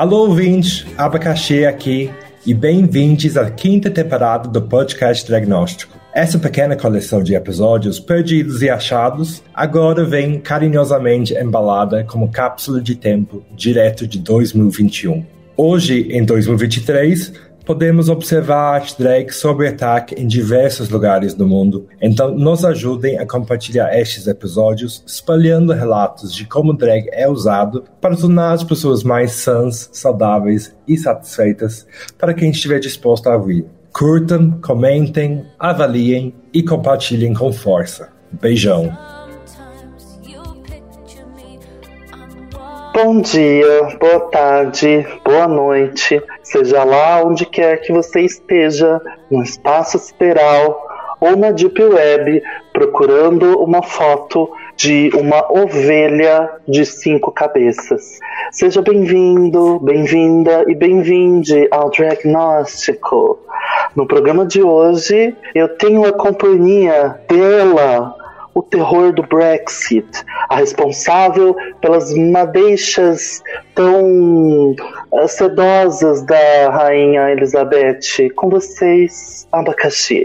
Alô, 0.00 0.28
ouvintes, 0.28 0.86
Abacaxi 0.96 1.66
aqui 1.66 2.10
e 2.46 2.54
bem-vindos 2.54 3.36
à 3.36 3.50
quinta 3.50 3.90
temporada 3.90 4.48
do 4.48 4.62
podcast 4.62 5.26
Diagnóstico. 5.26 5.94
Essa 6.14 6.38
pequena 6.38 6.74
coleção 6.74 7.22
de 7.22 7.34
episódios 7.34 8.00
perdidos 8.00 8.62
e 8.62 8.70
achados 8.70 9.42
agora 9.52 10.02
vem 10.02 10.40
carinhosamente 10.40 11.34
embalada 11.34 12.02
como 12.04 12.32
cápsula 12.32 12.80
de 12.80 12.94
tempo 12.94 13.44
direto 13.54 14.06
de 14.06 14.18
2021. 14.20 15.22
Hoje, 15.54 16.08
em 16.10 16.24
2023, 16.24 17.34
podemos 17.64 18.08
observar 18.08 18.74
arte 18.74 18.96
drag 18.98 19.32
sob 19.32 19.66
ataque 19.66 20.14
em 20.14 20.26
diversos 20.26 20.88
lugares 20.88 21.34
do 21.34 21.46
mundo, 21.46 21.86
então 22.00 22.34
nos 22.34 22.64
ajudem 22.64 23.18
a 23.18 23.26
compartilhar 23.26 23.96
estes 23.98 24.26
episódios, 24.26 25.02
espalhando 25.06 25.72
relatos 25.72 26.34
de 26.34 26.44
como 26.44 26.76
drag 26.76 27.08
é 27.12 27.28
usado 27.28 27.84
para 28.00 28.16
tornar 28.16 28.52
as 28.52 28.64
pessoas 28.64 29.02
mais 29.02 29.32
sãs, 29.32 29.88
saudáveis 29.92 30.74
e 30.86 30.96
satisfeitas 30.96 31.86
para 32.18 32.34
quem 32.34 32.50
estiver 32.50 32.78
disposto 32.78 33.28
a 33.28 33.36
ouvir. 33.36 33.66
Curtam, 33.92 34.60
comentem, 34.62 35.44
avaliem 35.58 36.32
e 36.52 36.62
compartilhem 36.62 37.34
com 37.34 37.52
força. 37.52 38.08
Beijão! 38.32 39.09
Bom 43.02 43.22
dia, 43.22 43.96
boa 43.98 44.20
tarde, 44.28 45.06
boa 45.24 45.48
noite, 45.48 46.22
seja 46.42 46.84
lá 46.84 47.24
onde 47.24 47.46
quer 47.46 47.80
que 47.80 47.90
você 47.94 48.20
esteja, 48.20 49.00
no 49.30 49.42
espaço 49.42 49.98
sideral 49.98 50.86
ou 51.18 51.34
na 51.34 51.50
Deep 51.50 51.82
Web, 51.82 52.42
procurando 52.74 53.58
uma 53.58 53.82
foto 53.82 54.50
de 54.76 55.10
uma 55.14 55.50
ovelha 55.50 56.50
de 56.68 56.84
cinco 56.84 57.32
cabeças. 57.32 58.18
Seja 58.52 58.82
bem-vindo, 58.82 59.80
bem-vinda 59.80 60.66
e 60.68 60.74
bem-vinde 60.74 61.68
ao 61.70 61.88
Diagnóstico. 61.88 63.38
No 63.96 64.06
programa 64.06 64.44
de 64.44 64.62
hoje, 64.62 65.34
eu 65.54 65.68
tenho 65.78 66.04
a 66.04 66.12
companhia 66.12 67.18
dela, 67.26 68.14
o 68.54 68.62
terror 68.62 69.12
do 69.12 69.22
Brexit, 69.22 70.08
a 70.48 70.56
responsável 70.56 71.54
pelas 71.80 72.12
madeixas 72.14 73.42
tão 73.74 74.74
eh, 75.14 75.26
sedosas 75.28 76.22
da 76.22 76.70
rainha 76.70 77.30
Elizabeth. 77.30 78.30
Com 78.34 78.50
vocês, 78.50 79.46
abacaxi. 79.52 80.22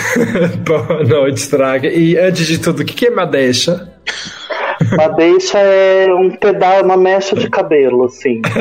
Boa 0.64 1.04
noite, 1.04 1.48
Traga. 1.48 1.88
E 1.88 2.16
antes 2.18 2.46
de 2.46 2.58
tudo, 2.58 2.80
o 2.80 2.84
que 2.84 3.06
é 3.06 3.10
madeixa? 3.10 3.92
Madeixa 4.96 5.58
é 5.58 6.12
um 6.12 6.30
pedaço, 6.30 6.84
uma 6.84 6.96
mecha 6.96 7.34
de 7.34 7.48
cabelo, 7.48 8.04
assim. 8.04 8.42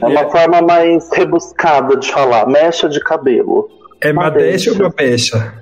É 0.00 0.06
uma 0.06 0.30
forma 0.30 0.62
mais 0.62 1.08
rebuscada 1.12 1.96
de 1.96 2.10
falar, 2.10 2.46
mecha 2.46 2.88
de 2.88 3.00
cabelo. 3.00 3.68
É 4.00 4.12
madeixa, 4.12 4.72
madeixa 4.74 5.36
ou 5.36 5.61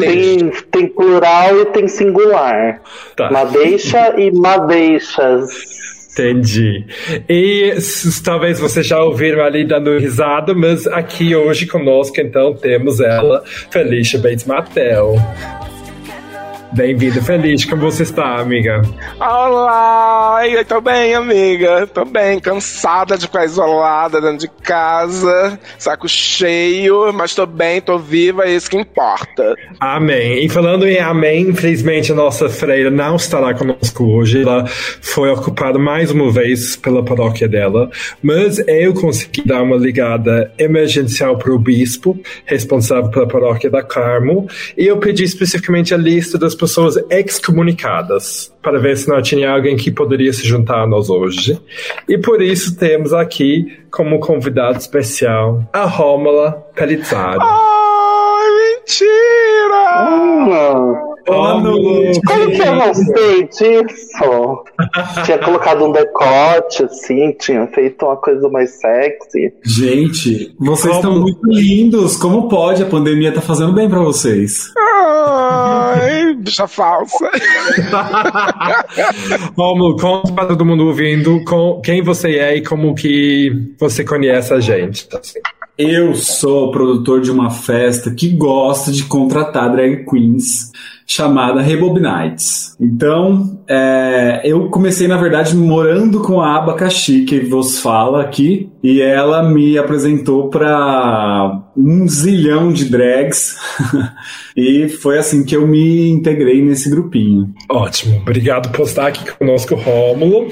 Tem, 0.00 0.50
tem 0.70 0.86
plural 0.88 1.60
e 1.60 1.66
tem 1.66 1.86
singular. 1.86 2.80
Tá. 3.16 3.30
Madeixa 3.30 4.14
e 4.18 4.32
madeixas. 4.32 5.82
Entendi. 6.12 6.84
E 7.28 7.74
talvez 8.22 8.60
vocês 8.60 8.86
já 8.86 9.02
ouviram 9.02 9.42
ali 9.42 9.64
dando 9.64 9.96
risada, 9.96 10.52
mas 10.54 10.86
aqui 10.86 11.34
hoje 11.34 11.66
conosco 11.66 12.20
então 12.20 12.54
temos 12.54 13.00
ela, 13.00 13.42
Felicia 13.70 14.18
Bates 14.18 14.44
Matel. 14.44 15.14
Bem-vindo, 16.74 17.20
feliz. 17.22 17.66
Como 17.66 17.82
você 17.82 18.02
está, 18.02 18.40
amiga? 18.40 18.80
Olá! 19.20 20.40
Eu 20.48 20.64
tô 20.64 20.80
bem, 20.80 21.14
amiga. 21.14 21.86
Tô 21.86 22.02
bem, 22.02 22.40
cansada 22.40 23.18
de 23.18 23.26
ficar 23.26 23.44
isolada 23.44 24.22
dentro 24.22 24.38
de 24.38 24.48
casa, 24.62 25.58
saco 25.78 26.08
cheio, 26.08 27.12
mas 27.12 27.34
tô 27.34 27.44
bem, 27.44 27.82
tô 27.82 27.98
viva, 27.98 28.44
é 28.44 28.54
isso 28.54 28.70
que 28.70 28.78
importa. 28.78 29.54
Amém. 29.78 30.44
E 30.44 30.48
falando 30.48 30.88
em 30.88 30.98
amém, 30.98 31.50
infelizmente 31.50 32.10
a 32.10 32.14
nossa 32.14 32.48
freira 32.48 32.90
não 32.90 33.16
estará 33.16 33.52
conosco 33.52 34.04
hoje. 34.04 34.40
Ela 34.40 34.64
foi 34.66 35.30
ocupada 35.30 35.78
mais 35.78 36.10
uma 36.10 36.30
vez 36.32 36.74
pela 36.74 37.04
paróquia 37.04 37.46
dela, 37.46 37.90
mas 38.22 38.58
eu 38.66 38.94
consegui 38.94 39.46
dar 39.46 39.62
uma 39.62 39.76
ligada 39.76 40.50
emergencial 40.58 41.36
para 41.36 41.52
o 41.52 41.58
bispo, 41.58 42.18
responsável 42.46 43.10
pela 43.10 43.28
paróquia 43.28 43.68
da 43.68 43.82
Carmo, 43.82 44.46
e 44.76 44.86
eu 44.86 44.96
pedi 44.96 45.24
especificamente 45.24 45.92
a 45.92 45.98
lista 45.98 46.38
das 46.38 46.54
pessoas 46.62 46.94
excomunicadas 47.10 48.54
para 48.62 48.78
ver 48.78 48.96
se 48.96 49.08
não 49.08 49.20
tinha 49.20 49.50
alguém 49.50 49.76
que 49.76 49.90
poderia 49.90 50.32
se 50.32 50.46
juntar 50.46 50.82
a 50.82 50.86
nós 50.86 51.10
hoje. 51.10 51.60
E 52.08 52.16
por 52.16 52.40
isso 52.40 52.78
temos 52.78 53.12
aqui 53.12 53.66
como 53.90 54.20
convidado 54.20 54.78
especial 54.78 55.68
a 55.72 55.84
Rômula 55.84 56.52
Pelizzari. 56.76 57.40
Ai, 57.42 58.78
mentira! 58.78 60.08
Hum. 60.08 61.12
Boa 61.26 61.60
noite. 61.60 62.20
Como 62.26 62.50
que 62.50 62.62
eu 62.62 62.74
não 62.74 62.94
sei 62.94 63.48
disso? 63.48 64.64
tinha 65.24 65.38
colocado 65.38 65.84
um 65.84 65.92
decote, 65.92 66.84
assim, 66.84 67.32
tinha 67.40 67.66
feito 67.68 68.04
uma 68.04 68.16
coisa 68.16 68.48
mais 68.48 68.70
sexy. 68.80 69.52
Gente, 69.64 70.54
vocês 70.58 70.94
estão 70.94 71.20
muito 71.20 71.40
lindos. 71.44 72.16
Como 72.16 72.48
pode? 72.48 72.82
A 72.82 72.86
pandemia 72.86 73.32
tá 73.32 73.40
fazendo 73.40 73.72
bem 73.72 73.88
pra 73.88 74.00
vocês. 74.00 74.72
Bicha 76.42 76.66
falsa. 76.66 77.30
Romulo, 79.56 79.96
conta 79.96 80.32
pra 80.32 80.46
todo 80.46 80.64
mundo 80.64 80.86
ouvindo 80.86 81.44
com 81.44 81.80
quem 81.80 82.02
você 82.02 82.38
é 82.38 82.56
e 82.56 82.62
como 82.62 82.94
que 82.94 83.72
você 83.78 84.04
conhece 84.04 84.52
a 84.52 84.58
gente. 84.58 85.06
Assim. 85.14 85.38
Eu 85.78 86.14
sou 86.14 86.72
produtor 86.72 87.20
de 87.20 87.30
uma 87.30 87.50
festa 87.50 88.12
que 88.12 88.28
gosta 88.28 88.90
de 88.90 89.04
contratar 89.04 89.70
drag 89.70 90.04
queens 90.04 90.72
chamada 91.06 91.60
Rebobinites. 91.60 92.76
Então, 92.80 93.62
é, 93.68 94.40
eu 94.44 94.68
comecei, 94.68 95.06
na 95.06 95.16
verdade, 95.16 95.56
morando 95.56 96.20
com 96.20 96.40
a 96.40 96.56
Abacaxi, 96.56 97.24
que 97.24 97.40
vos 97.40 97.80
fala 97.80 98.22
aqui, 98.22 98.70
e 98.82 99.00
ela 99.00 99.42
me 99.42 99.78
apresentou 99.78 100.48
para 100.48 101.62
um 101.76 102.06
zilhão 102.08 102.72
de 102.72 102.86
drags, 102.86 103.56
e 104.56 104.88
foi 104.88 105.18
assim 105.18 105.44
que 105.44 105.56
eu 105.56 105.66
me 105.66 106.10
integrei 106.10 106.62
nesse 106.62 106.90
grupinho. 106.90 107.52
Ótimo, 107.68 108.18
obrigado 108.18 108.70
por 108.70 108.86
estar 108.86 109.06
aqui 109.06 109.30
conosco, 109.32 109.74
Rômulo. 109.74 110.48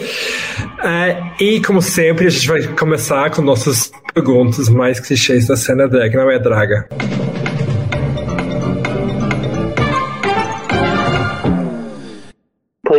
É, 0.82 1.22
e, 1.41 1.61
como 1.61 1.82
sempre, 1.82 2.27
a 2.27 2.31
gente 2.31 2.49
vai 2.49 2.62
começar 2.62 3.31
com 3.31 3.43
nossas 3.43 3.91
perguntas 4.15 4.69
mais 4.69 4.99
clichês 5.00 5.47
da 5.47 5.56
cena 5.56 5.88
drag, 5.88 6.15
não 6.15 6.31
é, 6.31 6.38
Draga? 6.38 6.88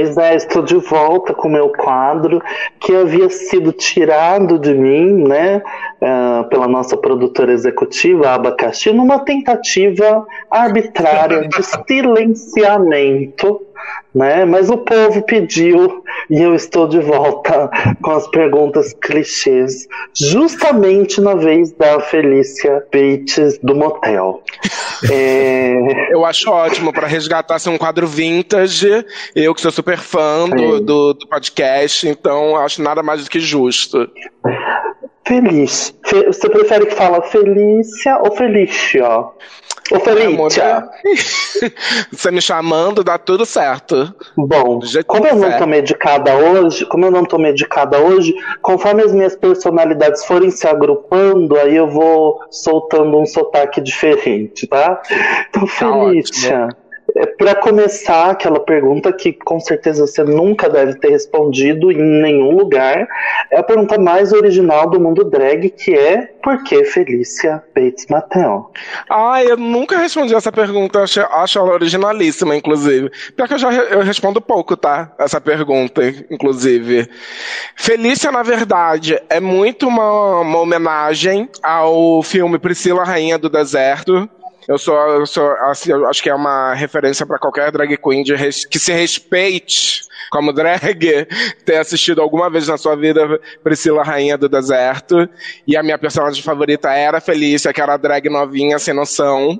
Pois 0.01 0.17
é, 0.17 0.35
estou 0.35 0.63
de 0.63 0.77
volta 0.77 1.31
com 1.31 1.47
o 1.47 1.51
meu 1.51 1.69
quadro 1.69 2.41
que 2.79 2.91
havia 2.95 3.29
sido 3.29 3.71
tirado 3.71 4.57
de 4.57 4.73
mim, 4.73 5.27
né, 5.27 5.61
uh, 6.01 6.43
pela 6.49 6.67
nossa 6.67 6.97
produtora 6.97 7.53
executiva, 7.53 8.31
Abacaxi, 8.31 8.91
numa 8.91 9.19
tentativa 9.19 10.25
arbitrária 10.49 11.47
de 11.47 11.61
silenciamento 11.87 13.61
né? 14.13 14.45
Mas 14.45 14.69
o 14.69 14.77
povo 14.77 15.21
pediu 15.23 16.03
e 16.29 16.41
eu 16.41 16.53
estou 16.53 16.87
de 16.87 16.99
volta 16.99 17.69
com 18.01 18.11
as 18.11 18.27
perguntas 18.27 18.93
clichês, 18.93 19.87
justamente 20.13 21.19
na 21.21 21.35
vez 21.35 21.71
da 21.73 21.99
Felícia 21.99 22.83
Bates 22.91 23.57
do 23.61 23.75
motel. 23.75 24.43
É... 25.09 26.11
Eu 26.11 26.25
acho 26.25 26.49
ótimo 26.49 26.91
para 26.91 27.07
resgatar 27.07 27.57
ser 27.57 27.69
um 27.69 27.77
quadro 27.77 28.05
vintage. 28.05 29.05
Eu 29.35 29.53
que 29.55 29.61
sou 29.61 29.71
super 29.71 29.97
fã 29.97 30.47
do, 30.49 30.79
do, 30.81 31.13
do, 31.13 31.27
podcast, 31.27 32.07
então 32.07 32.55
acho 32.57 32.81
nada 32.81 33.01
mais 33.01 33.23
do 33.23 33.29
que 33.29 33.39
justo. 33.39 34.09
Feliz. 35.31 35.95
Você 36.27 36.49
prefere 36.49 36.87
que 36.87 36.95
fala 36.95 37.21
Felícia 37.21 38.17
ou 38.17 38.35
Felícia? 38.35 39.07
Ô, 39.89 39.99
Felícia. 40.01 40.89
Você 42.11 42.31
me 42.31 42.41
chamando, 42.41 43.01
dá 43.01 43.17
tudo 43.17 43.45
certo. 43.45 44.13
Bom, 44.35 44.81
como 45.07 45.25
eu 45.27 45.35
não 45.37 45.57
tô 45.57 45.65
medicada 45.65 46.35
hoje, 46.35 46.85
como 46.85 47.05
eu 47.05 47.11
não 47.11 47.23
tô 47.23 47.37
medicada 47.37 47.97
hoje, 47.97 48.35
conforme 48.61 49.03
as 49.03 49.13
minhas 49.13 49.33
personalidades 49.33 50.25
forem 50.25 50.51
se 50.51 50.67
agrupando, 50.67 51.57
aí 51.57 51.77
eu 51.77 51.87
vou 51.87 52.41
soltando 52.49 53.17
um 53.17 53.25
sotaque 53.25 53.79
diferente, 53.79 54.67
tá? 54.67 55.01
Então, 55.49 55.65
tá 55.65 55.71
Felícia. 55.71 56.67
É, 56.69 56.90
para 57.37 57.55
começar, 57.55 58.31
aquela 58.31 58.59
pergunta 58.59 59.11
que 59.11 59.33
com 59.33 59.59
certeza 59.59 60.05
você 60.05 60.23
nunca 60.23 60.69
deve 60.69 60.95
ter 60.95 61.09
respondido 61.09 61.91
em 61.91 62.21
nenhum 62.21 62.51
lugar, 62.51 63.07
é 63.49 63.57
a 63.57 63.63
pergunta 63.63 63.99
mais 63.99 64.31
original 64.31 64.89
do 64.89 64.99
mundo 64.99 65.23
drag, 65.23 65.69
que 65.69 65.93
é 65.93 66.29
por 66.43 66.63
que 66.63 66.83
Felícia 66.83 67.63
Bates 67.75 68.07
Mattel? 68.09 68.71
Ah, 69.09 69.43
eu 69.43 69.57
nunca 69.57 69.97
respondi 69.97 70.33
essa 70.33 70.51
pergunta, 70.51 71.03
acho, 71.03 71.21
acho 71.21 71.59
ela 71.59 71.73
originalíssima, 71.73 72.55
inclusive. 72.55 73.11
Pior 73.35 73.47
que 73.47 73.53
eu 73.53 73.59
já 73.59 73.71
eu 73.73 74.01
respondo 74.01 74.41
pouco, 74.41 74.75
tá? 74.75 75.11
Essa 75.19 75.39
pergunta, 75.39 76.01
inclusive. 76.29 77.09
Felícia, 77.75 78.31
na 78.31 78.43
verdade, 78.43 79.21
é 79.29 79.39
muito 79.39 79.87
uma, 79.87 80.41
uma 80.41 80.59
homenagem 80.59 81.49
ao 81.61 82.21
filme 82.23 82.57
Priscila 82.57 83.03
Rainha 83.03 83.37
do 83.37 83.49
Deserto, 83.49 84.29
eu 84.67 84.77
sou, 84.77 84.95
eu 84.95 85.25
sou 85.25 85.51
assim, 85.63 85.91
eu 85.91 86.07
acho 86.07 86.21
que 86.21 86.29
é 86.29 86.35
uma 86.35 86.73
referência 86.73 87.25
para 87.25 87.39
qualquer 87.39 87.71
drag 87.71 87.97
queen 87.97 88.23
res, 88.35 88.65
que 88.65 88.79
se 88.79 88.93
respeite 88.93 90.01
como 90.31 90.53
drag, 90.53 91.27
ter 91.65 91.77
assistido 91.77 92.21
alguma 92.21 92.49
vez 92.49 92.67
na 92.67 92.77
sua 92.77 92.95
vida 92.95 93.39
Priscila 93.63 94.03
Rainha 94.03 94.37
do 94.37 94.47
Deserto. 94.47 95.29
E 95.67 95.75
a 95.75 95.83
minha 95.83 95.97
personagem 95.97 96.41
favorita 96.41 96.89
era 96.91 97.19
Felícia, 97.19 97.73
que 97.73 97.81
era 97.81 97.97
drag 97.97 98.29
novinha, 98.29 98.79
sem 98.79 98.93
noção. 98.93 99.59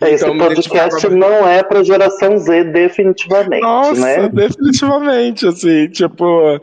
É, 0.00 0.10
esse 0.12 0.24
então, 0.24 0.36
podcast 0.36 1.08
não 1.08 1.48
é 1.48 1.62
pra 1.62 1.82
geração 1.82 2.38
Z, 2.38 2.64
definitivamente, 2.64 3.62
Nossa, 3.62 4.00
né? 4.00 4.28
definitivamente, 4.28 5.46
assim, 5.46 5.88
tipo... 5.88 6.60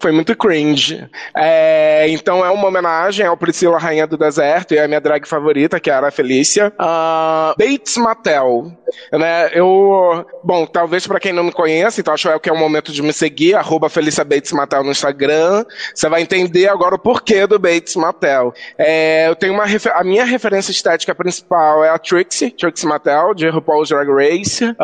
Foi 0.00 0.12
muito 0.12 0.36
cringe. 0.36 1.06
É, 1.36 2.06
então 2.08 2.44
é 2.44 2.50
uma 2.50 2.68
homenagem 2.68 3.26
ao 3.26 3.36
Priscila 3.36 3.78
Rainha 3.78 4.06
do 4.06 4.16
Deserto 4.16 4.74
e 4.74 4.78
a 4.78 4.88
minha 4.88 5.00
drag 5.00 5.26
favorita, 5.26 5.78
que 5.78 5.90
era 5.90 6.08
a 6.08 6.10
Felícia. 6.10 6.72
Uh, 6.78 7.54
Bates 7.58 7.96
Mattel. 7.96 8.72
Né, 9.12 9.50
eu, 9.54 10.26
bom, 10.42 10.66
talvez 10.66 11.06
para 11.06 11.20
quem 11.20 11.32
não 11.32 11.44
me 11.44 11.52
conhece, 11.52 12.00
então 12.00 12.14
acho 12.14 12.38
que 12.40 12.48
é 12.48 12.52
o 12.52 12.58
momento 12.58 12.92
de 12.92 13.02
me 13.02 13.12
seguir, 13.12 13.54
arroba 13.54 13.88
Felícia 13.88 14.24
Bates 14.24 14.52
Mattel 14.52 14.84
no 14.84 14.90
Instagram. 14.90 15.64
Você 15.94 16.08
vai 16.08 16.22
entender 16.22 16.68
agora 16.68 16.94
o 16.94 16.98
porquê 16.98 17.46
do 17.46 17.58
Bates 17.58 17.96
Mattel. 17.96 18.52
É, 18.78 19.28
eu 19.28 19.36
tenho 19.36 19.52
uma 19.52 19.64
a 19.94 20.04
minha 20.04 20.24
referência 20.24 20.70
estética 20.70 21.14
principal 21.14 21.84
é 21.84 21.90
a 21.90 21.98
Trixie, 21.98 22.50
Trixie 22.50 22.86
Mattel, 22.86 23.34
de 23.34 23.48
RuPaul's 23.48 23.88
Drag 23.88 24.08
Race. 24.08 24.64
Uh, 24.64 24.74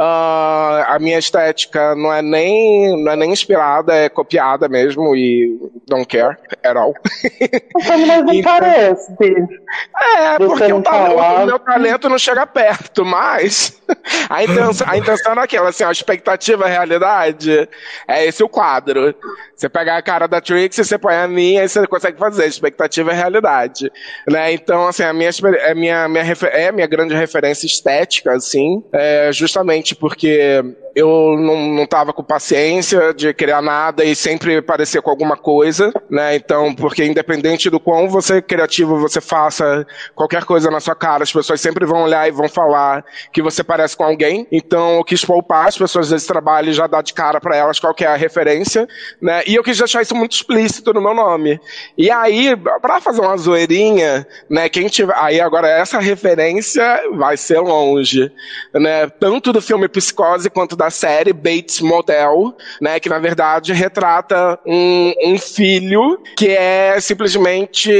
a 0.87 0.99
minha 1.01 1.19
estética 1.19 1.95
não 1.95 2.13
é 2.13 2.23
nem, 2.23 3.03
não 3.03 3.13
é 3.13 3.17
nem 3.17 3.33
inspirada, 3.33 3.95
é 3.95 4.09
copiada 4.09 4.69
mesmo 4.69 5.15
e 5.15 5.59
don't 5.87 6.07
care 6.07 6.37
at 6.65 6.77
all. 6.77 6.95
Mas 7.89 8.25
não 8.25 8.33
então, 8.33 8.59
parece. 8.59 9.13
É, 9.13 10.39
Você 10.39 10.47
porque 10.47 10.73
o, 10.73 10.83
talento, 10.83 11.43
o 11.43 11.47
meu 11.47 11.59
talento 11.59 12.09
não 12.09 12.19
chega 12.19 12.47
perto, 12.47 13.05
mas 13.05 13.81
a 14.29 14.45
intenção, 14.45 14.87
a 14.89 14.97
intenção 14.97 15.33
é 15.35 15.41
aquela, 15.41 15.69
assim, 15.69 15.85
a 15.85 15.91
expectativa, 15.91 16.65
a 16.65 16.69
realidade, 16.69 17.69
é 18.07 18.27
esse 18.27 18.43
o 18.43 18.49
quadro. 18.49 19.15
Você 19.55 19.69
pega 19.69 19.97
a 19.97 20.03
cara 20.03 20.27
da 20.27 20.41
Trix, 20.41 20.77
você 20.77 20.99
põe 20.99 21.15
a 21.15 21.29
minha 21.29 21.65
e 21.65 21.69
você 21.69 21.87
consegue 21.87 22.19
fazer. 22.19 22.47
Expectativa 22.47 23.13
é 23.13 23.15
realidade. 23.15 23.91
Né? 24.27 24.53
Então, 24.53 24.89
assim, 24.89 25.03
a 25.03 25.13
minha, 25.13 25.31
é 25.59 25.75
minha, 25.75 26.09
minha, 26.09 26.25
é 26.53 26.73
minha 26.73 26.87
grande 26.87 27.15
referência 27.15 27.67
estética, 27.67 28.33
assim, 28.33 28.83
é 28.93 29.31
justamente 29.33 29.95
porque 29.95 30.65
eu 30.95 31.37
não, 31.37 31.57
não 31.75 31.87
tava 31.87 32.13
com 32.13 32.23
paciência 32.23 33.13
de 33.15 33.33
criar 33.33 33.63
nada 33.63 34.05
e 34.05 34.15
sempre 34.15 34.61
parecer 34.63 35.03
com 35.03 35.11
alguma 35.11 35.37
coisa, 35.37 35.93
né? 36.11 36.35
Então, 36.35 36.75
porque 36.75 37.05
independente 37.05 37.71
do 37.71 37.79
quão 37.79 38.09
você 38.09 38.43
criativo 38.43 38.99
você 38.99 39.21
faça 39.21 39.87
qualquer 40.15 40.45
coisa 40.45 40.71
na 40.71 40.81
sua 40.81 40.95
cara, 40.95 41.23
as 41.23 41.33
pessoas 41.33 41.61
sempre 41.61 41.87
vão 41.87 42.03
olhar 42.03 42.27
e 42.29 42.33
vão 42.33 42.49
falar 42.49 43.05
que 43.33 43.43
você 43.43 43.63
parece 43.63 43.80
com 43.95 44.05
alguém. 44.05 44.47
Então, 44.51 44.97
eu 44.97 45.05
quis 45.05 45.25
poupar 45.25 45.69
as 45.69 45.77
pessoas 45.77 46.11
desse 46.11 46.27
trabalho 46.27 46.71
e 46.71 46.73
já 46.73 46.87
dar 46.87 47.03
de 47.03 47.13
cara 47.13 47.41
para 47.41 47.57
elas 47.57 47.79
qual 47.79 47.95
é 48.01 48.07
a 48.07 48.17
referência, 48.17 48.89
né? 49.21 49.43
E 49.47 49.55
eu 49.55 49.63
quis 49.63 49.79
deixar 49.79 50.03
isso 50.03 50.15
muito 50.15 50.33
explícito 50.33 50.93
no 50.93 51.01
meu 51.01 51.15
nome. 51.15 51.61
E 51.97 52.11
aí, 52.11 52.57
para 52.81 53.01
fazer 53.01 53.21
uma 53.21 53.37
zoeirinha, 53.37 54.27
né, 54.49 54.69
quem 54.69 54.89
tiver, 54.89 55.15
aí 55.17 55.41
agora 55.41 55.69
essa 55.69 55.99
referência 55.99 56.83
vai 57.15 57.37
ser 57.37 57.61
longe, 57.61 58.31
né? 58.75 59.09
Tanto 59.09 59.53
do 59.53 59.61
filme 59.61 59.89
Psicose 59.89 60.51
quanto 60.51 60.77
da 60.77 60.91
série 60.91 61.33
Bates 61.33 61.81
Motel, 61.81 62.55
né, 62.81 62.99
que 63.01 63.09
na 63.09 63.19
verdade 63.19 63.73
retrata 63.73 64.59
um, 64.67 65.13
um 65.25 65.39
filho 65.39 66.21
que 66.37 66.49
é 66.49 66.99
simplesmente 67.01 67.91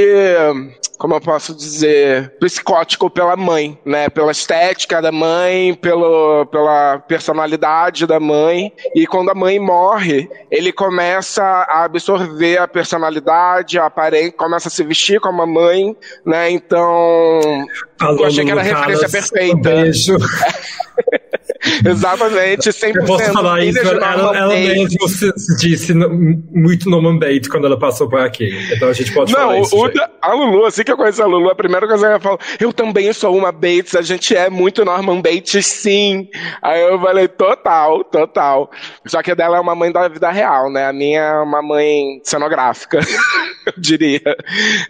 como 1.01 1.15
eu 1.15 1.19
posso 1.19 1.55
dizer, 1.55 2.31
psicótico 2.39 3.09
pela 3.09 3.35
mãe, 3.35 3.75
né? 3.83 4.07
Pela 4.07 4.31
estética 4.31 5.01
da 5.01 5.11
mãe, 5.11 5.73
pelo, 5.73 6.45
pela 6.45 6.99
personalidade 6.99 8.05
da 8.05 8.19
mãe. 8.19 8.71
E 8.93 9.07
quando 9.07 9.31
a 9.31 9.33
mãe 9.33 9.57
morre, 9.57 10.29
ele 10.51 10.71
começa 10.71 11.41
a 11.43 11.85
absorver 11.85 12.59
a 12.59 12.67
personalidade, 12.67 13.79
a 13.79 13.87
aparência, 13.87 14.31
começa 14.33 14.67
a 14.67 14.71
se 14.71 14.83
vestir 14.83 15.19
como 15.19 15.41
a 15.41 15.47
mãe, 15.47 15.97
né? 16.23 16.51
Então, 16.51 17.65
Alô, 17.99 18.19
eu 18.19 18.25
achei 18.27 18.45
que 18.45 18.51
era 18.51 18.61
a 18.61 18.63
referência 18.63 19.09
perfeita. 19.09 19.57
Um 19.57 19.59
beijo. 19.59 20.17
Exatamente, 21.85 22.69
100%. 22.69 22.95
Eu 22.95 23.05
posso 23.05 23.31
falar 23.31 23.63
isso, 23.63 23.79
ela, 23.79 24.35
ela 24.35 24.55
mesmo 24.55 25.07
se, 25.07 25.31
disse 25.59 25.93
muito 25.93 26.89
Norman 26.89 27.19
Bates 27.19 27.47
quando 27.47 27.65
ela 27.65 27.77
passou 27.77 28.09
por 28.09 28.19
aqui. 28.19 28.49
Então 28.71 28.89
a 28.89 28.93
gente 28.93 29.13
pode 29.13 29.31
Não, 29.31 29.39
falar 29.39 29.59
isso. 29.59 29.75
O, 29.75 29.91
a 30.21 30.33
Lulu, 30.33 30.65
assim 30.65 30.83
que 30.83 30.91
eu 30.91 30.97
conheço 30.97 31.21
a 31.21 31.25
Lulu, 31.25 31.49
a 31.49 31.55
primeira 31.55 31.87
coisa 31.87 32.05
que 32.05 32.11
ela 32.11 32.19
falou, 32.19 32.39
eu 32.59 32.73
também 32.73 33.13
sou 33.13 33.35
uma 33.37 33.51
Bates, 33.51 33.95
a 33.95 34.01
gente 34.01 34.35
é 34.35 34.49
muito 34.49 34.83
Norman 34.83 35.21
Bates, 35.21 35.65
sim. 35.67 36.27
Aí 36.61 36.81
eu 36.81 36.99
falei, 36.99 37.27
total, 37.27 38.03
total. 38.05 38.71
Só 39.05 39.21
que 39.21 39.31
a 39.31 39.35
dela 39.35 39.57
é 39.57 39.59
uma 39.59 39.75
mãe 39.75 39.91
da 39.91 40.07
vida 40.07 40.31
real, 40.31 40.71
né? 40.71 40.87
A 40.87 40.93
minha 40.93 41.21
é 41.21 41.39
uma 41.41 41.61
mãe 41.61 42.21
cenográfica, 42.23 42.99
eu 43.67 43.73
diria. 43.77 44.35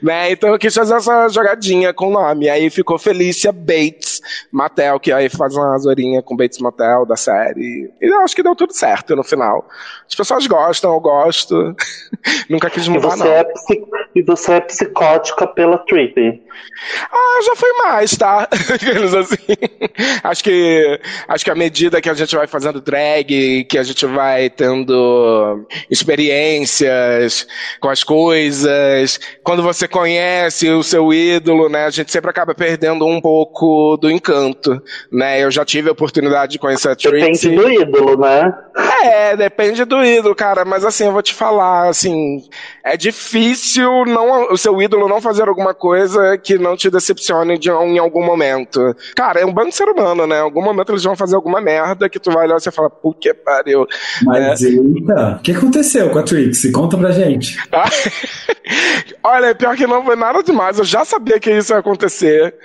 Né? 0.02 0.32
Então 0.32 0.50
eu 0.50 0.60
quis 0.60 0.74
fazer 0.74 0.96
essa 0.96 1.28
jogadinha 1.28 1.94
com 1.94 2.08
o 2.08 2.12
nome. 2.12 2.50
Aí 2.50 2.70
ficou 2.70 2.98
Felícia 2.98 3.52
Bates 3.52 4.22
Matel, 4.52 5.00
que 5.00 5.12
aí 5.12 5.28
faz 5.28 5.56
uma 5.56 5.76
azorinha 5.76 6.22
com 6.22 6.36
Bates 6.36 6.61
Motel 6.62 7.06
da 7.06 7.16
série. 7.16 7.92
E 8.02 8.06
eu 8.06 8.22
acho 8.22 8.36
que 8.36 8.44
deu 8.44 8.56
tudo 8.56 8.74
certo 8.74 9.16
no 9.16 9.24
final. 9.24 9.68
As 10.08 10.16
pessoas 10.16 10.48
gostam, 10.48 10.94
eu 10.94 11.00
gosto. 11.00 11.76
Nunca 12.50 12.70
quis 12.70 12.88
mudar, 12.88 13.16
e 13.16 13.20
não. 13.20 13.28
É 13.28 13.44
e 14.14 14.22
você 14.22 14.54
é 14.54 14.62
psicótica 14.62 15.48
pela 15.48 15.78
Trippy. 15.80 16.42
Ah, 17.12 17.40
já 17.46 17.56
foi 17.56 17.74
mais, 17.74 18.16
tá? 18.18 18.48
assim. 18.52 19.38
acho 20.24 20.44
que 20.44 21.00
acho 21.28 21.46
que 21.46 21.52
à 21.52 21.56
medida 21.56 22.02
que 22.02 22.10
a 22.10 22.14
gente 22.14 22.36
vai 22.36 22.48
fazendo 22.48 22.82
drag, 22.82 23.64
que 23.66 23.78
a 23.78 23.84
gente 23.84 24.06
vai 24.06 24.50
tendo 24.50 25.66
experiências 25.90 27.48
com 27.80 27.90
as 27.90 28.04
coisas, 28.04 29.20
quando 29.44 29.64
você 29.64 29.88
conhece 29.88 30.70
o 30.70 30.84
seu 30.84 31.14
ídolo, 31.14 31.70
né, 31.70 31.86
a 31.86 31.90
gente 31.90 32.12
sempre 32.12 32.30
acaba 32.30 32.54
perdendo 32.54 33.06
um 33.06 33.22
pouco 33.22 33.98
do 33.98 34.12
encanto, 34.12 34.82
né? 35.12 35.42
Eu 35.42 35.52
já 35.52 35.64
tive 35.64 35.90
a 35.90 35.94
oportunidade 35.94 36.51
de 36.52 36.60
conhecer 36.60 36.90
a 36.90 36.96
Trixie. 36.96 37.50
Depende 37.50 37.56
do 37.56 37.82
ídolo, 37.82 38.20
né? 38.20 38.54
É, 39.04 39.36
depende 39.36 39.86
do 39.86 40.04
ídolo, 40.04 40.36
cara, 40.36 40.64
mas 40.64 40.86
assim, 40.86 41.06
eu 41.06 41.12
vou 41.12 41.22
te 41.22 41.34
falar, 41.34 41.90
assim, 41.90 42.44
é 42.84 42.96
difícil 42.96 44.06
não 44.06 44.52
o 44.52 44.58
seu 44.58 44.82
ídolo 44.82 45.08
não 45.08 45.22
fazer 45.22 45.48
alguma 45.48 45.74
coisa 45.74 46.38
que 46.38 46.58
não 46.58 46.76
te 46.76 46.90
decepcione 46.90 47.58
de, 47.58 47.70
em 47.70 47.98
algum 47.98 48.24
momento. 48.24 48.96
Cara, 49.16 49.40
é 49.40 49.46
um 49.46 49.54
bando 49.54 49.70
de 49.70 49.76
ser 49.76 49.88
humano, 49.88 50.28
né? 50.28 50.38
Em 50.38 50.42
algum 50.42 50.62
momento 50.62 50.92
eles 50.92 51.04
vão 51.04 51.16
fazer 51.16 51.36
alguma 51.36 51.62
merda 51.62 52.10
que 52.10 52.20
tu 52.20 52.32
vai 52.32 52.46
olhar 52.46 52.58
e 52.58 52.62
você 52.62 52.72
fala, 52.72 52.90
puta 52.90 53.22
que 53.22 53.34
pariu. 53.34 53.88
Mas, 54.24 54.64
é. 54.64 54.68
eita, 54.68 55.38
o 55.40 55.42
que 55.42 55.52
aconteceu 55.52 56.10
com 56.10 56.20
a 56.20 56.24
Trixie? 56.24 56.72
Conta 56.72 56.98
pra 56.98 57.12
gente. 57.12 57.58
Olha, 59.24 59.54
pior 59.54 59.76
que 59.76 59.86
não 59.86 60.04
foi 60.04 60.16
nada 60.16 60.42
demais. 60.42 60.80
Eu 60.80 60.86
já 60.86 61.06
sabia 61.06 61.40
que 61.40 61.52
isso 61.52 61.74
ia 61.74 61.80
acontecer. 61.80 62.56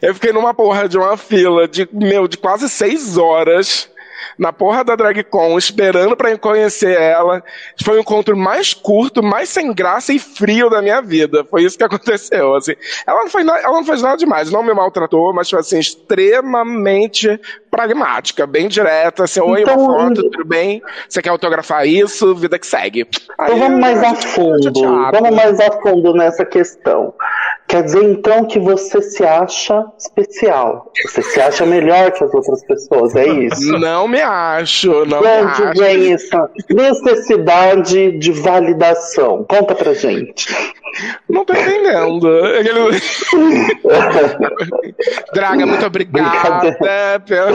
Eu 0.00 0.14
fiquei 0.14 0.32
numa 0.32 0.54
porra 0.54 0.88
de 0.88 0.96
uma 0.96 1.16
fila 1.16 1.68
de, 1.68 1.88
meu, 1.92 2.26
de 2.26 2.38
quase 2.38 2.68
seis 2.68 3.18
horas 3.18 3.35
horas 3.36 3.90
na 4.38 4.52
porra 4.52 4.84
da 4.84 4.96
DragCon, 4.96 5.56
esperando 5.58 6.16
para 6.16 6.36
conhecer 6.38 6.98
ela. 6.98 7.42
Foi 7.82 7.96
o 7.96 8.00
encontro 8.00 8.36
mais 8.36 8.74
curto, 8.74 9.22
mais 9.22 9.48
sem 9.48 9.72
graça 9.72 10.12
e 10.12 10.18
frio 10.18 10.68
da 10.70 10.82
minha 10.82 11.00
vida. 11.00 11.44
Foi 11.44 11.62
isso 11.64 11.78
que 11.78 11.84
aconteceu, 11.84 12.54
assim. 12.54 12.74
Ela 13.06 13.22
não, 13.22 13.30
foi 13.30 13.42
ela 13.42 13.72
não 13.72 13.84
fez 13.84 14.02
nada 14.02 14.16
demais, 14.16 14.50
não 14.50 14.62
me 14.62 14.74
maltratou, 14.74 15.32
mas 15.32 15.48
foi, 15.48 15.60
assim, 15.60 15.78
extremamente 15.78 17.40
pragmática, 17.70 18.46
bem 18.46 18.68
direta, 18.68 19.24
assim, 19.24 19.40
oi, 19.40 19.60
então, 19.60 19.78
uma 19.78 20.08
foto, 20.08 20.30
tudo 20.30 20.44
bem? 20.46 20.82
Você 21.08 21.20
quer 21.20 21.28
autografar 21.28 21.86
isso? 21.86 22.34
Vida 22.34 22.58
que 22.58 22.66
segue. 22.66 23.06
Aí, 23.38 23.54
então 23.54 23.58
vamos 23.58 23.80
mais 23.80 24.02
a 24.02 24.14
fundo, 24.14 24.72
vamos 25.12 25.36
mais 25.36 25.60
a 25.60 25.70
fundo 25.82 26.14
nessa 26.14 26.44
questão. 26.44 27.12
Quer 27.68 27.82
dizer 27.82 28.04
então 28.04 28.44
que 28.44 28.60
você 28.60 29.02
se 29.02 29.24
acha 29.24 29.84
especial. 29.98 30.92
Você 31.04 31.20
se 31.20 31.40
acha 31.40 31.66
melhor 31.66 32.12
que 32.12 32.22
as 32.22 32.32
outras 32.32 32.64
pessoas, 32.64 33.14
é 33.16 33.26
isso? 33.26 33.72
Não 33.78 34.06
me 34.06 34.15
me 34.16 34.22
acho, 34.22 35.04
não 35.06 35.20
de 35.20 35.26
me 35.26 35.42
onde 35.42 35.62
acho. 35.62 35.78
vem 35.80 36.12
essa 36.14 36.50
necessidade 36.70 38.12
de 38.18 38.32
validação? 38.32 39.44
Conta 39.48 39.74
pra 39.74 39.92
gente. 39.94 40.46
Não 41.28 41.44
tô 41.44 41.52
entendendo. 41.52 42.26
Aquele- 42.58 43.00
Draga, 45.34 45.66
muito 45.66 45.84
obrigada. 45.84 46.72
pela- 47.26 47.52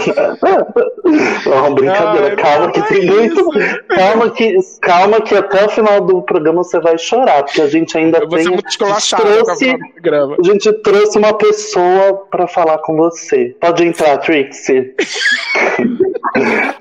Não, 1.45 1.73
brincadeira, 1.73 2.27
Ai, 2.29 2.35
calma 2.35 2.65
não 2.65 2.71
que 2.71 2.79
é 2.79 2.83
tem 2.83 3.05
muito. 3.07 3.49
Calma 3.87 4.29
que, 4.29 4.57
calma 4.81 5.21
que 5.21 5.35
até 5.35 5.65
o 5.65 5.69
final 5.69 6.01
do 6.01 6.21
programa 6.21 6.63
você 6.63 6.79
vai 6.79 6.97
chorar, 6.97 7.43
porque 7.43 7.61
a 7.61 7.67
gente 7.67 7.97
ainda 7.97 8.19
Eu 8.19 8.29
tem. 8.29 8.55
esculachado 8.67 9.23
trouxe-. 9.23 9.71
A 9.71 10.43
gente 10.43 10.71
trouxe 10.83 11.17
uma 11.17 11.33
pessoa 11.33 12.25
pra 12.29 12.47
falar 12.47 12.77
com 12.79 12.95
você. 12.95 13.55
Pode 13.59 13.83
entrar, 13.85 14.17
Trixie. 14.19 14.93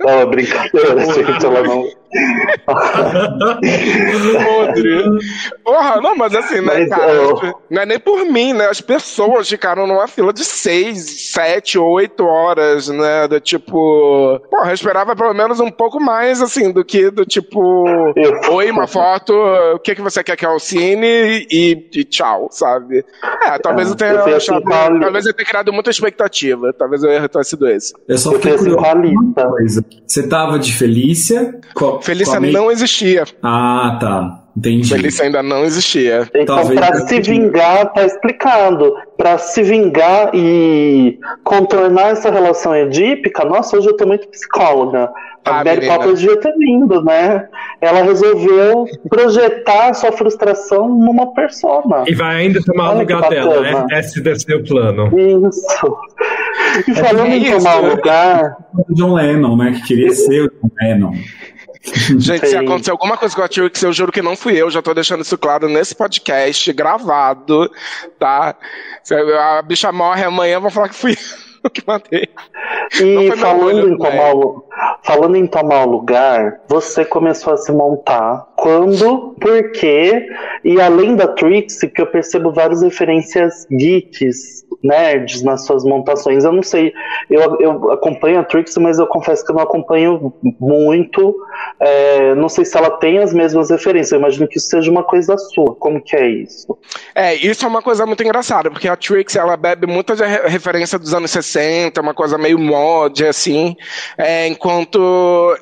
Não, 0.00 0.30
brincadeira, 0.30 1.04
gente. 1.04 1.44
Ela 1.46 1.62
não. 1.62 1.99
Podre. 4.44 5.04
Porra, 5.64 6.00
não, 6.00 6.16
mas 6.16 6.34
assim, 6.34 6.60
né, 6.60 6.80
Mas, 6.80 6.88
cara? 6.88 7.12
ó. 7.34 7.52
Não 7.70 7.82
é 7.82 7.86
nem 7.86 7.98
por 7.98 8.24
mim, 8.24 8.52
né? 8.52 8.66
As 8.66 8.80
pessoas 8.80 9.48
ficaram 9.48 9.86
numa 9.86 10.06
fila 10.08 10.32
de 10.32 10.44
seis, 10.44 11.30
sete, 11.32 11.78
oito 11.78 12.24
horas, 12.24 12.88
né? 12.88 13.28
Do 13.28 13.40
tipo. 13.40 14.40
Porra, 14.50 14.70
eu 14.70 14.74
esperava 14.74 15.14
pelo 15.14 15.34
menos 15.34 15.60
um 15.60 15.70
pouco 15.70 16.00
mais, 16.00 16.40
assim, 16.42 16.70
do 16.72 16.84
que 16.84 17.10
do 17.10 17.24
tipo. 17.24 17.84
Eu- 18.16 18.40
Oi, 18.54 18.70
uma 18.70 18.86
foto, 18.86 19.32
o 19.74 19.78
que, 19.78 19.94
que 19.94 20.02
você 20.02 20.22
quer 20.22 20.36
que 20.36 20.44
eu 20.46 20.54
assine 20.54 21.46
e, 21.50 21.88
e 21.94 22.04
tchau, 22.04 22.48
sabe? 22.50 23.04
É, 23.44 23.58
talvez 23.58 23.88
Ah, 23.88 23.92
eu 23.92 23.96
tenha 23.96 24.10
eu 24.12 24.20
assim 24.36 24.52
achado. 24.52 24.62
com 24.62 24.72
a- 24.74 25.00
Talvez 25.00 25.26
eu 25.26 25.34
tenha 25.34 25.46
criado 25.46 25.72
muita 25.72 25.90
expectativa. 25.90 26.72
Talvez 26.72 27.02
eu 27.02 27.28
tenha 27.28 27.44
sido 27.44 27.68
esse. 27.68 27.92
Eu 28.08 28.18
só 28.18 28.30
Eu 28.32 28.36
fiquei 28.36 28.52
fiz 28.58 28.66
assim 28.66 28.76
curioso. 28.76 29.84
Você 30.06 30.28
tava 30.28 30.58
de 30.58 30.72
Felícia? 30.72 31.54
Com 31.74 31.99
Felícia 32.00 32.36
a 32.38 32.40
Mi- 32.40 32.52
não 32.52 32.70
existia. 32.70 33.24
Ah, 33.42 33.96
tá. 34.00 34.36
Entendi. 34.56 34.88
Felícia 34.88 35.24
ainda 35.24 35.42
não 35.42 35.64
existia. 35.64 36.28
Então, 36.34 36.56
Talvez 36.56 36.78
pra 36.78 36.94
se 36.94 37.02
entendi. 37.04 37.30
vingar, 37.30 37.92
tá 37.92 38.04
explicado. 38.04 38.94
Pra 39.16 39.38
se 39.38 39.62
vingar 39.62 40.30
e 40.34 41.18
contornar 41.44 42.08
essa 42.10 42.30
relação 42.30 42.74
edípica, 42.74 43.44
nossa, 43.44 43.76
hoje 43.76 43.88
eu 43.88 43.96
tô 43.96 44.06
muito 44.06 44.26
psicóloga. 44.28 45.08
A 45.46 45.60
Ah, 45.60 45.64
Mary. 45.64 45.86
Poppins 45.86 46.20
devia 46.20 46.36
ter 46.38 46.52
vindo, 46.58 47.02
né? 47.02 47.48
Ela 47.80 48.02
resolveu 48.02 48.84
projetar 49.08 49.94
sua 49.94 50.12
frustração 50.12 50.86
numa 50.88 51.32
persona. 51.32 52.04
E 52.06 52.14
vai 52.14 52.36
ainda 52.42 52.60
tomar 52.62 52.94
o 52.94 52.98
lugar 52.98 53.26
dela, 53.30 53.60
né? 53.62 53.86
Esse 53.92 54.20
deve 54.20 54.38
ser 54.40 54.56
o 54.56 54.64
plano. 54.64 55.10
Isso. 55.48 55.96
E 56.88 56.94
falando 56.94 57.32
é 57.32 57.36
em 57.36 57.50
tomar 57.52 57.76
lugar, 57.76 58.56
O 58.88 58.94
John 58.94 59.14
Lennon, 59.14 59.56
né? 59.56 59.72
Que 59.76 59.86
queria 59.88 60.10
ser 60.12 60.42
o 60.42 60.50
John 60.50 60.70
Lennon. 60.82 61.12
Gente, 62.18 62.46
se 62.46 62.52
Sim. 62.52 62.58
acontecer 62.58 62.90
alguma 62.90 63.16
coisa 63.16 63.34
com 63.34 63.42
a 63.42 63.48
T-Rex, 63.48 63.82
eu 63.82 63.92
juro 63.92 64.12
que 64.12 64.20
não 64.20 64.36
fui 64.36 64.54
eu, 64.56 64.70
já 64.70 64.82
tô 64.82 64.92
deixando 64.92 65.22
isso 65.22 65.38
claro 65.38 65.68
nesse 65.68 65.94
podcast, 65.94 66.72
gravado, 66.72 67.70
tá? 68.18 68.54
Se 69.02 69.14
a 69.14 69.62
bicha 69.62 69.90
morre 69.90 70.24
amanhã, 70.24 70.60
vão 70.60 70.70
falar 70.70 70.90
que 70.90 70.94
fui 70.94 71.16
eu 71.64 71.70
que 71.70 71.82
matei. 71.86 72.28
E 73.00 73.32
falando 73.36 73.88
em, 73.88 73.96
tomar 73.96 74.34
o, 74.34 74.64
falando 75.02 75.36
em 75.36 75.46
tomar 75.46 75.86
o 75.86 75.90
lugar, 75.90 76.60
você 76.68 77.04
começou 77.04 77.52
a 77.52 77.56
se 77.56 77.72
montar. 77.72 78.46
Quando? 78.56 79.34
Por 79.40 79.72
quê? 79.72 80.26
E 80.64 80.80
além 80.80 81.16
da 81.16 81.28
Trixie, 81.28 81.88
que 81.88 82.02
eu 82.02 82.06
percebo 82.06 82.52
várias 82.52 82.82
referências 82.82 83.66
geeks, 83.70 84.64
nerds 84.82 85.42
nas 85.42 85.66
suas 85.66 85.84
montações. 85.84 86.44
Eu 86.44 86.52
não 86.52 86.62
sei, 86.62 86.92
eu, 87.28 87.56
eu 87.60 87.92
acompanho 87.92 88.40
a 88.40 88.44
Trixie, 88.44 88.80
mas 88.80 88.98
eu 88.98 89.06
confesso 89.06 89.44
que 89.44 89.50
eu 89.50 89.56
não 89.56 89.62
acompanho 89.62 90.32
muito. 90.58 91.36
É, 91.78 92.34
não 92.34 92.48
sei 92.48 92.64
se 92.64 92.76
ela 92.76 92.90
tem 92.90 93.18
as 93.18 93.32
mesmas 93.32 93.70
referências. 93.70 94.12
Eu 94.12 94.18
imagino 94.18 94.48
que 94.48 94.58
isso 94.58 94.68
seja 94.68 94.90
uma 94.90 95.02
coisa 95.02 95.36
sua. 95.36 95.74
Como 95.74 96.00
que 96.00 96.16
é 96.16 96.28
isso? 96.28 96.78
É, 97.14 97.34
isso 97.34 97.64
é 97.64 97.68
uma 97.68 97.82
coisa 97.82 98.06
muito 98.06 98.22
engraçada, 98.22 98.70
porque 98.70 98.88
a 98.88 98.96
Trix, 98.96 99.36
ela 99.36 99.56
bebe 99.56 99.86
muita 99.86 100.14
referência 100.46 100.98
dos 100.98 101.12
anos 101.12 101.30
60, 101.30 102.00
uma 102.00 102.14
coisa 102.14 102.38
meio 102.38 102.58
mod, 102.58 103.24
assim, 103.26 103.76
é, 104.16 104.46
enquanto 104.46 104.98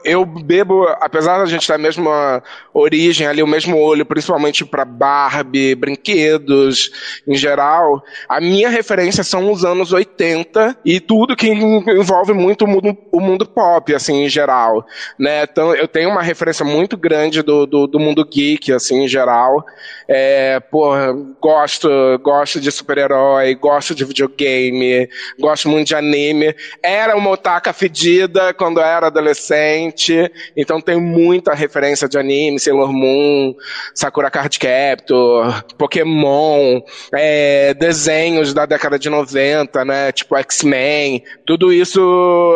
eu 0.05 0.25
bebo, 0.25 0.87
apesar 1.01 1.39
da 1.39 1.47
gente 1.47 1.67
ter 1.67 1.75
a 1.75 1.79
mesma 1.79 2.43
origem 2.73 3.27
ali, 3.27 3.43
o 3.43 3.47
mesmo 3.47 3.79
olho, 3.79 4.07
principalmente 4.07 4.65
pra 4.65 4.85
Barbie, 4.85 5.75
brinquedos, 5.75 6.91
em 7.27 7.35
geral, 7.35 8.03
a 8.29 8.41
minha 8.41 8.69
referência 8.69 9.08
são 9.13 9.51
os 9.53 9.65
anos 9.65 9.93
80 9.93 10.77
e 10.85 11.01
tudo 11.01 11.37
que 11.37 11.49
en- 11.49 11.85
envolve 11.99 12.33
muito 12.33 12.65
o 12.65 12.69
mundo, 12.69 12.97
o 13.13 13.21
mundo 13.21 13.47
pop, 13.47 13.95
assim, 13.95 14.25
em 14.25 14.29
geral, 14.29 14.85
né, 15.19 15.43
então 15.45 15.75
eu 15.75 15.87
tenho 15.89 16.11
uma 16.11 16.23
referência 16.23 16.65
muito 16.65 16.97
grande 16.97 17.43
do, 17.43 17.67
do, 17.67 17.87
do 17.87 17.99
mundo 17.99 18.25
geek, 18.25 18.73
assim, 18.73 19.05
em 19.05 19.09
geral, 19.09 19.65
é, 20.09 20.61
porra, 20.61 21.13
gosto, 21.41 21.89
gosto 22.23 22.61
de 22.61 22.71
super-herói, 22.71 23.55
gosto 23.55 23.95
de 23.95 24.05
videogame, 24.05 25.09
gosto 25.39 25.69
muito 25.69 25.89
de 25.89 25.95
anime. 25.95 26.55
Era 26.83 27.17
uma 27.17 27.31
otaka 27.31 27.73
fedida 27.73 28.53
quando 28.55 28.81
era 28.81 29.07
adolescente, 29.09 30.31
então 30.57 30.81
tenho 30.81 31.01
muita 31.01 31.55
referência 31.55 32.09
de 32.09 32.19
anime, 32.19 32.59
Sailor 32.59 32.93
Moon, 32.93 33.55
Sakura 33.95 34.31
Card 34.31 34.59
Captor, 34.59 35.65
Pokémon, 35.77 36.81
é, 37.13 37.75
desenhos 37.75 38.53
da 38.55 38.67
década 38.67 38.98
de 38.99 39.09
90, 39.09 39.85
né, 39.85 40.13
tipo 40.13 40.37
X-Men, 40.37 41.23
tudo 41.47 41.73
isso 41.73 42.01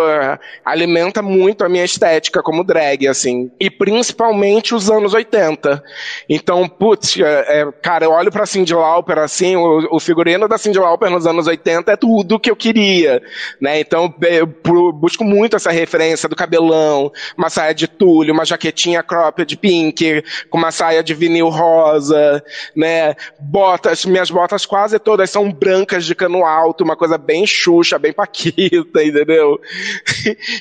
eh, 0.09 0.39
alimenta 0.65 1.23
muito 1.23 1.65
a 1.65 1.69
minha 1.69 1.85
estética 1.85 2.43
como 2.43 2.65
drag, 2.65 3.07
assim, 3.09 3.51
e 3.61 3.71
principalmente 3.71 4.75
os 4.75 4.91
anos 4.91 5.15
80. 5.15 5.83
Então, 6.29 6.69
putz, 6.69 7.19
é, 7.19 7.61
é, 7.63 7.73
cara, 7.83 8.05
eu 8.05 8.11
olho 8.13 8.31
pra 8.31 8.47
Cyndi 8.47 8.75
Lauper, 8.75 9.19
assim, 9.19 9.57
o, 9.57 9.89
o 9.97 10.01
figurino 10.01 10.49
da 10.49 10.59
Cyndi 10.59 10.79
Lauper 10.79 11.11
nos 11.11 11.27
anos 11.27 11.47
80 11.47 11.93
é 11.93 11.97
tudo 11.97 12.39
que 12.39 12.51
eu 12.51 12.57
queria, 12.57 13.23
né? 13.61 13.81
Então, 13.81 14.13
eu 14.23 14.47
bu- 14.47 14.93
busco 14.93 15.25
muito 15.25 15.57
essa 15.57 15.71
referência 15.71 16.29
do 16.29 16.37
cabelão, 16.37 17.11
uma 17.37 17.51
saia 17.51 17.75
de 17.75 17.87
tulho, 17.87 18.33
uma 18.33 18.45
jaquetinha 18.45 19.03
cropped 19.03 19.57
pink, 19.57 20.23
com 20.51 20.59
uma 20.59 20.71
saia 20.71 21.03
de 21.03 21.15
vinil 21.15 21.49
rosa, 21.49 22.43
né? 22.75 23.15
Botas, 23.39 24.05
minhas 24.05 24.31
botas 24.31 24.67
quase 24.67 24.99
todas 24.99 25.31
são 25.31 25.51
brancas 25.53 26.05
de 26.05 26.15
cano 26.15 26.32
alto, 26.39 26.85
uma 26.85 26.97
coisa 26.97 27.19
bem 27.19 27.47
xuxa, 27.47 27.99
bem 27.99 28.13
paquita, 28.13 29.03
entendeu? 29.05 29.61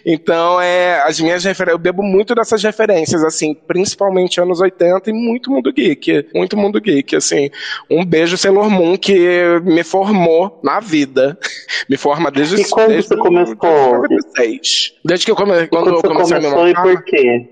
então, 0.06 0.62
é, 0.62 1.02
as 1.02 1.20
minhas 1.20 1.44
referências, 1.44 1.76
eu 1.76 1.80
bebo 1.80 2.04
muito 2.04 2.36
dessas 2.36 2.62
referências, 2.62 3.24
assim, 3.24 3.54
principalmente 3.54 4.42
anos 4.42 4.60
80 4.60 5.10
e 5.10 5.14
muito 5.14 5.50
mundo 5.50 5.72
geek, 5.72 6.28
muito 6.34 6.58
mundo 6.58 6.82
geek, 6.82 7.16
assim. 7.16 7.50
Um 7.90 8.06
beijo 8.06 8.38
Sailor 8.38 8.70
Moon 8.70 8.98
que 8.98 9.60
me 9.64 9.84
formou 9.84 10.60
na 10.64 10.80
vida. 10.80 11.38
me 11.90 11.98
forma 11.98 12.32
desde 12.32 12.62
E 12.62 12.70
quando 12.70 12.90
desde 12.90 13.10
você 13.10 13.18
começou? 13.18 13.56
96. 13.62 14.94
Desde 15.04 15.26
que 15.26 15.32
eu, 15.32 15.36
come, 15.36 15.68
quando 15.68 15.70
Quando 15.70 15.96
eu 15.96 16.02
comecei 16.02 16.38
a 16.38 16.40
me 16.40 16.50
começou 16.50 16.68
e 16.68 16.74
por 16.74 17.04
quê? 17.04 17.50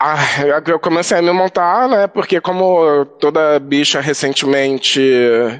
Ah, 0.00 0.16
eu 0.64 0.78
comecei 0.78 1.18
a 1.18 1.22
me 1.22 1.32
montar, 1.32 1.88
né? 1.88 2.06
Porque 2.06 2.40
como 2.40 3.04
toda 3.18 3.58
bicha 3.58 4.00
recentemente, 4.00 5.02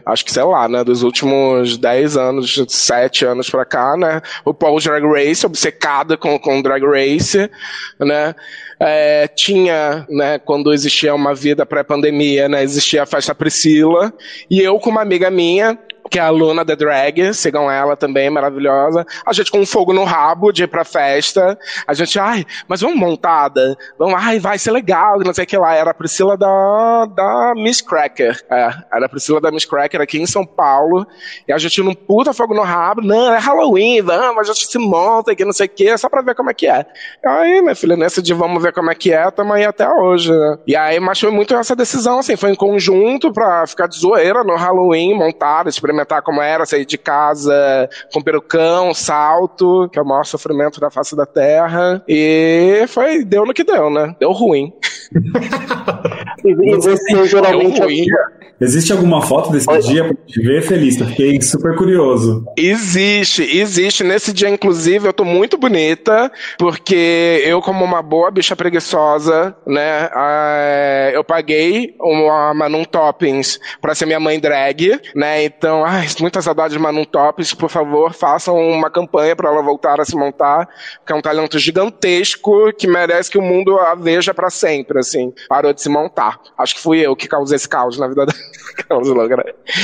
acho 0.06 0.24
que 0.24 0.32
sei 0.32 0.44
lá, 0.44 0.68
né? 0.68 0.84
Dos 0.84 1.02
últimos 1.02 1.76
10 1.76 2.16
anos, 2.16 2.64
7 2.68 3.24
anos 3.24 3.50
pra 3.50 3.64
cá, 3.64 3.96
né? 3.96 4.22
O 4.44 4.54
Paul 4.54 4.78
Drag 4.78 5.04
Race, 5.04 5.44
obcecada 5.44 6.16
com, 6.16 6.38
com 6.38 6.62
Drag 6.62 6.84
Race, 6.84 7.50
né? 7.98 8.32
É, 8.78 9.26
tinha, 9.26 10.06
né, 10.08 10.38
quando 10.38 10.72
existia 10.72 11.12
uma 11.12 11.34
vida 11.34 11.66
pré-pandemia, 11.66 12.48
né, 12.48 12.62
existia 12.62 13.02
a 13.02 13.06
festa 13.06 13.34
Priscila, 13.34 14.14
e 14.48 14.60
eu 14.60 14.78
com 14.78 14.88
uma 14.88 15.02
amiga 15.02 15.28
minha, 15.32 15.76
que 16.08 16.18
é 16.18 16.22
a 16.22 16.30
Luna 16.30 16.64
The 16.64 16.76
Drag, 16.76 17.34
sigam 17.34 17.70
ela 17.70 17.96
também, 17.96 18.30
maravilhosa. 18.30 19.06
A 19.24 19.32
gente 19.32 19.50
com 19.50 19.60
um 19.60 19.66
fogo 19.66 19.92
no 19.92 20.04
rabo 20.04 20.52
de 20.52 20.64
ir 20.64 20.66
pra 20.66 20.84
festa. 20.84 21.58
A 21.86 21.94
gente, 21.94 22.18
ai, 22.18 22.44
mas 22.66 22.80
vamos 22.80 22.98
montada? 22.98 23.76
Vamos, 23.98 24.14
ai, 24.16 24.38
vai 24.38 24.58
ser 24.58 24.70
legal, 24.70 25.18
não 25.20 25.34
sei 25.34 25.44
o 25.44 25.46
que 25.46 25.56
lá. 25.56 25.74
Era 25.74 25.90
a 25.90 25.94
Priscila 25.94 26.36
da, 26.36 27.06
da 27.06 27.52
Miss 27.54 27.80
Cracker. 27.80 28.44
É, 28.50 28.70
era 28.92 29.06
a 29.06 29.08
Priscila 29.08 29.40
da 29.40 29.50
Miss 29.50 29.64
Cracker 29.64 30.00
aqui 30.00 30.20
em 30.20 30.26
São 30.26 30.44
Paulo. 30.44 31.06
E 31.46 31.52
a 31.52 31.58
gente 31.58 31.82
não 31.82 31.94
puta 31.94 32.32
fogo 32.32 32.54
no 32.54 32.62
rabo. 32.62 33.02
Não, 33.02 33.32
é 33.32 33.38
Halloween, 33.38 34.02
vamos, 34.02 34.48
a 34.48 34.52
gente 34.52 34.66
se 34.66 34.78
monta 34.78 35.32
aqui, 35.32 35.44
não 35.44 35.52
sei 35.52 35.66
o 35.66 35.70
que, 35.70 35.96
só 35.98 36.08
pra 36.08 36.22
ver 36.22 36.34
como 36.34 36.50
é 36.50 36.54
que 36.54 36.66
é. 36.66 36.86
Aí, 37.24 37.60
minha 37.60 37.74
filha, 37.74 37.96
nessa 37.96 38.22
de 38.22 38.32
vamos 38.34 38.62
ver 38.62 38.72
como 38.72 38.90
é 38.90 38.94
que 38.94 39.12
é, 39.12 39.30
tamo 39.30 39.52
aí 39.52 39.64
até 39.64 39.88
hoje, 39.88 40.32
né? 40.32 40.58
E 40.66 40.76
aí, 40.76 40.98
mas 41.00 41.20
foi 41.20 41.30
muito 41.30 41.54
essa 41.54 41.76
decisão, 41.76 42.18
assim, 42.18 42.36
foi 42.36 42.50
em 42.50 42.54
conjunto 42.54 43.32
pra 43.32 43.66
ficar 43.66 43.86
de 43.86 43.98
zoeira 43.98 44.42
no 44.44 44.56
Halloween, 44.56 45.14
montada, 45.14 45.68
experimentar 45.68 45.97
como 46.22 46.42
era, 46.42 46.66
sair 46.66 46.84
de 46.84 46.98
casa 46.98 47.88
com 48.12 48.22
perucão, 48.22 48.92
salto, 48.92 49.88
que 49.92 49.98
é 49.98 50.02
o 50.02 50.06
maior 50.06 50.24
sofrimento 50.24 50.80
da 50.80 50.90
face 50.90 51.16
da 51.16 51.26
terra. 51.26 52.02
E 52.08 52.84
foi, 52.88 53.24
deu 53.24 53.44
no 53.44 53.54
que 53.54 53.64
deu, 53.64 53.90
né? 53.90 54.14
Deu 54.18 54.32
ruim. 54.32 54.72
E, 56.44 56.50
e 56.50 56.76
você 56.76 57.26
geralmente. 57.26 57.80
É 57.82 58.38
Existe 58.60 58.92
alguma 58.92 59.22
foto 59.22 59.52
desse 59.52 59.68
dia 59.82 60.02
pra 60.02 60.16
gente 60.26 60.42
ver, 60.42 60.62
Feliz? 60.62 60.96
Fiquei 60.96 61.40
super 61.40 61.76
curioso. 61.76 62.44
Existe, 62.56 63.42
existe. 63.56 64.02
Nesse 64.02 64.32
dia, 64.32 64.48
inclusive, 64.48 65.06
eu 65.06 65.12
tô 65.12 65.24
muito 65.24 65.56
bonita, 65.56 66.30
porque 66.58 67.40
eu, 67.46 67.62
como 67.62 67.84
uma 67.84 68.02
boa 68.02 68.32
bicha 68.32 68.56
preguiçosa, 68.56 69.54
né, 69.64 70.06
uh, 70.06 71.14
eu 71.14 71.22
paguei 71.22 71.94
uma 72.00 72.52
Manum 72.52 72.84
Toppings 72.84 73.60
pra 73.80 73.94
ser 73.94 74.06
minha 74.06 74.18
mãe 74.18 74.40
drag, 74.40 75.00
né, 75.14 75.44
então, 75.44 75.84
ai, 75.84 76.08
muita 76.18 76.42
saudade 76.42 76.74
de 76.74 76.80
Manum 76.80 77.04
Toppings, 77.04 77.54
por 77.54 77.70
favor, 77.70 78.12
façam 78.12 78.56
uma 78.56 78.90
campanha 78.90 79.36
para 79.36 79.50
ela 79.50 79.62
voltar 79.62 80.00
a 80.00 80.04
se 80.04 80.16
montar, 80.16 80.68
que 81.06 81.12
é 81.12 81.14
um 81.14 81.22
talento 81.22 81.60
gigantesco 81.60 82.72
que 82.72 82.88
merece 82.88 83.30
que 83.30 83.38
o 83.38 83.42
mundo 83.42 83.78
a 83.78 83.94
veja 83.94 84.34
para 84.34 84.50
sempre, 84.50 84.98
assim. 84.98 85.32
Parou 85.48 85.72
de 85.72 85.80
se 85.80 85.88
montar. 85.88 86.27
Acho 86.56 86.74
que 86.74 86.80
fui 86.80 87.00
eu 87.00 87.14
que 87.14 87.28
causei 87.28 87.56
esse 87.56 87.68
caos 87.68 87.98
na 87.98 88.08
vida 88.08 88.26
dela. 88.26 88.38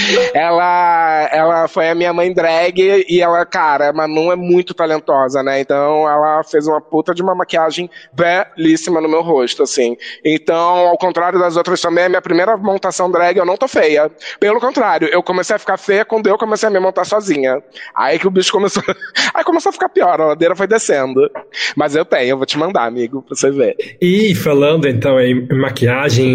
ela, 0.34 1.28
ela 1.32 1.68
foi 1.68 1.90
a 1.90 1.94
minha 1.94 2.12
mãe 2.12 2.32
drag 2.32 3.04
e 3.08 3.20
ela, 3.20 3.44
cara, 3.44 3.92
Manu 3.92 4.32
é 4.32 4.36
muito 4.36 4.74
talentosa, 4.74 5.42
né? 5.42 5.60
Então 5.60 6.08
ela 6.08 6.42
fez 6.42 6.66
uma 6.66 6.80
puta 6.80 7.14
de 7.14 7.22
uma 7.22 7.34
maquiagem 7.34 7.90
belíssima 8.12 9.00
no 9.00 9.08
meu 9.08 9.22
rosto, 9.22 9.62
assim. 9.62 9.96
Então, 10.24 10.88
ao 10.88 10.98
contrário 10.98 11.38
das 11.38 11.56
outras 11.56 11.80
também, 11.80 12.04
a 12.04 12.08
minha 12.08 12.22
primeira 12.22 12.56
montação 12.56 13.10
drag 13.10 13.36
eu 13.36 13.46
não 13.46 13.56
tô 13.56 13.68
feia. 13.68 14.10
Pelo 14.38 14.60
contrário, 14.60 15.08
eu 15.08 15.22
comecei 15.22 15.56
a 15.56 15.58
ficar 15.58 15.76
feia 15.76 16.04
quando 16.04 16.26
eu 16.26 16.38
comecei 16.38 16.68
a 16.68 16.72
me 16.72 16.78
montar 16.78 17.04
sozinha. 17.04 17.62
Aí 17.94 18.18
que 18.18 18.26
o 18.26 18.30
bicho 18.30 18.52
começou. 18.52 18.82
Aí 19.34 19.44
começou 19.44 19.70
a 19.70 19.72
ficar 19.72 19.88
pior, 19.88 20.20
a 20.20 20.26
ladeira 20.26 20.54
foi 20.54 20.66
descendo. 20.66 21.30
Mas 21.76 21.94
eu 21.94 22.04
tenho, 22.04 22.30
eu 22.30 22.36
vou 22.36 22.46
te 22.46 22.58
mandar, 22.58 22.84
amigo, 22.84 23.22
pra 23.22 23.34
você 23.34 23.50
ver. 23.50 23.76
E 24.00 24.34
falando 24.34 24.88
então 24.88 25.20
em 25.20 25.46
maquiagem, 25.48 26.33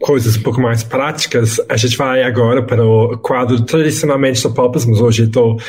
coisas 0.00 0.36
um 0.36 0.42
pouco 0.42 0.60
mais 0.60 0.82
práticas, 0.82 1.60
a 1.68 1.76
gente 1.76 1.96
vai 1.96 2.22
agora 2.22 2.62
para 2.62 2.84
o 2.84 3.18
quadro 3.18 3.60
tradicionalmente 3.62 4.42
do 4.42 4.52
Pops, 4.52 4.84
mas 4.86 5.00
hoje 5.00 5.24
estou 5.24 5.56
uh, 5.56 5.60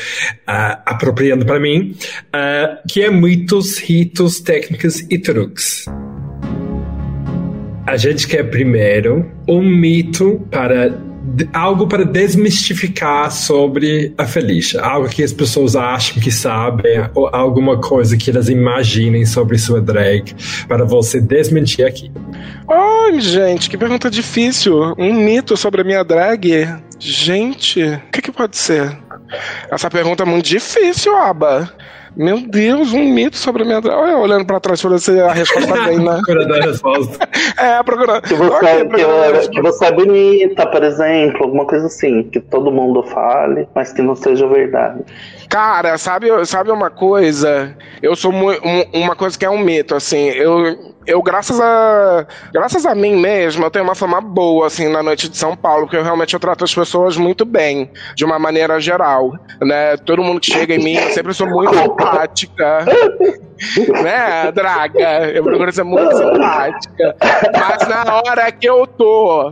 apropriando 0.86 1.44
para 1.44 1.60
mim, 1.60 1.94
uh, 2.28 2.88
que 2.88 3.02
é 3.02 3.10
mitos, 3.10 3.78
ritos, 3.78 4.40
técnicas 4.40 5.00
e 5.10 5.18
truques. 5.18 5.84
A 7.86 7.96
gente 7.96 8.26
quer 8.26 8.44
primeiro 8.44 9.30
um 9.48 9.62
mito 9.62 10.46
para 10.50 11.11
algo 11.52 11.86
para 11.86 12.04
desmistificar 12.04 13.30
sobre 13.30 14.12
a 14.18 14.26
Felicia, 14.26 14.80
algo 14.80 15.08
que 15.08 15.22
as 15.22 15.32
pessoas 15.32 15.76
acham 15.76 16.20
que 16.20 16.30
sabem, 16.30 17.08
ou 17.14 17.28
alguma 17.32 17.80
coisa 17.80 18.16
que 18.16 18.30
elas 18.30 18.48
imaginem 18.48 19.24
sobre 19.24 19.58
sua 19.58 19.80
drag, 19.80 20.34
para 20.66 20.84
você 20.84 21.20
desmentir 21.20 21.86
aqui. 21.86 22.10
Ai, 22.68 23.20
gente, 23.20 23.70
que 23.70 23.78
pergunta 23.78 24.10
difícil. 24.10 24.94
Um 24.98 25.14
mito 25.14 25.56
sobre 25.56 25.80
a 25.80 25.84
minha 25.84 26.02
drag? 26.02 26.68
Gente, 26.98 27.82
o 27.82 28.10
que, 28.12 28.22
que 28.22 28.32
pode 28.32 28.56
ser? 28.56 28.96
Essa 29.70 29.90
pergunta 29.90 30.22
é 30.22 30.26
muito 30.26 30.46
difícil, 30.46 31.16
Aba. 31.16 31.72
Meu 32.14 32.40
Deus, 32.40 32.92
um 32.92 33.04
mito 33.04 33.36
sobre 33.36 33.62
a 33.62 33.64
minha. 33.64 33.78
Olha, 33.78 34.16
olhando 34.16 34.44
pra 34.44 34.60
trás 34.60 34.80
pra 34.80 34.90
ver 34.90 35.00
se 35.00 35.18
a 35.18 35.32
resposta 35.32 35.72
vem, 35.84 35.98
né? 35.98 36.20
procurando 36.26 36.54
a 36.54 36.60
resposta. 36.60 37.28
é, 37.56 37.82
procurando. 37.82 38.22
Que 38.22 38.34
você, 38.34 38.54
okay, 38.54 38.88
que, 38.88 39.48
que, 39.48 39.62
você 39.62 39.84
é 39.86 39.92
bonita, 39.92 40.66
por 40.66 40.82
exemplo, 40.82 41.44
alguma 41.44 41.66
coisa 41.66 41.86
assim, 41.86 42.24
que 42.24 42.40
todo 42.40 42.70
mundo 42.70 43.02
fale, 43.02 43.66
mas 43.74 43.92
que 43.92 44.02
não 44.02 44.14
seja 44.14 44.46
verdade. 44.46 45.00
Cara, 45.48 45.96
sabe, 45.98 46.28
sabe 46.46 46.70
uma 46.70 46.90
coisa? 46.90 47.74
Eu 48.02 48.14
sou 48.14 48.32
um, 48.32 48.50
uma 48.92 49.16
coisa 49.16 49.38
que 49.38 49.44
é 49.44 49.50
um 49.50 49.58
mito, 49.58 49.94
assim. 49.94 50.28
Eu, 50.28 50.91
eu 51.06 51.22
graças 51.22 51.60
a 51.60 52.26
graças 52.52 52.86
a 52.86 52.94
mim 52.94 53.16
mesmo, 53.16 53.64
eu 53.64 53.70
tenho 53.70 53.84
uma 53.84 53.94
fama 53.94 54.20
boa 54.20 54.66
assim 54.66 54.88
na 54.88 55.02
noite 55.02 55.28
de 55.28 55.36
São 55.36 55.56
Paulo, 55.56 55.82
porque 55.82 55.96
eu 55.96 56.04
realmente 56.04 56.34
eu 56.34 56.40
trato 56.40 56.64
as 56.64 56.74
pessoas 56.74 57.16
muito 57.16 57.44
bem, 57.44 57.90
de 58.14 58.24
uma 58.24 58.38
maneira 58.38 58.80
geral, 58.80 59.32
né? 59.60 59.96
Todo 59.98 60.22
mundo 60.22 60.40
que 60.40 60.52
chega 60.52 60.74
em 60.74 60.82
mim, 60.82 60.94
eu 60.94 61.10
sempre 61.10 61.34
sou 61.34 61.46
muito 61.46 61.76
simpática. 61.76 62.84
Né, 64.02 64.50
draga? 64.52 65.30
Eu 65.30 65.44
procuro 65.44 65.72
ser 65.72 65.84
muito 65.84 66.16
simpática. 66.16 67.16
Mas 67.52 67.88
na 67.88 68.14
hora 68.16 68.52
que 68.52 68.68
eu 68.68 68.86
tô 68.86 69.50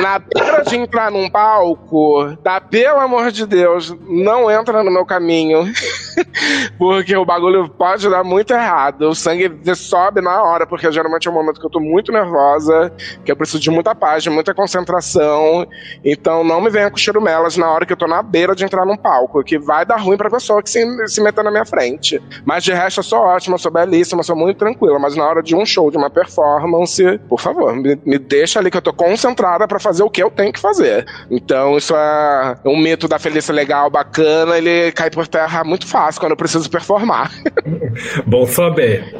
na 0.00 0.18
beira 0.18 0.62
de 0.62 0.76
entrar 0.76 1.10
num 1.10 1.28
palco, 1.28 2.36
tá, 2.42 2.60
pelo 2.60 3.00
amor 3.00 3.30
de 3.30 3.46
Deus, 3.46 3.94
não 4.08 4.50
entra 4.50 4.82
no 4.82 4.90
meu 4.90 5.04
caminho. 5.04 5.64
porque 6.78 7.16
o 7.16 7.24
bagulho 7.24 7.68
pode 7.68 8.08
dar 8.08 8.24
muito 8.24 8.52
errado. 8.52 9.08
O 9.08 9.14
sangue 9.14 9.50
sobe 9.74 10.20
na 10.20 10.42
hora, 10.42 10.66
porque 10.66 10.90
geralmente 10.90 11.28
é 11.28 11.30
um 11.30 11.34
momento 11.34 11.60
que 11.60 11.66
eu 11.66 11.70
tô 11.70 11.80
muito 11.80 12.12
nervosa, 12.12 12.92
que 13.24 13.30
eu 13.30 13.36
preciso 13.36 13.60
de 13.60 13.70
muita 13.70 13.94
paz, 13.94 14.22
de 14.22 14.30
muita 14.30 14.54
concentração. 14.54 15.66
Então 16.04 16.44
não 16.44 16.60
me 16.60 16.70
venha 16.70 16.90
com 16.90 16.96
churumelas 16.96 17.56
na 17.56 17.70
hora 17.70 17.86
que 17.86 17.92
eu 17.92 17.96
tô 17.96 18.06
na 18.06 18.22
beira 18.22 18.54
de 18.54 18.64
entrar 18.64 18.84
num 18.84 18.96
palco, 18.96 19.42
que 19.42 19.58
vai 19.58 19.84
dar 19.84 19.96
ruim 19.96 20.16
pra 20.16 20.30
pessoa 20.30 20.62
que 20.62 20.70
se, 20.70 21.08
se 21.08 21.22
meter 21.22 21.44
na 21.44 21.50
minha 21.50 21.64
frente. 21.64 22.20
Mas 22.44 22.64
de 22.64 22.72
resto 22.72 23.00
eu 23.00 23.04
sou 23.04 23.24
ótima, 23.34 23.58
sou 23.58 23.72
belíssima, 23.72 24.22
sou 24.22 24.36
muito 24.36 24.58
tranquila, 24.58 24.98
mas 24.98 25.16
na 25.16 25.24
hora 25.24 25.42
de 25.42 25.54
um 25.54 25.64
show, 25.64 25.90
de 25.90 25.96
uma 25.96 26.10
performance, 26.10 27.02
por 27.28 27.40
favor, 27.40 27.74
me, 27.74 27.98
me 28.04 28.18
deixa 28.18 28.58
ali 28.58 28.70
que 28.70 28.76
eu 28.76 28.82
tô 28.82 28.92
concentrada 28.92 29.66
para 29.66 29.78
fazer 29.78 30.02
o 30.02 30.10
que 30.10 30.22
eu 30.22 30.30
tenho 30.30 30.52
que 30.52 30.60
fazer. 30.60 31.06
Então, 31.30 31.76
isso 31.76 31.94
é 31.94 32.56
um 32.64 32.76
mito 32.76 33.08
da 33.08 33.18
Felícia 33.18 33.52
legal, 33.52 33.90
bacana, 33.90 34.56
ele 34.58 34.92
cai 34.92 35.10
por 35.10 35.26
terra 35.26 35.64
muito 35.64 35.86
fácil 35.86 36.20
quando 36.20 36.32
eu 36.32 36.36
preciso 36.36 36.70
performar. 36.70 37.32
Bom 38.26 38.46
saber. 38.46 39.14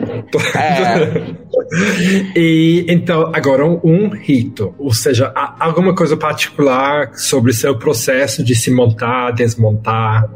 É. 0.57 1.35
e 2.37 2.87
então, 2.89 3.31
agora 3.35 3.65
um, 3.65 3.81
um 3.83 4.09
rito, 4.09 4.75
ou 4.79 4.93
seja, 4.93 5.33
alguma 5.59 5.95
coisa 5.95 6.17
particular 6.17 7.15
sobre 7.15 7.53
seu 7.53 7.79
processo 7.79 8.43
de 8.43 8.55
se 8.55 8.71
montar, 8.71 9.33
desmontar. 9.33 10.29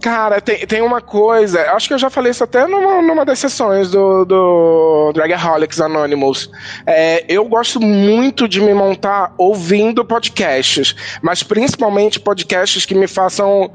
Cara, 0.00 0.40
tem, 0.40 0.66
tem 0.66 0.82
uma 0.82 1.00
coisa, 1.00 1.72
acho 1.72 1.88
que 1.88 1.94
eu 1.94 1.98
já 1.98 2.10
falei 2.10 2.30
isso 2.30 2.44
até 2.44 2.66
numa, 2.66 3.00
numa 3.00 3.24
das 3.24 3.38
sessões 3.38 3.90
do, 3.90 4.24
do 4.24 5.12
Dragaholics 5.14 5.80
Anonymous. 5.80 6.50
É, 6.86 7.24
eu 7.28 7.44
gosto 7.46 7.80
muito 7.80 8.46
de 8.46 8.60
me 8.60 8.74
montar 8.74 9.32
ouvindo 9.38 10.04
podcasts, 10.04 10.94
mas 11.22 11.42
principalmente 11.42 12.20
podcasts 12.20 12.84
que 12.84 12.94
me 12.94 13.06
façam 13.06 13.70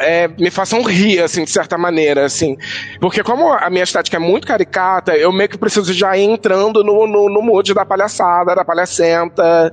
é, 0.00 0.28
me 0.28 0.50
façam 0.50 0.82
rir, 0.82 1.20
assim, 1.22 1.44
de 1.44 1.50
certa 1.50 1.78
maneira, 1.78 2.26
assim. 2.26 2.56
Porque 3.00 3.22
como 3.22 3.52
a 3.52 3.70
minha 3.70 3.84
estética 3.84 4.16
é 4.16 4.20
muito 4.20 4.46
caricata, 4.46 5.16
eu 5.16 5.32
meio 5.32 5.48
que 5.48 5.58
preciso 5.58 5.92
já 5.92 6.16
ir 6.16 6.24
entrando 6.24 6.84
no, 6.84 7.06
no, 7.06 7.30
no 7.30 7.42
mood 7.42 7.72
da 7.72 7.86
palhaçada, 7.86 8.54
da 8.54 8.64
palhacenta, 8.64 9.72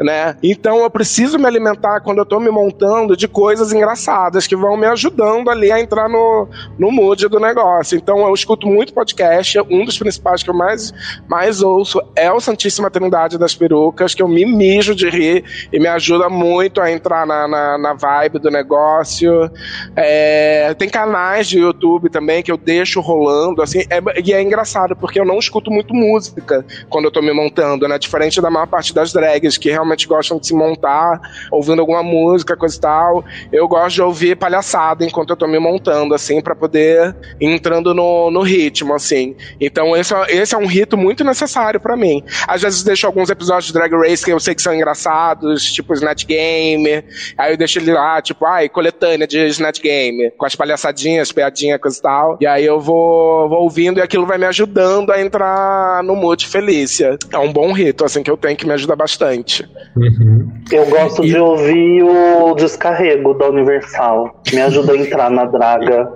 né? 0.00 0.36
Então 0.42 0.82
eu 0.82 0.90
preciso 0.90 1.38
me 1.38 1.46
alimentar 1.46 2.00
quando 2.00 2.18
eu 2.18 2.26
tô 2.26 2.38
me 2.38 2.50
montando 2.50 3.16
de 3.16 3.26
coisas 3.26 3.72
engraçadas 3.72 4.46
que 4.46 4.54
vão 4.54 4.76
me 4.76 4.86
ajudar 4.86 5.15
ajudando 5.16 5.48
ali 5.50 5.72
a 5.72 5.80
entrar 5.80 6.08
no, 6.08 6.48
no 6.78 6.92
mood 6.92 7.26
do 7.28 7.40
negócio. 7.40 7.96
Então 7.96 8.20
eu 8.26 8.34
escuto 8.34 8.66
muito 8.66 8.92
podcast. 8.92 9.58
Um 9.70 9.84
dos 9.84 9.98
principais 9.98 10.42
que 10.42 10.50
eu 10.50 10.54
mais, 10.54 10.92
mais 11.26 11.62
ouço 11.62 12.00
é 12.14 12.30
o 12.30 12.38
Santíssima 12.40 12.90
Trindade 12.90 13.38
das 13.38 13.54
Perucas, 13.54 14.14
que 14.14 14.22
eu 14.22 14.28
me 14.28 14.44
mijo 14.44 14.94
de 14.94 15.08
rir 15.08 15.44
e 15.72 15.80
me 15.80 15.88
ajuda 15.88 16.28
muito 16.28 16.80
a 16.80 16.90
entrar 16.90 17.26
na, 17.26 17.48
na, 17.48 17.78
na 17.78 17.94
vibe 17.94 18.38
do 18.38 18.50
negócio. 18.50 19.50
É, 19.96 20.74
tem 20.74 20.88
canais 20.88 21.48
de 21.48 21.58
YouTube 21.58 22.10
também 22.10 22.42
que 22.42 22.52
eu 22.52 22.56
deixo 22.56 23.00
rolando, 23.00 23.62
assim, 23.62 23.80
é, 23.90 24.00
e 24.24 24.32
é 24.32 24.42
engraçado, 24.42 24.94
porque 24.94 25.18
eu 25.18 25.24
não 25.24 25.38
escuto 25.38 25.70
muito 25.70 25.94
música 25.94 26.64
quando 26.88 27.06
eu 27.06 27.10
tô 27.10 27.22
me 27.22 27.32
montando, 27.32 27.88
né? 27.88 27.98
Diferente 27.98 28.40
da 28.40 28.50
maior 28.50 28.66
parte 28.66 28.94
das 28.94 29.12
drags, 29.12 29.56
que 29.56 29.70
realmente 29.70 30.06
gostam 30.06 30.38
de 30.38 30.46
se 30.46 30.54
montar, 30.54 31.20
ouvindo 31.50 31.80
alguma 31.80 32.02
música, 32.02 32.56
coisa 32.56 32.76
e 32.76 32.80
tal. 32.80 33.24
Eu 33.52 33.66
gosto 33.66 33.94
de 33.96 34.02
ouvir 34.02 34.36
palhaçada 34.36 35.05
enquanto 35.06 35.30
eu 35.30 35.36
tô 35.36 35.46
me 35.46 35.58
montando, 35.58 36.14
assim, 36.14 36.40
para 36.40 36.54
poder 36.54 37.14
ir 37.40 37.46
entrando 37.46 37.94
no, 37.94 38.30
no 38.30 38.42
ritmo, 38.42 38.94
assim. 38.94 39.34
Então 39.60 39.96
esse 39.96 40.14
é, 40.14 40.36
esse 40.36 40.54
é 40.54 40.58
um 40.58 40.66
rito 40.66 40.96
muito 40.96 41.24
necessário 41.24 41.80
para 41.80 41.96
mim. 41.96 42.22
Às 42.46 42.62
vezes 42.62 42.82
deixo 42.82 43.06
alguns 43.06 43.30
episódios 43.30 43.66
de 43.66 43.72
Drag 43.72 43.92
Race 43.92 44.24
que 44.24 44.32
eu 44.32 44.40
sei 44.40 44.54
que 44.54 44.62
são 44.62 44.74
engraçados, 44.74 45.64
tipo 45.72 45.94
Snatch 45.94 46.24
Game, 46.26 47.04
aí 47.38 47.52
eu 47.52 47.56
deixo 47.56 47.78
ele 47.78 47.92
lá, 47.92 48.20
tipo, 48.20 48.44
ai, 48.44 48.68
coletânea 48.68 49.26
de 49.26 49.46
Snatch 49.46 49.80
Game, 49.80 50.30
com 50.36 50.46
as 50.46 50.54
palhaçadinhas, 50.54 51.32
piadinhas, 51.32 51.80
coisa 51.80 51.98
e 51.98 52.02
tal. 52.02 52.38
E 52.40 52.46
aí 52.46 52.64
eu 52.64 52.80
vou, 52.80 53.48
vou 53.48 53.62
ouvindo 53.62 53.98
e 53.98 54.02
aquilo 54.02 54.26
vai 54.26 54.38
me 54.38 54.46
ajudando 54.46 55.10
a 55.10 55.20
entrar 55.20 56.02
no 56.02 56.14
mood 56.14 56.46
Felícia. 56.46 57.16
É 57.32 57.38
um 57.38 57.52
bom 57.52 57.72
rito, 57.72 58.04
assim, 58.04 58.22
que 58.22 58.30
eu 58.30 58.36
tenho 58.36 58.56
que 58.56 58.66
me 58.66 58.72
ajuda 58.72 58.96
bastante. 58.96 59.64
Uhum. 59.96 60.50
Eu 60.70 60.86
gosto 60.86 61.24
e... 61.24 61.28
de 61.28 61.38
ouvir 61.38 62.02
o 62.02 62.54
descarrego 62.54 63.34
da 63.34 63.48
Universal. 63.48 64.42
Me 64.52 64.60
ajuda 64.60 64.95
entrar 64.96 65.30
na 65.30 65.44
draga 65.44 66.08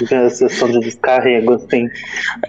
de 0.00 0.30
sessão 0.30 0.70
de 0.70 0.80
descarrego, 0.80 1.54
assim. 1.54 1.88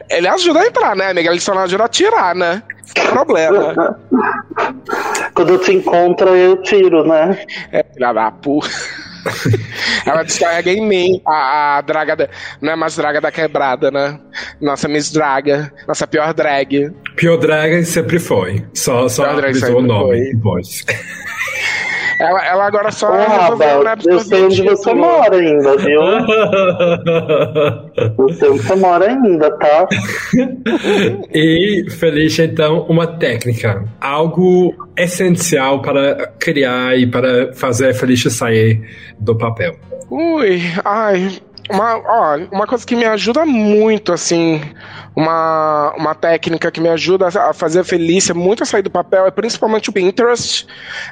Ele 0.10 0.28
ajuda 0.28 0.62
a 0.62 0.67
entrar, 0.67 0.95
né, 0.95 1.12
amiga? 1.12 1.30
Ele 1.30 1.39
só 1.39 1.54
não 1.54 1.63
ajuda 1.63 1.86
a 1.86 1.89
tirar, 1.89 2.36
né? 2.36 2.62
Que 2.93 3.02
é 3.02 3.08
problema. 3.08 4.00
Quando 5.34 5.54
eu 5.54 5.60
te 5.60 5.74
encontro, 5.74 6.36
eu 6.36 6.62
tiro, 6.62 7.08
né? 7.08 7.39
É, 7.72 7.84
filha 7.84 8.13
da 8.13 8.32
porra. 8.32 8.69
ela 10.06 10.24
descarrega 10.24 10.72
em 10.72 10.86
mim 10.86 11.22
a, 11.28 11.78
a 11.78 11.82
draga 11.82 12.15
da, 12.15 12.30
não 12.62 12.72
é 12.72 12.76
mais 12.76 12.95
draga 12.95 13.19
da 13.19 13.32
quebrada, 13.32 13.91
né? 13.91 14.19
Nossa 14.62 14.88
Miss 14.88 15.12
Draga, 15.12 15.72
nossa 15.88 16.08
pior 16.08 16.34
drag. 16.34 16.91
Pior 17.15 17.38
drag 17.38 17.84
sempre 17.86 18.19
foi. 18.19 18.65
Só, 18.74 19.08
só 19.08 19.26
avisou 19.26 19.80
o 19.80 19.82
nome. 19.82 20.36
Voz. 20.38 20.86
Ela, 22.19 22.45
ela 22.45 22.67
agora 22.67 22.91
só 22.91 23.08
Porra, 23.08 23.43
resolveu, 23.43 23.84
eu 24.05 24.19
sei 24.19 24.43
onde 24.43 24.62
você 24.63 24.93
mora 24.93 25.38
ainda, 25.38 25.77
viu? 25.77 26.01
eu 28.19 28.34
sei 28.34 28.49
onde 28.49 28.62
você 28.62 28.75
mora 28.75 29.05
ainda, 29.05 29.49
tá? 29.51 29.88
e, 31.34 31.86
Felicia, 31.91 32.43
então, 32.43 32.82
uma 32.89 33.08
técnica. 33.08 33.86
Algo 34.01 34.75
essencial 34.97 35.82
para 35.82 36.27
criar 36.38 36.97
e 36.97 37.08
para 37.08 37.53
fazer 37.53 37.91
a 37.91 37.93
Felicia 37.93 38.29
sair 38.29 38.82
do 39.17 39.38
papel. 39.38 39.77
Ui, 40.12 40.62
ai, 40.84 41.38
uma, 41.69 41.98
ó, 41.98 42.38
uma 42.52 42.67
coisa 42.67 42.86
que 42.86 42.95
me 42.95 43.06
ajuda 43.06 43.45
muito, 43.45 44.13
assim, 44.13 44.62
uma, 45.15 45.93
uma 45.98 46.15
técnica 46.15 46.72
que 46.72 46.80
me 46.80 46.89
ajuda 46.89 47.28
a 47.28 47.54
fazer 47.54 47.80
a 47.80 47.84
Felícia 47.84 48.34
muito 48.34 48.63
a 48.63 48.65
sair 48.65 48.82
do 48.82 48.89
papel 48.89 49.26
é 49.26 49.32
principalmente 49.32 49.89
o 49.89 49.93
Pinterest. 49.93 50.67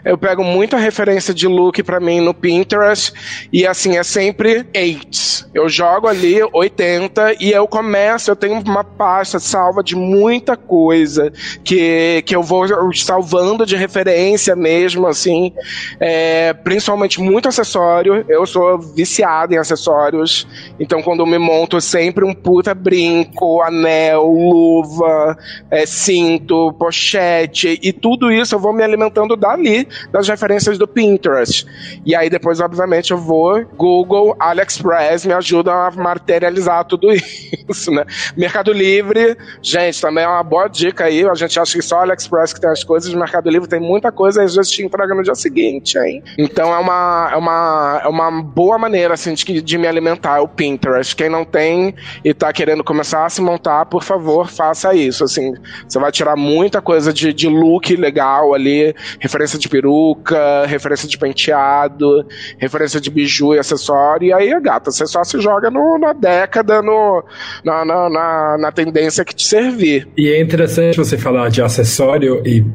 Eu 0.05 0.17
pego 0.17 0.43
muita 0.43 0.77
referência 0.77 1.33
de 1.33 1.47
look 1.47 1.81
para 1.83 1.99
mim 1.99 2.21
no 2.21 2.33
Pinterest 2.33 3.13
e 3.51 3.65
assim 3.65 3.97
é 3.97 4.03
sempre 4.03 4.65
8. 4.75 5.49
Eu 5.53 5.67
jogo 5.67 6.07
ali 6.07 6.39
80 6.53 7.35
e 7.39 7.51
eu 7.51 7.67
começo, 7.67 8.31
eu 8.31 8.35
tenho 8.35 8.59
uma 8.61 8.83
pasta 8.83 9.39
salva 9.39 9.83
de 9.83 9.95
muita 9.95 10.55
coisa 10.55 11.31
que, 11.63 12.23
que 12.25 12.35
eu 12.35 12.43
vou 12.43 12.65
salvando 12.93 13.65
de 13.65 13.75
referência 13.75 14.55
mesmo, 14.55 15.07
assim, 15.07 15.53
é, 15.99 16.53
principalmente 16.53 17.19
muito 17.19 17.47
acessório. 17.47 18.23
Eu 18.27 18.45
sou 18.45 18.79
viciado 18.79 19.53
em 19.53 19.57
acessórios, 19.57 20.36
então 20.79 21.01
quando 21.01 21.21
eu 21.21 21.25
me 21.25 21.37
monto 21.37 21.79
sempre 21.79 22.25
um 22.25 22.33
puta 22.33 22.73
brinco, 22.73 23.61
anel 23.61 24.25
luva, 24.25 25.37
é, 25.71 25.85
cinto, 25.85 26.73
pochete 26.73 27.79
e 27.81 27.91
tudo 27.93 28.31
isso 28.31 28.55
eu 28.55 28.59
vou 28.59 28.73
me 28.73 28.83
alimentando 28.83 29.35
dali, 29.35 29.87
das 30.11 30.27
referências 30.27 30.77
do 30.77 30.87
Pinterest. 30.87 31.65
E 32.05 32.15
aí 32.15 32.29
depois, 32.29 32.59
obviamente, 32.59 33.11
eu 33.11 33.17
vou 33.17 33.65
Google, 33.75 34.35
AliExpress 34.39 35.25
me 35.25 35.33
ajuda 35.33 35.71
a 35.71 35.91
materializar 35.91 36.85
tudo 36.85 37.11
isso, 37.69 37.91
né? 37.91 38.05
Mercado 38.35 38.71
Livre, 38.71 39.37
gente, 39.61 40.01
também 40.01 40.23
é 40.23 40.27
uma 40.27 40.43
boa 40.43 40.67
dica 40.67 41.05
aí. 41.05 41.27
A 41.27 41.35
gente 41.35 41.59
acha 41.59 41.77
que 41.77 41.81
só 41.81 42.01
AliExpress 42.01 42.53
que 42.53 42.61
tem 42.61 42.69
as 42.69 42.83
coisas, 42.83 43.13
Mercado 43.13 43.49
Livre 43.49 43.67
tem 43.67 43.79
muita 43.79 44.11
coisa 44.11 44.41
e 44.41 44.45
às 44.45 44.55
vezes 44.55 44.71
te 44.71 44.83
entrega 44.83 45.13
no 45.13 45.23
dia 45.23 45.35
seguinte, 45.35 45.97
hein? 45.97 46.23
Então 46.37 46.73
é 46.73 46.77
uma, 46.77 47.29
é 47.33 47.35
uma, 47.35 48.01
é 48.03 48.07
uma 48.07 48.41
boa 48.41 48.77
maneira, 48.77 49.13
assim, 49.13 49.33
de, 49.33 49.61
de 49.61 49.77
me 49.77 49.87
alimentar, 49.87 50.26
o 50.41 50.47
Pinterest. 50.47 51.15
Quem 51.15 51.29
não 51.29 51.45
tem 51.45 51.95
e 52.23 52.33
tá 52.33 52.51
querendo 52.51 52.83
começar 52.83 53.25
a 53.25 53.29
se 53.29 53.41
montar, 53.41 53.85
por 53.85 54.03
favor, 54.03 54.49
faça 54.49 54.93
isso. 54.93 55.23
Assim, 55.23 55.53
você 55.87 55.99
vai 55.99 56.11
tirar 56.11 56.35
muita 56.35 56.81
coisa 56.81 57.13
de, 57.13 57.33
de 57.33 57.47
look 57.47 57.95
legal 57.95 58.53
ali, 58.53 58.93
referência 59.19 59.57
de 59.57 59.69
peruca, 59.69 60.65
referência 60.65 61.07
de 61.07 61.17
penteado, 61.17 62.25
referência 62.57 62.99
de 62.99 63.09
biju 63.09 63.55
e 63.55 63.59
acessório, 63.59 64.27
e 64.27 64.33
aí, 64.33 64.59
gata, 64.61 64.91
você 64.91 65.05
só 65.05 65.23
se 65.23 65.39
joga 65.39 65.69
no, 65.69 65.97
na 65.97 66.13
década, 66.13 66.81
no, 66.81 67.23
na, 67.63 67.85
na, 67.85 68.09
na, 68.09 68.57
na 68.57 68.71
tendência 68.71 69.23
que 69.23 69.35
te 69.35 69.47
servir. 69.47 70.07
E 70.17 70.29
é 70.29 70.41
interessante 70.41 70.97
você 70.97 71.17
falar 71.17 71.49
de 71.49 71.61
acessório 71.61 72.41
e 72.45 72.65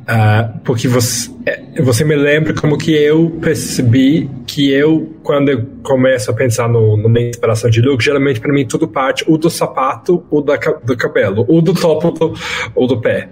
Uh, 0.00 0.58
porque 0.64 0.88
você, 0.88 1.30
é, 1.46 1.82
você 1.82 2.04
me 2.04 2.14
lembra 2.14 2.54
como 2.54 2.76
que 2.76 2.92
eu 2.92 3.30
percebi 3.40 4.28
que 4.46 4.70
eu, 4.72 5.14
quando 5.22 5.48
eu 5.48 5.64
começo 5.82 6.30
a 6.30 6.34
pensar 6.34 6.68
no, 6.68 6.96
numa 6.96 7.20
inspiração 7.20 7.70
de 7.70 7.80
look, 7.80 8.02
geralmente 8.02 8.40
para 8.40 8.52
mim 8.52 8.66
tudo 8.66 8.86
parte 8.86 9.24
ou 9.26 9.38
do 9.38 9.48
sapato, 9.48 10.24
ou 10.30 10.42
da, 10.42 10.56
do 10.56 10.96
cabelo, 10.96 11.44
ou 11.48 11.62
do 11.62 11.72
topo, 11.72 12.08
ou 12.08 12.12
do, 12.12 12.34
ou 12.74 12.86
do 12.86 13.00
pé. 13.00 13.28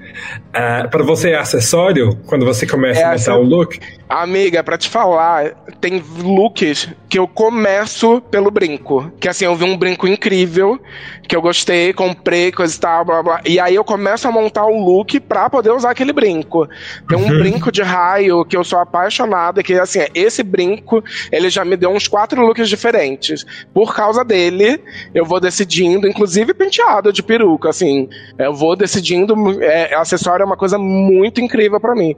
Uh, 0.48 0.88
para 0.88 1.04
você 1.04 1.30
é 1.30 1.38
acessório, 1.38 2.16
quando 2.26 2.46
você 2.46 2.66
começa 2.66 3.00
é 3.00 3.04
a 3.04 3.12
montar 3.12 3.36
o 3.36 3.42
um 3.42 3.48
look? 3.48 3.78
Amiga, 4.08 4.64
para 4.64 4.78
te 4.78 4.88
falar, 4.88 5.52
tem 5.80 6.02
looks 6.22 6.88
que 7.08 7.18
eu 7.18 7.28
começo 7.28 8.22
pelo 8.30 8.50
brinco. 8.50 9.12
Que 9.20 9.28
assim, 9.28 9.44
eu 9.44 9.54
vi 9.54 9.64
um 9.64 9.76
brinco 9.76 10.06
incrível, 10.06 10.80
que 11.28 11.36
eu 11.36 11.42
gostei, 11.42 11.92
comprei, 11.92 12.50
coisa 12.50 12.74
e 12.74 12.80
tal, 12.80 13.04
blá 13.04 13.22
blá. 13.22 13.40
E 13.44 13.60
aí 13.60 13.74
eu 13.74 13.84
começo 13.84 14.26
a 14.26 14.32
montar 14.32 14.64
o 14.64 14.82
look 14.82 15.20
pra 15.20 15.50
poder 15.50 15.72
usar 15.72 15.90
aquele 15.90 16.12
brinco. 16.12 16.66
Tem 17.06 17.18
um 17.18 17.22
uhum. 17.22 17.38
brinco 17.38 17.70
de 17.70 17.82
raio 17.98 18.44
que 18.44 18.56
eu 18.56 18.62
sou 18.62 18.78
apaixonada, 18.78 19.62
que 19.62 19.74
assim, 19.74 20.00
esse 20.14 20.42
brinco, 20.42 21.02
ele 21.32 21.50
já 21.50 21.64
me 21.64 21.76
deu 21.76 21.90
uns 21.90 22.06
quatro 22.06 22.40
looks 22.40 22.68
diferentes. 22.68 23.44
Por 23.74 23.94
causa 23.94 24.24
dele, 24.24 24.80
eu 25.14 25.24
vou 25.24 25.40
decidindo, 25.40 26.06
inclusive 26.06 26.54
penteado 26.54 27.12
de 27.12 27.22
peruca, 27.22 27.70
assim. 27.70 28.08
Eu 28.38 28.54
vou 28.54 28.76
decidindo, 28.76 29.34
é, 29.62 29.94
acessório 29.94 30.42
é 30.42 30.46
uma 30.46 30.56
coisa 30.56 30.78
muito 30.78 31.40
incrível 31.40 31.80
para 31.80 31.94
mim. 31.94 32.14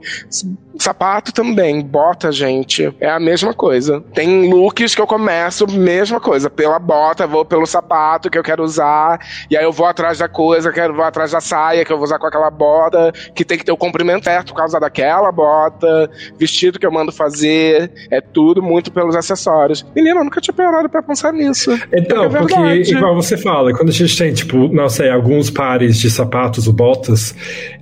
Sapato 0.77 1.33
também, 1.33 1.81
bota, 1.81 2.31
gente, 2.31 2.93
é 2.99 3.09
a 3.09 3.19
mesma 3.19 3.53
coisa. 3.53 4.01
Tem 4.13 4.51
looks 4.51 4.95
que 4.95 5.01
eu 5.01 5.07
começo, 5.07 5.67
mesma 5.67 6.19
coisa, 6.19 6.49
pela 6.49 6.79
bota, 6.79 7.27
vou 7.27 7.43
pelo 7.43 7.65
sapato 7.65 8.29
que 8.29 8.37
eu 8.37 8.43
quero 8.43 8.63
usar, 8.63 9.19
e 9.49 9.57
aí 9.57 9.63
eu 9.63 9.71
vou 9.71 9.85
atrás 9.85 10.19
da 10.19 10.27
coisa, 10.27 10.71
quero 10.71 10.93
vou 10.93 11.03
atrás 11.03 11.31
da 11.31 11.41
saia 11.41 11.83
que 11.83 11.91
eu 11.91 11.97
vou 11.97 12.05
usar 12.05 12.19
com 12.19 12.27
aquela 12.27 12.49
bota, 12.49 13.11
que 13.35 13.43
tem 13.43 13.57
que 13.57 13.65
ter 13.65 13.71
o 13.71 13.77
comprimento 13.77 14.25
certo 14.25 14.53
por 14.53 14.59
causa 14.59 14.79
daquela 14.79 15.31
bota, 15.71 16.09
vestido 16.37 16.79
que 16.79 16.85
eu 16.85 16.91
mando 16.91 17.11
fazer, 17.11 17.91
é 18.09 18.19
tudo 18.19 18.61
muito 18.61 18.91
pelos 18.91 19.15
acessórios. 19.15 19.85
Menina, 19.95 20.19
eu 20.19 20.23
nunca 20.23 20.41
tinha 20.41 20.53
parado 20.53 20.89
pra 20.89 21.01
pensar 21.01 21.31
nisso. 21.33 21.71
Então, 21.93 22.29
porque, 22.29 22.53
porque 22.53 22.91
igual 22.91 23.15
você 23.15 23.37
fala, 23.37 23.73
quando 23.73 23.89
a 23.89 23.93
gente 23.93 24.17
tem, 24.17 24.33
tipo, 24.33 24.67
não 24.67 24.89
sei, 24.89 25.09
alguns 25.09 25.49
pares 25.49 25.97
de 25.97 26.09
sapatos 26.09 26.67
ou 26.67 26.73
botas, 26.73 27.35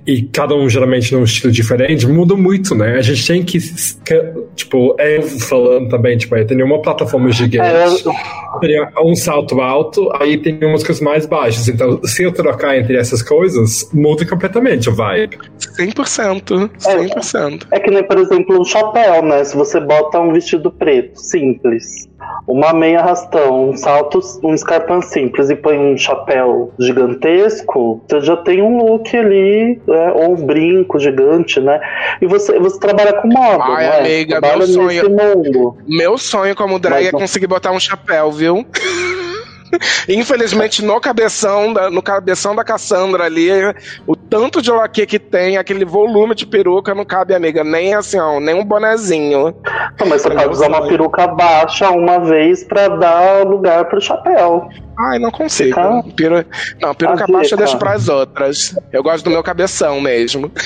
e 0.06 0.22
cada 0.22 0.54
um 0.54 0.68
geralmente 0.68 1.14
num 1.14 1.24
estilo 1.24 1.52
diferente, 1.52 2.06
muda 2.06 2.34
muito, 2.34 2.74
né? 2.74 2.96
A 2.96 3.02
gente 3.02 3.26
tem 3.26 3.42
que, 3.42 3.58
tipo, 4.54 4.94
é 4.98 5.18
eu 5.18 5.22
falando 5.22 5.88
também, 5.88 6.16
tipo, 6.16 6.34
aí 6.34 6.44
tem 6.44 6.62
uma 6.62 6.80
plataforma 6.80 7.30
gigante, 7.30 8.08
é. 8.08 8.60
tem 8.60 8.80
um 9.04 9.14
salto 9.14 9.60
alto, 9.60 10.10
aí 10.14 10.38
tem 10.38 10.58
umas 10.62 10.82
coisas 10.82 11.02
mais 11.02 11.26
baixas. 11.26 11.68
Então, 11.68 12.00
se 12.04 12.22
eu 12.22 12.32
trocar 12.32 12.78
entre 12.78 12.96
essas 12.96 13.22
coisas, 13.22 13.88
muda 13.92 14.24
completamente 14.24 14.88
o 14.88 14.94
vibe. 14.94 15.38
100%, 15.78 16.70
100%. 16.78 17.66
É, 17.70 17.79
é 17.80 17.82
que 17.82 17.90
nem, 17.90 18.04
por 18.04 18.18
exemplo, 18.18 18.60
um 18.60 18.64
chapéu, 18.64 19.22
né? 19.22 19.42
Se 19.42 19.56
você 19.56 19.80
bota 19.80 20.20
um 20.20 20.32
vestido 20.32 20.70
preto, 20.70 21.18
simples, 21.18 22.08
uma 22.46 22.72
meia 22.72 23.02
rastão, 23.02 23.70
um 23.70 23.76
salto, 23.76 24.20
um 24.42 24.54
escarpão 24.54 25.00
simples 25.00 25.50
e 25.50 25.56
põe 25.56 25.78
um 25.78 25.96
chapéu 25.96 26.72
gigantesco, 26.78 28.02
você 28.06 28.20
já 28.20 28.36
tem 28.36 28.62
um 28.62 28.78
look 28.78 29.16
ali, 29.16 29.80
né? 29.86 30.12
ou 30.12 30.32
um 30.32 30.46
brinco 30.46 30.98
gigante, 30.98 31.60
né? 31.60 31.80
E 32.20 32.26
você, 32.26 32.58
você 32.58 32.78
trabalha 32.78 33.14
com 33.14 33.28
moda, 33.28 33.64
Ai, 33.64 33.86
né? 33.86 33.98
amiga, 33.98 34.40
meu 34.40 34.66
sonho. 34.66 35.76
Meu 35.86 36.18
sonho 36.18 36.54
como 36.54 36.78
drag 36.78 37.04
Mas, 37.04 37.08
é 37.08 37.10
conseguir 37.12 37.46
botar 37.46 37.72
um 37.72 37.80
chapéu, 37.80 38.30
viu? 38.30 38.66
Infelizmente, 40.08 40.84
no 40.84 41.00
cabeção, 41.00 41.72
da, 41.72 41.90
no 41.90 42.02
cabeção 42.02 42.54
da 42.54 42.64
Cassandra 42.64 43.24
ali, 43.24 43.50
o 44.06 44.16
tanto 44.16 44.60
de 44.62 44.70
laque 44.70 45.06
que 45.06 45.18
tem, 45.18 45.56
aquele 45.56 45.84
volume 45.84 46.34
de 46.34 46.46
peruca 46.46 46.94
não 46.94 47.04
cabe, 47.04 47.34
amiga. 47.34 47.64
Nem 47.64 47.94
assim, 47.94 48.18
ó, 48.18 48.40
nem 48.40 48.54
um 48.54 48.64
bonezinho. 48.64 49.54
Não, 49.98 50.06
mas 50.06 50.22
você 50.22 50.30
pode 50.30 50.48
usar 50.48 50.68
uma 50.68 50.86
peruca 50.86 51.26
baixa 51.26 51.90
uma 51.90 52.18
vez 52.18 52.64
pra 52.64 52.88
dar 52.88 53.46
lugar 53.46 53.86
pro 53.86 54.00
chapéu. 54.00 54.68
Ai, 54.98 55.18
não 55.18 55.30
consigo. 55.30 55.74
Tá? 55.74 56.02
Peru... 56.14 56.44
Não, 56.80 56.94
peruca 56.94 57.26
baixa 57.26 57.54
eu 57.54 57.58
deixo 57.58 57.78
pras 57.78 58.08
outras. 58.08 58.76
Eu 58.92 59.02
gosto 59.02 59.24
do 59.24 59.30
meu 59.30 59.42
cabeção 59.42 60.00
mesmo. 60.00 60.50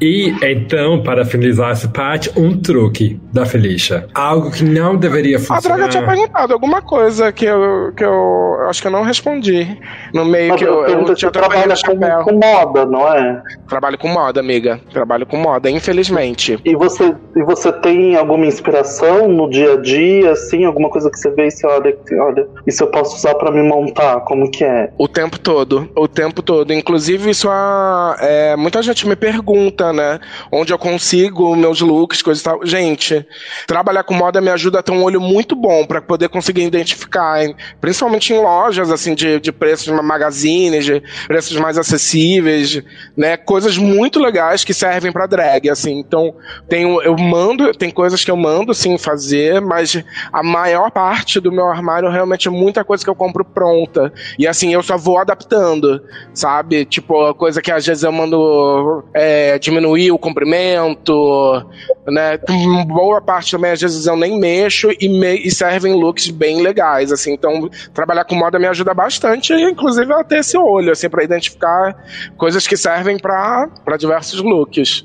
E 0.00 0.34
então, 0.42 1.02
para 1.02 1.24
finalizar 1.24 1.70
essa 1.70 1.88
parte, 1.88 2.30
um 2.36 2.58
truque 2.60 3.20
da 3.32 3.44
Felicia. 3.44 4.06
Algo 4.14 4.50
que 4.50 4.64
não 4.64 4.96
deveria 4.96 5.38
funcionar. 5.38 5.58
A 5.58 5.76
Draga 5.76 5.88
tinha 5.88 6.06
perguntado 6.06 6.52
alguma 6.52 6.82
coisa 6.82 7.32
que 7.32 7.44
eu, 7.44 7.92
que 7.96 8.04
eu 8.04 8.56
acho 8.68 8.80
que 8.80 8.88
eu 8.88 8.92
não 8.92 9.02
respondi. 9.02 9.78
No 10.12 10.24
meio 10.24 10.50
Mas 10.50 10.58
que 10.58 10.66
eu, 10.66 10.86
eu, 10.86 11.06
eu 11.06 11.14
tinha 11.14 11.30
trabalho 11.30 11.72
com, 11.84 12.24
com, 12.24 12.38
moda, 12.38 12.86
não 12.86 13.06
é? 13.12 13.42
Trabalho 13.68 13.98
com 13.98 14.08
moda, 14.08 14.40
amiga. 14.40 14.80
Trabalho 14.92 15.26
com 15.26 15.36
moda, 15.36 15.70
infelizmente. 15.70 16.58
E 16.64 16.74
você, 16.74 17.14
e 17.36 17.42
você 17.42 17.72
tem 17.72 18.16
alguma 18.16 18.46
inspiração 18.46 19.28
no 19.28 19.48
dia 19.48 19.74
a 19.74 19.76
dia, 19.80 20.32
assim, 20.32 20.64
alguma 20.64 20.88
coisa 20.88 21.10
que 21.10 21.18
você 21.18 21.30
vê 21.30 21.46
e 21.46 21.50
você 21.50 21.66
olha, 21.66 21.96
olha, 22.20 22.46
isso 22.66 22.82
eu 22.82 22.88
posso 22.88 23.16
usar 23.16 23.34
para 23.34 23.50
me 23.50 23.62
montar? 23.62 24.20
Como 24.20 24.50
que 24.50 24.64
é? 24.64 24.90
O 24.98 25.08
tempo 25.08 25.38
todo. 25.38 25.88
O 25.94 26.08
tempo 26.08 26.42
todo. 26.42 26.72
Inclusive, 26.72 27.30
isso 27.30 27.48
a, 27.50 28.16
é, 28.20 28.56
muita 28.56 28.82
gente 28.82 29.06
me 29.06 29.16
pergunta 29.16 29.33
pergunta, 29.34 29.92
né? 29.92 30.20
Onde 30.50 30.72
eu 30.72 30.78
consigo 30.78 31.56
meus 31.56 31.80
looks, 31.80 32.22
coisas 32.22 32.40
e 32.40 32.44
tal. 32.44 32.64
Gente, 32.64 33.26
trabalhar 33.66 34.04
com 34.04 34.14
moda 34.14 34.40
me 34.40 34.50
ajuda 34.50 34.78
a 34.78 34.82
ter 34.82 34.92
um 34.92 35.02
olho 35.02 35.20
muito 35.20 35.56
bom 35.56 35.84
para 35.84 36.00
poder 36.00 36.28
conseguir 36.28 36.62
identificar, 36.62 37.40
principalmente 37.80 38.32
em 38.32 38.40
lojas, 38.40 38.90
assim, 38.90 39.14
de, 39.14 39.40
de 39.40 39.50
preços 39.50 39.88
magazines, 40.02 40.84
de 40.84 41.02
preços 41.26 41.56
mais 41.56 41.76
acessíveis, 41.76 42.82
né? 43.16 43.36
Coisas 43.36 43.76
muito 43.76 44.20
legais 44.20 44.62
que 44.62 44.72
servem 44.72 45.12
para 45.12 45.26
drag, 45.26 45.68
assim. 45.68 45.98
Então, 45.98 46.34
tenho, 46.68 47.02
eu 47.02 47.16
mando, 47.16 47.72
tem 47.72 47.90
coisas 47.90 48.24
que 48.24 48.30
eu 48.30 48.36
mando, 48.36 48.72
sim, 48.72 48.96
fazer, 48.96 49.60
mas 49.60 50.02
a 50.32 50.42
maior 50.42 50.90
parte 50.90 51.40
do 51.40 51.50
meu 51.50 51.66
armário 51.66 52.10
realmente 52.10 52.46
é 52.46 52.50
muita 52.50 52.84
coisa 52.84 53.02
que 53.02 53.10
eu 53.10 53.14
compro 53.14 53.44
pronta. 53.44 54.12
E 54.38 54.46
assim, 54.46 54.72
eu 54.72 54.82
só 54.82 54.96
vou 54.96 55.18
adaptando, 55.18 56.00
sabe? 56.32 56.84
Tipo, 56.84 57.34
coisa 57.34 57.60
que 57.60 57.72
às 57.72 57.84
vezes 57.84 58.04
eu 58.04 58.12
mando 58.12 59.04
é, 59.12 59.23
diminuir 59.58 60.10
o 60.10 60.18
comprimento, 60.18 61.64
né? 62.06 62.38
Boa 62.86 63.20
parte 63.20 63.50
também, 63.50 63.72
às 63.72 63.80
vezes 63.80 64.06
eu 64.06 64.16
nem 64.16 64.38
mexo 64.38 64.90
e, 65.00 65.08
me, 65.08 65.36
e 65.36 65.50
servem 65.50 65.94
looks 65.94 66.30
bem 66.30 66.62
legais, 66.62 67.12
assim. 67.12 67.32
Então, 67.32 67.68
trabalhar 67.92 68.24
com 68.24 68.34
moda 68.34 68.58
me 68.58 68.66
ajuda 68.66 68.94
bastante, 68.94 69.52
inclusive 69.52 70.12
a 70.12 70.24
ter 70.24 70.38
esse 70.38 70.56
olho, 70.56 70.92
assim, 70.92 71.08
para 71.08 71.24
identificar 71.24 71.96
coisas 72.36 72.66
que 72.66 72.76
servem 72.76 73.18
para 73.18 73.68
diversos 73.98 74.40
looks. 74.40 75.04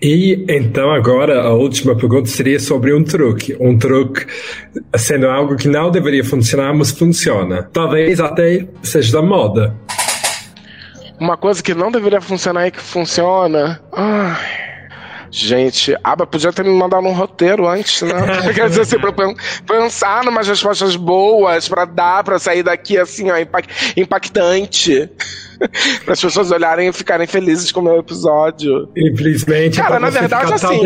E 0.00 0.44
então 0.48 0.90
agora 0.90 1.42
a 1.42 1.54
última 1.54 1.94
pergunta 1.94 2.28
seria 2.28 2.58
sobre 2.58 2.92
um 2.92 3.04
truque. 3.04 3.56
Um 3.60 3.78
truque 3.78 4.26
sendo 4.96 5.28
algo 5.28 5.56
que 5.56 5.68
não 5.68 5.90
deveria 5.90 6.24
funcionar, 6.24 6.74
mas 6.74 6.90
funciona. 6.90 7.68
Talvez 7.72 8.18
até 8.18 8.66
seja 8.82 9.12
da 9.12 9.22
moda. 9.22 9.76
Uma 11.22 11.36
coisa 11.36 11.62
que 11.62 11.72
não 11.72 11.92
deveria 11.92 12.20
funcionar 12.20 12.66
e 12.66 12.72
que 12.72 12.80
funciona. 12.80 13.80
Ai. 13.92 14.72
Gente, 15.30 15.96
Aba 16.02 16.26
podia 16.26 16.52
ter 16.52 16.64
me 16.64 16.70
mandado 16.70 17.06
um 17.06 17.12
roteiro 17.12 17.68
antes, 17.68 18.02
né? 18.02 18.12
Quer 18.52 18.68
dizer 18.68 18.82
assim, 18.82 18.98
pra 18.98 19.12
pensar 19.64 20.24
numas 20.24 20.48
respostas 20.48 20.96
boas 20.96 21.68
pra 21.68 21.84
dar, 21.84 22.24
pra 22.24 22.40
sair 22.40 22.64
daqui 22.64 22.98
assim, 22.98 23.30
ó, 23.30 23.36
impactante. 23.96 25.08
para 26.04 26.14
as 26.14 26.20
pessoas 26.20 26.50
olharem 26.50 26.88
e 26.88 26.92
ficarem 26.92 27.26
felizes 27.26 27.70
com 27.70 27.80
o 27.80 27.84
meu 27.84 27.98
episódio. 27.98 28.88
Infelizmente, 28.96 29.80
cara, 29.80 29.98
na 29.98 30.10
verdade, 30.10 30.52
assim, 30.52 30.80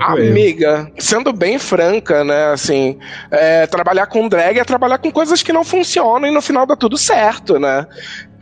amiga, 0.00 0.90
eu. 0.94 1.02
sendo 1.02 1.32
bem 1.32 1.58
franca, 1.58 2.24
né, 2.24 2.46
assim, 2.52 2.98
é, 3.30 3.66
trabalhar 3.66 4.06
com 4.06 4.28
drag 4.28 4.58
é 4.58 4.64
trabalhar 4.64 4.98
com 4.98 5.10
coisas 5.10 5.42
que 5.42 5.52
não 5.52 5.64
funcionam 5.64 6.26
e 6.26 6.30
no 6.30 6.40
final 6.40 6.66
dá 6.66 6.76
tudo 6.76 6.96
certo, 6.96 7.58
né? 7.58 7.86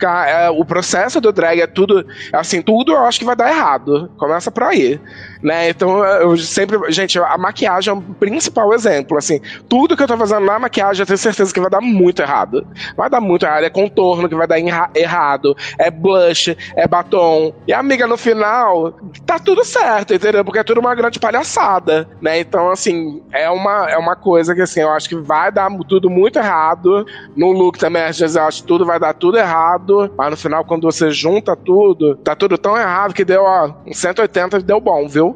É, 0.07 0.49
o 0.49 0.65
processo 0.65 1.19
do 1.21 1.31
drag 1.31 1.61
é 1.61 1.67
tudo, 1.67 2.05
assim, 2.33 2.61
tudo 2.61 2.91
eu 2.91 3.05
acho 3.05 3.19
que 3.19 3.25
vai 3.25 3.35
dar 3.35 3.49
errado. 3.49 4.11
Começa 4.17 4.51
por 4.51 4.63
aí 4.63 4.99
né? 5.41 5.69
Então 5.69 6.03
eu 6.05 6.37
sempre, 6.37 6.91
gente, 6.91 7.19
a 7.19 7.37
maquiagem 7.37 7.93
é 7.93 7.97
o 7.97 8.01
principal 8.01 8.73
exemplo, 8.73 9.17
assim, 9.17 9.39
tudo 9.67 9.95
que 9.95 10.03
eu 10.03 10.07
tô 10.07 10.17
fazendo 10.17 10.45
na 10.45 10.59
maquiagem 10.59 11.01
eu 11.01 11.05
tenho 11.05 11.17
certeza 11.17 11.53
que 11.53 11.59
vai 11.59 11.69
dar 11.69 11.81
muito 11.81 12.21
errado. 12.21 12.65
Vai 12.95 13.09
dar 13.09 13.21
muito 13.21 13.45
errado, 13.45 13.63
é 13.63 13.69
contorno 13.69 14.27
que 14.27 14.35
vai 14.35 14.47
dar 14.47 14.59
errado, 14.95 15.55
é 15.77 15.89
blush, 15.89 16.55
é 16.75 16.87
batom. 16.87 17.53
E 17.67 17.73
amiga, 17.73 18.07
no 18.07 18.17
final, 18.17 18.93
tá 19.25 19.39
tudo 19.39 19.63
certo, 19.63 20.13
entendeu? 20.13 20.43
Porque 20.43 20.59
é 20.59 20.63
tudo 20.63 20.79
uma 20.79 20.95
grande 20.95 21.19
palhaçada, 21.19 22.07
né? 22.21 22.39
Então, 22.39 22.69
assim, 22.69 23.21
é 23.31 23.49
uma, 23.49 23.89
é 23.89 23.97
uma 23.97 24.15
coisa 24.15 24.53
que, 24.53 24.61
assim, 24.61 24.81
eu 24.81 24.91
acho 24.91 25.07
que 25.07 25.15
vai 25.15 25.51
dar 25.51 25.69
tudo 25.87 26.09
muito 26.09 26.37
errado. 26.37 27.05
No 27.35 27.51
look 27.51 27.77
também, 27.77 28.03
às 28.03 28.19
vezes, 28.19 28.35
eu 28.35 28.43
acho 28.43 28.61
que 28.61 28.67
tudo 28.67 28.85
vai 28.85 28.99
dar 28.99 29.13
tudo 29.13 29.37
errado, 29.37 30.11
mas 30.17 30.31
no 30.31 30.37
final, 30.37 30.65
quando 30.65 30.83
você 30.83 31.11
junta 31.11 31.55
tudo, 31.55 32.15
tá 32.17 32.35
tudo 32.35 32.57
tão 32.57 32.77
errado 32.77 33.13
que 33.13 33.25
deu, 33.25 33.43
ó, 33.43 33.71
um 33.85 33.93
180 33.93 34.59
deu 34.61 34.79
bom, 34.79 35.07
viu? 35.07 35.30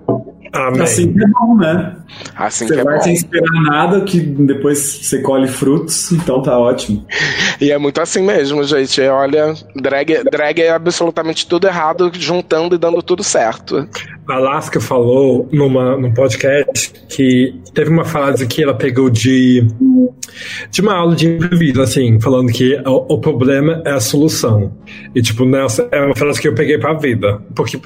Amém. 0.56 0.82
Assim 0.82 1.12
que 1.12 1.24
é 1.24 1.28
bom, 1.28 1.56
né? 1.58 1.96
Assim 2.36 2.68
você 2.68 2.74
que 2.76 2.80
é 2.80 2.84
vai 2.84 2.96
bom. 2.96 3.02
sem 3.02 3.14
esperar 3.14 3.62
nada, 3.64 4.02
que 4.02 4.20
depois 4.20 4.80
você 4.80 5.22
colhe 5.22 5.48
frutos, 5.48 6.12
então 6.14 6.42
tá 6.42 6.58
ótimo. 6.58 7.06
E 7.60 7.72
é 7.72 7.78
muito 7.78 8.00
assim 8.00 8.22
mesmo, 8.24 8.64
gente. 8.64 9.02
Olha, 9.02 9.54
drag, 9.76 10.24
drag 10.32 10.62
é 10.62 10.70
absolutamente 10.72 11.46
tudo 11.46 11.68
errado, 11.68 12.10
juntando 12.14 12.76
e 12.76 12.78
dando 12.78 13.02
tudo 13.04 13.24
certo. 13.24 13.88
A 14.28 14.36
Alaska 14.36 14.82
falou 14.82 15.48
numa, 15.52 15.96
num 15.98 16.12
podcast 16.12 16.92
que 17.08 17.54
teve 17.74 17.92
uma 17.92 18.04
frase 18.04 18.48
que 18.48 18.64
ela 18.64 18.74
pegou 18.74 19.10
de, 19.10 19.68
de 20.72 20.82
uma 20.82 20.96
aula 20.96 21.16
de 21.16 21.28
improviso, 21.28 21.82
assim, 21.82 22.20
falando 22.20 22.52
que 22.52 22.76
o, 22.86 23.14
o 23.14 23.20
problema 23.20 23.84
é 23.86 23.92
a 23.92 24.00
solução. 24.00 24.74
E, 25.14 25.22
tipo, 25.22 25.46
nessa 25.46 25.88
é 25.92 26.02
uma 26.02 26.16
frase 26.16 26.42
que 26.42 26.48
eu 26.48 26.56
peguei 26.56 26.80
pra 26.80 26.94
vida. 26.94 27.40
Porque 27.56 27.78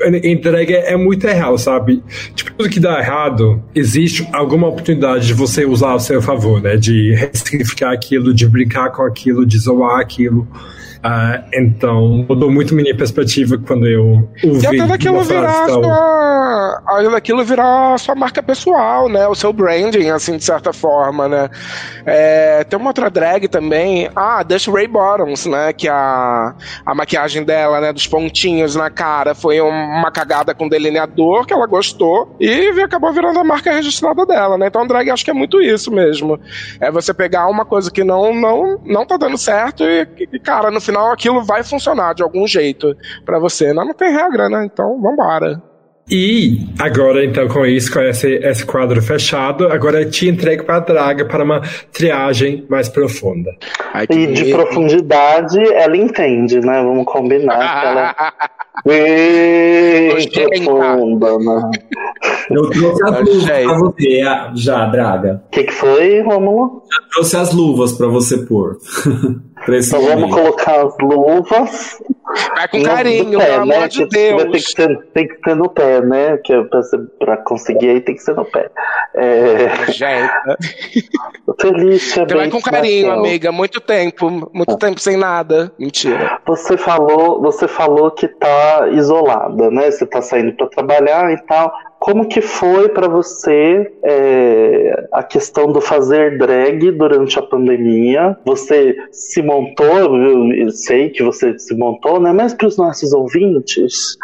drag 0.42 0.74
é, 0.74 0.96
muito 0.96 1.28
real, 1.28 1.58
sabe? 1.58 2.02
Tipo, 2.34 2.54
tudo 2.54 2.70
que 2.70 2.80
dá 2.80 3.00
errado, 3.00 3.62
existe 3.76 4.28
alguma 4.32 4.68
oportunidade 4.68 5.28
de 5.28 5.34
você 5.34 5.66
usar 5.66 5.92
ao 5.92 6.00
seu 6.00 6.22
favor, 6.22 6.62
né? 6.62 6.78
De 6.78 7.14
ressignificar 7.16 7.92
aquilo, 7.92 8.34
de 8.34 8.48
brincar 8.48 8.92
com 8.92 9.04
aquilo, 9.04 9.46
de 9.46 9.58
zoar 9.58 10.00
aquilo. 10.00 10.48
Uh, 11.00 11.42
então, 11.54 12.26
mudou 12.28 12.52
muito 12.52 12.76
minha 12.76 12.96
perspectiva 12.96 13.58
quando 13.58 13.88
eu 13.88 14.30
ouvi. 14.44 14.64
E 14.64 14.68
até 14.68 14.86
daquilo 14.86 15.22
virar 15.24 15.70
sua, 15.70 16.82
aquilo 17.16 17.46
virar 17.46 17.98
sua 17.98 18.16
marca 18.16 18.44
pessoal, 18.44 19.08
né? 19.08 19.26
O 19.28 19.34
seu 19.34 19.54
branding, 19.54 20.10
assim, 20.10 20.36
de 20.36 20.44
certa 20.44 20.74
forma, 20.74 21.30
né? 21.30 21.50
É, 22.06 22.66
tem 22.66 22.78
uma 22.78 22.90
outra 22.90 23.10
drag 23.10 23.48
também, 23.48 24.10
ah, 24.14 24.44
Dash 24.44 24.68
Ray 24.68 24.88
Bottoms, 24.88 25.46
né? 25.46 25.72
Que 25.72 25.88
a, 25.88 26.54
a 26.86 26.94
maquiagem 26.94 27.46
dela, 27.46 27.80
né? 27.80 27.94
Dos 27.94 28.06
pontinhos 28.06 28.76
na 28.76 28.90
cara 28.90 29.34
foi 29.34 29.62
uma 29.62 30.12
cagada 30.12 30.54
com 30.54 30.68
delineador 30.68 31.46
que 31.46 31.54
ela 31.54 31.66
gostou 31.66 32.36
e 32.42 32.72
acabou 32.82 33.14
virando 33.14 33.40
a 33.40 33.44
marca 33.44 33.72
registrada 33.72 34.26
dela, 34.26 34.58
né? 34.58 34.68
Então, 34.68 34.86
drag 34.86 35.10
acho 35.10 35.24
que 35.24 35.32
é 35.32 35.34
muito 35.34 35.62
isso 35.62 35.92
mesmo. 35.92 36.38
É 36.82 36.92
você 36.92 37.14
pegar 37.14 37.48
uma 37.48 37.64
coisa 37.64 37.90
que 37.90 38.04
não, 38.04 38.34
não, 38.34 38.82
não 38.84 39.06
tá 39.06 39.16
dando 39.16 39.38
certo 39.38 39.86
e, 39.86 40.06
e 40.34 40.40
cara, 40.40 40.70
no 40.70 40.82
final 40.90 41.12
aquilo 41.12 41.44
vai 41.44 41.64
funcionar 41.64 42.14
de 42.14 42.24
algum 42.24 42.46
jeito 42.48 42.96
para 43.26 43.40
você. 43.40 43.74
Não, 43.74 43.86
não 43.86 43.94
tem 43.94 44.12
regra, 44.12 44.50
né? 44.50 44.66
Então, 44.66 45.00
vambora. 45.02 45.62
E 46.12 46.68
agora, 46.80 47.24
então, 47.24 47.48
com 47.48 47.64
isso, 47.68 47.94
com 47.94 48.02
esse, 48.02 48.28
esse 48.38 48.66
quadro 48.66 49.00
fechado, 49.00 49.72
agora 49.72 50.02
eu 50.02 50.10
te 50.10 50.28
entrego 50.28 50.64
para 50.64 50.78
a 50.78 50.80
Draga 50.80 51.26
para 51.26 51.44
uma 51.44 51.62
triagem 51.94 52.66
mais 52.68 52.90
profunda. 52.90 53.52
Ai, 53.94 54.08
e 54.10 54.26
de 54.28 54.46
medo. 54.46 54.58
profundidade 54.58 55.60
ela 55.74 55.96
entende, 55.96 56.60
né? 56.62 56.82
Vamos 56.82 57.06
combinar 57.06 57.58
que 57.58 57.88
ela 57.88 58.34
profunda, 60.34 61.38
né? 61.38 61.72
Eu 62.50 62.70
trouxe 62.70 63.04
as 63.04 63.20
luvas 63.22 63.46
para 63.46 63.78
você 63.78 64.24
já, 64.56 64.86
Draga. 64.88 65.44
O 65.48 65.50
que, 65.52 65.64
que 65.64 65.74
foi, 65.74 66.22
Romulo? 66.22 66.84
Já 66.92 67.10
trouxe 67.12 67.38
as 67.38 67.54
luvas 67.54 67.94
para 67.94 68.08
você 68.08 68.38
pôr. 68.46 68.78
então 69.70 70.02
vamos 70.02 70.34
colocar 70.34 70.86
as 70.86 70.96
luvas. 71.00 72.02
Vai 72.56 72.68
com 72.68 72.84
carinho, 72.84 73.40
pé, 73.40 73.46
pelo 73.46 73.66
né? 73.66 73.76
amor 73.76 73.88
de 73.88 74.06
Deus. 74.06 74.44
Tem 74.44 74.52
que, 74.52 74.60
ser, 74.62 74.98
tem 75.14 75.28
que 75.28 75.36
ser 75.44 75.56
no 75.56 75.70
pé, 75.70 76.02
né? 76.02 76.38
Que 76.38 76.54
é 76.54 76.64
pra, 76.64 76.82
pra 77.20 77.38
conseguir 77.38 77.90
aí 77.90 78.02
tem 78.02 78.16
que 78.16 78.22
ser 78.22 78.36
no 78.36 78.46
pé. 78.46 78.70
É... 79.16 79.92
Gente. 79.92 80.32
Felícia, 81.60 82.26
Você 82.28 82.36
vai 82.36 82.50
com 82.50 82.62
carinho, 82.62 83.12
amiga. 83.12 83.52
Muito 83.52 83.82
tempo. 83.82 84.30
Muito 84.30 84.74
ah. 84.74 84.78
tempo 84.78 85.00
sem 85.00 85.18
nada. 85.18 85.72
Mentira. 85.78 86.40
Você 86.46 86.78
falou, 86.78 87.42
você 87.42 87.68
falou 87.68 88.12
que 88.12 88.28
tá 88.28 88.69
isolada, 88.92 89.70
né? 89.70 89.90
Você 89.92 90.06
tá 90.06 90.22
saindo 90.22 90.54
para 90.54 90.68
trabalhar 90.68 91.32
e 91.32 91.38
tal. 91.46 91.72
Como 92.00 92.28
que 92.28 92.42
foi 92.42 92.90
para 92.90 93.08
você 93.08 93.92
é, 94.04 95.08
a 95.12 95.22
questão 95.22 95.72
do 95.72 95.82
fazer 95.82 96.38
drag 96.38 96.92
durante 96.92 97.38
a 97.38 97.42
pandemia? 97.42 98.38
Você 98.46 98.96
se 99.12 99.42
montou, 99.42 100.16
eu 100.18 100.70
sei 100.70 101.10
que 101.10 101.22
você 101.22 101.58
se 101.60 101.76
montou, 101.76 102.20
né? 102.20 102.32
Mas 102.32 102.54
para 102.54 102.68
os 102.68 102.78
nossos 102.78 103.14
ouvintes? 103.14 104.18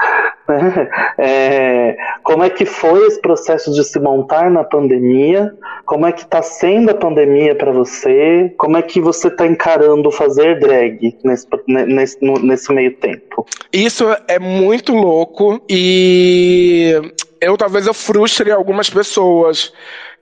É, 1.17 1.95
como 2.23 2.43
é 2.43 2.49
que 2.49 2.65
foi 2.65 3.07
esse 3.07 3.21
processo 3.21 3.71
de 3.71 3.83
se 3.83 3.99
montar 3.99 4.51
na 4.51 4.63
pandemia? 4.63 5.53
Como 5.85 6.05
é 6.05 6.11
que 6.11 6.21
está 6.21 6.41
sendo 6.41 6.91
a 6.91 6.93
pandemia 6.93 7.55
para 7.55 7.71
você? 7.71 8.53
Como 8.57 8.75
é 8.77 8.81
que 8.81 8.99
você 8.99 9.29
está 9.29 9.47
encarando 9.47 10.11
fazer 10.11 10.59
drag 10.59 11.17
nesse, 11.23 11.47
nesse, 11.67 12.17
nesse 12.21 12.73
meio 12.73 12.95
tempo? 12.97 13.45
Isso 13.71 14.05
é 14.27 14.37
muito 14.37 14.93
louco 14.93 15.61
e 15.69 16.93
eu 17.39 17.57
talvez 17.57 17.87
eu 17.87 17.93
frustre 17.93 18.51
algumas 18.51 18.89
pessoas 18.89 19.71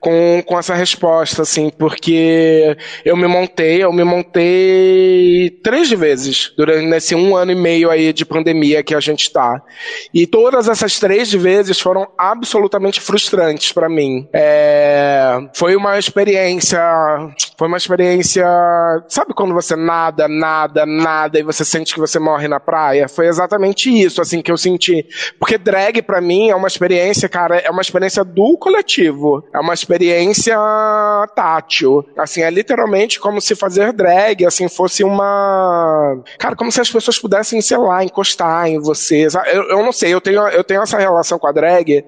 com, 0.04 0.42
com 0.44 0.58
essa 0.58 0.74
resposta, 0.74 1.40
assim, 1.40 1.70
porque 1.70 2.76
eu 3.06 3.16
me 3.16 3.26
montei, 3.26 3.82
eu 3.82 3.90
me 3.90 4.04
montei 4.04 5.48
três 5.62 5.90
vezes 5.90 6.52
durante 6.58 6.84
nesse 6.84 7.14
um 7.14 7.34
ano 7.34 7.52
e 7.52 7.54
meio 7.54 7.88
aí 7.88 8.12
de 8.12 8.26
pandemia 8.26 8.82
que 8.82 8.94
a 8.94 9.00
gente 9.00 9.32
tá. 9.32 9.62
E 10.12 10.26
todas 10.26 10.68
essas 10.68 11.00
três 11.00 11.32
vezes 11.32 11.80
foram 11.80 12.06
absolutamente 12.18 13.00
frustrantes 13.00 13.72
para 13.72 13.88
mim. 13.88 14.28
É, 14.34 15.38
foi 15.54 15.74
uma 15.74 15.98
experiência, 15.98 16.82
foi 17.56 17.66
uma 17.66 17.78
experiência, 17.78 18.44
sabe 19.08 19.32
quando 19.32 19.54
você 19.54 19.74
nada, 19.74 20.28
nada, 20.28 20.84
nada 20.84 21.38
e 21.38 21.42
você 21.42 21.64
sente 21.64 21.94
que 21.94 22.00
você 22.00 22.18
morre 22.18 22.46
na 22.46 22.60
praia? 22.60 23.08
Foi 23.08 23.26
exatamente 23.26 23.88
isso, 23.88 24.20
assim, 24.20 24.42
que 24.42 24.52
eu 24.52 24.58
senti. 24.58 25.06
Porque 25.38 25.56
drag 25.56 26.02
para 26.02 26.20
mim 26.20 26.50
é 26.50 26.54
uma 26.54 26.68
experiência, 26.68 27.26
cara, 27.26 27.56
é 27.56 27.70
uma 27.70 27.80
experiência 27.80 28.22
do 28.22 28.58
coletivo. 28.58 29.42
É 29.54 29.58
uma 29.58 29.72
experiência 29.72 29.93
experiência 29.94 30.56
tátil. 31.34 32.04
Assim, 32.16 32.42
é 32.42 32.50
literalmente 32.50 33.20
como 33.20 33.40
se 33.40 33.54
fazer 33.54 33.92
drag, 33.92 34.44
assim, 34.44 34.68
fosse 34.68 35.04
uma. 35.04 36.20
Cara, 36.38 36.56
como 36.56 36.70
se 36.72 36.80
as 36.80 36.90
pessoas 36.90 37.18
pudessem, 37.18 37.60
sei 37.60 37.76
lá, 37.76 38.02
encostar 38.02 38.66
em 38.66 38.80
você. 38.80 39.26
Eu, 39.46 39.62
eu 39.70 39.82
não 39.82 39.92
sei, 39.92 40.12
eu 40.12 40.20
tenho, 40.20 40.46
eu 40.48 40.64
tenho 40.64 40.82
essa 40.82 40.98
relação 40.98 41.38
com 41.38 41.46
a 41.46 41.52
drag 41.52 42.04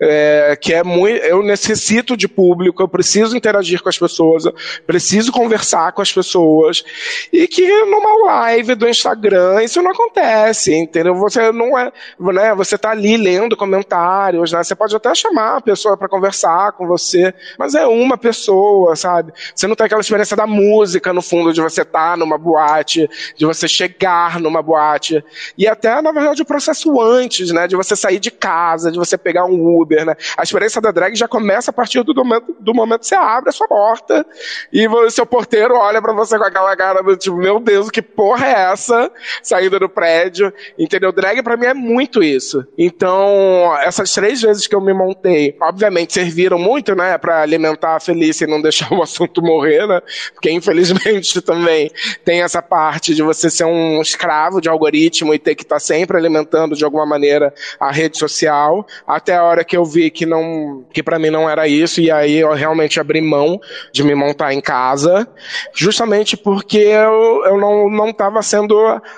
é, 0.00 0.58
que 0.60 0.74
é 0.74 0.82
muito. 0.82 1.18
Eu 1.24 1.42
necessito 1.42 2.16
de 2.16 2.26
público, 2.26 2.82
eu 2.82 2.88
preciso 2.88 3.36
interagir 3.36 3.82
com 3.82 3.88
as 3.88 3.98
pessoas, 3.98 4.44
preciso 4.86 5.30
conversar 5.30 5.92
com 5.92 6.02
as 6.02 6.12
pessoas. 6.12 6.84
E 7.32 7.46
que 7.46 7.84
numa 7.84 8.26
live 8.26 8.74
do 8.74 8.88
Instagram 8.88 9.62
isso 9.62 9.80
não 9.80 9.92
acontece, 9.92 10.74
entendeu? 10.74 11.14
Você 11.14 11.52
não 11.52 11.78
é. 11.78 11.92
Né, 12.18 12.54
você 12.54 12.76
tá 12.76 12.90
ali 12.90 13.16
lendo 13.16 13.56
comentários, 13.56 14.52
né? 14.52 14.62
Você 14.62 14.74
pode 14.74 14.94
até 14.94 15.14
chamar 15.14 15.56
a 15.56 15.60
pessoa 15.60 15.96
para 15.96 16.08
conversar 16.08 16.72
com 16.72 16.86
você 16.86 17.27
mas 17.58 17.74
é 17.74 17.86
uma 17.86 18.16
pessoa, 18.16 18.94
sabe? 18.96 19.32
Você 19.54 19.66
não 19.66 19.74
tem 19.74 19.86
aquela 19.86 20.00
experiência 20.00 20.36
da 20.36 20.46
música 20.46 21.12
no 21.12 21.22
fundo, 21.22 21.52
de 21.52 21.60
você 21.60 21.82
estar 21.82 22.10
tá 22.12 22.16
numa 22.16 22.38
boate, 22.38 23.08
de 23.36 23.46
você 23.46 23.68
chegar 23.68 24.40
numa 24.40 24.62
boate. 24.62 25.24
E 25.56 25.66
até, 25.66 26.00
na 26.02 26.12
verdade, 26.12 26.42
o 26.42 26.46
processo 26.46 27.00
antes, 27.00 27.50
né? 27.50 27.66
De 27.66 27.76
você 27.76 27.94
sair 27.96 28.18
de 28.18 28.30
casa, 28.30 28.90
de 28.90 28.98
você 28.98 29.16
pegar 29.16 29.44
um 29.44 29.80
Uber, 29.80 30.04
né? 30.04 30.14
A 30.36 30.42
experiência 30.42 30.80
da 30.80 30.90
drag 30.90 31.14
já 31.14 31.28
começa 31.28 31.70
a 31.70 31.74
partir 31.74 32.02
do 32.02 32.14
momento, 32.14 32.56
do 32.60 32.74
momento 32.74 33.00
que 33.00 33.06
você 33.06 33.14
abre 33.14 33.50
a 33.50 33.52
sua 33.52 33.68
porta 33.68 34.26
e 34.72 34.86
o 34.88 35.10
seu 35.10 35.26
porteiro 35.26 35.74
olha 35.74 36.00
para 36.00 36.12
você 36.12 36.38
com 36.38 36.44
aquela 36.44 36.76
cara 36.76 37.02
do 37.02 37.16
tipo, 37.16 37.36
meu 37.36 37.60
Deus, 37.60 37.90
que 37.90 38.02
porra 38.02 38.46
é 38.46 38.72
essa? 38.72 39.10
Saindo 39.42 39.78
do 39.78 39.88
prédio. 39.88 40.52
Entendeu? 40.78 41.12
Drag 41.12 41.42
para 41.42 41.56
mim 41.56 41.66
é 41.66 41.74
muito 41.74 42.22
isso. 42.22 42.66
Então, 42.76 43.76
essas 43.80 44.12
três 44.12 44.40
vezes 44.40 44.66
que 44.66 44.74
eu 44.74 44.80
me 44.80 44.92
montei, 44.92 45.56
obviamente 45.60 46.12
serviram 46.12 46.58
muito, 46.58 46.94
né? 46.94 47.07
Para 47.16 47.40
alimentar 47.40 47.96
a 47.96 48.00
Felícia 48.00 48.44
e 48.44 48.50
não 48.50 48.60
deixar 48.60 48.92
o 48.94 49.02
assunto 49.02 49.40
morrer, 49.40 49.86
né? 49.86 50.00
Porque 50.34 50.50
infelizmente 50.50 51.40
também 51.42 51.90
tem 52.24 52.42
essa 52.42 52.60
parte 52.60 53.14
de 53.14 53.22
você 53.22 53.48
ser 53.48 53.64
um 53.64 54.00
escravo 54.02 54.60
de 54.60 54.68
algoritmo 54.68 55.32
e 55.32 55.38
ter 55.38 55.54
que 55.54 55.62
estar 55.62 55.76
tá 55.76 55.80
sempre 55.80 56.16
alimentando 56.16 56.74
de 56.74 56.84
alguma 56.84 57.06
maneira 57.06 57.54
a 57.78 57.90
rede 57.90 58.18
social, 58.18 58.86
até 59.06 59.36
a 59.36 59.44
hora 59.44 59.64
que 59.64 59.76
eu 59.76 59.84
vi 59.84 60.10
que 60.10 60.26
não, 60.26 60.84
que 60.92 61.02
para 61.02 61.18
mim 61.18 61.30
não 61.30 61.48
era 61.48 61.68
isso 61.68 62.00
e 62.00 62.10
aí 62.10 62.36
eu 62.36 62.52
realmente 62.52 62.98
abri 63.00 63.20
mão 63.20 63.60
de 63.92 64.02
me 64.02 64.14
montar 64.14 64.52
em 64.52 64.60
casa, 64.60 65.26
justamente 65.74 66.36
porque 66.36 66.78
eu, 66.78 67.44
eu 67.44 67.58
não 67.58 67.88
não 67.88 68.10
estava 68.10 68.42
sendo 68.42 68.76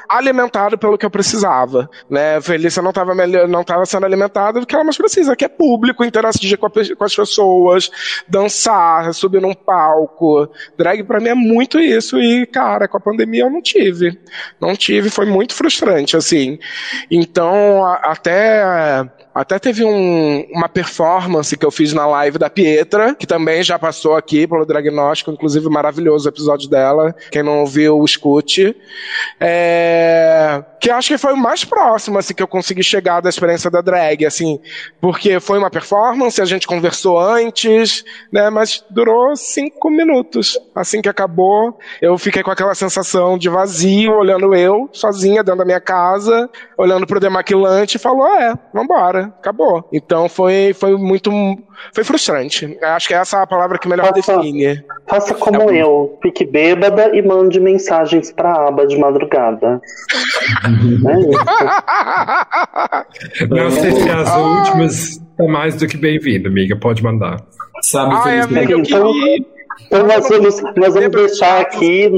alimentado 0.09 0.79
pelo 0.79 0.99
que 0.99 1.07
eu 1.07 1.11
precisava, 1.11 1.89
né? 2.09 2.37
A 2.37 2.41
Felícia 2.41 2.83
não 2.83 2.91
estava 2.91 3.15
não 3.49 3.61
estava 3.63 3.85
sendo 3.87 4.07
alimentada 4.07 4.61
do 4.61 4.67
que 4.67 4.75
ela 4.75 4.85
mais 4.85 4.97
precisa, 4.97 5.37
que 5.37 5.45
é 5.45 5.49
público, 5.49 6.05
interagir 6.05 6.59
com, 6.59 6.69
com 6.69 7.05
as 7.05 7.15
pessoas, 7.15 7.80
dançar, 8.29 9.13
subir 9.15 9.41
num 9.41 9.55
palco. 9.55 10.51
Drag 10.77 11.03
para 11.05 11.21
mim 11.21 11.29
é 11.29 11.35
muito 11.35 11.79
isso 11.79 12.19
e, 12.19 12.47
cara, 12.47 12.89
com 12.89 12.97
a 12.97 13.01
pandemia 13.01 13.45
eu 13.45 13.51
não 13.51 13.63
tive. 13.63 14.19
Não 14.61 14.75
tive, 14.75 15.11
foi 15.11 15.27
muito 15.27 15.55
frustrante, 15.55 16.17
assim. 16.17 16.59
Então, 17.11 17.85
até 17.85 19.09
até 19.35 19.59
teve 19.59 19.85
um, 19.85 20.45
uma 20.51 20.69
performance 20.69 21.57
que 21.57 21.65
eu 21.65 21.71
fiz 21.71 21.93
na 21.93 22.07
live 22.07 22.37
da 22.37 22.51
Pietra, 22.51 23.15
que 23.15 23.27
também 23.27 23.63
já 23.63 23.79
passou 23.79 24.17
aqui 24.17 24.47
pelo 24.47 24.67
Diagnóstico, 24.67 25.31
inclusive 25.31 25.69
maravilhoso 25.69 26.29
o 26.29 26.33
episódio 26.33 26.69
dela. 26.69 27.15
Quem 27.31 27.43
não 27.43 27.61
ouviu, 27.61 28.05
escute. 28.05 28.77
É, 29.39 30.65
que 30.81 30.91
acho 30.91 31.09
que 31.09 31.19
foi 31.19 31.33
o 31.33 31.37
mais 31.37 31.65
próximo 31.65 32.19
assim, 32.19 32.35
que 32.35 32.43
eu 32.43 32.49
consegui 32.49 32.83
chegar 32.83 33.21
da 33.21 33.29
experiência 33.29 33.71
da 33.71 33.81
drag, 33.81 34.27
assim, 34.27 34.59
porque 35.01 35.39
foi 35.39 35.59
uma 35.59 35.71
performance, 35.71 36.41
a 36.41 36.45
gente 36.45 36.67
conversou 36.67 37.19
antes, 37.19 38.05
né, 38.33 38.51
mas 38.51 38.85
durou 38.91 39.37
cinco 39.37 39.91
minutos. 39.91 40.59
Assim 40.75 41.01
que 41.01 41.09
acabou, 41.09 41.79
eu 42.03 42.19
fiquei 42.19 42.43
com 42.43 42.51
aquela 42.51 42.75
sensação 42.75 43.39
de 43.39 43.49
vazio, 43.49 44.13
olhando 44.13 44.55
eu, 44.55 44.89
sozinha, 44.93 45.45
dentro 45.45 45.59
da 45.59 45.65
minha 45.65 45.81
casa, 45.81 46.51
olhando 46.77 47.07
pro 47.07 47.21
demaquilante 47.21 47.97
e 47.97 48.01
falou, 48.01 48.27
é, 48.27 48.59
vambora 48.75 49.20
acabou. 49.21 49.89
Então 49.93 50.29
foi, 50.29 50.73
foi 50.75 50.97
muito. 50.97 51.31
Foi 51.95 52.05
frustrante. 52.05 52.79
Acho 52.83 53.09
que 53.09 53.15
essa 53.15 53.39
é 53.39 53.43
a 53.43 53.47
palavra 53.47 53.79
que 53.79 53.89
melhor 53.89 54.13
faça, 54.15 54.37
define. 54.37 54.85
Faça 55.09 55.35
como 55.35 55.71
é, 55.71 55.83
eu, 55.83 56.19
fique 56.23 56.45
bêbada 56.45 57.17
e 57.17 57.23
mande 57.23 57.59
mensagens 57.59 58.31
pra 58.33 58.69
aba 58.69 58.87
de 58.87 58.99
madrugada. 58.99 59.81
é 63.41 63.47
Não 63.47 63.71
sei 63.71 63.93
se 63.93 64.11
as 64.11 64.37
últimas 64.37 65.19
tá 65.37 65.45
mais 65.45 65.77
do 65.77 65.87
que 65.87 65.97
bem-vindo, 65.97 66.49
amiga. 66.49 66.77
Pode 66.77 67.03
mandar. 67.03 67.37
Sabe, 67.83 68.15
Ai, 68.25 68.41
amiga, 68.41 68.75
então, 68.75 69.11
então 69.87 70.07
nós 70.07 70.29
vamos, 70.29 70.61
nós 70.77 70.95
vamos 70.95 71.11
deixar 71.11 71.63
aqui, 71.63 72.11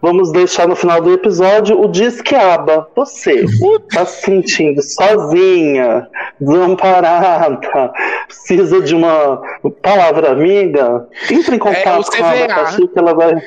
vamos 0.00 0.32
deixar 0.32 0.68
no 0.68 0.76
final 0.76 1.00
do 1.00 1.12
episódio 1.12 1.80
o 1.80 1.88
Disqueaba. 1.88 2.88
Você 2.96 3.44
está 3.44 4.04
se 4.04 4.22
sentindo 4.22 4.82
sozinha, 4.82 6.06
desamparada, 6.40 7.92
precisa 8.26 8.80
de 8.80 8.94
uma 8.94 9.40
palavra 9.82 10.32
amiga? 10.32 11.06
Entre 11.30 11.56
em 11.56 11.58
contato 11.58 12.14
é, 12.14 12.18
com 12.18 12.24
a 12.24 12.30
Aba 12.30 12.76
que 12.76 12.98
ela 12.98 13.14
vai. 13.14 13.42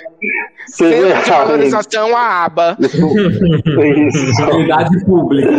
Centro 0.68 1.08
de 1.08 1.30
valorização 1.30 2.16
a 2.16 2.46
aba. 2.46 2.78
Isso. 2.80 4.44
Utilidade 4.44 5.06
pública. 5.06 5.52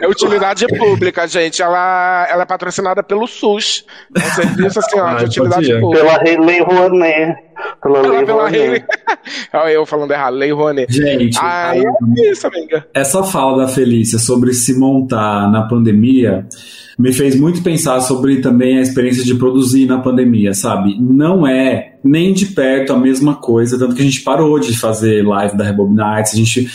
É 0.00 0.08
utilidade 0.08 0.66
pública, 0.78 1.26
gente. 1.26 1.62
Ela, 1.62 2.26
ela 2.30 2.42
é 2.42 2.46
patrocinada 2.46 3.02
pelo 3.02 3.26
SUS. 3.26 3.84
É 4.14 4.18
um 4.18 4.30
serviço 4.30 4.78
assim, 4.78 5.00
ó, 5.00 5.14
de 5.14 5.24
utilidade 5.24 5.80
pública. 5.80 6.20
Pela 6.20 6.44
Lei 6.44 6.60
Rouanet. 6.60 7.36
Pela 7.82 8.00
Lei 8.02 8.24
pela 8.24 8.48
Rouanet. 8.48 8.84
Olha 9.54 9.70
eu 9.70 9.86
falando 9.86 10.10
errado, 10.12 10.31
Lei 10.32 10.52
Rouanet. 10.52 10.92
Gente, 10.92 11.38
é 11.38 12.30
isso, 12.30 12.46
amiga. 12.46 12.86
Essa 12.92 13.22
fala 13.22 13.58
da 13.58 13.68
Felícia 13.68 14.18
sobre 14.18 14.52
se 14.52 14.78
montar 14.78 15.50
na 15.50 15.62
pandemia 15.62 16.46
me 16.98 17.12
fez 17.12 17.38
muito 17.38 17.62
pensar 17.62 18.00
sobre 18.00 18.40
também 18.40 18.78
a 18.78 18.82
experiência 18.82 19.24
de 19.24 19.34
produzir 19.34 19.86
na 19.86 19.98
pandemia, 19.98 20.52
sabe? 20.54 20.96
Não 21.00 21.46
é 21.46 21.94
nem 22.04 22.32
de 22.32 22.46
perto 22.46 22.92
a 22.92 22.98
mesma 22.98 23.36
coisa, 23.36 23.78
tanto 23.78 23.94
que 23.94 24.02
a 24.02 24.04
gente 24.04 24.20
parou 24.20 24.58
de 24.58 24.76
fazer 24.76 25.26
live 25.26 25.56
da 25.56 25.64
Rebob 25.64 25.94
Nights, 25.94 26.34
a 26.34 26.36
gente 26.36 26.68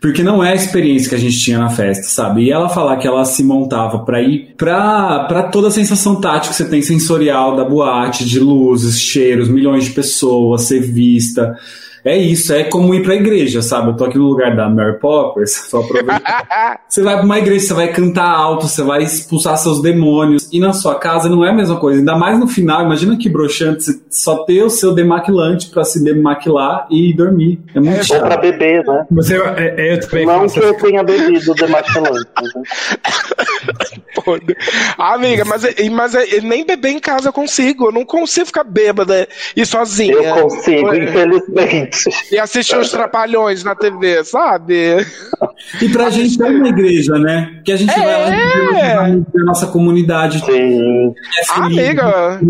porque 0.00 0.22
não 0.22 0.44
é 0.44 0.52
a 0.52 0.54
experiência 0.54 1.08
que 1.08 1.14
a 1.14 1.18
gente 1.18 1.40
tinha 1.40 1.58
na 1.58 1.70
festa, 1.70 2.04
sabe? 2.04 2.44
E 2.44 2.50
ela 2.52 2.68
falar 2.68 2.98
que 2.98 3.06
ela 3.06 3.24
se 3.24 3.42
montava 3.42 4.00
para 4.00 4.20
ir 4.20 4.54
pra, 4.56 5.24
pra 5.24 5.44
toda 5.44 5.68
a 5.68 5.70
sensação 5.70 6.20
tática 6.20 6.50
que 6.50 6.56
você 6.56 6.68
tem 6.68 6.82
sensorial 6.82 7.56
da 7.56 7.64
boate, 7.64 8.24
de 8.26 8.38
luzes, 8.38 9.00
cheiros, 9.00 9.48
milhões 9.48 9.84
de 9.84 9.90
pessoas, 9.90 10.62
ser 10.62 10.80
vista 10.80 11.56
é 12.04 12.18
isso, 12.18 12.52
é 12.52 12.64
como 12.64 12.94
ir 12.94 13.02
pra 13.02 13.14
igreja, 13.14 13.62
sabe? 13.62 13.88
Eu 13.88 13.96
tô 13.96 14.04
aqui 14.04 14.18
no 14.18 14.28
lugar 14.28 14.54
da 14.54 14.68
Mary 14.68 14.98
Poppers, 14.98 15.52
só 15.70 15.80
aproveitar. 15.80 16.80
você 16.86 17.02
vai 17.02 17.16
pra 17.16 17.24
uma 17.24 17.38
igreja, 17.38 17.66
você 17.66 17.74
vai 17.74 17.88
cantar 17.92 18.28
alto, 18.28 18.68
você 18.68 18.82
vai 18.82 19.02
expulsar 19.02 19.56
seus 19.56 19.80
demônios. 19.80 20.48
E 20.52 20.60
na 20.60 20.74
sua 20.74 20.96
casa 20.96 21.30
não 21.30 21.42
é 21.42 21.50
a 21.50 21.54
mesma 21.54 21.80
coisa. 21.80 22.00
Ainda 22.00 22.14
mais 22.14 22.38
no 22.38 22.46
final, 22.46 22.84
imagina 22.84 23.16
que 23.16 23.30
broxante 23.30 23.84
você 23.84 24.00
só 24.10 24.44
ter 24.44 24.62
o 24.62 24.68
seu 24.68 24.94
demaquilante 24.94 25.70
pra 25.70 25.82
se 25.82 26.04
demaquilar 26.04 26.86
e 26.90 27.14
dormir. 27.14 27.60
É 27.74 27.80
muito 27.80 28.00
é, 28.00 28.02
chato. 28.02 28.20
Ou 28.20 28.28
pra 28.28 28.36
beber, 28.36 28.84
né? 28.84 29.06
Você, 29.10 29.36
é, 29.36 29.74
é, 29.78 29.94
eu 29.94 30.00
também 30.00 30.26
não 30.26 30.46
que 30.46 30.58
eu 30.58 30.74
tenha 30.74 31.02
bebido 31.02 31.54
demaquilante. 31.54 32.28
Né? 32.54 32.62
Amiga, 34.98 35.44
mas, 35.44 35.62
mas 35.90 36.12
nem 36.42 36.66
beber 36.66 36.90
em 36.90 36.98
casa 36.98 37.28
eu 37.28 37.32
consigo. 37.32 37.86
Eu 37.86 37.92
não 37.92 38.04
consigo 38.04 38.46
ficar 38.46 38.64
bêbada 38.64 39.26
e 39.56 39.64
sozinha. 39.64 40.14
Eu 40.14 40.42
consigo, 40.42 40.94
infelizmente. 40.94 41.93
E 42.30 42.38
assistir 42.38 42.76
os 42.76 42.90
trapalhões 42.90 43.62
na 43.64 43.74
TV, 43.74 44.24
sabe? 44.24 45.06
E 45.80 45.88
pra 45.88 46.10
gente 46.10 46.40
é 46.42 46.46
uma 46.46 46.68
igreja, 46.68 47.18
né? 47.18 47.60
Que 47.64 47.72
a 47.72 47.76
gente 47.76 47.90
é. 47.90 48.02
vai 48.02 48.94
lá 48.94 49.04
a 49.04 49.44
nossa 49.44 49.66
comunidade. 49.66 50.44
Sim. 50.44 51.14
É 51.38 51.60
Amiga, 51.60 52.40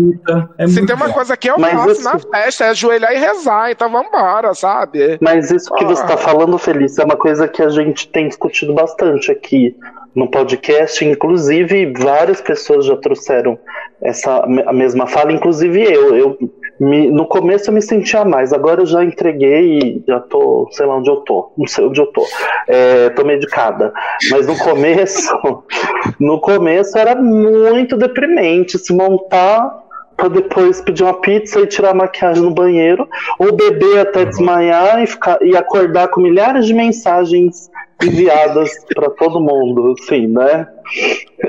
é 0.57 0.67
se 0.67 0.85
tem 0.85 0.95
uma 0.95 1.09
coisa 1.09 1.35
que 1.37 1.49
eu 1.49 1.57
Mas 1.57 1.73
faço 1.73 1.91
isso... 1.91 2.03
na 2.03 2.19
festa, 2.19 2.65
é 2.65 2.69
ajoelhar 2.69 3.13
e 3.13 3.17
rezar, 3.17 3.71
então 3.71 3.89
vambora, 3.89 4.53
sabe? 4.53 5.17
Mas 5.21 5.51
isso 5.51 5.73
que 5.75 5.83
ah. 5.83 5.87
você 5.87 6.05
tá 6.05 6.17
falando, 6.17 6.57
Feliz, 6.57 6.97
é 6.97 7.03
uma 7.03 7.17
coisa 7.17 7.47
que 7.47 7.61
a 7.61 7.69
gente 7.69 8.07
tem 8.07 8.27
discutido 8.27 8.73
bastante 8.73 9.31
aqui 9.31 9.75
no 10.15 10.29
podcast, 10.29 11.03
inclusive 11.03 11.93
várias 11.97 12.39
pessoas 12.39 12.85
já 12.85 12.95
trouxeram 12.95 13.59
essa 14.01 14.37
a 14.37 14.73
mesma 14.73 15.07
fala, 15.07 15.31
inclusive 15.31 15.81
eu. 15.81 16.15
Eu 16.15 16.37
me, 16.79 17.09
no 17.09 17.25
começo 17.25 17.69
eu 17.69 17.73
me 17.73 17.81
sentia 17.81 18.25
mais, 18.25 18.51
agora 18.51 18.81
eu 18.81 18.85
já 18.85 19.03
entreguei 19.03 19.79
e 19.79 20.03
já 20.07 20.19
tô, 20.19 20.67
sei 20.71 20.85
lá 20.85 20.97
onde 20.97 21.09
eu 21.09 21.17
tô, 21.17 21.51
não 21.57 21.67
sei 21.67 21.85
onde 21.85 21.99
eu 21.99 22.07
tô. 22.07 22.25
É, 22.67 23.09
tô 23.09 23.23
medicada. 23.23 23.93
Mas 24.29 24.47
no 24.47 24.57
começo, 24.57 25.63
no 26.19 26.39
começo 26.39 26.97
era 26.97 27.15
muito 27.15 27.95
deprimente 27.97 28.77
se 28.77 28.93
montar 28.93 29.85
para 30.17 30.29
depois 30.29 30.81
pedir 30.81 31.03
uma 31.03 31.19
pizza 31.19 31.59
e 31.59 31.67
tirar 31.67 31.91
a 31.91 31.93
maquiagem 31.93 32.41
no 32.41 32.51
banheiro, 32.51 33.07
ou 33.37 33.51
beber 33.53 33.99
até 33.99 34.19
uhum. 34.19 34.29
desmaiar 34.29 35.03
e, 35.03 35.07
ficar, 35.07 35.37
e 35.41 35.55
acordar 35.57 36.07
com 36.07 36.21
milhares 36.21 36.65
de 36.65 36.73
mensagens 36.73 37.69
enviadas 38.01 38.71
para 38.93 39.09
todo 39.09 39.41
mundo, 39.41 39.93
assim, 39.99 40.27
né? 40.27 40.67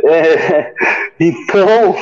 É, 0.04 0.72
então, 1.20 1.94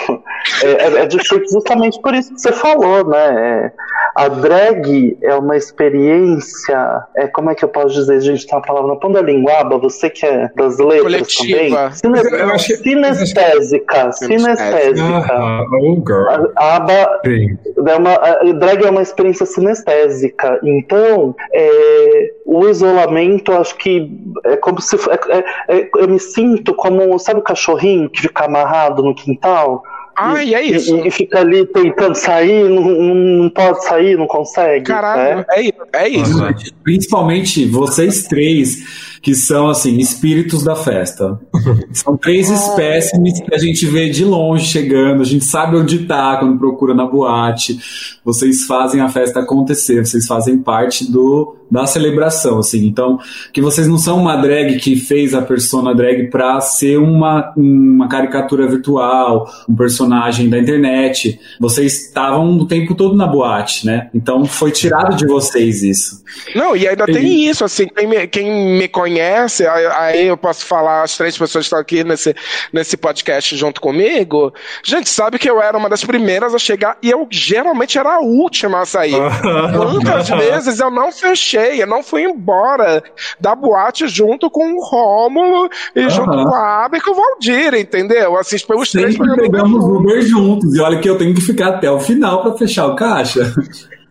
é, 0.63 0.71
é, 0.71 1.03
é 1.03 1.07
difícil 1.07 1.43
justamente 1.51 2.01
por 2.01 2.15
isso 2.15 2.35
que 2.35 2.41
você 2.41 2.53
falou, 2.53 3.07
né? 3.09 3.63
É, 3.65 3.73
a 4.15 4.29
drag 4.29 5.19
é 5.23 5.35
uma 5.35 5.57
experiência, 5.57 7.03
é, 7.17 7.27
como 7.27 7.51
é 7.51 7.55
que 7.55 7.65
eu 7.65 7.69
posso 7.69 7.95
dizer, 7.95 8.17
a 8.17 8.21
gente 8.21 8.47
tem 8.47 8.57
uma 8.57 8.65
palavra 8.65 8.95
na 8.95 8.97
ponta 8.97 9.15
da 9.15 9.23
linguaba, 9.23 9.77
você 9.77 10.09
que 10.09 10.25
é 10.25 10.49
das 10.55 10.79
letras 10.79 11.35
Coletiva. 11.35 11.91
também. 12.01 12.23
Cine, 12.23 12.53
que... 12.57 12.77
Sinestésica, 12.77 14.13
sinestésica. 14.13 15.33
Ah, 15.33 15.65
oh 15.73 15.97
girl. 15.97 16.53
A, 16.57 16.77
aba, 16.77 17.21
é 17.25 17.97
uma, 17.97 18.15
a 18.15 18.53
drag 18.53 18.85
é 18.85 18.91
uma 18.91 19.03
experiência 19.03 19.47
sinestésica, 19.47 20.61
então 20.63 21.35
é, 21.53 22.35
o 22.45 22.69
isolamento, 22.69 23.53
acho 23.53 23.77
que 23.77 24.13
é 24.45 24.57
como 24.57 24.81
se 24.81 24.97
é, 24.97 25.39
é, 25.69 25.77
é, 25.77 25.91
eu 25.97 26.09
me 26.09 26.21
sinto 26.21 26.75
como, 26.75 27.19
sabe 27.25 27.41
o 27.41 27.43
cachorrinho 27.43 28.09
que 28.09 28.23
fica 28.23 28.45
amarrado 28.45 29.03
no 29.03 29.15
quintal? 29.15 29.83
Ah, 30.17 30.43
e, 30.45 30.51
e 30.51 30.55
é 30.55 30.63
isso. 30.63 30.97
E, 30.97 31.09
e, 31.09 31.11
fica 31.11 31.41
ali 31.41 31.67
tentando 31.67 32.15
sair, 32.15 32.69
não, 32.69 32.83
não 32.83 33.51
pode 33.51 33.85
sair, 33.85 34.17
não 34.17 34.27
consegue. 34.27 34.87
Caralho, 34.87 35.39
né? 35.39 35.45
é, 35.93 36.05
é 36.05 36.09
isso. 36.09 36.39
Principalmente 36.83 37.67
vocês 37.67 38.25
três 38.25 39.14
que 39.25 39.35
são 39.35 39.69
assim 39.69 39.97
espíritos 39.97 40.63
da 40.63 40.77
festa. 40.77 41.41
São 41.93 42.15
três 42.15 42.51
ah. 42.51 42.55
espécimes 42.55 43.41
que 43.41 43.55
a 43.55 43.59
gente 43.59 43.87
vê 43.87 44.11
de 44.11 44.23
longe 44.23 44.67
chegando, 44.67 45.23
a 45.23 45.25
gente 45.25 45.45
sabe 45.47 45.77
onde 45.77 46.01
tá 46.01 46.37
quando 46.37 46.59
procura 46.59 46.93
na 46.93 47.07
boate. 47.07 47.79
Vocês 48.23 48.67
fazem 48.67 49.01
a 49.01 49.09
festa 49.09 49.41
acontecer, 49.41 50.05
vocês 50.05 50.27
fazem 50.27 50.59
parte 50.59 51.11
do 51.11 51.57
da 51.71 51.87
celebração, 51.87 52.59
assim. 52.59 52.87
Então, 52.87 53.19
que 53.53 53.61
vocês 53.61 53.89
não 53.89 53.99
são 53.99 54.19
uma 54.21 54.37
drag 54.37 54.77
que 54.77 54.97
fez 54.97 55.35
a 55.35 55.43
persona 55.43 55.95
drag 55.95 56.29
para 56.31 56.61
ser 56.61 56.99
uma, 56.99 57.53
uma 57.57 58.09
caricatura 58.09 58.69
virtual, 58.69 59.51
um 59.69 59.75
personagem 59.75 60.49
da 60.49 60.59
internet. 60.59 61.39
Vocês 61.59 62.07
estavam 62.07 62.57
o 62.59 62.67
tempo 62.67 62.95
todo 62.95 63.17
na 63.17 63.27
boate, 63.27 63.87
né? 63.87 64.09
Então, 64.15 64.45
foi 64.45 64.71
tirado 64.71 65.17
de 65.17 65.27
vocês 65.27 65.83
isso. 65.83 66.23
Não, 66.55 66.77
e 66.77 66.87
ainda 66.87 67.05
e... 67.09 67.13
tem 67.13 67.49
isso, 67.49 67.65
assim, 67.65 67.89
quem 67.89 68.07
me, 68.07 68.27
quem 68.29 68.79
me 68.79 68.87
conhece, 68.87 69.14
aí 69.21 70.27
eu 70.27 70.37
posso 70.37 70.65
falar, 70.65 71.03
as 71.03 71.17
três 71.17 71.37
pessoas 71.37 71.65
que 71.65 71.67
estão 71.67 71.79
aqui 71.79 72.05
nesse, 72.05 72.35
nesse 72.73 72.97
podcast 72.97 73.57
junto 73.57 73.81
comigo, 73.81 74.53
gente 74.85 75.09
sabe 75.09 75.39
que 75.39 75.49
eu 75.49 75.61
era 75.61 75.77
uma 75.77 75.89
das 75.89 76.05
primeiras 76.05 76.55
a 76.55 76.59
chegar 76.59 76.97
e 77.03 77.11
eu 77.11 77.27
geralmente 77.31 77.99
era 77.99 78.17
a 78.17 78.21
última 78.21 78.81
a 78.81 78.87
sair. 78.87 79.15
Quantas 79.77 80.29
vezes 80.29 80.81
eu 80.81 80.91
não 80.91 81.13
fechei 81.13 81.83
eu 81.83 81.87
não 81.87 82.03
fui 82.03 82.25
embora 82.25 83.03
da 83.41 83.55
boate 83.55 84.09
junto 84.09 84.51
com 84.51 84.75
o 84.75 84.85
Rômulo 84.85 85.69
e 85.95 86.09
junto 86.09 86.31
com 86.31 86.55
a 86.55 86.85
Abby 86.85 86.99
e 86.99 87.01
com 87.01 87.11
o 87.11 87.15
Valdir, 87.15 87.75
entendeu? 87.75 88.37
Assim, 88.37 88.57
os 88.57 88.91
três 88.91 89.17
pegamos 89.17 89.85
Uber 89.85 90.21
juntos. 90.23 90.75
E 90.75 90.81
olha 90.81 90.99
que 90.99 91.09
eu 91.09 91.19
tenho 91.19 91.35
que 91.35 91.41
ficar 91.41 91.69
até 91.69 91.91
o 91.91 92.01
final 92.01 92.43
para 92.43 92.57
fechar 92.57 92.87
o 92.87 92.97
caixa. 92.97 93.53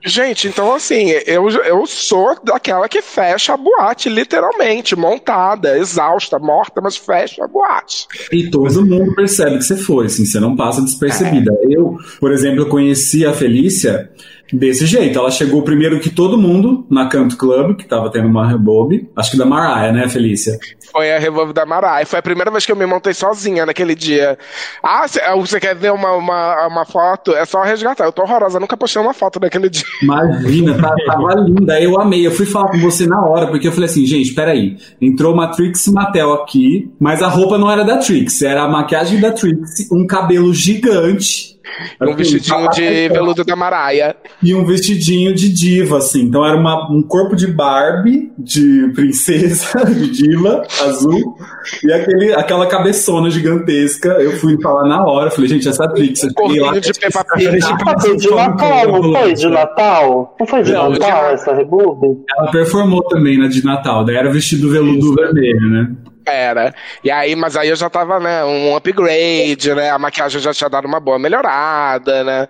Gente, 0.06 0.48
então 0.48 0.74
assim, 0.74 1.10
eu, 1.26 1.50
eu 1.50 1.86
sou 1.86 2.38
daquela 2.44 2.90
que 2.90 3.02
fecha 3.02 3.54
a 3.54 3.58
boate, 3.58 4.10
literalmente, 4.10 4.96
montada, 4.96 5.78
exausta, 5.78 6.38
morta, 6.38 6.82
mas 6.82 6.98
fecha 6.98 7.44
a 7.44 7.48
boate. 7.48 8.08
E 8.32 8.50
todo 8.50 8.86
mundo 8.86 9.16
percebe 9.16 9.58
que 9.58 9.64
você 9.64 9.78
foi, 9.78 10.08
assim, 10.08 10.26
você 10.26 10.40
não 10.40 10.56
passa 10.56 10.82
despercebida. 10.82 11.54
É. 11.54 11.76
Eu, 11.76 11.98
por 12.20 12.32
exemplo, 12.32 12.68
conheci 12.68 13.26
a 13.26 13.34
Felícia 13.34 14.10
desse 14.54 14.86
jeito. 14.86 15.18
Ela 15.18 15.32
chegou 15.32 15.64
primeiro 15.64 16.00
que 16.00 16.10
todo 16.10 16.38
mundo 16.38 16.86
na 16.90 17.08
Canto 17.08 17.36
Club, 17.36 17.76
que 17.76 17.86
tava 17.86 18.12
tendo 18.12 18.28
uma 18.28 18.48
rebobe. 18.48 19.10
Acho 19.16 19.32
que 19.32 19.38
da 19.38 19.46
Mariah, 19.46 19.92
né, 19.92 20.08
Felícia? 20.08 20.58
Foi 20.92 21.12
a 21.12 21.20
rebobe 21.20 21.54
da 21.54 21.66
Mariah. 21.66 22.06
Foi 22.06 22.20
a 22.20 22.22
primeira 22.22 22.52
vez 22.52 22.66
que 22.66 22.72
eu 22.72 22.76
me 22.76 22.86
montei 22.86 23.14
sozinha 23.14 23.66
naquele 23.66 23.96
dia. 23.96 24.38
Ah, 24.82 25.06
você 25.36 25.60
quer 25.60 25.76
ver 25.76 25.92
uma, 25.92 26.12
uma, 26.12 26.68
uma 26.68 26.86
foto? 26.86 27.34
É 27.34 27.46
só 27.46 27.64
resgatar. 27.64 28.06
Eu 28.06 28.12
tô 28.12 28.22
horrorosa, 28.22 28.60
nunca 28.60 28.78
postei 28.78 29.02
uma 29.02 29.14
foto 29.14 29.40
daquele 29.40 29.70
dia. 29.70 29.84
Imagina, 30.02 30.78
tá, 30.78 30.96
tava 31.08 31.36
linda. 31.42 31.82
Eu 31.82 32.00
amei. 32.00 32.26
Eu 32.26 32.32
fui 32.32 32.46
falar 32.46 32.70
com 32.70 32.80
você 32.80 33.08
na 33.08 33.26
hora, 33.26 33.48
porque 33.48 33.68
eu 33.68 33.72
falei 33.72 33.90
assim, 33.90 34.06
gente, 34.06 34.34
peraí. 34.34 34.78
Entrou 35.02 35.34
uma 35.34 35.52
Trix 35.52 35.88
Mattel 35.88 36.34
aqui, 36.34 36.92
mas 37.00 37.22
a 37.22 37.28
roupa 37.28 37.58
não 37.58 37.70
era 37.70 37.84
da 37.84 37.98
Trix, 37.98 38.42
era 38.42 38.64
a 38.64 38.68
maquiagem 38.68 39.20
da 39.20 39.32
Trix, 39.32 39.92
um 39.92 40.06
cabelo 40.06 40.54
gigante 40.54 41.53
um 42.02 42.16
vestidinho 42.16 42.70
de 42.70 43.10
veludo 43.10 43.44
da 43.44 43.56
Maraia. 43.56 44.16
E 44.42 44.54
um 44.54 44.66
vestidinho 44.66 45.34
de 45.34 45.52
diva, 45.52 45.98
assim. 45.98 46.24
Então 46.24 46.46
era 46.46 46.58
uma, 46.58 46.92
um 46.92 47.02
corpo 47.02 47.36
de 47.36 47.48
Barbie, 47.48 48.32
de 48.38 48.92
princesa, 48.94 49.84
de 49.86 50.10
diva, 50.10 50.64
azul, 50.82 51.36
e 51.84 51.92
aquele, 51.92 52.34
aquela 52.34 52.68
cabeçona 52.68 53.30
gigantesca. 53.30 54.10
Eu 54.20 54.34
fui 54.34 54.60
falar 54.62 54.88
na 54.88 55.06
hora, 55.06 55.32
falei, 55.32 55.50
gente, 55.50 55.68
essa 55.68 55.88
Trix. 55.88 56.24
Um 56.24 56.62
lá, 56.62 56.80
de 56.80 56.94
Peppa 56.94 57.24
Pig. 57.34 57.62
Foi 58.02 58.18
de 58.18 58.30
Natal, 58.30 58.92
não 58.92 59.14
foi 59.14 59.34
de 59.34 59.48
Natal? 59.48 60.36
Não 60.40 60.48
foi 60.48 60.64
de 60.64 60.74
não, 60.74 60.90
Natal 60.90 61.30
essa 61.32 61.54
rebube? 61.54 62.20
Ela 62.38 62.52
performou 62.52 63.04
também 63.04 63.38
na 63.38 63.48
de 63.48 63.64
Natal, 63.64 64.04
daí 64.04 64.16
era 64.16 64.30
o 64.30 64.34
vestido 64.34 64.70
veludo 64.70 65.16
vermelho, 65.16 65.70
né? 65.70 65.92
Era. 66.26 66.74
E 67.04 67.12
aí, 67.12 67.36
mas 67.36 67.58
aí 67.58 67.70
eu 67.70 67.76
já 67.76 67.90
tava, 67.90 68.20
né, 68.20 68.46
um 68.46 68.76
upgrade, 68.76 69.74
né? 69.74 69.90
A 69.90 70.00
maquiagem 70.00 70.40
já 70.40 70.54
tinha 70.54 70.70
dado 70.70 70.88
uma 70.88 71.00
boa 71.00 71.20
melhorada, 71.20 72.24
né? 72.24 72.48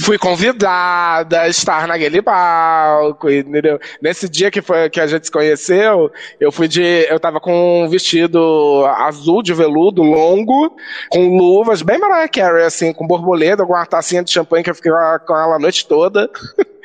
Fui 0.00 0.16
convidada 0.16 1.40
a 1.40 1.48
estar 1.48 1.88
naquele 1.88 2.22
palco, 2.22 3.28
entendeu? 3.28 3.78
Nesse 4.00 4.28
dia 4.28 4.50
que 4.50 4.62
foi 4.62 4.88
que 4.88 5.00
a 5.00 5.06
gente 5.06 5.26
se 5.26 5.32
conheceu, 5.32 6.10
eu 6.38 6.52
fui 6.52 6.68
de. 6.68 6.82
Eu 7.08 7.18
tava 7.18 7.40
com 7.40 7.84
um 7.84 7.88
vestido 7.88 8.84
azul 8.96 9.42
de 9.42 9.52
veludo, 9.52 10.02
longo, 10.02 10.76
com 11.10 11.36
luvas, 11.36 11.82
bem 11.82 11.98
Mariah 11.98 12.28
Carey, 12.28 12.64
assim, 12.64 12.92
com 12.92 13.06
borboleta, 13.06 13.66
com 13.66 13.72
uma 13.72 13.86
tacinha 13.86 14.22
de 14.22 14.30
champanhe 14.30 14.62
que 14.62 14.70
eu 14.70 14.74
fiquei 14.74 14.92
com 15.26 15.36
ela 15.36 15.56
a 15.56 15.58
noite 15.58 15.86
toda. 15.86 16.30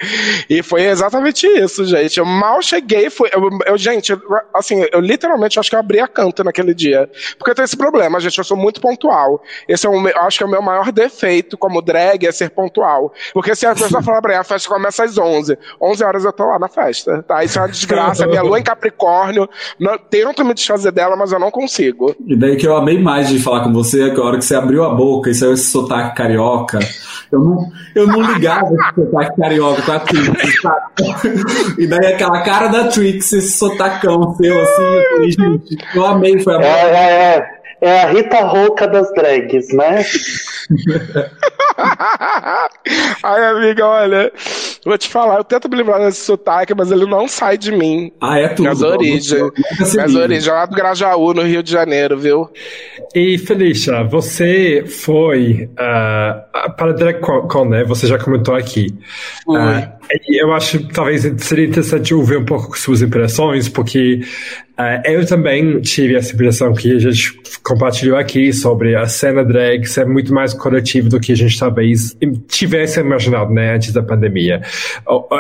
E 0.50 0.62
foi 0.62 0.84
exatamente 0.84 1.48
isso, 1.48 1.86
gente. 1.86 2.20
Eu 2.20 2.26
mal 2.26 2.62
cheguei, 2.62 3.10
foi. 3.10 3.30
Eu, 3.34 3.50
eu, 3.66 3.78
gente, 3.78 4.14
assim, 4.54 4.86
eu 4.92 5.00
literalmente 5.00 5.60
acho 5.60 5.70
que 5.70 5.76
eu 5.76 5.80
abri 5.80 6.00
a 6.00 6.08
canto 6.08 6.44
naquele 6.44 6.74
dia. 6.74 7.10
Porque 7.38 7.52
eu 7.52 7.56
tenho 7.56 7.66
esse 7.66 7.78
problema, 7.78 8.20
gente. 8.20 8.38
Eu 8.38 8.44
sou 8.44 8.58
muito 8.58 8.82
pontual. 8.82 9.42
Esse 9.68 9.86
é 9.86 9.90
o 9.90 10.00
meu, 10.00 10.16
acho 10.18 10.38
que 10.38 10.44
é 10.44 10.48
o 10.48 10.50
meu 10.50 10.62
maior 10.62 10.92
defeito 10.92 11.58
como 11.58 11.82
drag, 11.82 12.26
é 12.26 12.32
ser 12.32 12.50
pontual. 12.50 13.14
Porque 13.34 13.56
se 13.56 13.66
a 13.66 13.74
pessoa 13.74 14.02
falar 14.04 14.22
pra 14.22 14.34
mim, 14.34 14.40
a 14.40 14.44
festa 14.44 14.70
começa 14.70 15.04
às 15.04 15.18
11. 15.18 15.58
11 15.82 16.04
horas 16.04 16.26
eu 16.26 16.34
tô 16.34 16.46
lá 16.46 16.60
na 16.60 16.68
festa, 16.68 17.24
tá? 17.24 17.44
Isso 17.44 17.58
é 17.58 17.62
uma 17.62 17.70
desgraça. 17.70 18.28
Minha 18.28 18.42
lua 18.42 18.60
em 18.60 18.64
Capricórnio. 18.64 19.50
Não, 19.80 19.98
tento 19.98 20.44
me 20.44 20.54
desfazer 20.54 20.92
dela, 20.92 21.16
mas 21.16 21.32
eu 21.32 21.40
não 21.40 21.52
consigo. 21.52 22.16
E 22.26 22.36
daí 22.36 22.56
que 22.56 22.68
eu 22.68 22.76
amei 22.76 23.00
mais 23.00 23.30
de 23.30 23.40
falar 23.40 23.64
com 23.64 23.74
você, 23.74 24.10
é 24.10 24.10
que 24.10 24.20
a 24.20 24.24
hora 24.24 24.38
que 24.38 24.46
você 24.46 24.56
abriu 24.56 24.84
a 24.84 24.94
boca 24.94 25.30
e 25.30 25.36
saiu 25.36 25.54
esse 25.54 25.66
sotaque 25.66 26.16
carioca. 26.16 26.80
Eu 27.32 27.40
não, 27.40 27.72
eu 27.96 28.08
não 28.08 28.22
ligava 28.22 28.74
esse 28.74 28.96
sotaque 28.96 29.42
carioca 29.42 29.82
com 30.00 30.18
a 30.18 30.26
Trix, 30.26 30.62
sabe? 30.62 30.84
E 31.78 31.88
daí 31.88 32.14
aquela 32.14 32.42
cara 32.42 32.68
da 32.68 32.88
Trix, 32.88 33.34
esse 33.34 33.58
sotacão 33.58 34.36
seu, 34.36 34.62
assim, 34.62 34.84
eu 34.84 35.04
falei, 35.12 35.32
gente, 35.32 35.78
eu 35.96 36.06
amei, 36.06 36.40
foi 36.40 36.56
a 36.56 36.62
é, 36.62 36.66
é, 36.66 37.38
é, 37.38 37.63
é 37.82 38.02
a 38.02 38.08
Rita 38.08 38.42
Rouca 38.42 38.88
das 38.88 39.12
drags, 39.14 39.74
né? 39.74 40.04
Ai, 43.24 43.46
amiga, 43.46 43.86
olha, 43.86 44.32
vou 44.86 44.98
te 44.98 45.10
falar, 45.10 45.38
eu 45.38 45.44
tento 45.44 45.70
me 45.70 45.76
lembrar 45.76 46.00
desse 46.00 46.24
sotaque, 46.24 46.74
mas 46.74 46.92
ele 46.92 47.06
não 47.06 47.28
sai 47.28 47.58
de 47.58 47.72
mim. 47.72 48.12
Ah, 48.22 48.40
é 48.40 48.50
tudo. 48.50 48.62
Minhas 48.62 48.82
origens. 48.82 49.52
Minhas 49.94 50.16
origens, 50.16 50.48
lá 50.48 50.66
do 50.66 50.76
Grajaú, 50.76 51.34
no 51.34 51.42
Rio 51.42 51.64
de 51.64 51.72
Janeiro, 51.72 52.18
viu? 52.18 52.50
E, 53.16 53.38
Felicia, 53.38 54.04
você 54.04 54.86
foi 54.86 55.70
uh, 55.74 56.74
para 56.76 56.94
DragCon, 56.94 57.66
né? 57.66 57.84
Você 57.86 58.08
já 58.08 58.18
comentou 58.18 58.56
aqui. 58.56 58.88
Uh, 59.48 60.03
eu 60.30 60.54
acho 60.54 60.80
que 60.80 60.94
talvez 60.94 61.24
seria 61.38 61.66
interessante 61.66 62.14
ouvir 62.14 62.38
um 62.38 62.46
pouco 62.46 62.78
suas 62.78 63.02
impressões, 63.02 63.68
porque 63.70 64.22
Uh, 64.74 64.98
eu 65.06 65.24
também 65.24 65.80
tive 65.82 66.16
essa 66.16 66.34
impressão 66.34 66.74
que 66.74 66.96
a 66.96 66.98
gente 66.98 67.40
compartilhou 67.62 68.18
aqui 68.18 68.52
sobre 68.52 68.96
a 68.96 69.06
cena 69.06 69.46
drag 69.46 69.86
ser 69.86 70.08
muito 70.08 70.34
mais 70.34 70.52
coletiva 70.52 71.08
do 71.10 71.20
que 71.20 71.32
a 71.32 71.36
gente 71.36 71.60
talvez 71.60 72.18
tivesse 72.48 73.00
imaginado, 73.00 73.54
né, 73.54 73.76
antes 73.76 73.94
da 73.94 74.02
pandemia. 74.02 74.64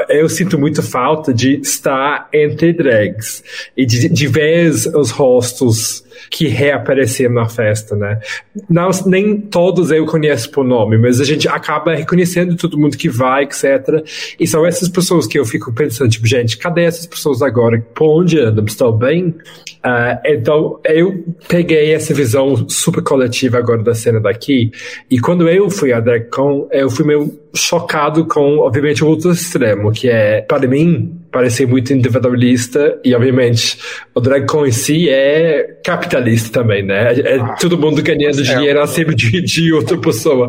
Eu 0.07 0.29
sinto 0.29 0.59
muito 0.59 0.83
falta 0.83 1.33
de 1.33 1.59
estar 1.61 2.29
entre 2.31 2.73
drags 2.73 3.43
e 3.75 3.87
de, 3.87 4.07
de 4.07 4.27
ver 4.27 4.69
os 4.69 5.09
rostos 5.09 6.03
que 6.33 6.47
reapareceram 6.47 7.35
na 7.35 7.47
festa, 7.47 7.95
né? 7.95 8.19
Não, 8.67 8.89
nem 9.05 9.39
todos 9.39 9.91
eu 9.91 10.03
conheço 10.07 10.49
por 10.49 10.65
nome, 10.65 10.97
mas 10.97 11.21
a 11.21 11.23
gente 11.23 11.47
acaba 11.47 11.93
reconhecendo 11.93 12.55
todo 12.55 12.75
mundo 12.75 12.97
que 12.97 13.07
vai, 13.07 13.43
etc. 13.43 14.03
E 14.39 14.47
são 14.47 14.65
essas 14.65 14.89
pessoas 14.89 15.27
que 15.27 15.37
eu 15.37 15.45
fico 15.45 15.71
pensando, 15.71 16.09
tipo, 16.09 16.25
gente, 16.25 16.57
cadê 16.57 16.85
essas 16.85 17.05
pessoas 17.05 17.43
agora? 17.43 17.79
Por 17.93 18.21
onde 18.21 18.39
andam? 18.39 18.65
Estão 18.65 18.91
bem? 18.91 19.27
Uh, 19.27 20.17
então, 20.25 20.79
eu 20.85 21.23
peguei 21.47 21.93
essa 21.93 22.15
visão 22.15 22.67
super 22.67 23.03
coletiva 23.03 23.59
agora 23.59 23.83
da 23.83 23.93
cena 23.93 24.19
daqui, 24.19 24.71
e 25.11 25.19
quando 25.19 25.47
eu 25.47 25.69
fui 25.69 25.93
a 25.93 25.99
DragCon, 25.99 26.67
eu 26.71 26.89
fui 26.89 27.05
meio 27.05 27.42
chocado 27.55 28.25
com, 28.25 28.59
obviamente, 28.59 29.03
o 29.03 29.07
outro 29.07 29.31
extremo, 29.31 29.91
que 29.91 30.09
é, 30.09 30.41
para 30.41 30.67
mim, 30.67 31.19
parecer 31.31 31.67
muito 31.67 31.93
individualista 31.93 32.99
e, 33.03 33.13
obviamente, 33.13 33.77
o 34.13 34.19
DragCon 34.19 34.65
em 34.65 34.71
si 34.71 35.09
é 35.09 35.77
capitalista 35.83 36.61
também, 36.61 36.83
né? 36.83 37.13
É 37.19 37.39
ah, 37.39 37.55
todo 37.59 37.77
mundo 37.77 38.01
ganhando 38.01 38.39
é 38.39 38.43
dinheiro 38.43 38.81
acima 38.81 39.13
de, 39.13 39.41
de 39.41 39.71
outra 39.73 39.97
pessoa. 39.97 40.47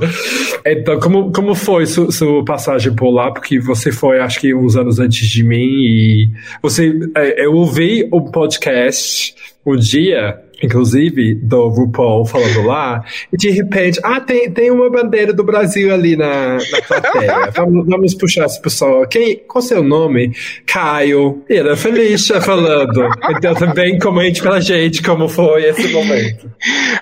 Então, 0.64 0.98
como, 0.98 1.30
como 1.32 1.54
foi 1.54 1.86
sua, 1.86 2.10
sua 2.10 2.44
passagem 2.44 2.94
por 2.94 3.10
lá? 3.10 3.30
Porque 3.30 3.58
você 3.58 3.92
foi, 3.92 4.20
acho 4.20 4.40
que, 4.40 4.54
uns 4.54 4.76
anos 4.76 4.98
antes 4.98 5.28
de 5.28 5.42
mim 5.42 5.56
e 5.56 6.30
você... 6.62 6.92
É, 7.16 7.44
eu 7.44 7.54
ouvi 7.54 8.08
um 8.12 8.22
podcast 8.30 9.34
um 9.66 9.76
dia 9.76 10.38
inclusive, 10.64 11.34
do 11.34 11.68
RuPaul 11.68 12.24
falando 12.24 12.62
lá, 12.62 13.04
e 13.32 13.36
de 13.36 13.50
repente, 13.50 14.00
ah, 14.02 14.20
tem, 14.20 14.50
tem 14.50 14.70
uma 14.70 14.90
bandeira 14.90 15.32
do 15.32 15.44
Brasil 15.44 15.92
ali 15.92 16.16
na, 16.16 16.54
na 16.56 16.82
plateia. 16.86 17.50
vamos, 17.54 17.86
vamos 17.86 18.14
puxar 18.14 18.44
essa 18.44 18.60
pessoa. 18.60 19.06
Quem, 19.06 19.36
qual 19.46 19.62
é 19.62 19.66
seu 19.66 19.82
nome? 19.82 20.32
Caio. 20.66 21.42
E 21.48 21.56
era 21.56 21.76
Felicia 21.76 22.40
falando. 22.40 23.08
Então 23.30 23.54
também 23.54 23.98
comente 23.98 24.42
pra 24.42 24.60
gente 24.60 25.02
como 25.02 25.28
foi 25.28 25.64
esse 25.64 25.88
momento. 25.92 26.50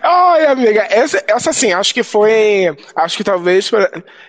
Ai, 0.03 0.47
amiga, 0.47 0.87
essa, 0.91 1.23
essa 1.29 1.51
assim, 1.51 1.73
acho 1.73 1.95
que 1.95 2.03
foi. 2.03 2.75
Acho 2.95 3.17
que 3.17 3.25
talvez. 3.25 3.71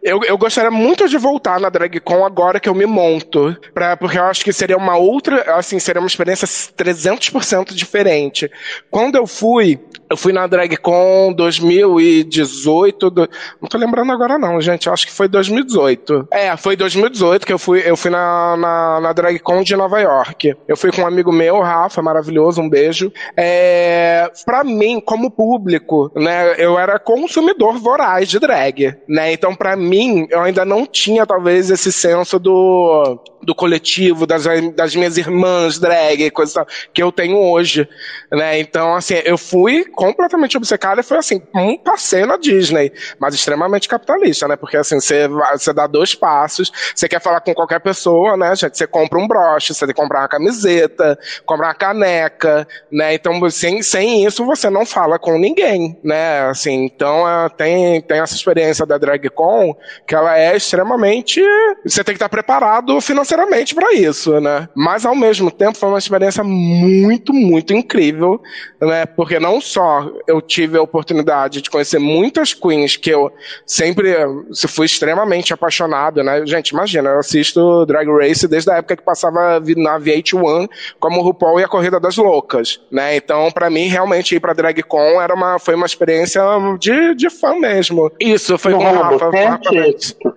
Eu, 0.01 0.21
eu 0.23 0.37
gostaria 0.37 0.71
muito 0.71 1.07
de 1.07 1.17
voltar 1.17 1.59
na 1.59 1.69
DragCon 1.69 2.25
agora 2.25 2.59
que 2.59 2.69
eu 2.69 2.75
me 2.75 2.85
monto. 2.85 3.55
Pra, 3.73 3.97
porque 3.97 4.17
eu 4.17 4.23
acho 4.23 4.43
que 4.43 4.53
seria 4.53 4.77
uma 4.77 4.97
outra. 4.97 5.55
Assim, 5.55 5.79
seria 5.79 6.01
uma 6.01 6.07
experiência 6.07 6.47
300% 6.47 7.73
diferente. 7.73 8.49
Quando 8.89 9.15
eu 9.15 9.22
eu 9.23 9.27
fui, 9.27 9.79
eu 10.13 10.17
fui 10.17 10.31
na 10.31 10.45
DragCon 10.45 11.33
2018, 11.33 13.09
do... 13.09 13.27
não 13.59 13.67
tô 13.67 13.79
lembrando 13.79 14.11
agora 14.11 14.37
não, 14.37 14.61
gente, 14.61 14.87
acho 14.87 15.07
que 15.07 15.11
foi 15.11 15.27
2018. 15.27 16.27
É, 16.31 16.55
foi 16.55 16.75
2018 16.75 17.47
que 17.47 17.51
eu 17.51 17.57
fui, 17.57 17.81
eu 17.83 17.97
fui 17.97 18.11
na, 18.11 18.55
na, 18.55 18.99
na 19.01 19.11
DragCon 19.11 19.63
de 19.63 19.75
Nova 19.75 19.99
York. 19.99 20.55
Eu 20.67 20.77
fui 20.77 20.91
com 20.91 21.01
um 21.01 21.07
amigo 21.07 21.31
meu, 21.31 21.59
Rafa, 21.61 21.99
maravilhoso, 22.03 22.61
um 22.61 22.69
beijo. 22.69 23.11
É, 23.35 24.31
pra 24.45 24.63
mim, 24.63 25.01
como 25.03 25.31
público, 25.31 26.11
né, 26.15 26.53
eu 26.59 26.77
era 26.77 26.99
consumidor 26.99 27.79
voraz 27.79 28.29
de 28.29 28.37
drag, 28.37 28.95
né, 29.09 29.33
então 29.33 29.55
pra 29.55 29.75
mim, 29.75 30.27
eu 30.29 30.41
ainda 30.41 30.63
não 30.63 30.85
tinha 30.85 31.25
talvez 31.25 31.71
esse 31.71 31.91
senso 31.91 32.37
do 32.37 33.19
do 33.43 33.53
coletivo, 33.53 34.25
das, 34.25 34.45
das 34.73 34.95
minhas 34.95 35.17
irmãs 35.17 35.77
drag, 35.77 36.31
coisa 36.31 36.65
que 36.93 37.03
eu 37.03 37.11
tenho 37.11 37.37
hoje, 37.37 37.87
né? 38.31 38.59
Então, 38.59 38.95
assim, 38.95 39.15
eu 39.25 39.37
fui 39.37 39.85
completamente 40.03 40.57
obcecado 40.57 40.99
e 40.99 41.03
foi 41.03 41.17
assim, 41.17 41.41
um 41.55 41.77
passeio 41.77 42.27
na 42.27 42.35
Disney, 42.35 42.91
mas 43.17 43.33
extremamente 43.33 43.87
capitalista, 43.87 44.47
né? 44.47 44.57
Porque 44.57 44.75
assim, 44.75 44.99
você, 44.99 45.27
você 45.27 45.71
dá 45.71 45.87
dois 45.87 46.13
passos, 46.13 46.71
você 46.93 47.07
quer 47.07 47.21
falar 47.21 47.39
com 47.39 47.53
qualquer 47.53 47.79
pessoa, 47.79 48.35
né, 48.35 48.53
gente? 48.53 48.77
Você 48.77 48.85
compra 48.85 49.17
um 49.17 49.27
broche, 49.27 49.73
você 49.73 49.85
tem 49.85 49.95
que 49.95 50.01
comprar 50.01 50.21
uma 50.21 50.27
camiseta, 50.27 51.17
comprar 51.45 51.67
uma 51.67 51.73
caneca, 51.73 52.67
né? 52.91 53.13
Então, 53.13 53.49
sem, 53.49 53.81
sem 53.81 54.25
isso, 54.25 54.45
você 54.45 54.69
não 54.69 54.85
fala 54.85 55.17
com 55.17 55.37
ninguém, 55.37 55.97
né? 56.03 56.41
Assim, 56.49 56.83
então, 56.83 57.27
é, 57.27 57.47
tem, 57.49 58.01
tem 58.01 58.19
essa 58.19 58.35
experiência 58.35 58.85
da 58.85 58.97
DragCon, 58.97 59.75
que 60.05 60.15
ela 60.15 60.37
é 60.37 60.57
extremamente. 60.57 61.41
Você 61.85 62.03
tem 62.03 62.13
que 62.13 62.17
estar 62.17 62.29
preparado 62.29 62.99
financeiramente 62.99 63.73
para 63.73 63.93
isso, 63.93 64.39
né? 64.41 64.67
Mas, 64.75 65.05
ao 65.05 65.15
mesmo 65.15 65.49
tempo, 65.49 65.77
foi 65.77 65.89
uma 65.89 65.97
experiência 65.97 66.43
muito, 66.43 67.33
muito 67.33 67.73
incrível, 67.73 68.41
né? 68.81 69.05
Porque 69.05 69.39
não 69.39 69.61
só 69.61 69.92
eu 70.27 70.41
tive 70.41 70.77
a 70.77 70.81
oportunidade 70.81 71.61
de 71.61 71.69
conhecer 71.69 71.99
muitas 71.99 72.53
queens 72.53 72.95
que 72.95 73.09
eu 73.09 73.31
sempre 73.65 74.15
se 74.51 74.67
fui 74.67 74.85
extremamente 74.85 75.53
apaixonado, 75.53 76.23
né? 76.23 76.45
Gente, 76.45 76.69
imagina, 76.69 77.09
eu 77.09 77.19
assisto 77.19 77.85
Drag 77.85 78.07
Race 78.07 78.47
desde 78.47 78.71
a 78.71 78.77
época 78.77 78.97
que 78.97 79.03
passava 79.03 79.59
na 79.77 79.99
VH1 79.99 80.69
como 80.99 81.19
o 81.19 81.23
RuPaul 81.23 81.59
e 81.59 81.63
a 81.63 81.67
Corrida 81.67 81.99
das 81.99 82.17
Loucas, 82.17 82.79
né? 82.91 83.15
Então, 83.15 83.51
para 83.51 83.69
mim, 83.69 83.87
realmente 83.87 84.35
ir 84.35 84.39
pra 84.39 84.53
DragCon 84.53 85.21
era 85.21 85.33
uma, 85.33 85.59
foi 85.59 85.75
uma 85.75 85.85
experiência 85.85 86.41
de, 86.79 87.15
de 87.15 87.29
fã 87.29 87.55
mesmo. 87.55 88.11
Isso, 88.19 88.57
foi 88.57 88.71
não 88.71 88.79
com 88.79 88.85
o 88.85 89.17
Rafa. 89.17 89.31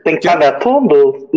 Tem 0.05 0.19
que 0.19 0.29
pagar 0.29 0.59
tudo? 0.59 1.29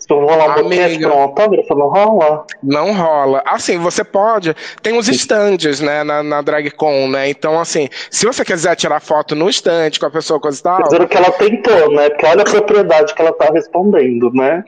Se 0.00 0.12
eu 0.12 0.20
rolar 0.20 0.58
um 0.58 0.62
boquete 0.62 0.98
pra 0.98 1.14
um 1.14 1.22
autógrafo, 1.22 1.74
não 1.74 1.88
rola? 1.88 2.46
Não 2.62 2.92
rola. 2.92 3.42
Assim, 3.46 3.78
você 3.78 4.04
pode. 4.04 4.54
Tem 4.82 4.96
os 4.96 5.08
stands, 5.08 5.80
né, 5.80 6.04
na, 6.04 6.22
na 6.22 6.42
DragCon, 6.42 7.08
né? 7.08 7.28
Então, 7.28 7.55
assim, 7.60 7.88
se 8.10 8.26
você 8.26 8.44
quiser 8.44 8.74
tirar 8.76 9.00
foto 9.00 9.34
no 9.34 9.48
stand 9.48 9.92
com 9.98 10.06
a 10.06 10.10
pessoa, 10.10 10.40
coisa 10.40 10.58
e 10.58 10.62
tal. 10.62 10.82
Dizer 10.82 11.08
que 11.08 11.16
ela 11.16 11.30
tentou, 11.32 11.92
né? 11.92 12.10
Porque 12.10 12.26
olha 12.26 12.42
a 12.42 12.44
propriedade 12.44 13.14
que 13.14 13.22
ela 13.22 13.32
tá 13.32 13.50
respondendo, 13.52 14.30
né? 14.32 14.64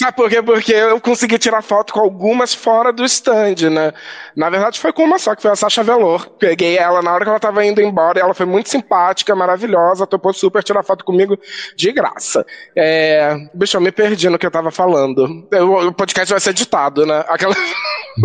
Sabe 0.00 0.16
por 0.16 0.30
quê? 0.30 0.40
Porque 0.40 0.72
eu 0.72 1.00
consegui 1.00 1.38
tirar 1.38 1.60
foto 1.60 1.92
com 1.92 1.98
algumas 1.98 2.54
fora 2.54 2.92
do 2.92 3.04
stand, 3.04 3.68
né? 3.68 3.92
Na 4.36 4.48
verdade, 4.48 4.78
foi 4.78 4.92
com 4.92 5.02
uma 5.02 5.18
só, 5.18 5.34
que 5.34 5.42
foi 5.42 5.50
a 5.50 5.56
Sasha 5.56 5.82
Velour. 5.82 6.30
Peguei 6.38 6.78
ela 6.78 7.02
na 7.02 7.12
hora 7.12 7.24
que 7.24 7.30
ela 7.30 7.40
tava 7.40 7.64
indo 7.64 7.82
embora, 7.82 8.16
e 8.16 8.22
ela 8.22 8.32
foi 8.32 8.46
muito 8.46 8.68
simpática, 8.68 9.34
maravilhosa, 9.34 10.06
topou 10.06 10.32
super 10.32 10.62
tirar 10.62 10.84
foto 10.84 11.04
comigo 11.04 11.36
de 11.74 11.90
graça. 11.90 12.46
É... 12.76 13.36
Bicho, 13.52 13.76
eu 13.76 13.80
me 13.80 13.90
perdi 13.90 14.28
no 14.28 14.38
que 14.38 14.46
eu 14.46 14.52
tava 14.52 14.70
falando. 14.70 15.48
O 15.52 15.92
podcast 15.92 16.32
vai 16.32 16.40
ser 16.40 16.50
editado, 16.50 17.04
né? 17.04 17.24
Aquela. 17.28 17.56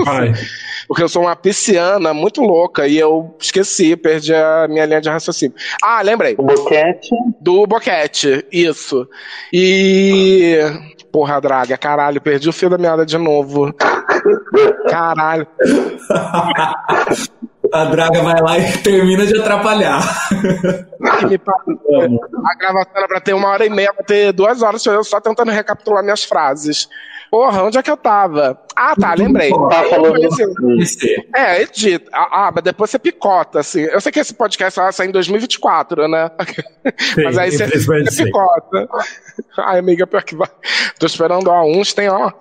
Vai. 0.05 0.31
Porque 0.87 1.03
eu 1.03 1.09
sou 1.09 1.23
uma 1.23 1.35
pisciana 1.35 2.13
muito 2.13 2.41
louca 2.41 2.87
e 2.87 2.97
eu 2.97 3.35
esqueci, 3.39 3.95
perdi 3.95 4.33
a 4.33 4.67
minha 4.67 4.85
linha 4.85 5.01
de 5.01 5.09
raciocínio. 5.09 5.55
Ah, 5.81 6.01
lembrei. 6.01 6.35
O 6.37 6.43
boquete? 6.43 7.09
Do 7.39 7.65
boquete, 7.65 8.45
isso. 8.51 9.07
E 9.51 10.59
Porra, 11.13 11.39
Draga, 11.39 11.77
caralho, 11.77 12.19
perdi 12.19 12.49
o 12.49 12.53
fio 12.53 12.71
da 12.71 12.77
meada 12.77 13.05
de 13.05 13.19
novo. 13.19 13.71
Caralho. 14.89 15.45
A 17.71 17.85
Draga 17.85 18.23
vai 18.23 18.41
lá 18.41 18.57
e 18.57 18.77
termina 18.79 19.23
de 19.23 19.39
atrapalhar. 19.39 20.01
A 21.03 22.55
gravação 22.57 22.93
era 22.95 23.07
pra 23.07 23.21
ter 23.21 23.33
uma 23.33 23.47
hora 23.49 23.63
e 23.63 23.69
meia, 23.69 23.93
pra 23.93 24.03
ter 24.03 24.33
duas 24.33 24.63
horas, 24.63 24.83
eu 24.87 25.03
só 25.03 25.21
tentando 25.21 25.51
recapitular 25.51 26.03
minhas 26.03 26.23
frases. 26.23 26.89
Porra, 27.33 27.63
onde 27.63 27.79
é 27.79 27.81
que 27.81 27.89
eu 27.89 27.97
tava? 27.97 28.59
Ah, 28.75 28.95
tá, 28.95 29.15
lembrei. 29.15 29.49
Tá 29.49 29.83
é, 31.35 31.63
edita. 31.63 32.07
Ah, 32.13 32.47
ah, 32.47 32.51
mas 32.53 32.63
depois 32.63 32.91
você 32.91 32.99
picota, 32.99 33.59
assim. 33.59 33.81
Eu 33.81 33.99
sei 34.01 34.11
que 34.11 34.19
esse 34.19 34.35
podcast 34.35 34.79
vai 34.79 34.93
sair 34.93 35.09
em 35.09 35.11
2024, 35.11 36.07
né? 36.07 36.29
Sim, 36.99 37.23
mas 37.23 37.35
aí 37.39 37.49
você, 37.49 37.65
você 37.65 38.25
picota. 38.25 38.87
Ai, 39.57 39.79
amiga, 39.79 40.05
pior 40.05 40.23
que 40.23 40.35
vai. 40.35 40.47
Tô 40.99 41.07
esperando 41.07 41.49
a 41.49 41.65
uns, 41.65 41.91
tem, 41.91 42.07
ó. 42.07 42.31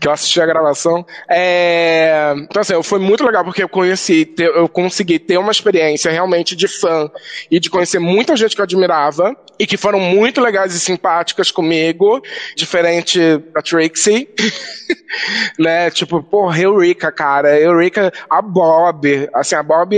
Que 0.00 0.08
eu 0.08 0.12
assisti 0.12 0.40
a 0.40 0.46
gravação. 0.46 1.06
É... 1.30 2.34
Então, 2.38 2.60
assim, 2.60 2.82
foi 2.82 2.98
muito 2.98 3.24
legal 3.24 3.44
porque 3.44 3.62
eu 3.62 3.68
conheci, 3.68 4.34
eu 4.36 4.68
consegui 4.68 5.20
ter 5.20 5.38
uma 5.38 5.52
experiência 5.52 6.10
realmente 6.10 6.56
de 6.56 6.66
fã 6.66 7.08
e 7.48 7.60
de 7.60 7.70
conhecer 7.70 8.00
muita 8.00 8.36
gente 8.36 8.56
que 8.56 8.60
eu 8.60 8.64
admirava 8.64 9.36
e 9.58 9.66
que 9.66 9.76
foram 9.76 10.00
muito 10.00 10.40
legais 10.40 10.74
e 10.74 10.80
simpáticas 10.80 11.50
comigo, 11.50 12.20
diferente 12.56 13.38
da 13.52 13.62
Trixie. 13.62 14.07
né? 15.58 15.90
Tipo, 15.90 16.22
porra, 16.22 16.60
Eureka, 16.60 17.10
cara. 17.10 17.58
Eureka, 17.58 18.12
a 18.28 18.40
Bob. 18.40 19.28
Assim, 19.34 19.54
a 19.54 19.62
Bob, 19.62 19.96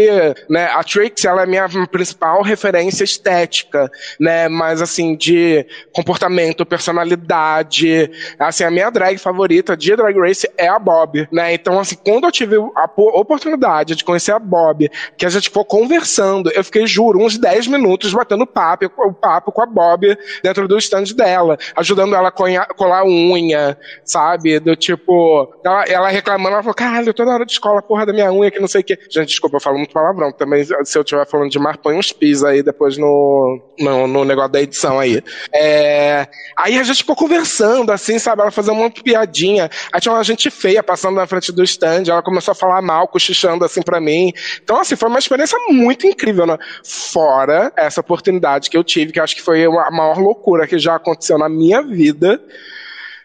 né? 0.49 0.67
A 0.67 0.83
Trixie, 0.83 1.29
ela 1.29 1.43
é 1.43 1.47
minha 1.47 1.69
principal 1.91 2.43
referência 2.43 3.05
estética, 3.05 3.91
né? 4.19 4.49
Mas, 4.49 4.83
assim, 4.83 5.17
de 5.17 5.67
comportamento, 5.93 6.67
personalidade. 6.67 8.11
Assim, 8.39 8.65
a 8.65 8.71
minha 8.71 8.91
drag 8.91 9.19
favorita 9.19 9.77
de 9.77 9.95
Drag 9.95 10.19
Race 10.19 10.49
é 10.57 10.69
a 10.69 10.79
Bob, 10.79 11.29
né? 11.33 11.53
Então, 11.55 11.79
assim, 11.79 11.97
quando 11.97 12.25
eu 12.25 12.33
tive 12.33 12.57
a 12.57 12.91
oportunidade 12.97 13.95
de 13.95 14.05
conhecer 14.05 14.33
a 14.33 14.39
Bob, 14.39 14.91
que 15.17 15.27
a 15.27 15.29
gente 15.29 15.49
ficou 15.49 15.65
conversando, 15.65 16.51
eu 16.51 16.65
fiquei, 16.65 16.87
juro, 16.87 17.23
uns 17.23 17.39
10 17.39 17.67
minutos 17.67 18.13
batendo 18.13 18.47
papo, 18.47 18.91
o 18.99 19.13
papo 19.13 19.53
com 19.53 19.63
a 19.63 19.67
Bob 19.67 20.17
dentro 20.43 20.67
do 20.67 20.79
stand 20.79 21.15
dela, 21.17 21.59
ajudando 21.77 22.15
ela 22.15 22.29
a 22.29 22.75
colar 22.75 23.05
unha, 23.05 23.77
sabe? 24.05 24.59
Do 24.59 24.75
tipo, 24.77 25.53
ela, 25.65 25.85
ela 25.85 26.09
reclamando, 26.09 26.55
ela 26.55 26.63
falou, 26.63 26.75
caralho, 26.75 27.15
toda 27.15 27.33
hora 27.33 27.47
de 27.47 27.53
escola, 27.53 27.83
porra 27.83 28.07
da 28.07 28.13
minha 28.13 28.33
unha, 28.33 28.51
que 28.51 28.61
não 28.61 28.69
sei 28.69 28.81
o 28.81 28.85
quê. 28.85 28.99
Gente, 29.11 29.29
desculpa, 29.29 29.57
eu 29.57 29.61
falo 29.61 29.79
muito 29.79 29.93
palavrão. 29.93 30.33
Também, 30.33 30.65
se 30.65 30.99
eu 30.99 31.03
estiver 31.03 31.27
falando 31.27 31.51
de 31.51 31.59
mar, 31.59 31.79
põe 31.79 31.97
uns 31.97 32.13
pis 32.13 32.43
aí 32.43 32.63
depois 32.63 32.97
no, 32.97 33.61
no, 33.79 34.07
no 34.07 34.25
negócio 34.25 34.53
da 34.53 34.61
edição 34.61 34.99
aí. 34.99 35.23
É, 35.55 36.27
aí 36.57 36.79
a 36.79 36.83
gente 36.83 36.99
ficou 36.99 37.17
conversando, 37.17 37.91
assim, 37.91 38.19
sabe? 38.19 38.43
Ela 38.43 38.51
fazia 38.51 38.73
uma 38.73 38.91
piadinha. 38.91 39.71
Aí 39.93 40.01
tinha 40.01 40.13
uma 40.13 40.25
gente 40.25 40.51
feia 40.51 40.83
passando 40.83 41.17
na 41.17 41.27
frente 41.27 41.53
do 41.53 41.63
stand, 41.63 42.05
ela 42.09 42.23
começou 42.23 42.53
a 42.53 42.55
falar 42.55 42.83
mal, 42.83 43.09
cochichando 43.09 43.65
assim 43.65 43.83
pra 43.83 44.01
mim. 44.01 44.33
Então, 44.63 44.81
assim, 44.81 44.97
foi 44.97 45.09
uma 45.09 45.19
experiência 45.19 45.59
muito 45.69 46.07
incrível, 46.07 46.47
né? 46.47 46.59
Fora 46.85 47.73
essa 47.77 48.01
oportunidade 48.01 48.71
que 48.71 48.77
eu 48.77 48.85
tive, 48.85 49.13
que 49.13 49.21
acho 49.21 49.37
que 49.37 49.43
foi 49.43 49.65
a 49.65 49.91
maior 49.91 50.19
loucura 50.19 50.67
que 50.67 50.79
já 50.79 50.97
aconteceu 50.97 51.39
na 51.39 51.49
minha 51.49 51.83
vida 51.83 52.41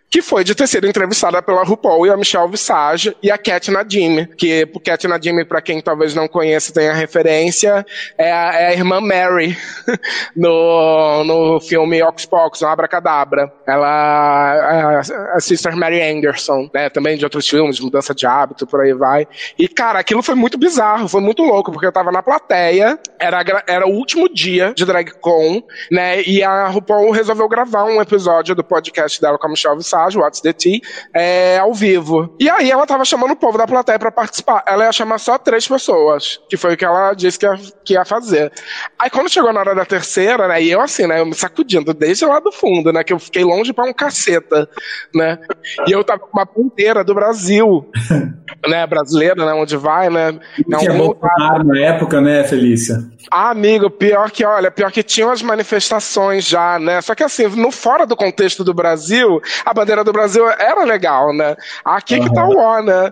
que 0.09 0.21
foi 0.21 0.43
de 0.43 0.55
ter 0.55 0.67
sido 0.67 0.87
entrevistada 0.87 1.41
pela 1.41 1.63
RuPaul 1.63 2.07
e 2.07 2.09
a 2.09 2.15
Michelle 2.15 2.49
Visage 2.49 3.15
e 3.21 3.29
a 3.29 3.37
Cat 3.37 3.69
Nadim, 3.69 4.25
que 4.37 4.65
Cat 4.83 5.07
Nadim, 5.07 5.43
para 5.43 5.61
quem 5.61 5.81
talvez 5.81 6.15
não 6.15 6.27
conheça, 6.27 6.73
tem 6.73 6.87
a 6.87 6.93
referência, 6.93 7.85
é 8.17 8.31
a, 8.31 8.53
é 8.53 8.67
a 8.67 8.73
irmã 8.73 9.01
Mary 9.01 9.57
no, 10.35 11.23
no 11.25 11.59
filme 11.59 12.01
Oxpox, 12.01 12.61
no 12.61 12.67
Abracadabra. 12.67 13.51
Ela 13.67 15.01
é 15.03 15.35
a 15.35 15.39
Sister 15.39 15.75
Mary 15.75 16.01
Anderson, 16.01 16.69
né, 16.73 16.89
também 16.89 17.17
de 17.17 17.25
outros 17.25 17.47
filmes, 17.47 17.75
de 17.75 17.83
mudança 17.83 18.15
de 18.15 18.25
hábito, 18.25 18.65
por 18.65 18.81
aí 18.81 18.93
vai. 18.93 19.27
E, 19.59 19.67
cara, 19.67 19.99
aquilo 19.99 20.23
foi 20.23 20.35
muito 20.35 20.57
bizarro, 20.57 21.09
foi 21.09 21.21
muito 21.21 21.43
louco, 21.43 21.71
porque 21.71 21.87
eu 21.87 21.91
tava 21.91 22.11
na 22.11 22.23
plateia, 22.23 22.97
era, 23.19 23.43
era 23.67 23.85
o 23.85 23.91
último 23.91 24.33
dia 24.33 24.73
de 24.73 24.85
DragCon, 24.85 25.61
né, 25.91 26.21
e 26.23 26.41
a 26.41 26.67
RuPaul 26.67 27.11
resolveu 27.11 27.49
gravar 27.49 27.83
um 27.83 28.01
episódio 28.01 28.55
do 28.55 28.63
podcast 28.63 29.19
dela 29.19 29.37
com 29.37 29.47
a 29.47 29.49
Michelle 29.49 29.75
Visage 29.75 29.94
mensagem, 29.95 30.21
What's 30.21 30.41
the 30.41 30.53
Tea, 30.53 30.81
é, 31.13 31.57
ao 31.57 31.73
vivo. 31.73 32.35
E 32.39 32.49
aí 32.49 32.69
ela 32.69 32.85
tava 32.85 33.05
chamando 33.05 33.31
o 33.31 33.35
povo 33.35 33.57
da 33.57 33.65
plateia 33.65 33.97
para 33.97 34.11
participar. 34.11 34.63
Ela 34.67 34.85
ia 34.85 34.91
chamar 34.91 35.17
só 35.17 35.37
três 35.37 35.67
pessoas, 35.67 36.39
que 36.49 36.57
foi 36.57 36.73
o 36.73 36.77
que 36.77 36.85
ela 36.85 37.13
disse 37.13 37.39
que 37.39 37.45
ia, 37.45 37.57
que 37.83 37.93
ia 37.93 38.05
fazer. 38.05 38.51
Aí 38.99 39.09
quando 39.09 39.29
chegou 39.29 39.53
na 39.53 39.61
hora 39.61 39.75
da 39.75 39.85
terceira, 39.85 40.47
né, 40.47 40.61
e 40.61 40.71
eu 40.71 40.81
assim, 40.81 41.07
né, 41.07 41.19
eu 41.19 41.25
me 41.25 41.33
sacudindo 41.33 41.93
desde 41.93 42.25
lá 42.25 42.39
do 42.39 42.51
fundo, 42.51 42.91
né, 42.91 43.03
que 43.03 43.13
eu 43.13 43.19
fiquei 43.19 43.43
longe 43.43 43.73
para 43.73 43.85
um 43.85 43.93
caceta, 43.93 44.67
né, 45.13 45.39
e 45.87 45.91
eu 45.91 46.03
tava 46.03 46.19
com 46.19 46.37
uma 46.37 46.45
ponteira 46.45 47.03
do 47.03 47.13
Brasil, 47.13 47.89
né, 48.67 48.85
brasileira, 48.87 49.45
né, 49.45 49.53
onde 49.53 49.77
vai, 49.77 50.09
né. 50.09 50.37
Tinha 50.79 50.93
Bolsonaro 50.93 51.63
na 51.65 51.79
época, 51.79 52.19
né, 52.21 52.43
Felícia? 52.43 52.97
Ah, 53.31 53.49
amigo, 53.51 53.89
pior 53.89 54.29
que, 54.29 54.45
olha, 54.45 54.69
pior 54.69 54.91
que 54.91 55.03
tinham 55.03 55.31
as 55.31 55.41
manifestações 55.41 56.45
já, 56.45 56.77
né, 56.79 57.01
só 57.01 57.15
que 57.15 57.23
assim, 57.23 57.47
no 57.47 57.71
fora 57.71 58.05
do 58.05 58.15
contexto 58.15 58.63
do 58.63 58.73
Brasil, 58.73 59.41
a 59.65 59.73
bandeira 59.85 60.03
do 60.03 60.11
Brasil 60.11 60.49
era 60.49 60.83
legal, 60.83 61.31
né? 61.31 61.55
Aqui 61.83 62.15
uhum. 62.15 62.27
que 62.27 62.33
tá 62.33 62.43
o 62.43 62.57
ó, 62.57 62.81
né? 62.81 63.11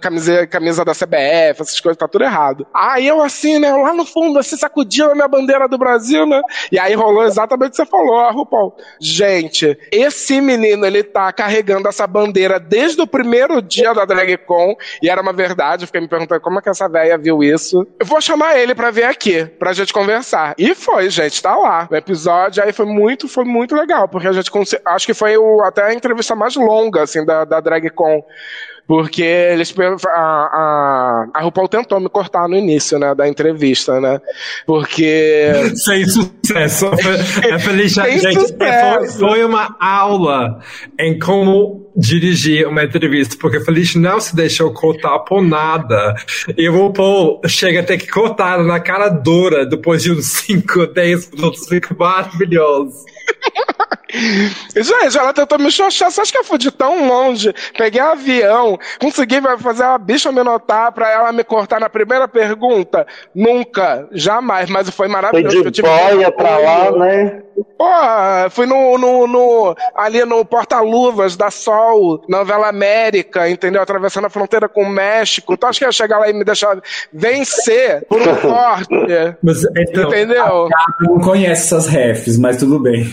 Camisa, 0.00 0.46
camisa 0.46 0.84
da 0.84 0.92
CBF, 0.92 1.60
essas 1.60 1.78
coisas, 1.78 1.98
tá 1.98 2.08
tudo 2.08 2.24
errado. 2.24 2.66
Aí 2.72 3.06
eu 3.06 3.22
assim, 3.22 3.58
né, 3.58 3.70
lá 3.70 3.92
no 3.92 4.06
fundo, 4.06 4.38
assim, 4.38 4.56
sacudindo 4.56 5.10
a 5.10 5.14
minha 5.14 5.28
bandeira 5.28 5.68
do 5.68 5.76
Brasil, 5.76 6.26
né? 6.26 6.40
E 6.72 6.78
aí 6.78 6.94
rolou 6.94 7.24
exatamente 7.24 7.68
o 7.68 7.70
que 7.72 7.76
você 7.76 7.86
falou, 7.86 8.20
a 8.20 8.30
RuPaul. 8.30 8.74
Gente, 8.98 9.78
esse 9.92 10.40
menino, 10.40 10.86
ele 10.86 11.02
tá 11.02 11.30
carregando 11.32 11.88
essa 11.88 12.06
bandeira 12.06 12.58
desde 12.58 13.02
o 13.02 13.06
primeiro 13.06 13.60
dia 13.60 13.92
da 13.92 14.06
DragCon, 14.06 14.74
e 15.02 15.10
era 15.10 15.20
uma 15.20 15.32
verdade, 15.32 15.82
eu 15.82 15.86
fiquei 15.86 16.00
me 16.00 16.08
perguntando 16.08 16.40
como 16.40 16.58
é 16.58 16.62
que 16.62 16.70
essa 16.70 16.88
velha 16.88 17.18
viu 17.18 17.42
isso. 17.42 17.86
Eu 18.00 18.06
vou 18.06 18.20
chamar 18.20 18.58
ele 18.58 18.74
pra 18.74 18.90
vir 18.90 19.04
aqui, 19.04 19.44
pra 19.44 19.74
gente 19.74 19.92
conversar. 19.92 20.54
E 20.56 20.74
foi, 20.74 21.10
gente, 21.10 21.42
tá 21.42 21.54
lá. 21.54 21.86
O 21.90 21.94
episódio 21.94 22.62
aí 22.62 22.72
foi 22.72 22.86
muito, 22.86 23.28
foi 23.28 23.44
muito 23.44 23.74
legal, 23.74 24.08
porque 24.08 24.28
a 24.28 24.32
gente, 24.32 24.50
acho 24.84 25.06
que 25.06 25.14
foi 25.14 25.36
o, 25.36 25.62
até 25.62 25.82
a 25.82 25.92
entrevista 26.14 26.34
mais 26.34 26.56
longa, 26.56 27.02
assim, 27.02 27.24
da, 27.24 27.44
da 27.44 27.60
DragCon. 27.60 28.22
Porque 28.86 29.22
eles. 29.22 29.74
A, 30.08 30.10
a, 30.12 31.26
a 31.32 31.40
RuPaul 31.42 31.68
tentou 31.68 31.98
me 31.98 32.08
cortar 32.10 32.46
no 32.46 32.54
início, 32.54 32.98
né, 32.98 33.14
da 33.14 33.26
entrevista, 33.26 33.98
né? 33.98 34.20
Porque. 34.66 35.52
Sem 35.74 36.04
sucesso. 36.06 36.90
É 37.44 37.58
feliz, 37.58 37.92
gente. 37.92 38.54
É, 38.60 38.98
foi, 38.98 39.08
foi 39.08 39.44
uma 39.44 39.74
aula 39.80 40.60
em 40.98 41.18
como 41.18 41.90
dirigir 41.96 42.66
uma 42.66 42.84
entrevista, 42.84 43.36
porque 43.40 43.60
Feliz 43.60 43.94
não 43.94 44.20
se 44.20 44.34
deixou 44.34 44.72
cortar 44.72 45.20
por 45.20 45.42
nada. 45.42 46.14
E 46.56 46.68
o 46.68 46.76
RuPaul 46.76 47.40
chega 47.46 47.80
a 47.80 47.82
ter 47.82 47.98
que 47.98 48.08
cortar 48.08 48.62
na 48.62 48.80
cara 48.80 49.08
dura 49.08 49.64
depois 49.64 50.02
de 50.02 50.12
uns 50.12 50.26
5, 50.26 50.88
10 50.88 51.30
minutos. 51.30 51.68
Fica 51.68 51.94
maravilhoso. 51.94 53.04
Gente, 54.76 55.18
ela 55.18 55.32
tentou 55.32 55.58
me 55.58 55.70
xoxar. 55.70 56.10
Você 56.10 56.20
acha 56.20 56.32
que 56.32 56.38
eu 56.38 56.44
fui 56.44 56.58
de 56.58 56.70
tão 56.70 57.08
longe? 57.08 57.52
Peguei 57.76 58.00
um 58.02 58.06
avião, 58.06 58.78
consegui 59.00 59.40
fazer 59.58 59.82
uma 59.82 59.98
bicha 59.98 60.30
me 60.30 60.42
notar 60.42 60.92
pra 60.92 61.10
ela 61.10 61.32
me 61.32 61.44
cortar 61.44 61.80
na 61.80 61.88
primeira 61.88 62.28
pergunta? 62.28 63.06
Nunca, 63.34 64.08
jamais, 64.12 64.70
mas 64.70 64.88
foi 64.90 65.08
maravilhoso. 65.08 65.62
Foi 65.62 65.70
de 65.70 65.82
boia 65.82 66.30
pra 66.30 66.58
lá, 66.58 66.90
né? 66.98 67.42
Pô, 67.78 67.84
fui 68.50 68.66
no, 68.66 68.98
no, 68.98 69.26
no 69.26 69.76
ali 69.94 70.24
no 70.24 70.44
Porta-Luvas 70.44 71.36
da 71.36 71.50
Sol, 71.50 72.24
novela 72.28 72.68
América, 72.68 73.48
entendeu? 73.48 73.82
Atravessando 73.82 74.26
a 74.26 74.30
fronteira 74.30 74.68
com 74.68 74.82
o 74.82 74.88
México. 74.88 75.56
Tu 75.56 75.66
acha 75.66 75.78
que 75.78 75.84
ia 75.84 75.92
chegar 75.92 76.18
lá 76.18 76.28
e 76.28 76.32
me 76.32 76.44
deixar 76.44 76.80
vencer 77.12 78.04
por 78.08 78.20
um 78.20 78.34
forte? 78.36 78.88
Mas, 79.42 79.64
então, 79.76 80.08
entendeu? 80.08 80.66
A 80.66 80.68
não 81.02 81.20
conhece 81.20 81.74
essas 81.74 81.86
refs, 81.88 82.38
mas 82.38 82.56
tudo 82.56 82.78
bem. 82.78 83.04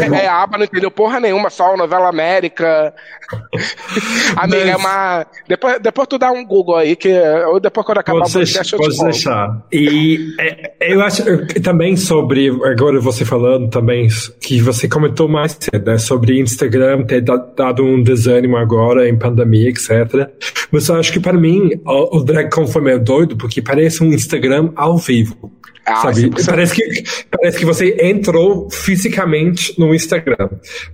É, 0.00 0.26
a 0.26 0.42
aba 0.42 0.58
não 0.58 0.64
entendeu 0.64 0.90
porra 0.90 1.20
nenhuma, 1.20 1.50
só 1.50 1.76
novela 1.76 2.08
América. 2.08 2.94
Amiga, 4.36 4.58
mas... 4.58 4.68
é 4.68 4.76
uma. 4.76 5.26
Depois, 5.48 5.80
depois 5.80 6.08
tu 6.08 6.18
dá 6.18 6.30
um 6.30 6.44
Google 6.44 6.76
aí, 6.76 6.96
que 6.96 7.12
ou 7.46 7.60
depois 7.60 7.86
quando 7.86 7.98
acabar 7.98 8.20
pode 8.20 8.30
o 8.30 8.34
podcast 8.34 8.76
Pode 8.76 8.98
deixar. 8.98 9.62
E 9.72 10.34
é, 10.38 10.72
eu 10.80 11.00
acho 11.02 11.22
também 11.62 11.96
sobre, 11.96 12.48
agora 12.64 13.00
você 13.00 13.24
falando 13.24 13.68
também 13.68 14.08
que 14.40 14.60
você 14.60 14.88
comentou 14.88 15.28
mais 15.28 15.56
cedo, 15.58 15.90
né, 15.90 15.98
sobre 15.98 16.40
Instagram 16.40 17.04
ter 17.04 17.22
dado 17.22 17.84
um 17.84 18.02
desânimo 18.02 18.56
agora 18.56 19.08
em 19.08 19.16
pandemia, 19.16 19.70
etc. 19.70 20.30
Mas 20.70 20.88
eu 20.88 20.96
acho 20.96 21.12
que 21.12 21.20
para 21.20 21.38
mim 21.38 21.70
o, 21.84 22.18
o 22.18 22.24
DragCon 22.24 22.66
foi 22.66 22.82
meio 22.82 22.98
doido 22.98 23.36
porque 23.36 23.62
parece 23.62 24.02
um 24.02 24.12
Instagram 24.12 24.72
ao 24.76 24.96
vivo. 24.96 25.50
Ah, 25.90 25.96
sabe? 25.96 26.30
Parece 26.46 26.74
que, 26.74 27.04
parece 27.30 27.58
que 27.58 27.64
você 27.64 27.96
entrou 28.00 28.70
fisicamente 28.70 29.78
no 29.78 29.94
Instagram. 29.94 30.48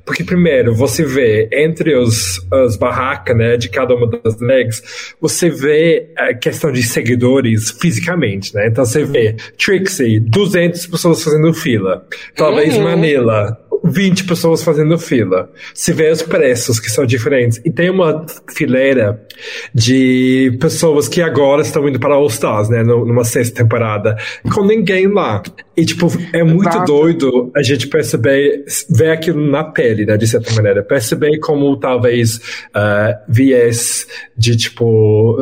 Porque, 0.04 0.24
primeiro, 0.24 0.74
você 0.74 1.04
vê 1.04 1.48
entre 1.52 1.94
os, 1.96 2.40
as 2.50 2.76
barracas 2.76 3.36
né, 3.36 3.56
de 3.56 3.68
cada 3.68 3.94
uma 3.94 4.08
das 4.08 4.40
legs, 4.40 5.14
você 5.20 5.50
vê 5.50 6.12
a 6.16 6.32
questão 6.34 6.72
de 6.72 6.82
seguidores 6.82 7.70
fisicamente. 7.70 8.54
Né? 8.54 8.68
Então, 8.68 8.84
você 8.84 9.04
vê 9.04 9.36
Trixie, 9.58 10.20
200 10.20 10.86
pessoas 10.86 11.22
fazendo 11.22 11.52
fila. 11.52 12.06
Talvez 12.34 12.76
uhum. 12.76 12.84
Manila, 12.84 13.58
20 13.86 14.24
pessoas 14.24 14.62
fazendo 14.62 14.98
fila. 14.98 15.50
Se 15.74 15.92
vê 15.92 16.10
os 16.10 16.22
preços 16.22 16.80
que 16.80 16.90
são 16.90 17.06
diferentes. 17.06 17.60
E 17.64 17.70
tem 17.70 17.90
uma 17.90 18.26
fileira 18.48 19.20
de 19.74 20.56
pessoas 20.60 21.08
que 21.08 21.22
agora 21.22 21.62
estão 21.62 21.88
indo 21.88 21.98
para 21.98 22.14
All 22.14 22.26
Stars, 22.26 22.68
né? 22.68 22.82
Numa 22.82 23.24
sexta 23.24 23.62
temporada. 23.62 24.16
Com 24.52 24.64
ninguém 24.64 25.06
lá. 25.06 25.42
E, 25.76 25.84
tipo, 25.84 26.10
é 26.32 26.42
muito 26.42 26.70
Exato. 26.70 26.86
doido 26.86 27.50
a 27.54 27.62
gente 27.62 27.86
perceber, 27.88 28.64
ver 28.88 29.10
aquilo 29.10 29.46
na 29.50 29.62
pele, 29.62 30.06
né? 30.06 30.16
De 30.16 30.26
certa 30.26 30.52
maneira. 30.54 30.82
Perceber 30.82 31.38
como 31.38 31.76
talvez 31.76 32.36
uh, 32.36 33.14
viés 33.28 34.06
de, 34.36 34.56
tipo, 34.56 35.36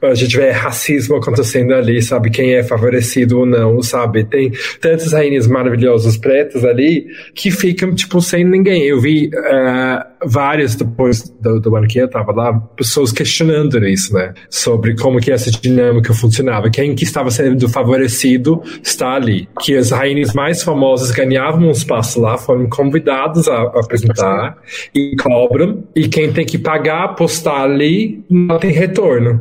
a 0.00 0.14
gente 0.14 0.36
vê 0.36 0.50
racismo 0.50 1.16
acontecendo 1.16 1.74
ali, 1.74 2.00
sabe? 2.00 2.30
Quem 2.30 2.54
é 2.54 2.62
favorecido 2.62 3.40
ou 3.40 3.46
não, 3.46 3.82
sabe? 3.82 4.22
Tem 4.24 4.52
tantas 4.80 5.12
rainhas 5.12 5.48
maravilhosas 5.48 6.16
pretas 6.16 6.64
ali 6.64 7.06
que 7.34 7.50
ficam 7.50 7.92
tipo, 7.92 8.20
sem 8.20 8.44
ninguém. 8.44 8.84
Eu 8.84 9.00
vi 9.00 9.30
uh, 9.34 10.11
vários, 10.24 10.74
depois 10.74 11.28
do, 11.40 11.60
do 11.60 11.76
ano 11.76 11.86
que 11.86 11.98
eu 11.98 12.08
tava 12.08 12.32
lá, 12.32 12.52
pessoas 12.76 13.12
questionando 13.12 13.78
isso, 13.86 14.14
né? 14.14 14.34
Sobre 14.50 14.96
como 14.96 15.20
que 15.20 15.30
essa 15.30 15.50
dinâmica 15.50 16.14
funcionava. 16.14 16.70
Quem 16.70 16.94
que 16.94 17.04
estava 17.04 17.30
sendo 17.30 17.68
favorecido 17.68 18.62
está 18.82 19.14
ali. 19.14 19.48
Que 19.60 19.76
as 19.76 19.90
rainhas 19.90 20.32
mais 20.32 20.62
famosas 20.62 21.10
ganhavam 21.10 21.68
um 21.68 21.70
espaço 21.70 22.20
lá, 22.20 22.36
foram 22.38 22.68
convidados 22.68 23.48
a, 23.48 23.54
a 23.54 23.80
apresentar 23.80 24.56
e 24.94 25.16
cobram. 25.16 25.84
E 25.94 26.08
quem 26.08 26.32
tem 26.32 26.44
que 26.44 26.58
pagar 26.58 27.14
por 27.14 27.26
estar 27.26 27.62
ali 27.62 28.24
não 28.28 28.58
tem 28.58 28.70
retorno. 28.70 29.40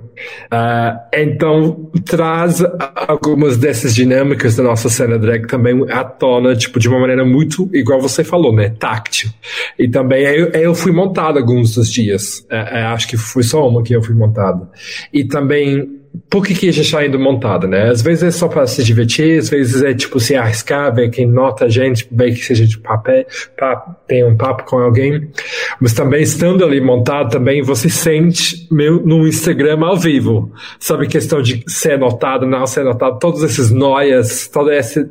Uh, 0.51 0.99
então, 1.13 1.91
traz 2.05 2.63
algumas 3.07 3.57
dessas 3.57 3.95
dinâmicas 3.95 4.55
da 4.55 4.63
nossa 4.63 4.89
cena 4.89 5.17
drag 5.17 5.47
também 5.47 5.85
à 5.89 6.03
tona, 6.03 6.55
tipo, 6.55 6.79
de 6.79 6.87
uma 6.87 6.99
maneira 6.99 7.25
muito, 7.25 7.69
igual 7.73 7.99
você 7.99 8.23
falou, 8.23 8.53
né? 8.53 8.69
Táctil. 8.69 9.29
E 9.77 9.87
também 9.87 10.23
eu, 10.23 10.70
eu 10.71 10.75
fui 10.75 10.91
montado 10.91 11.37
alguns 11.37 11.75
dos 11.75 11.91
dias. 11.91 12.45
É, 12.49 12.79
é, 12.79 12.83
acho 12.83 13.07
que 13.07 13.17
foi 13.17 13.43
só 13.43 13.67
uma 13.67 13.83
que 13.83 13.95
eu 13.95 14.01
fui 14.01 14.15
montado. 14.15 14.69
E 15.13 15.23
também 15.23 16.00
por 16.29 16.45
que, 16.45 16.53
que 16.53 16.71
gente 16.71 16.85
está 16.85 17.05
indo 17.05 17.19
montada, 17.19 17.67
né? 17.67 17.89
Às 17.89 18.01
vezes 18.01 18.23
é 18.23 18.31
só 18.31 18.47
para 18.47 18.65
se 18.67 18.83
divertir, 18.83 19.39
às 19.39 19.49
vezes 19.49 19.81
é 19.81 19.93
tipo 19.93 20.19
se 20.19 20.35
arriscar, 20.35 20.93
ver 20.93 21.09
quem 21.09 21.25
nota 21.25 21.65
a 21.65 21.69
gente, 21.69 22.07
ver 22.11 22.33
que 22.33 22.43
seja 22.43 22.65
de 22.65 22.77
papel, 22.77 23.25
para 23.55 23.77
ter 24.07 24.25
um 24.25 24.35
papo 24.35 24.63
com 24.63 24.77
alguém. 24.77 25.29
Mas 25.79 25.93
também 25.93 26.21
estando 26.21 26.63
ali 26.63 26.81
montado, 26.81 27.31
também 27.31 27.61
você 27.61 27.89
sente 27.89 28.67
no 28.71 29.27
Instagram 29.27 29.85
ao 29.85 29.97
vivo. 29.97 30.51
Sabe, 30.79 31.07
questão 31.07 31.41
de 31.41 31.63
ser 31.67 31.97
notado, 31.97 32.45
não 32.45 32.65
ser 32.65 32.83
notado, 32.83 33.19
todos 33.19 33.43
esses 33.43 33.71
noias, 33.71 34.47
toda 34.47 34.73
essa, 34.73 35.09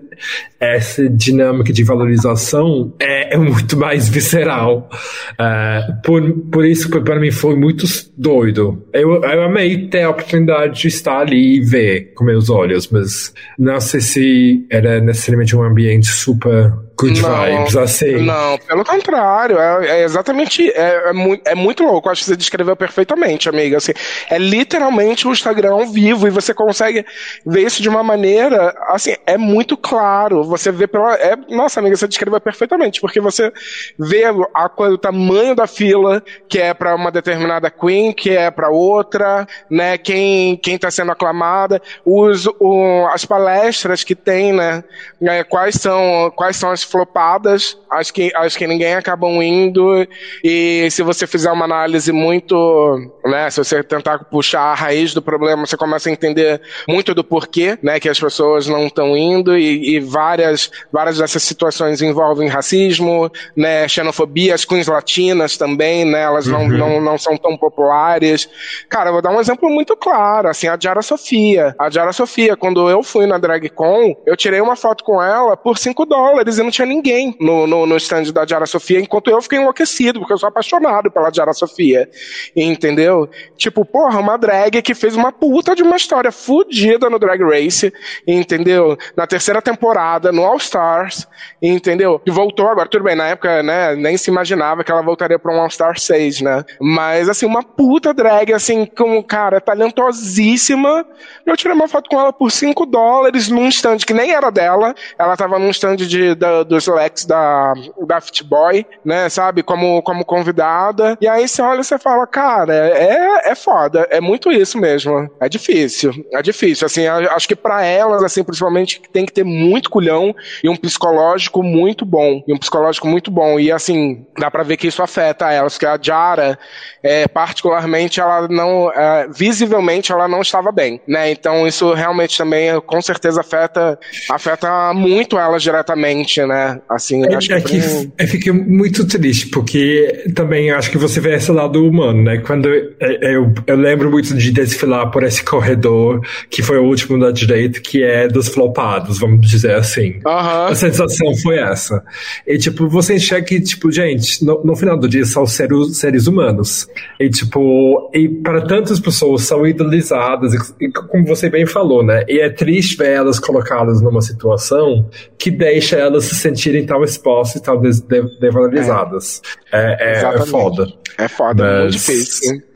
essa 0.59 1.09
dinâmica 1.09 1.73
de 1.73 1.85
valorização 1.85 2.93
é, 2.99 3.35
é 3.35 3.39
muito 3.39 3.77
mais 3.77 4.09
visceral. 4.09 4.89
Uh, 5.33 6.03
por, 6.03 6.33
por 6.51 6.65
isso, 6.65 6.89
para 6.91 7.21
mim, 7.21 7.31
foi 7.31 7.57
muito 7.57 7.87
doido. 8.17 8.85
Eu, 8.93 9.23
eu 9.23 9.43
amei 9.43 9.89
ter 9.89 10.03
a 10.03 10.11
oportunidade 10.11 10.81
de 10.81 10.90
estar 10.91 11.21
ali 11.21 11.57
e 11.57 11.61
ver 11.61 12.13
com 12.15 12.25
meus 12.25 12.51
olhos, 12.51 12.89
mas 12.91 13.33
não 13.59 13.81
sei 13.81 14.01
se 14.01 14.67
era 14.71 15.01
necessariamente 15.01 15.57
um 15.57 15.63
ambiente 15.63 16.07
super 16.07 16.73
good 17.01 17.21
não, 17.21 17.45
vibes, 17.45 17.77
assim. 17.77 18.17
Não, 18.19 18.59
pelo 18.59 18.85
contrário, 18.85 19.59
é, 19.59 20.01
é 20.01 20.05
exatamente, 20.05 20.71
é, 20.71 21.09
é, 21.09 21.13
muito, 21.13 21.47
é 21.47 21.55
muito 21.55 21.83
louco, 21.83 22.11
acho 22.11 22.23
que 22.23 22.29
você 22.29 22.37
descreveu 22.37 22.77
perfeitamente, 22.77 23.49
amiga, 23.49 23.79
assim, 23.79 23.93
é 24.29 24.39
literalmente 24.39 25.27
o 25.27 25.33
Instagram 25.33 25.73
ao 25.73 25.87
vivo, 25.87 26.27
e 26.27 26.31
você 26.31 26.53
consegue 26.53 27.05
ver 27.47 27.63
isso 27.63 27.81
de 27.81 27.89
uma 27.89 28.03
maneira, 28.03 28.75
assim, 28.89 29.17
é 29.27 29.39
muito 29.39 29.77
claro, 29.77 30.45
você 30.45 30.71
vê 30.71 30.87
pela, 30.87 31.15
é, 31.15 31.37
nossa, 31.49 31.81
amiga, 31.81 31.97
você 31.97 32.07
descreveu 32.07 32.41
perfeitamente, 32.41 33.01
porque 33.01 33.21
você 33.21 33.51
vê 33.99 34.25
a, 34.25 34.71
o 34.79 34.99
tamanho 34.99 35.55
da 35.55 35.67
fila, 35.67 36.23
que 36.49 36.59
é 36.59 36.75
para 36.75 36.95
uma 36.95 37.11
determinada 37.11 37.71
queen, 37.71 38.13
que 38.13 38.31
é 38.31 38.51
para 38.51 38.69
outra, 38.69 39.47
né, 39.71 39.97
quem, 39.97 40.57
quem 40.57 40.77
tá 40.77 40.91
sendo 40.91 41.13
aclamada, 41.13 41.81
os, 42.05 42.47
o, 42.59 43.09
as 43.13 43.25
palestras 43.25 44.05
que 44.05 44.15
tem, 44.15 44.53
né, 44.53 44.85
né 45.21 45.43
quais 45.45 45.77
são, 45.77 46.31
quais 46.35 46.57
são 46.57 46.71
as 46.71 46.90
flopadas, 46.91 47.79
acho 47.91 48.13
que, 48.13 48.33
acho 48.35 48.59
que 48.59 48.67
ninguém 48.67 48.95
acabam 48.95 49.43
indo, 49.43 50.07
e 50.43 50.89
se 50.91 51.03
você 51.03 51.27
fizer 51.27 51.51
uma 51.51 51.65
análise 51.65 52.13
muito, 52.13 52.99
né, 53.25 53.51
se 53.51 53.59
você 53.59 53.83
tentar 53.83 54.25
puxar 54.25 54.63
a 54.63 54.75
raiz 54.75 55.15
do 55.15 55.23
problema, 55.23 55.67
você 55.67 55.77
começa 55.77 56.09
a 56.09 56.13
entender 56.13 56.61
muito 56.89 57.15
do 57.15 57.23
porquê, 57.23 57.79
né, 57.83 58.01
que 58.01 58.09
as 58.09 58.19
pessoas 58.19 58.67
não 58.67 58.87
estão 58.87 59.17
indo, 59.17 59.57
e, 59.57 59.97
e, 59.97 60.01
várias, 60.01 60.71
várias 60.93 61.19
dessas 61.19 61.43
situações 61.43 62.03
envolvem 62.03 62.49
racismo, 62.49 63.31
né, 63.57 63.87
xenofobia, 63.89 64.55
as 64.55 64.65
queens 64.65 64.87
latinas 64.87 65.57
também, 65.57 66.05
né, 66.05 66.23
elas 66.23 66.47
uhum. 66.47 66.69
não, 66.69 66.91
não, 66.91 67.01
não 67.01 67.19
são 67.19 67.37
tão 67.37 67.57
populares. 67.57 68.49
Cara, 68.89 69.11
eu 69.11 69.15
vou 69.15 69.23
dar 69.23 69.31
um 69.31 69.41
exemplo 69.41 69.71
muito 69.71 69.97
claro, 69.97 70.49
assim, 70.49 70.69
a 70.69 70.77
Diara 70.77 71.03
Sofia. 71.03 71.75
A 71.79 71.89
Diara 71.89 72.13
Sofia, 72.13 72.57
quando 72.57 72.89
eu 72.89 73.03
fui 73.03 73.27
na 73.27 73.39
DragCon, 73.39 74.17
eu 74.27 74.37
tirei 74.37 74.61
uma 74.61 74.77
foto 74.77 75.05
com 75.05 75.23
ela 75.23 75.57
por 75.57 75.79
5 75.79 76.05
dólares 76.07 76.59
e 76.59 76.63
não 76.63 76.71
tinha 76.71 76.80
ninguém 76.87 77.37
no, 77.41 77.67
no, 77.67 77.87
no 77.87 77.97
stand 77.97 78.33
da 78.33 78.45
Diara 78.45 78.67
Sofia, 78.67 79.01
enquanto 79.01 79.31
eu 79.31 79.41
fiquei 79.43 79.59
enlouquecido, 79.59 80.21
porque 80.21 80.33
eu 80.33 80.39
sou 80.39 80.49
apaixonado 80.49 81.11
pela 81.11 81.31
Diara 81.31 81.53
Sofia. 81.53 82.09
Entendeu? 82.55 83.29
Tipo, 83.57 83.85
porra, 83.85 84.19
uma 84.19 84.37
drag 84.37 84.83
que 84.83 84.95
fez 84.95 85.15
uma 85.17 85.33
puta 85.33 85.75
de 85.75 85.83
uma 85.83 85.97
história 85.97 86.33
fodida 86.33 87.09
no 87.09 87.19
Drag 87.19 87.43
Race, 87.43 87.93
entendeu? 88.27 88.97
Na 89.17 89.27
terceira 89.27 89.61
temporada, 89.63 90.33
no 90.33 90.45
All 90.45 90.57
Stars, 90.57 91.27
entendeu? 91.61 92.21
E 92.27 92.31
voltou 92.31 92.69
agora, 92.69 92.89
tudo 92.89 93.05
bem, 93.05 93.17
na 93.17 93.29
época, 93.29 93.63
né, 93.63 93.95
nem 93.95 94.17
se 94.17 94.31
imaginava 94.31 94.85
que 94.85 94.91
ela 94.91 95.03
voltaria 95.03 95.39
pra 95.39 95.55
um 95.55 95.61
All 95.61 95.71
Star 95.71 95.99
6, 95.99 96.41
né? 96.41 96.65
Mas, 96.81 97.29
assim, 97.29 97.47
uma 97.47 97.63
puta 97.63 98.13
drag, 98.13 98.53
assim, 98.53 98.87
com, 98.87 99.23
cara, 99.23 99.61
talentosíssima. 99.61 101.07
Eu 101.47 101.57
tirei 101.57 101.75
uma 101.75 101.89
foto 101.89 102.09
com 102.09 102.19
ela 102.19 102.33
por 102.33 102.51
5 102.51 102.87
dólares 102.87 103.49
num 103.49 103.69
stand 103.69 103.99
que 103.99 104.15
nem 104.15 104.33
era 104.33 104.51
dela, 104.51 104.95
ela 105.19 105.37
tava 105.37 105.59
num 105.59 105.71
stand 105.71 105.97
de, 105.97 106.35
da, 106.35 106.63
dos 106.71 106.87
Lex 106.87 107.27
da, 107.27 107.75
da 108.07 108.21
Fitboy, 108.21 108.87
né, 109.05 109.29
sabe, 109.29 109.63
como, 109.63 110.01
como 110.03 110.25
convidada. 110.25 111.19
E 111.21 111.27
aí 111.27 111.47
você 111.49 111.61
olha 111.61 111.81
e 111.81 111.85
você 111.85 111.99
fala, 111.99 112.27
cara, 112.27 112.75
é, 112.75 113.51
é 113.51 113.55
foda, 113.57 114.07
é 114.11 114.21
muito 114.21 114.53
isso 114.53 114.79
mesmo. 114.79 115.29
É 115.41 115.49
difícil, 115.49 116.13
é 116.33 116.41
difícil. 116.41 116.87
Assim, 116.87 117.07
acho 117.07 117.49
que 117.49 117.57
para 117.57 117.85
elas, 117.85 118.23
assim, 118.23 118.45
principalmente, 118.45 119.03
tem 119.13 119.27
que 119.27 119.33
ter 119.33 119.45
muito 119.45 119.91
culhão 119.91 120.35
e 120.63 120.69
um 120.69 120.77
psicológico 120.77 121.63
muito 121.63 122.05
bom. 122.05 122.43
E 122.47 122.55
um 122.55 122.59
psicológico 122.59 123.09
muito 123.09 123.31
bom. 123.31 123.59
E 123.59 123.73
assim, 123.73 124.25
dá 124.39 124.51
pra 124.51 124.63
ver 124.63 124.77
que 124.77 124.87
isso 124.87 125.03
afeta 125.03 125.51
elas, 125.51 125.75
porque 125.75 125.87
a 125.87 125.99
Jara, 126.01 126.57
é, 127.03 127.27
particularmente, 127.27 128.21
ela 128.21 128.47
não, 128.49 128.93
é, 128.93 129.27
visivelmente, 129.29 130.13
ela 130.13 130.29
não 130.29 130.41
estava 130.41 130.71
bem, 130.71 131.01
né? 131.09 131.31
Então 131.33 131.67
isso 131.67 131.93
realmente 131.93 132.39
também, 132.39 132.81
com 132.83 133.03
certeza, 133.03 133.41
afeta, 133.41 133.99
afeta 134.31 134.95
muito 134.95 135.37
elas 135.37 135.63
diretamente, 135.63 136.45
né? 136.45 136.60
Assim, 136.89 137.25
é, 137.25 137.35
acho 137.35 137.53
é 137.53 137.61
que, 137.61 137.81
que 137.81 138.11
eu 138.19 138.29
fiquei 138.29 138.53
muito 138.53 139.07
triste, 139.07 139.49
porque 139.49 140.25
também 140.35 140.71
acho 140.71 140.91
que 140.91 140.99
você 140.99 141.21
vê 141.21 141.35
esse 141.35 141.51
lado 141.51 141.87
humano, 141.87 142.23
né? 142.23 142.39
Quando 142.39 142.69
eu, 142.69 142.93
eu, 143.01 143.55
eu 143.67 143.77
lembro 143.77 144.11
muito 144.11 144.35
de 144.35 144.51
desfilar 144.51 145.11
por 145.11 145.23
esse 145.23 145.43
corredor, 145.45 146.21
que 146.49 146.63
foi 146.63 146.79
o 146.79 146.85
último 146.85 147.19
da 147.19 147.31
direita, 147.31 147.81
que 147.81 148.03
é 148.03 148.29
dos 148.29 148.49
flopados, 148.49 149.19
vamos 149.19 149.49
dizer 149.49 149.75
assim. 149.75 150.19
A 150.25 150.75
sensação 150.75 151.35
foi 151.37 151.59
essa. 151.59 152.03
E, 152.47 152.59
tipo, 152.59 152.89
você 152.89 153.15
enxerga 153.15 153.47
que, 153.47 153.61
tipo, 153.61 153.91
gente, 153.91 154.45
no, 154.45 154.63
no 154.65 154.77
final 154.77 154.99
do 154.99 155.09
dia 155.09 155.25
são 155.25 155.47
seres, 155.47 155.97
seres 155.99 156.27
humanos. 156.27 156.89
E, 157.19 157.29
tipo, 157.29 158.11
e 158.15 158.29
para 158.29 158.63
tantas 158.63 159.01
pessoas 159.01 159.43
são 159.43 159.67
idolizadas, 159.67 160.55
e, 160.55 160.85
e, 160.85 160.93
como 160.93 161.25
você 161.25 161.49
bem 161.49 161.67
falou, 161.67 162.05
né? 162.05 162.25
E 162.29 162.41
é 162.41 162.49
triste 162.51 162.97
ver 162.97 163.11
elas 163.11 163.39
colocadas 163.39 164.01
numa 164.01 164.21
situação 164.21 165.09
que 165.39 165.51
deixa 165.51 165.97
elas 165.97 166.25
sentirem 166.41 166.85
tão 166.87 167.03
expostas 167.05 167.61
e 167.61 167.65
tão 167.65 167.81
desvalorizadas. 167.81 169.43
É, 169.73 169.97
é, 170.01 170.23
é, 170.23 170.35
é 170.35 170.47
foda. 170.47 170.87
É 171.19 171.29
foda, 171.29 171.63
Mas... 171.63 171.81
muito 171.81 171.93
difícil. 171.93 172.70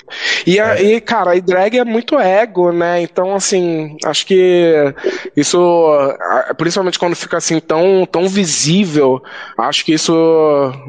E, 0.47 0.61
a, 0.61 0.77
é. 0.77 0.83
e, 0.83 1.01
cara, 1.01 1.33
a 1.33 1.41
drag 1.41 1.79
é 1.79 1.85
muito 1.85 2.19
ego, 2.19 2.71
né? 2.73 3.01
Então, 3.01 3.35
assim, 3.35 3.97
acho 4.05 4.27
que 4.27 4.95
isso, 5.37 5.59
principalmente 6.57 6.99
quando 6.99 7.17
fica 7.17 7.37
assim 7.37 7.59
tão, 7.61 8.07
tão 8.07 8.29
visível, 8.29 9.23
acho 9.59 9.85
que 9.85 9.95
isso 9.95 10.13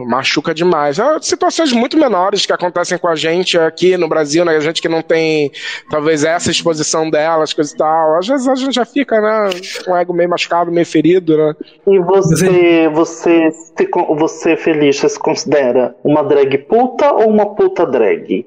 machuca 0.07 0.53
demais. 0.53 0.99
É 0.99 1.03
situações 1.21 1.71
muito 1.71 1.97
menores 1.97 2.45
que 2.45 2.53
acontecem 2.53 2.97
com 2.97 3.07
a 3.07 3.15
gente 3.15 3.57
aqui 3.57 3.97
no 3.97 4.07
Brasil, 4.07 4.43
né? 4.43 4.55
A 4.55 4.59
gente 4.59 4.81
que 4.81 4.89
não 4.89 5.01
tem, 5.01 5.51
talvez, 5.89 6.23
essa 6.23 6.51
exposição 6.51 7.09
delas, 7.09 7.53
coisa 7.53 7.73
e 7.73 7.77
tal. 7.77 8.17
Às 8.17 8.27
vezes 8.27 8.47
a 8.47 8.55
gente 8.55 8.75
já 8.75 8.85
fica, 8.85 9.19
né? 9.21 9.49
Com 9.85 9.91
o 9.91 9.97
ego 9.97 10.13
meio 10.13 10.29
machucado, 10.29 10.71
meio 10.71 10.85
ferido, 10.85 11.37
né? 11.37 11.53
E 11.87 11.99
você, 11.99 12.89
você, 12.89 13.49
você, 14.17 14.57
Feliz, 14.57 14.97
se 14.97 15.19
considera 15.19 15.95
uma 16.03 16.23
drag 16.23 16.57
puta 16.59 17.11
ou 17.13 17.29
uma 17.29 17.55
puta 17.55 17.85
drag? 17.85 18.45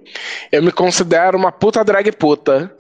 Eu 0.51 0.58
me 0.63 0.73
considero 0.73 1.37
uma 1.39 1.53
puta 1.53 1.85
drag 1.85 2.13
puta. 2.13 2.73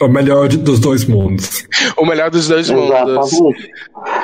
O 0.00 0.08
melhor 0.08 0.48
dos 0.48 0.80
dois 0.80 1.04
mundos. 1.04 1.64
O 1.96 2.04
melhor 2.04 2.30
dos 2.30 2.48
dois 2.48 2.68
Exatamente. 2.68 3.40
mundos. 3.40 3.62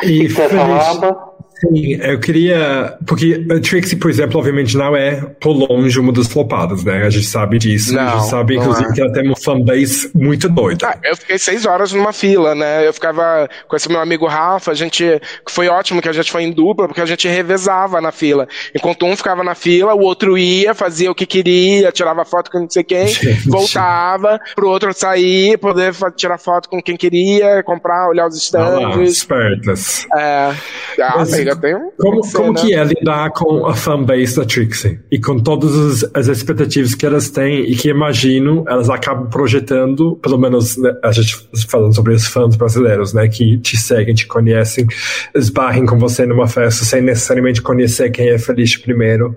E, 0.02 0.22
e 0.22 0.28
você 0.28 0.48
falava? 0.48 1.35
Sim, 1.60 1.94
eu 2.02 2.20
queria. 2.20 2.98
Porque 3.06 3.46
a 3.50 3.60
Trixie, 3.60 3.96
por 3.96 4.10
exemplo, 4.10 4.38
obviamente 4.38 4.76
não 4.76 4.94
é 4.94 5.22
por 5.40 5.52
longe 5.52 5.98
uma 5.98 6.12
das 6.12 6.26
flopadas, 6.26 6.84
né? 6.84 7.06
A 7.06 7.10
gente 7.10 7.26
sabe 7.26 7.58
disso. 7.58 7.94
Não, 7.94 8.02
a 8.02 8.18
gente 8.18 8.28
sabe, 8.28 8.56
inclusive, 8.56 8.90
é. 8.90 8.92
que 8.92 9.00
ela 9.00 9.12
tem 9.12 9.26
uma 9.26 9.36
fanbase 9.36 10.10
muito 10.14 10.48
doida. 10.48 10.86
Ah, 10.86 10.98
eu 11.02 11.16
fiquei 11.16 11.38
seis 11.38 11.64
horas 11.64 11.92
numa 11.92 12.12
fila, 12.12 12.54
né? 12.54 12.86
Eu 12.86 12.92
ficava 12.92 13.48
com 13.66 13.74
esse 13.74 13.88
meu 13.88 14.00
amigo 14.00 14.26
Rafa, 14.26 14.70
a 14.70 14.74
gente. 14.74 15.04
Foi 15.48 15.68
ótimo 15.68 16.02
que 16.02 16.08
a 16.08 16.12
gente 16.12 16.30
foi 16.30 16.42
em 16.42 16.52
dupla, 16.52 16.86
porque 16.86 17.00
a 17.00 17.06
gente 17.06 17.26
revezava 17.26 18.00
na 18.00 18.12
fila. 18.12 18.46
Enquanto 18.74 19.06
um 19.06 19.16
ficava 19.16 19.42
na 19.42 19.54
fila, 19.54 19.94
o 19.94 20.00
outro 20.00 20.36
ia, 20.36 20.74
fazia 20.74 21.10
o 21.10 21.14
que 21.14 21.24
queria, 21.24 21.90
tirava 21.90 22.24
foto 22.24 22.50
com 22.50 22.60
não 22.60 22.70
sei 22.70 22.84
quem, 22.84 23.08
gente. 23.08 23.48
voltava 23.48 24.38
pro 24.54 24.68
outro 24.68 24.92
sair, 24.92 25.56
poder 25.56 25.94
tirar 26.16 26.36
foto 26.36 26.68
com 26.68 26.82
quem 26.82 26.96
queria, 26.96 27.62
comprar, 27.62 28.08
olhar 28.08 28.26
os 28.26 28.36
stands. 28.36 28.96
Ah, 28.96 29.02
espertas. 29.02 30.06
É. 30.16 30.54
Ah, 31.00 31.14
Mas, 31.16 31.45
tenho. 31.54 31.92
Como, 31.98 32.20
como 32.32 32.54
que 32.54 32.74
é 32.74 32.82
lidar 32.82 33.30
com 33.30 33.66
a 33.66 33.74
fanbase 33.74 34.36
da 34.36 34.44
Trixie? 34.44 34.98
E 35.10 35.20
com 35.20 35.38
todas 35.38 36.04
as 36.14 36.26
expectativas 36.28 36.94
que 36.94 37.04
elas 37.04 37.30
têm 37.30 37.70
e 37.70 37.76
que 37.76 37.88
imagino 37.88 38.64
elas 38.68 38.90
acabam 38.90 39.28
projetando, 39.28 40.16
pelo 40.16 40.38
menos 40.38 40.76
né, 40.76 40.92
a 41.04 41.12
gente 41.12 41.36
falando 41.68 41.94
sobre 41.94 42.14
os 42.14 42.26
fãs 42.26 42.56
brasileiros, 42.56 43.12
né? 43.12 43.28
Que 43.28 43.58
te 43.58 43.76
seguem, 43.76 44.14
te 44.14 44.26
conhecem, 44.26 44.86
esbarrem 45.34 45.84
com 45.84 45.98
você 45.98 46.24
numa 46.24 46.48
festa 46.48 46.84
sem 46.84 47.02
necessariamente 47.02 47.60
conhecer 47.62 48.10
quem 48.10 48.30
é 48.30 48.38
Feliz 48.38 48.76
primeiro. 48.76 49.36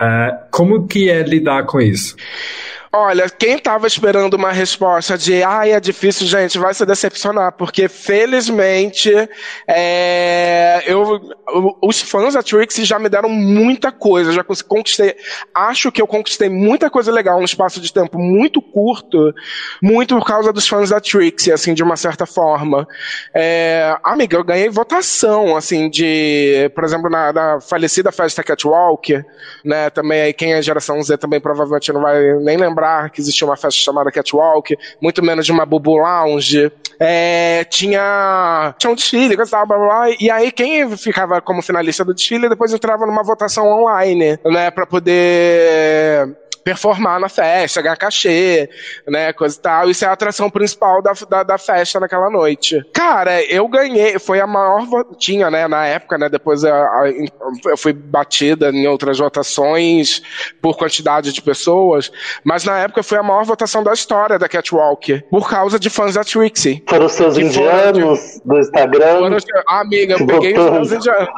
Uh, 0.00 0.36
como 0.50 0.86
que 0.86 1.08
é 1.08 1.22
lidar 1.22 1.64
com 1.64 1.80
isso? 1.80 2.16
Olha, 2.92 3.28
quem 3.28 3.58
tava 3.58 3.86
esperando 3.86 4.34
uma 4.34 4.52
resposta 4.52 5.18
de 5.18 5.42
ai, 5.42 5.72
é 5.72 5.80
difícil, 5.80 6.26
gente, 6.26 6.58
vai 6.58 6.72
se 6.72 6.86
decepcionar, 6.86 7.52
porque 7.52 7.88
felizmente 7.88 9.12
é, 9.68 10.82
eu, 10.86 11.20
os 11.82 12.00
fãs 12.00 12.34
da 12.34 12.42
Trixie 12.42 12.84
já 12.84 12.98
me 12.98 13.08
deram 13.08 13.28
muita 13.28 13.90
coisa, 13.90 14.32
já 14.32 14.44
conquistei, 14.44 15.14
acho 15.54 15.90
que 15.90 16.00
eu 16.00 16.06
conquistei 16.06 16.48
muita 16.48 16.88
coisa 16.88 17.12
legal 17.12 17.38
num 17.38 17.44
espaço 17.44 17.80
de 17.80 17.92
tempo 17.92 18.18
muito 18.18 18.62
curto, 18.62 19.34
muito 19.82 20.16
por 20.16 20.24
causa 20.24 20.52
dos 20.52 20.66
fãs 20.66 20.90
da 20.90 21.00
Trixie, 21.00 21.52
assim, 21.52 21.74
de 21.74 21.82
uma 21.82 21.96
certa 21.96 22.24
forma. 22.24 22.86
É, 23.34 23.96
amiga, 24.02 24.36
eu 24.36 24.44
ganhei 24.44 24.68
votação, 24.68 25.56
assim, 25.56 25.90
de, 25.90 26.70
por 26.74 26.84
exemplo, 26.84 27.10
na, 27.10 27.32
na 27.32 27.60
falecida 27.60 28.12
festa 28.12 28.42
Catwalk, 28.42 29.22
né, 29.64 29.90
também 29.90 30.20
aí 30.22 30.32
quem 30.32 30.54
é 30.54 30.62
geração 30.62 31.02
Z 31.02 31.18
também 31.18 31.40
provavelmente 31.40 31.92
não 31.92 32.00
vai 32.00 32.34
nem 32.40 32.56
lembrar 32.56 32.75
que 33.12 33.20
existia 33.20 33.46
uma 33.46 33.56
festa 33.56 33.80
chamada 33.80 34.10
Catwalk, 34.10 34.76
muito 35.00 35.22
menos 35.22 35.46
de 35.46 35.52
uma 35.52 35.66
Bubu 35.66 35.96
Lounge. 35.96 36.70
É, 36.98 37.64
tinha, 37.64 38.74
tinha 38.78 38.90
um 38.90 38.94
desfile, 38.94 39.36
blá, 39.36 39.44
blá, 39.44 39.64
blá, 39.64 40.10
e 40.18 40.30
aí 40.30 40.50
quem 40.50 40.96
ficava 40.96 41.42
como 41.42 41.60
finalista 41.60 42.04
do 42.04 42.14
desfile 42.14 42.48
depois 42.48 42.72
entrava 42.72 43.04
numa 43.04 43.22
votação 43.22 43.66
online, 43.66 44.38
né, 44.44 44.70
para 44.70 44.86
poder 44.86 46.34
performar 46.66 47.20
na 47.20 47.28
festa, 47.28 47.80
ganhar 47.80 47.94
cachê, 47.94 48.68
né, 49.06 49.32
coisa 49.32 49.56
e 49.56 49.60
tal. 49.60 49.88
Isso 49.88 50.04
é 50.04 50.08
a 50.08 50.12
atração 50.12 50.50
principal 50.50 51.00
da, 51.00 51.12
da, 51.30 51.42
da, 51.44 51.58
festa 51.58 52.00
naquela 52.00 52.28
noite. 52.28 52.84
Cara, 52.92 53.40
eu 53.44 53.68
ganhei, 53.68 54.18
foi 54.18 54.40
a 54.40 54.48
maior, 54.48 54.84
tinha, 55.16 55.48
né, 55.48 55.68
na 55.68 55.86
época, 55.86 56.18
né, 56.18 56.28
depois 56.28 56.64
eu, 56.64 56.74
eu 57.66 57.76
fui 57.76 57.92
batida 57.92 58.70
em 58.70 58.84
outras 58.88 59.18
votações 59.18 60.20
por 60.60 60.76
quantidade 60.76 61.32
de 61.32 61.40
pessoas, 61.40 62.10
mas 62.42 62.64
na 62.64 62.80
época 62.80 63.00
foi 63.04 63.18
a 63.18 63.22
maior 63.22 63.44
votação 63.44 63.84
da 63.84 63.92
história 63.92 64.36
da 64.36 64.48
Catwalk, 64.48 65.22
por 65.30 65.48
causa 65.48 65.78
de 65.78 65.88
fãs 65.88 66.14
da 66.14 66.24
Trixie. 66.24 66.82
Foram 66.88 67.06
os 67.06 67.12
seus 67.12 67.38
indianos 67.38 68.18
de, 68.18 68.40
do 68.44 68.58
Instagram? 68.58 69.18
Foram, 69.18 69.38
amiga, 69.68 70.16
eu 70.18 70.26
peguei 70.26 70.58
os 70.58 70.70
meus 70.72 70.90
indianos. 70.90 71.28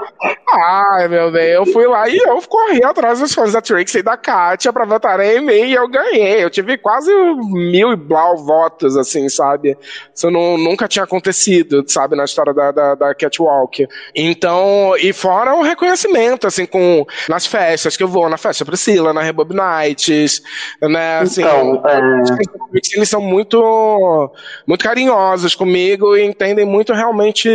Ai, 0.50 1.06
meu 1.08 1.30
bem, 1.30 1.50
eu 1.50 1.66
fui 1.66 1.86
lá 1.86 2.08
e 2.08 2.16
eu 2.16 2.40
corri 2.48 2.82
atrás 2.82 3.18
dos 3.20 3.34
fãs 3.34 3.52
da 3.52 3.60
Trixie 3.60 3.98
e 3.98 4.02
da 4.02 4.16
Katia 4.16 4.72
pra 4.72 4.86
votar 4.86 5.17
votarem 5.18 5.68
e 5.68 5.74
eu 5.74 5.88
ganhei. 5.88 6.44
Eu 6.44 6.50
tive 6.50 6.78
quase 6.78 7.12
mil 7.12 7.92
e 7.92 7.96
blau 7.96 8.36
votos, 8.36 8.96
assim, 8.96 9.28
sabe? 9.28 9.76
Isso 10.14 10.30
não, 10.30 10.56
nunca 10.56 10.88
tinha 10.88 11.04
acontecido, 11.04 11.84
sabe, 11.86 12.16
na 12.16 12.24
história 12.24 12.54
da, 12.54 12.70
da, 12.70 12.94
da 12.94 13.14
Catwalk. 13.14 13.86
Então, 14.14 14.94
e 14.98 15.12
fora 15.12 15.54
o 15.54 15.62
reconhecimento, 15.62 16.46
assim, 16.46 16.64
com 16.64 17.04
nas 17.28 17.46
festas 17.46 17.96
que 17.96 18.02
eu 18.02 18.08
vou, 18.08 18.28
na 18.28 18.36
festa 18.36 18.64
Priscila, 18.64 19.12
na 19.12 19.22
Rebob 19.22 19.52
Nights, 19.54 20.42
né, 20.80 21.18
assim, 21.18 21.42
então, 21.42 21.82
é... 21.86 22.76
eles 22.94 23.08
são 23.08 23.20
muito, 23.20 24.32
muito 24.66 24.84
carinhosos 24.84 25.54
comigo 25.54 26.16
e 26.16 26.24
entendem 26.24 26.64
muito 26.64 26.92
realmente 26.92 27.48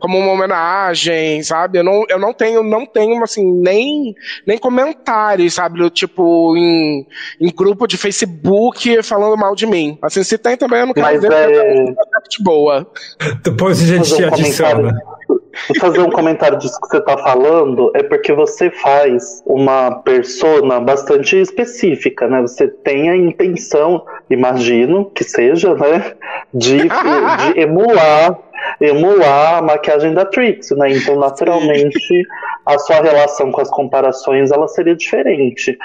como 0.00 0.18
uma 0.18 0.32
homenagem, 0.32 1.42
sabe? 1.42 1.78
Eu 1.78 1.84
não, 1.84 2.04
eu 2.08 2.18
não 2.18 2.32
tenho, 2.32 2.62
não 2.62 2.84
tenho, 2.84 3.22
assim, 3.22 3.44
nem, 3.60 4.14
nem 4.46 4.58
comentários, 4.58 5.54
sabe? 5.54 5.88
Tipo, 5.90 6.56
em 6.56 6.81
em, 7.40 7.52
grupo 7.54 7.86
de 7.86 7.96
Facebook 7.96 9.02
falando 9.02 9.36
mal 9.36 9.54
de 9.54 9.66
mim. 9.66 9.98
Assim, 10.02 10.22
se 10.22 10.36
tem 10.36 10.56
também, 10.56 10.80
eu 10.80 10.86
não 10.86 10.94
quero 10.94 11.06
Mas 11.06 11.20
ver, 11.20 11.32
é... 11.32 11.84
é 11.90 11.94
boa. 12.42 12.86
Depois 13.42 13.80
a 13.82 13.84
gente 13.84 14.14
um 14.14 14.26
adiciona. 14.26 15.02
Vou 15.68 15.78
fazer 15.78 16.00
um 16.00 16.10
comentário 16.10 16.58
disso 16.58 16.80
que 16.80 16.88
você 16.88 16.98
está 16.98 17.16
falando, 17.18 17.92
é 17.94 18.02
porque 18.02 18.32
você 18.32 18.70
faz 18.70 19.42
uma 19.46 19.90
persona 20.02 20.80
bastante 20.80 21.36
específica, 21.36 22.26
né? 22.26 22.40
Você 22.40 22.68
tem 22.68 23.10
a 23.10 23.16
intenção, 23.16 24.04
imagino 24.30 25.10
que 25.14 25.22
seja, 25.22 25.74
né? 25.74 26.14
De, 26.52 26.78
de 26.78 26.88
emular 27.60 28.38
emular 28.80 29.58
a 29.58 29.62
maquiagem 29.62 30.14
da 30.14 30.24
Trix, 30.24 30.70
né? 30.70 30.92
Então, 30.92 31.18
naturalmente, 31.18 32.26
a 32.64 32.78
sua 32.78 33.00
relação 33.00 33.50
com 33.50 33.60
as 33.60 33.70
comparações 33.70 34.50
ela 34.50 34.68
seria 34.68 34.94
diferente. 34.94 35.76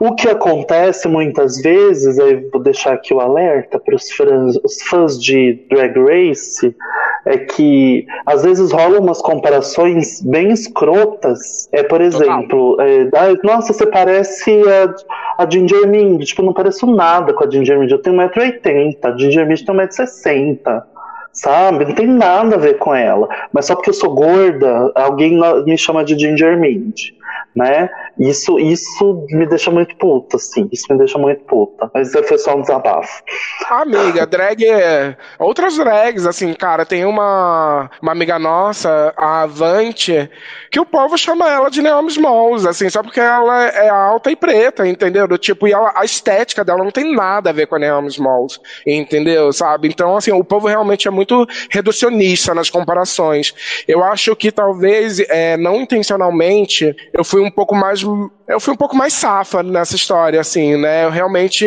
O 0.00 0.14
que 0.14 0.28
acontece 0.28 1.08
muitas 1.08 1.60
vezes, 1.60 2.18
aí 2.18 2.36
vou 2.52 2.62
deixar 2.62 2.94
aqui 2.94 3.12
o 3.12 3.20
alerta 3.20 3.78
para 3.78 3.94
os 3.94 4.10
fãs, 4.10 4.56
os 4.64 4.82
fãs 4.82 5.20
de 5.20 5.64
Drag 5.70 5.94
Race, 5.98 6.74
é 7.26 7.38
que 7.38 8.06
às 8.24 8.44
vezes 8.44 8.70
rolam 8.70 9.00
umas 9.00 9.20
comparações 9.20 10.22
bem 10.22 10.50
escrotas. 10.50 11.68
É, 11.72 11.82
por 11.82 12.00
exemplo, 12.00 12.76
é, 12.80 13.08
nossa, 13.42 13.72
você 13.72 13.84
parece 13.84 14.62
a, 14.68 15.42
a 15.42 15.50
Ginger 15.50 15.88
Mind. 15.88 16.22
Tipo, 16.22 16.42
não 16.42 16.52
pareço 16.52 16.86
nada 16.86 17.34
com 17.34 17.44
a 17.44 17.50
Ginger 17.50 17.78
Mind. 17.78 17.90
Eu 17.90 17.98
tenho 17.98 18.16
1,80m, 18.16 18.98
a 19.02 19.16
Ginger 19.16 19.46
Mind 19.46 19.60
tem 19.60 19.74
1,60m 19.74 20.82
sabe? 21.36 21.84
Não 21.84 21.94
tem 21.94 22.06
nada 22.06 22.56
a 22.56 22.58
ver 22.58 22.78
com 22.78 22.94
ela. 22.94 23.28
Mas 23.52 23.66
só 23.66 23.76
porque 23.76 23.90
eu 23.90 23.94
sou 23.94 24.14
gorda, 24.14 24.90
alguém 24.94 25.38
me 25.64 25.78
chama 25.78 26.04
de 26.04 26.18
Ginger 26.18 26.58
Mint 26.58 27.12
né? 27.56 27.88
Isso, 28.18 28.58
isso 28.58 29.26
me 29.30 29.46
deixa 29.46 29.70
muito 29.70 29.96
puta, 29.96 30.36
assim. 30.36 30.68
Isso 30.70 30.84
me 30.90 30.98
deixa 30.98 31.18
muito 31.18 31.42
puta. 31.44 31.90
Mas 31.94 32.12
foi 32.12 32.38
só 32.38 32.54
um 32.54 32.60
desabafo. 32.60 33.22
Amiga, 33.70 34.26
drag 34.28 34.62
é. 34.64 35.16
Outras 35.38 35.76
drags, 35.76 36.26
assim, 36.26 36.52
cara, 36.52 36.84
tem 36.84 37.06
uma, 37.06 37.90
uma 38.02 38.12
amiga 38.12 38.38
nossa, 38.38 39.14
a 39.16 39.42
Avante, 39.42 40.30
que 40.70 40.78
o 40.78 40.84
povo 40.84 41.16
chama 41.16 41.50
ela 41.50 41.70
de 41.70 41.80
Naomi 41.80 42.08
Smalls, 42.08 42.66
assim, 42.66 42.90
só 42.90 43.02
porque 43.02 43.20
ela 43.20 43.64
é 43.68 43.88
alta 43.88 44.30
e 44.30 44.36
preta, 44.36 44.86
entendeu? 44.86 45.26
Do 45.26 45.38
tipo, 45.38 45.66
e 45.66 45.72
ela, 45.72 45.92
a 45.94 46.04
estética 46.04 46.64
dela 46.64 46.84
não 46.84 46.90
tem 46.90 47.14
nada 47.14 47.50
a 47.50 47.52
ver 47.52 47.66
com 47.66 47.76
a 47.76 47.78
Naomi 47.78 48.08
Smalls, 48.08 48.60
entendeu? 48.86 49.50
Sabe? 49.52 49.88
Então, 49.88 50.16
assim, 50.16 50.32
o 50.32 50.44
povo 50.44 50.68
realmente 50.68 51.08
é 51.08 51.10
muito 51.10 51.46
reducionista 51.70 52.54
nas 52.54 52.68
comparações. 52.68 53.54
Eu 53.88 54.04
acho 54.04 54.36
que 54.36 54.52
talvez, 54.52 55.20
é, 55.20 55.56
não 55.56 55.80
intencionalmente, 55.80 56.94
eu 57.12 57.24
fui 57.24 57.45
um 57.46 57.50
pouco 57.50 57.74
mais. 57.74 58.02
Eu 58.48 58.60
fui 58.60 58.74
um 58.74 58.76
pouco 58.76 58.96
mais 58.96 59.12
safa 59.12 59.62
nessa 59.62 59.96
história, 59.96 60.40
assim, 60.40 60.76
né? 60.76 61.04
Eu 61.04 61.10
realmente. 61.10 61.66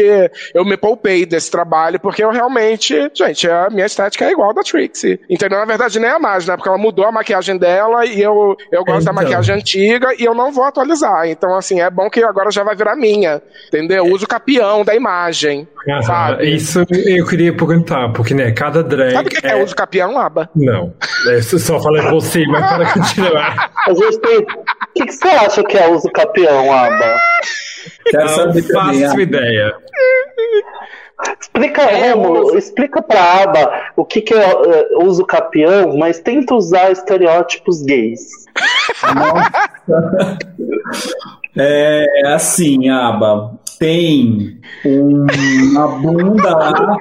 Eu 0.54 0.66
me 0.66 0.78
poupei 0.78 1.26
desse 1.26 1.50
trabalho, 1.50 2.00
porque 2.00 2.24
eu 2.24 2.32
realmente. 2.32 2.96
Gente, 3.14 3.50
a 3.50 3.70
minha 3.70 3.86
estética 3.86 4.26
é 4.26 4.32
igual 4.32 4.52
a 4.52 4.54
da 4.54 4.62
Trixie. 4.62 5.20
Entendeu? 5.30 5.60
Na 5.60 5.66
verdade, 5.66 6.00
nem 6.00 6.10
é 6.10 6.20
mais, 6.20 6.46
né? 6.46 6.56
Porque 6.56 6.70
ela 6.70 6.78
mudou 6.78 7.06
a 7.06 7.12
maquiagem 7.12 7.58
dela 7.58 8.06
e 8.06 8.22
eu, 8.22 8.56
eu 8.72 8.84
gosto 8.84 9.02
então. 9.02 9.14
da 9.16 9.22
maquiagem 9.22 9.56
antiga 9.56 10.14
e 10.18 10.24
eu 10.24 10.34
não 10.34 10.52
vou 10.52 10.64
atualizar. 10.64 11.28
Então, 11.28 11.56
assim, 11.56 11.82
é 11.82 11.90
bom 11.90 12.10
que 12.10 12.24
agora 12.24 12.52
já 12.52 12.64
vai 12.64 12.76
virar 12.76 12.96
minha. 12.96 13.42
Entendeu? 13.68 14.06
Eu 14.06 14.14
uso 14.14 14.26
o 14.26 14.28
capião 14.28 14.84
da 14.84 14.96
imagem. 14.96 15.68
Aham, 15.88 16.02
sabe? 16.02 16.56
Isso 16.56 16.86
eu 17.06 17.26
queria 17.26 17.56
perguntar, 17.56 18.12
porque, 18.14 18.34
né, 18.34 18.52
cada 18.52 18.84
drag. 18.84 19.14
Sabe 19.14 19.28
o 19.28 19.32
que 19.32 19.48
é, 19.48 19.52
é 19.52 19.64
uso 19.64 19.76
capião, 19.76 20.20
Aba? 20.20 20.50
Não. 20.56 20.94
É, 21.30 21.42
só 21.42 21.80
falei 21.80 22.02
você, 22.04 22.46
mas 22.48 22.68
para 22.68 22.94
continuar. 22.94 23.72
A 23.88 23.94
gente 23.94 24.20
tem. 24.20 24.40
O 24.40 24.46
que, 24.94 25.06
que 25.06 25.12
você 25.14 25.28
acha 25.28 25.64
que 25.70 25.78
é 25.78 25.88
uso 25.88 26.10
capião, 26.12 26.74
Aba? 26.74 27.16
Quero 28.06 28.26
não 28.26 28.36
saber 28.36 28.64
faço 28.64 29.00
também, 29.00 29.22
ideia. 29.22 29.76
Explica, 31.40 31.82
é, 31.84 32.12
Rômulo, 32.14 32.58
explica 32.58 33.02
pra 33.02 33.44
Aba 33.44 33.92
o 33.96 34.04
que, 34.04 34.22
que 34.22 34.34
é 34.34 34.56
uh, 34.56 35.06
uso 35.06 35.26
capião, 35.26 35.98
mas 35.98 36.20
tenta 36.20 36.56
usar 36.56 36.92
estereótipos 36.92 37.84
gays. 37.84 38.22
Nossa. 39.88 40.38
é 41.58 42.34
assim, 42.34 42.90
Aba, 42.90 43.54
tem 43.78 44.60
uma 44.86 45.88
bunda 45.88 46.56
lá 46.56 46.98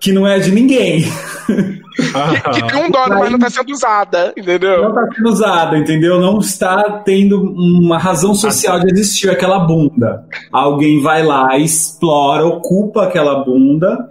que 0.00 0.12
não 0.12 0.26
é 0.26 0.38
de 0.38 0.52
ninguém. 0.52 1.02
que, 1.46 2.60
que 2.60 2.72
tem 2.72 2.84
um 2.84 2.90
dono, 2.92 3.18
mas 3.18 3.30
não 3.30 3.38
está 3.38 3.50
sendo 3.50 3.72
usada, 3.72 4.34
entendeu? 4.36 4.82
Não 4.82 4.88
está 4.88 5.14
sendo 5.14 5.28
usada, 5.28 5.78
entendeu? 5.78 6.20
Não 6.20 6.38
está 6.38 6.82
tendo 7.04 7.40
uma 7.40 7.98
razão 7.98 8.34
social 8.34 8.80
de 8.80 8.92
existir 8.92 9.30
aquela 9.30 9.60
bunda. 9.60 10.24
Alguém 10.52 11.02
vai 11.02 11.22
lá, 11.22 11.56
explora, 11.58 12.44
ocupa 12.44 13.04
aquela 13.04 13.44
bunda 13.44 14.06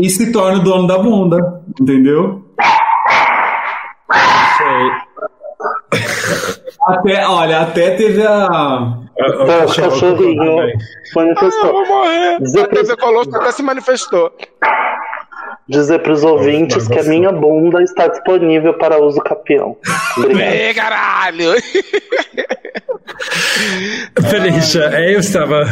e 0.00 0.08
se 0.08 0.32
torna 0.32 0.58
o 0.58 0.62
dono 0.62 0.86
da 0.86 0.98
bunda, 0.98 1.62
entendeu? 1.80 2.44
Até, 6.86 7.26
olha, 7.26 7.60
até 7.60 7.90
teve 7.92 8.22
a. 8.26 9.03
Tá, 9.16 9.64
o 9.64 9.74
cachorrinho 9.74 10.72
manifestou. 11.14 11.64
Ah, 11.64 11.66
eu 11.66 11.72
vou 11.72 11.86
morrer. 11.86 12.62
A 12.62 12.66
TV 12.68 12.96
Colosso 12.96 13.36
até 13.36 13.52
se 13.52 13.62
manifestou. 13.62 14.32
Dizer 15.68 16.00
para 16.00 16.12
os 16.12 16.22
ouvintes 16.22 16.86
que 16.86 16.98
a 16.98 17.04
minha 17.04 17.32
bunda 17.32 17.82
está 17.82 18.06
disponível 18.06 18.74
para 18.74 19.02
uso 19.02 19.20
capião. 19.20 19.76
Obrigado. 20.18 20.74
caralho! 20.74 21.54
Felicia, 24.28 24.90
eu 25.10 25.20
estava. 25.20 25.62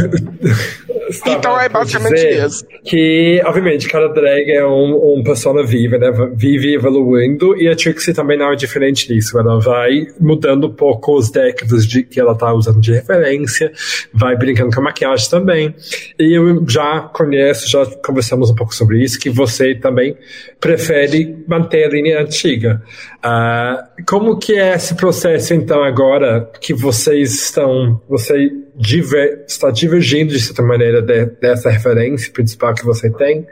estava 1.09 1.37
então 1.37 1.61
é 1.61 1.69
basicamente 1.69 2.29
isso. 2.29 2.65
Que, 2.85 3.41
obviamente, 3.45 3.89
cada 3.89 4.09
drag 4.09 4.51
é 4.51 4.65
um, 4.67 5.19
um 5.19 5.23
persona 5.23 5.63
viva, 5.65 5.99
né? 5.99 6.11
Vive 6.35 6.75
evoluindo, 6.75 7.57
e 7.57 7.69
a 7.69 7.77
Trixie 7.77 8.15
também 8.15 8.39
não 8.39 8.53
é 8.53 8.57
diferente 8.57 9.09
disso. 9.09 9.39
Ela 9.39 9.59
vai 9.61 10.07
mudando 10.21 10.69
um 10.69 10.73
pouco 10.73 11.17
os 11.17 11.31
décadas 11.31 11.87
de, 11.87 12.03
que 12.03 12.21
ela 12.21 12.35
tá 12.35 12.53
usando 12.53 12.81
de 12.81 12.93
referência, 12.93 13.73
vai 14.13 14.37
brincando 14.37 14.75
com 14.75 14.81
a 14.81 14.85
maquiagem 14.85 15.29
também. 15.29 15.75
E 16.19 16.37
eu 16.37 16.65
já 16.69 17.01
conheço, 17.13 17.69
já 17.69 17.85
conversamos 18.05 18.51
um 18.51 18.55
pouco 18.55 18.75
sobre 18.75 19.03
isso, 19.03 19.19
que 19.19 19.31
você 19.31 19.75
também 19.83 20.17
prefere 20.61 21.45
manter 21.47 21.85
a 21.85 21.89
linha 21.89 22.21
antiga. 22.21 22.83
Uh, 23.19 24.05
como 24.07 24.39
que 24.39 24.55
é 24.55 24.75
esse 24.75 24.95
processo, 24.95 25.53
então, 25.53 25.83
agora 25.83 26.51
que 26.61 26.73
vocês 26.73 27.35
estão, 27.35 28.01
você 28.09 28.51
diver, 28.75 29.45
está 29.47 29.71
divergindo, 29.71 30.33
de 30.33 30.41
certa 30.41 30.63
maneira, 30.63 31.03
de, 31.03 31.27
dessa 31.41 31.69
referência 31.71 32.33
principal 32.33 32.75
que 32.75 32.85
você 32.85 33.11
tem, 33.11 33.47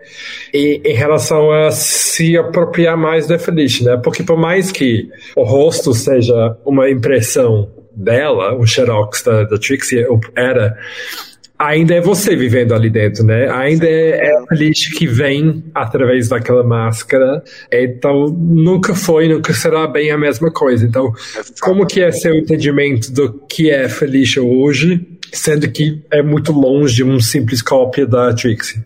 e 0.53 0.81
em 0.85 0.95
relação 0.95 1.53
a 1.53 1.71
se 1.71 2.37
apropriar 2.37 2.97
mais 2.97 3.27
da 3.27 3.39
Felicia, 3.39 3.97
né? 3.97 4.01
Porque 4.03 4.23
por 4.23 4.39
mais 4.39 4.73
que 4.73 5.09
o 5.37 5.43
rosto 5.43 5.93
seja 5.93 6.57
uma 6.65 6.89
impressão 6.89 7.71
dela, 7.95 8.55
o 8.55 8.67
xerox 8.67 9.23
da, 9.23 9.45
da 9.45 9.59
Trixie 9.59 10.07
era 10.37 10.77
ainda 11.61 11.95
é 11.95 12.01
você 12.01 12.35
vivendo 12.35 12.75
ali 12.75 12.89
dentro, 12.89 13.23
né? 13.23 13.51
Ainda 13.51 13.87
é, 13.87 14.29
é 14.29 14.37
a 14.37 14.47
Felicia 14.47 14.97
que 14.97 15.07
vem 15.07 15.63
através 15.75 16.29
daquela 16.29 16.65
máscara. 16.65 17.43
Então, 17.71 18.29
nunca 18.29 18.95
foi, 18.95 19.29
nunca 19.29 19.53
será 19.53 19.87
bem 19.87 20.11
a 20.11 20.17
mesma 20.17 20.51
coisa. 20.51 20.87
Então, 20.87 21.13
como 21.61 21.87
que 21.87 22.01
é 22.01 22.11
seu 22.11 22.35
entendimento 22.35 23.13
do 23.13 23.47
que 23.47 23.71
é 23.71 23.91
Felicia 23.91 24.43
hoje, 24.43 25.07
sendo 25.31 25.71
que 25.71 26.03
é 26.11 26.23
muito 26.23 26.51
longe 26.51 26.97
de 26.97 27.05
um 27.05 27.21
simples 27.21 27.61
cópia 27.61 28.07
da 28.07 28.33
Trixie? 28.33 28.83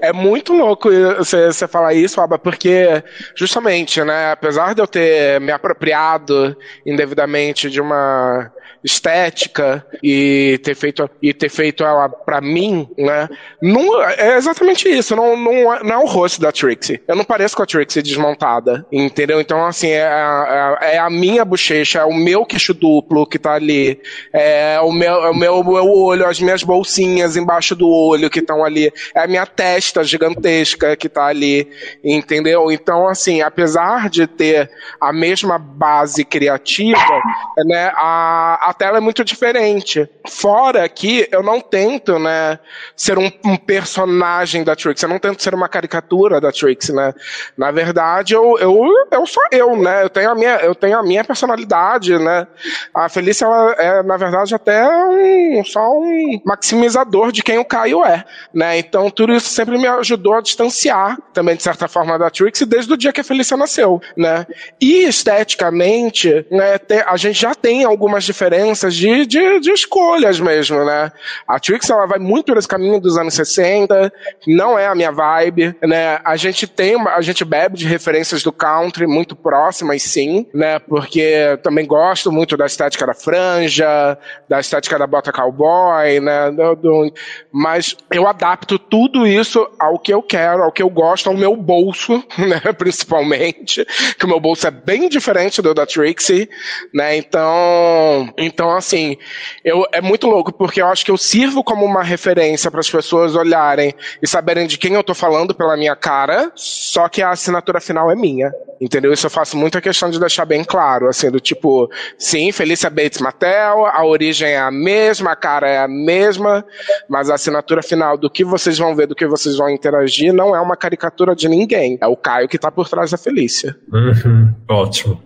É 0.00 0.12
muito 0.12 0.54
louco 0.54 0.88
você 1.18 1.68
falar 1.68 1.92
isso, 1.92 2.22
Aba, 2.22 2.38
porque 2.38 3.02
justamente, 3.36 4.02
né, 4.02 4.32
apesar 4.32 4.74
de 4.74 4.80
eu 4.80 4.86
ter 4.86 5.38
me 5.42 5.52
apropriado 5.52 6.56
indevidamente 6.86 7.68
de 7.68 7.82
uma 7.82 8.50
estética 8.82 9.84
e 10.02 10.60
ter 10.62 10.74
feito 10.74 11.08
e 11.22 11.32
ter 11.32 11.48
feito 11.48 11.82
ela 11.82 12.08
para 12.08 12.40
mim, 12.40 12.88
né? 12.98 13.28
Não, 13.60 14.02
é 14.02 14.36
exatamente 14.36 14.88
isso. 14.88 15.16
Não, 15.16 15.36
não, 15.36 15.52
não 15.82 15.94
é 15.94 15.98
o 15.98 16.06
rosto 16.06 16.40
da 16.40 16.52
Trixie. 16.52 17.00
Eu 17.08 17.16
não 17.16 17.24
pareço 17.24 17.56
com 17.56 17.62
a 17.62 17.66
Trixie 17.66 18.02
desmontada, 18.02 18.86
entendeu? 18.92 19.40
Então 19.40 19.64
assim 19.64 19.88
é 19.88 20.04
a, 20.04 20.78
é 20.82 20.98
a 20.98 21.08
minha 21.08 21.44
bochecha, 21.44 22.00
é 22.00 22.04
o 22.04 22.14
meu 22.14 22.44
queixo 22.44 22.74
duplo 22.74 23.26
que 23.26 23.38
tá 23.38 23.54
ali, 23.54 24.00
é 24.32 24.78
o 24.80 24.92
meu, 24.92 25.24
é 25.24 25.30
o 25.30 25.34
meu, 25.34 25.64
meu 25.64 25.90
olho, 25.90 26.26
as 26.26 26.40
minhas 26.40 26.62
bolsinhas 26.62 27.36
embaixo 27.36 27.74
do 27.74 27.88
olho 27.88 28.28
que 28.28 28.40
estão 28.40 28.64
ali, 28.64 28.92
é 29.14 29.20
a 29.20 29.26
minha 29.26 29.46
testa 29.46 30.04
gigantesca 30.04 30.96
que 30.96 31.08
tá 31.08 31.26
ali, 31.26 31.68
entendeu? 32.04 32.70
Então 32.70 33.08
assim, 33.08 33.40
apesar 33.40 34.10
de 34.10 34.26
ter 34.26 34.70
a 35.00 35.12
mesma 35.12 35.58
base 35.58 36.24
criativa, 36.24 37.22
né? 37.64 37.92
A, 37.94 38.53
a 38.54 38.72
tela 38.72 38.98
é 38.98 39.00
muito 39.00 39.24
diferente. 39.24 40.08
Fora 40.28 40.88
que 40.88 41.28
eu 41.30 41.42
não 41.42 41.60
tento, 41.60 42.18
né, 42.18 42.58
ser 42.96 43.18
um, 43.18 43.30
um, 43.44 43.56
personagem 43.56 44.64
da 44.64 44.74
Trix, 44.74 45.02
eu 45.02 45.08
não 45.08 45.18
tento 45.18 45.42
ser 45.42 45.54
uma 45.54 45.68
caricatura 45.68 46.40
da 46.40 46.52
Trix, 46.52 46.88
né. 46.88 47.12
Na 47.56 47.70
verdade, 47.70 48.34
eu, 48.34 48.56
eu, 48.58 48.90
eu 49.10 49.26
sou 49.26 49.42
eu, 49.50 49.76
né, 49.76 50.04
eu 50.04 50.10
tenho 50.10 50.30
a 50.30 50.34
minha, 50.34 50.56
eu 50.56 50.74
tenho 50.74 50.98
a 50.98 51.02
minha 51.02 51.24
personalidade, 51.24 52.18
né. 52.18 52.46
A 52.94 53.08
Felícia, 53.08 53.44
ela 53.44 53.72
é, 53.72 54.02
na 54.02 54.16
verdade, 54.16 54.54
até 54.54 54.86
um, 54.88 55.62
só 55.64 55.90
um 55.90 56.40
maximizador 56.44 57.32
de 57.32 57.42
quem 57.42 57.58
o 57.58 57.64
Caio 57.64 58.04
é, 58.04 58.24
né. 58.52 58.78
Então, 58.78 59.10
tudo 59.10 59.34
isso 59.34 59.48
sempre 59.48 59.76
me 59.76 59.86
ajudou 59.86 60.34
a 60.34 60.40
distanciar, 60.40 61.18
também, 61.32 61.56
de 61.56 61.62
certa 61.62 61.88
forma, 61.88 62.18
da 62.18 62.30
Trix, 62.30 62.62
desde 62.62 62.92
o 62.92 62.96
dia 62.96 63.12
que 63.12 63.20
a 63.20 63.24
Felícia 63.24 63.56
nasceu, 63.56 64.00
né. 64.16 64.46
E, 64.80 65.04
esteticamente, 65.04 66.46
né, 66.50 66.78
a 67.06 67.16
gente 67.16 67.40
já 67.40 67.54
tem 67.54 67.84
algumas 67.84 68.24
diferenças 68.24 68.43
diferenças 68.44 68.94
de, 68.94 69.26
de, 69.26 69.60
de, 69.60 69.70
escolhas 69.70 70.38
mesmo, 70.38 70.84
né? 70.84 71.10
A 71.48 71.58
Trix, 71.58 71.88
ela 71.88 72.06
vai 72.06 72.18
muito 72.18 72.46
por 72.46 72.58
esse 72.58 72.68
caminho 72.68 73.00
dos 73.00 73.16
anos 73.16 73.34
60, 73.34 74.12
não 74.46 74.78
é 74.78 74.86
a 74.86 74.94
minha 74.94 75.10
vibe, 75.10 75.74
né? 75.82 76.18
A 76.24 76.36
gente 76.36 76.66
tem, 76.66 76.96
a 77.08 77.20
gente 77.20 77.44
bebe 77.44 77.76
de 77.76 77.86
referências 77.86 78.42
do 78.42 78.52
country 78.52 79.06
muito 79.06 79.34
próximas, 79.34 80.02
sim, 80.02 80.46
né? 80.52 80.78
Porque 80.78 81.58
também 81.62 81.86
gosto 81.86 82.30
muito 82.30 82.56
da 82.56 82.66
estética 82.66 83.06
da 83.06 83.14
franja, 83.14 84.18
da 84.48 84.60
estética 84.60 84.98
da 84.98 85.06
bota 85.06 85.32
cowboy, 85.32 86.20
né? 86.20 86.50
Do, 86.50 86.74
do, 86.74 87.12
mas 87.50 87.96
eu 88.12 88.26
adapto 88.26 88.78
tudo 88.78 89.26
isso 89.26 89.66
ao 89.78 89.98
que 89.98 90.12
eu 90.12 90.22
quero, 90.22 90.62
ao 90.62 90.72
que 90.72 90.82
eu 90.82 90.90
gosto, 90.90 91.28
ao 91.28 91.36
meu 91.36 91.56
bolso, 91.56 92.22
né? 92.38 92.60
Principalmente, 92.76 93.86
que 94.18 94.24
o 94.24 94.28
meu 94.28 94.40
bolso 94.40 94.66
é 94.66 94.70
bem 94.70 95.08
diferente 95.08 95.62
do 95.62 95.72
da 95.72 95.86
Trixie, 95.86 96.48
né? 96.92 97.16
Então, 97.16 98.33
então, 98.38 98.70
assim, 98.76 99.16
eu, 99.64 99.84
é 99.92 100.00
muito 100.00 100.26
louco, 100.26 100.52
porque 100.52 100.80
eu 100.80 100.86
acho 100.86 101.04
que 101.04 101.10
eu 101.10 101.16
sirvo 101.16 101.62
como 101.62 101.84
uma 101.84 102.02
referência 102.02 102.70
para 102.70 102.80
as 102.80 102.90
pessoas 102.90 103.34
olharem 103.34 103.94
e 104.22 104.26
saberem 104.26 104.66
de 104.66 104.78
quem 104.78 104.94
eu 104.94 105.04
tô 105.04 105.14
falando 105.14 105.54
pela 105.54 105.76
minha 105.76 105.96
cara, 105.96 106.50
só 106.54 107.08
que 107.08 107.22
a 107.22 107.30
assinatura 107.30 107.80
final 107.80 108.10
é 108.10 108.14
minha. 108.14 108.52
Entendeu? 108.80 109.12
Isso 109.12 109.26
eu 109.26 109.30
faço 109.30 109.56
muita 109.56 109.80
questão 109.80 110.10
de 110.10 110.18
deixar 110.18 110.44
bem 110.44 110.64
claro, 110.64 111.08
assim, 111.08 111.30
do 111.30 111.40
tipo, 111.40 111.88
sim, 112.18 112.50
Felícia 112.52 112.90
Bates 112.90 113.20
Mattel, 113.20 113.86
a 113.86 114.04
origem 114.04 114.50
é 114.50 114.58
a 114.58 114.70
mesma, 114.70 115.32
a 115.32 115.36
cara 115.36 115.68
é 115.68 115.78
a 115.78 115.88
mesma, 115.88 116.64
mas 117.08 117.30
a 117.30 117.34
assinatura 117.34 117.82
final 117.82 118.18
do 118.18 118.28
que 118.28 118.44
vocês 118.44 118.76
vão 118.76 118.94
ver, 118.94 119.06
do 119.06 119.14
que 119.14 119.26
vocês 119.26 119.56
vão 119.56 119.70
interagir, 119.70 120.32
não 120.32 120.54
é 120.54 120.60
uma 120.60 120.76
caricatura 120.76 121.34
de 121.34 121.48
ninguém. 121.48 121.96
É 122.00 122.06
o 122.06 122.16
Caio 122.16 122.48
que 122.48 122.58
tá 122.58 122.70
por 122.70 122.88
trás 122.88 123.12
da 123.12 123.16
Felícia. 123.16 123.76
Uhum, 123.92 124.52
ótimo. 124.68 125.22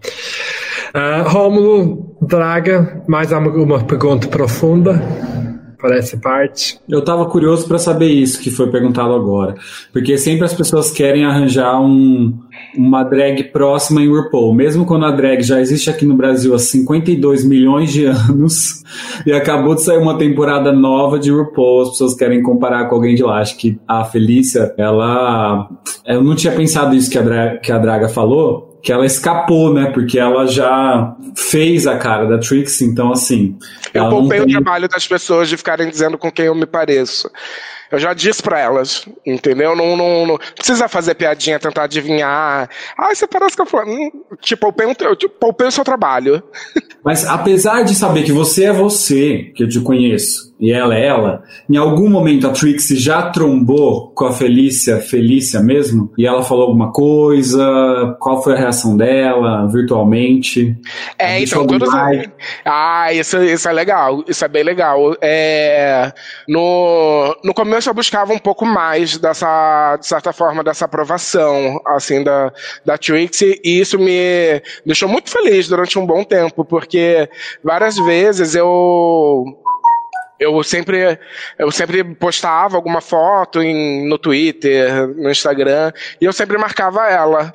Uh, 0.94 1.28
Rômulo 1.28 2.16
Draga, 2.22 3.02
mais 3.06 3.32
alguma 3.32 3.84
pergunta 3.84 4.28
profunda? 4.28 5.00
para 5.78 5.96
essa 5.96 6.16
parte? 6.16 6.78
Eu 6.88 6.98
estava 6.98 7.24
curioso 7.26 7.66
para 7.66 7.78
saber 7.78 8.08
isso 8.08 8.40
que 8.40 8.50
foi 8.50 8.70
perguntado 8.70 9.14
agora, 9.14 9.54
porque 9.92 10.18
sempre 10.18 10.44
as 10.44 10.52
pessoas 10.52 10.90
querem 10.90 11.24
arranjar 11.24 11.80
um, 11.80 12.36
uma 12.76 13.04
drag 13.04 13.44
próxima 13.44 14.02
em 14.02 14.08
RuPaul, 14.08 14.52
mesmo 14.52 14.84
quando 14.84 15.06
a 15.06 15.12
drag 15.12 15.40
já 15.42 15.60
existe 15.60 15.88
aqui 15.88 16.04
no 16.04 16.16
Brasil 16.16 16.54
há 16.54 16.58
52 16.58 17.44
milhões 17.44 17.92
de 17.92 18.04
anos 18.06 18.82
e 19.24 19.32
acabou 19.32 19.74
de 19.74 19.82
sair 19.82 19.98
uma 19.98 20.18
temporada 20.18 20.72
nova 20.72 21.18
de 21.18 21.30
RuPaul, 21.30 21.82
as 21.82 21.90
pessoas 21.90 22.14
querem 22.14 22.42
comparar 22.42 22.88
com 22.88 22.96
alguém 22.96 23.14
de 23.14 23.22
lá. 23.22 23.38
Acho 23.38 23.56
que 23.56 23.78
a 23.86 24.04
Felícia, 24.04 24.74
ela, 24.76 25.68
eu 26.04 26.22
não 26.22 26.34
tinha 26.34 26.52
pensado 26.52 26.96
isso 26.96 27.08
que 27.08 27.18
a, 27.18 27.56
que 27.56 27.70
a 27.70 27.78
Draga 27.78 28.08
falou, 28.08 28.67
que 28.82 28.92
ela 28.92 29.04
escapou, 29.04 29.72
né? 29.72 29.90
Porque 29.92 30.18
ela 30.18 30.46
já 30.46 31.16
fez 31.36 31.86
a 31.86 31.96
cara 31.98 32.26
da 32.26 32.38
Trixie, 32.38 32.86
então 32.86 33.12
assim. 33.12 33.56
Eu 33.92 34.08
poupei 34.08 34.40
tem... 34.40 34.48
o 34.48 34.52
trabalho 34.52 34.88
das 34.88 35.06
pessoas 35.06 35.48
de 35.48 35.56
ficarem 35.56 35.88
dizendo 35.88 36.16
com 36.16 36.30
quem 36.30 36.46
eu 36.46 36.54
me 36.54 36.66
pareço. 36.66 37.30
Eu 37.90 37.98
já 37.98 38.12
disse 38.12 38.42
para 38.42 38.58
elas, 38.58 39.06
entendeu? 39.24 39.74
Não, 39.74 39.96
não, 39.96 40.26
não, 40.26 40.38
precisa 40.54 40.88
fazer 40.88 41.14
piadinha, 41.14 41.58
tentar 41.58 41.84
adivinhar. 41.84 42.68
Ah, 42.96 43.14
você 43.14 43.26
parece 43.26 43.56
que 43.56 43.62
eu 43.62 43.66
falei. 43.66 43.94
Hum, 43.94 44.10
tipo, 44.42 44.70
poupei, 44.72 44.94
eu 45.00 45.16
te 45.16 45.26
poupei 45.28 45.68
o 45.68 45.72
seu 45.72 45.84
trabalho. 45.84 46.42
Mas 47.02 47.24
apesar 47.24 47.82
de 47.82 47.94
saber 47.94 48.24
que 48.24 48.32
você 48.32 48.64
é 48.64 48.72
você, 48.72 49.52
que 49.54 49.62
eu 49.62 49.68
te 49.68 49.80
conheço, 49.80 50.47
e 50.60 50.72
ela 50.72 50.96
é 50.96 51.06
ela, 51.06 51.42
em 51.68 51.76
algum 51.76 52.08
momento 52.08 52.46
a 52.46 52.50
Trixie 52.50 52.96
já 52.96 53.30
trombou 53.30 54.08
com 54.14 54.26
a 54.26 54.32
Felícia, 54.32 55.00
Felícia 55.00 55.60
mesmo, 55.60 56.12
e 56.18 56.26
ela 56.26 56.42
falou 56.42 56.64
alguma 56.64 56.92
coisa, 56.92 58.16
qual 58.20 58.42
foi 58.42 58.54
a 58.54 58.58
reação 58.58 58.96
dela, 58.96 59.66
virtualmente? 59.68 60.76
É, 61.18 61.40
então, 61.40 61.66
todos... 61.66 61.88
Ah, 62.64 63.12
isso, 63.12 63.38
isso 63.42 63.68
é 63.68 63.72
legal, 63.72 64.22
isso 64.28 64.44
é 64.44 64.48
bem 64.48 64.62
legal. 64.62 65.16
É, 65.20 66.12
no, 66.48 67.36
no 67.44 67.54
começo 67.54 67.88
eu 67.88 67.94
buscava 67.94 68.32
um 68.32 68.38
pouco 68.38 68.66
mais 68.66 69.16
dessa, 69.16 69.96
de 69.96 70.06
certa 70.06 70.32
forma, 70.32 70.62
dessa 70.62 70.84
aprovação, 70.84 71.80
assim, 71.86 72.22
da, 72.22 72.52
da 72.84 72.98
Trixie, 72.98 73.60
e 73.64 73.80
isso 73.80 73.98
me 73.98 74.60
deixou 74.84 75.08
muito 75.08 75.30
feliz 75.30 75.68
durante 75.68 75.98
um 75.98 76.06
bom 76.06 76.24
tempo, 76.24 76.64
porque 76.64 77.28
várias 77.62 77.96
vezes 77.96 78.54
eu 78.54 79.44
eu 80.38 80.62
sempre, 80.62 81.18
eu 81.58 81.70
sempre 81.70 82.04
postava 82.04 82.76
alguma 82.76 83.00
foto 83.00 83.60
em, 83.60 84.08
no 84.08 84.18
Twitter, 84.18 85.08
no 85.08 85.30
Instagram, 85.30 85.92
e 86.20 86.24
eu 86.24 86.32
sempre 86.32 86.56
marcava 86.56 87.08
ela. 87.08 87.52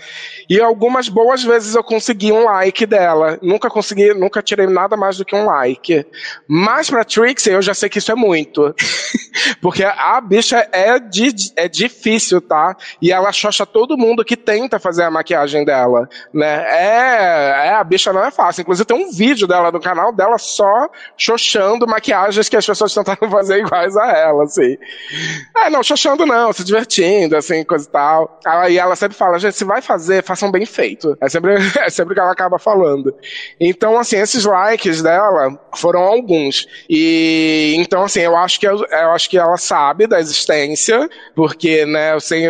E 0.49 0.59
algumas 0.59 1.07
boas 1.07 1.43
vezes 1.43 1.75
eu 1.75 1.83
consegui 1.83 2.31
um 2.31 2.43
like 2.43 2.85
dela. 2.85 3.39
Nunca 3.41 3.69
consegui, 3.69 4.13
nunca 4.13 4.41
tirei 4.41 4.67
nada 4.67 4.97
mais 4.97 5.17
do 5.17 5.25
que 5.25 5.35
um 5.35 5.45
like. 5.45 6.05
Mas 6.47 6.89
pra 6.89 7.05
Trixie, 7.05 7.53
eu 7.53 7.61
já 7.61 7.73
sei 7.73 7.87
que 7.87 7.99
isso 7.99 8.11
é 8.11 8.15
muito. 8.15 8.75
Porque 9.61 9.83
a 9.83 10.19
bicha 10.21 10.67
é, 10.71 10.99
di, 10.99 11.29
é 11.55 11.67
difícil, 11.67 12.41
tá? 12.41 12.75
E 13.01 13.11
ela 13.11 13.31
xoxa 13.31 13.65
todo 13.65 13.97
mundo 13.97 14.25
que 14.25 14.35
tenta 14.35 14.79
fazer 14.79 15.03
a 15.03 15.11
maquiagem 15.11 15.63
dela, 15.63 16.07
né? 16.33 16.65
É, 16.67 17.67
é, 17.67 17.73
a 17.73 17.83
bicha 17.83 18.11
não 18.11 18.23
é 18.23 18.31
fácil. 18.31 18.61
Inclusive 18.61 18.85
tem 18.85 18.97
um 18.97 19.11
vídeo 19.11 19.47
dela 19.47 19.71
no 19.71 19.79
canal 19.79 20.11
dela 20.11 20.37
só 20.37 20.89
xoxando 21.17 21.87
maquiagens 21.87 22.49
que 22.49 22.57
as 22.57 22.65
pessoas 22.79 22.93
tentaram 22.93 23.29
fazer 23.31 23.59
iguais 23.59 23.95
a 23.97 24.07
ela, 24.11 24.43
assim. 24.43 24.77
É, 25.55 25.69
não, 25.69 25.83
xoxando 25.83 26.25
não, 26.25 26.51
se 26.53 26.63
divertindo, 26.63 27.35
assim, 27.37 27.63
coisa 27.63 27.87
e 27.87 27.91
tal. 27.91 28.39
Aí 28.45 28.77
ela 28.77 28.95
sempre 28.95 29.17
fala, 29.17 29.39
gente, 29.39 29.57
se 29.57 29.63
vai 29.63 29.81
fazer, 29.81 30.23
façam 30.23 30.51
bem 30.51 30.65
feito. 30.65 31.17
É 31.21 31.29
sempre, 31.29 31.55
é 31.79 31.89
sempre 31.89 32.13
que 32.13 32.19
ela 32.19 32.31
acaba 32.31 32.59
falando. 32.59 33.13
Então, 33.59 33.97
assim, 33.97 34.17
esses 34.17 34.45
likes 34.45 35.01
dela 35.01 35.57
foram 35.75 36.01
alguns. 36.01 36.67
E, 36.89 37.75
então, 37.77 38.03
assim, 38.03 38.21
eu 38.21 38.35
acho 38.35 38.59
que, 38.59 38.67
eu, 38.67 38.83
eu 38.83 39.11
acho 39.11 39.29
que 39.29 39.37
ela 39.37 39.57
sabe 39.57 40.07
da 40.07 40.19
existência, 40.19 41.09
porque, 41.35 41.85
né, 41.85 42.13
eu 42.13 42.19
sei, 42.19 42.47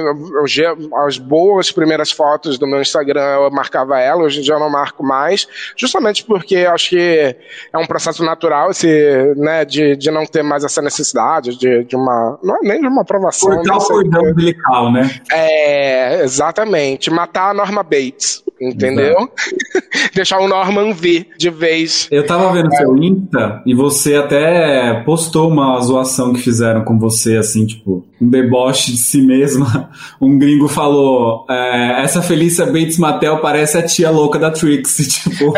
as 1.05 1.17
boas 1.17 1.71
primeiras 1.71 2.11
fotos 2.11 2.57
do 2.57 2.67
meu 2.67 2.81
Instagram 2.81 3.23
eu 3.35 3.51
marcava 3.51 3.99
ela, 3.99 4.23
hoje 4.23 4.39
em 4.39 4.43
dia 4.43 4.55
eu 4.55 4.59
não 4.59 4.69
marco 4.69 5.03
mais, 5.03 5.47
justamente 5.75 6.23
porque 6.23 6.55
eu 6.55 6.71
acho 6.71 6.89
que 6.89 7.35
é 7.71 7.77
um 7.77 7.85
processo 7.85 8.23
natural 8.23 8.71
esse, 8.71 9.33
né, 9.35 9.65
de, 9.65 9.95
de 9.95 10.11
não 10.13 10.25
ter 10.25 10.43
mais 10.43 10.63
essa 10.63 10.81
necessidade 10.81 11.57
de, 11.57 11.83
de 11.83 11.95
uma, 11.95 12.39
não 12.43 12.57
é 12.57 12.59
nem 12.61 12.81
de 12.81 12.87
uma 12.87 13.01
aprovação. 13.01 13.49
Cortar 13.49 13.77
o 13.77 13.87
cordão 13.87 14.21
umbilical, 14.21 14.91
né? 14.91 15.09
É, 15.31 16.23
exatamente. 16.23 17.11
Matar 17.11 17.51
a 17.51 17.53
Norma 17.53 17.83
Bates, 17.83 18.43
entendeu? 18.59 19.29
Deixar 20.13 20.39
o 20.39 20.47
Norman 20.47 20.93
V 20.93 21.25
de 21.37 21.49
vez. 21.49 22.07
Eu 22.11 22.25
tava 22.25 22.51
vendo 22.53 22.73
é. 22.73 22.77
seu 22.77 22.95
Insta 22.97 23.61
e 23.65 23.73
você 23.73 24.15
até 24.15 25.01
postou 25.05 25.49
uma 25.49 25.79
zoação 25.81 26.33
que 26.33 26.41
fizeram 26.41 26.83
com 26.83 26.97
você, 26.97 27.37
assim, 27.37 27.65
tipo, 27.65 28.05
um 28.21 28.29
deboche 28.29 28.91
de 28.91 28.97
si 28.97 29.21
mesma. 29.21 29.89
Um 30.21 30.37
gringo 30.37 30.67
falou: 30.67 31.45
é, 31.49 32.03
essa 32.03 32.21
Felícia 32.21 32.65
Bates 32.65 32.97
Mattel 32.97 33.39
parece 33.39 33.77
a 33.77 33.85
tia 33.85 34.09
louca 34.09 34.39
da 34.39 34.51
Trixie, 34.51 35.07
tipo. 35.09 35.53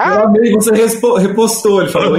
Eu 0.00 0.24
amei, 0.24 0.52
você 0.52 0.70
repostou, 1.18 1.82
ele 1.82 1.90
falou. 1.90 2.16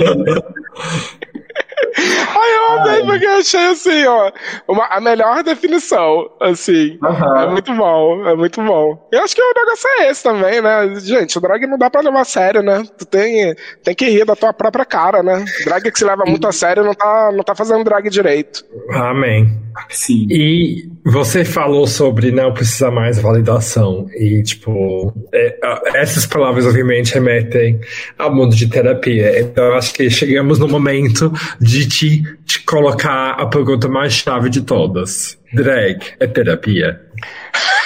Ai, 2.42 2.56
eu 2.56 2.80
amei, 2.80 3.06
porque 3.06 3.26
eu 3.26 3.38
achei 3.38 3.68
assim, 3.68 4.06
ó, 4.06 4.32
uma, 4.68 4.86
a 4.88 5.00
melhor 5.00 5.44
definição, 5.44 6.28
assim. 6.42 6.98
Uhum. 7.04 7.38
É 7.38 7.48
muito 7.48 7.74
bom, 7.74 8.28
é 8.28 8.36
muito 8.36 8.62
bom. 8.62 9.08
Eu 9.12 9.22
acho 9.24 9.36
que 9.36 9.42
o 9.42 9.54
negócio 9.56 9.90
é 10.00 10.10
esse 10.10 10.24
também, 10.24 10.62
né? 10.62 11.00
Gente, 11.00 11.38
o 11.38 11.42
drag 11.42 11.68
não 11.68 11.78
dá 11.78 11.90
pra 11.90 12.02
levar 12.02 12.22
a 12.22 12.26
sério, 12.26 12.64
né? 12.64 12.84
Tu 12.98 13.06
tem, 13.06 13.56
tem 13.84 13.94
que 13.94 14.10
rir 14.10 14.26
da 14.26 14.36
tua 14.36 14.54
própria 14.54 14.86
cara, 14.86 15.22
né? 15.22 15.46
Drag 15.66 15.92
que 15.92 16.00
se 16.00 16.06
leva 16.06 16.24
muito 16.26 16.48
a 16.48 16.52
sério 16.52 16.84
não 16.84 16.94
tá, 16.94 17.32
não 17.32 17.44
tá 17.44 17.54
fazendo 17.54 17.84
drag 17.84 18.10
direito. 18.10 18.66
Amém. 18.90 19.60
Sim. 19.90 20.28
E 20.30 20.90
você 21.06 21.44
falou 21.46 21.88
sobre 21.88 22.32
não 22.32 22.54
precisar 22.54 22.92
mais 22.92 23.20
validação. 23.20 24.08
E, 24.16 24.42
tipo, 24.44 25.14
é, 25.34 25.58
essas 25.96 26.26
palavras, 26.26 26.66
obviamente, 26.66 27.14
remetem 27.14 27.80
ao 28.18 28.34
mundo 28.34 28.56
de 28.56 28.68
terapia. 28.68 29.40
Então, 29.40 29.66
eu 29.66 29.76
acho 29.76 29.94
que 29.94 30.10
chegamos 30.10 30.60
no 30.60 30.68
momento 30.68 31.32
de 31.60 31.88
te, 31.88 32.24
te 32.46 32.64
colocar 32.64 33.32
a 33.32 33.46
pergunta 33.46 33.88
mais 33.88 34.14
chave 34.14 34.50
de 34.50 34.62
todas: 34.62 35.38
drag 35.54 36.14
é 36.20 36.28
terapia? 36.28 37.00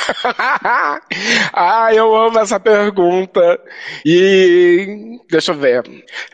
ah, 1.53 1.89
eu 1.93 2.15
amo 2.15 2.39
essa 2.39 2.59
pergunta. 2.59 3.59
E 4.05 5.19
deixa 5.29 5.51
eu 5.51 5.57
ver. 5.57 5.83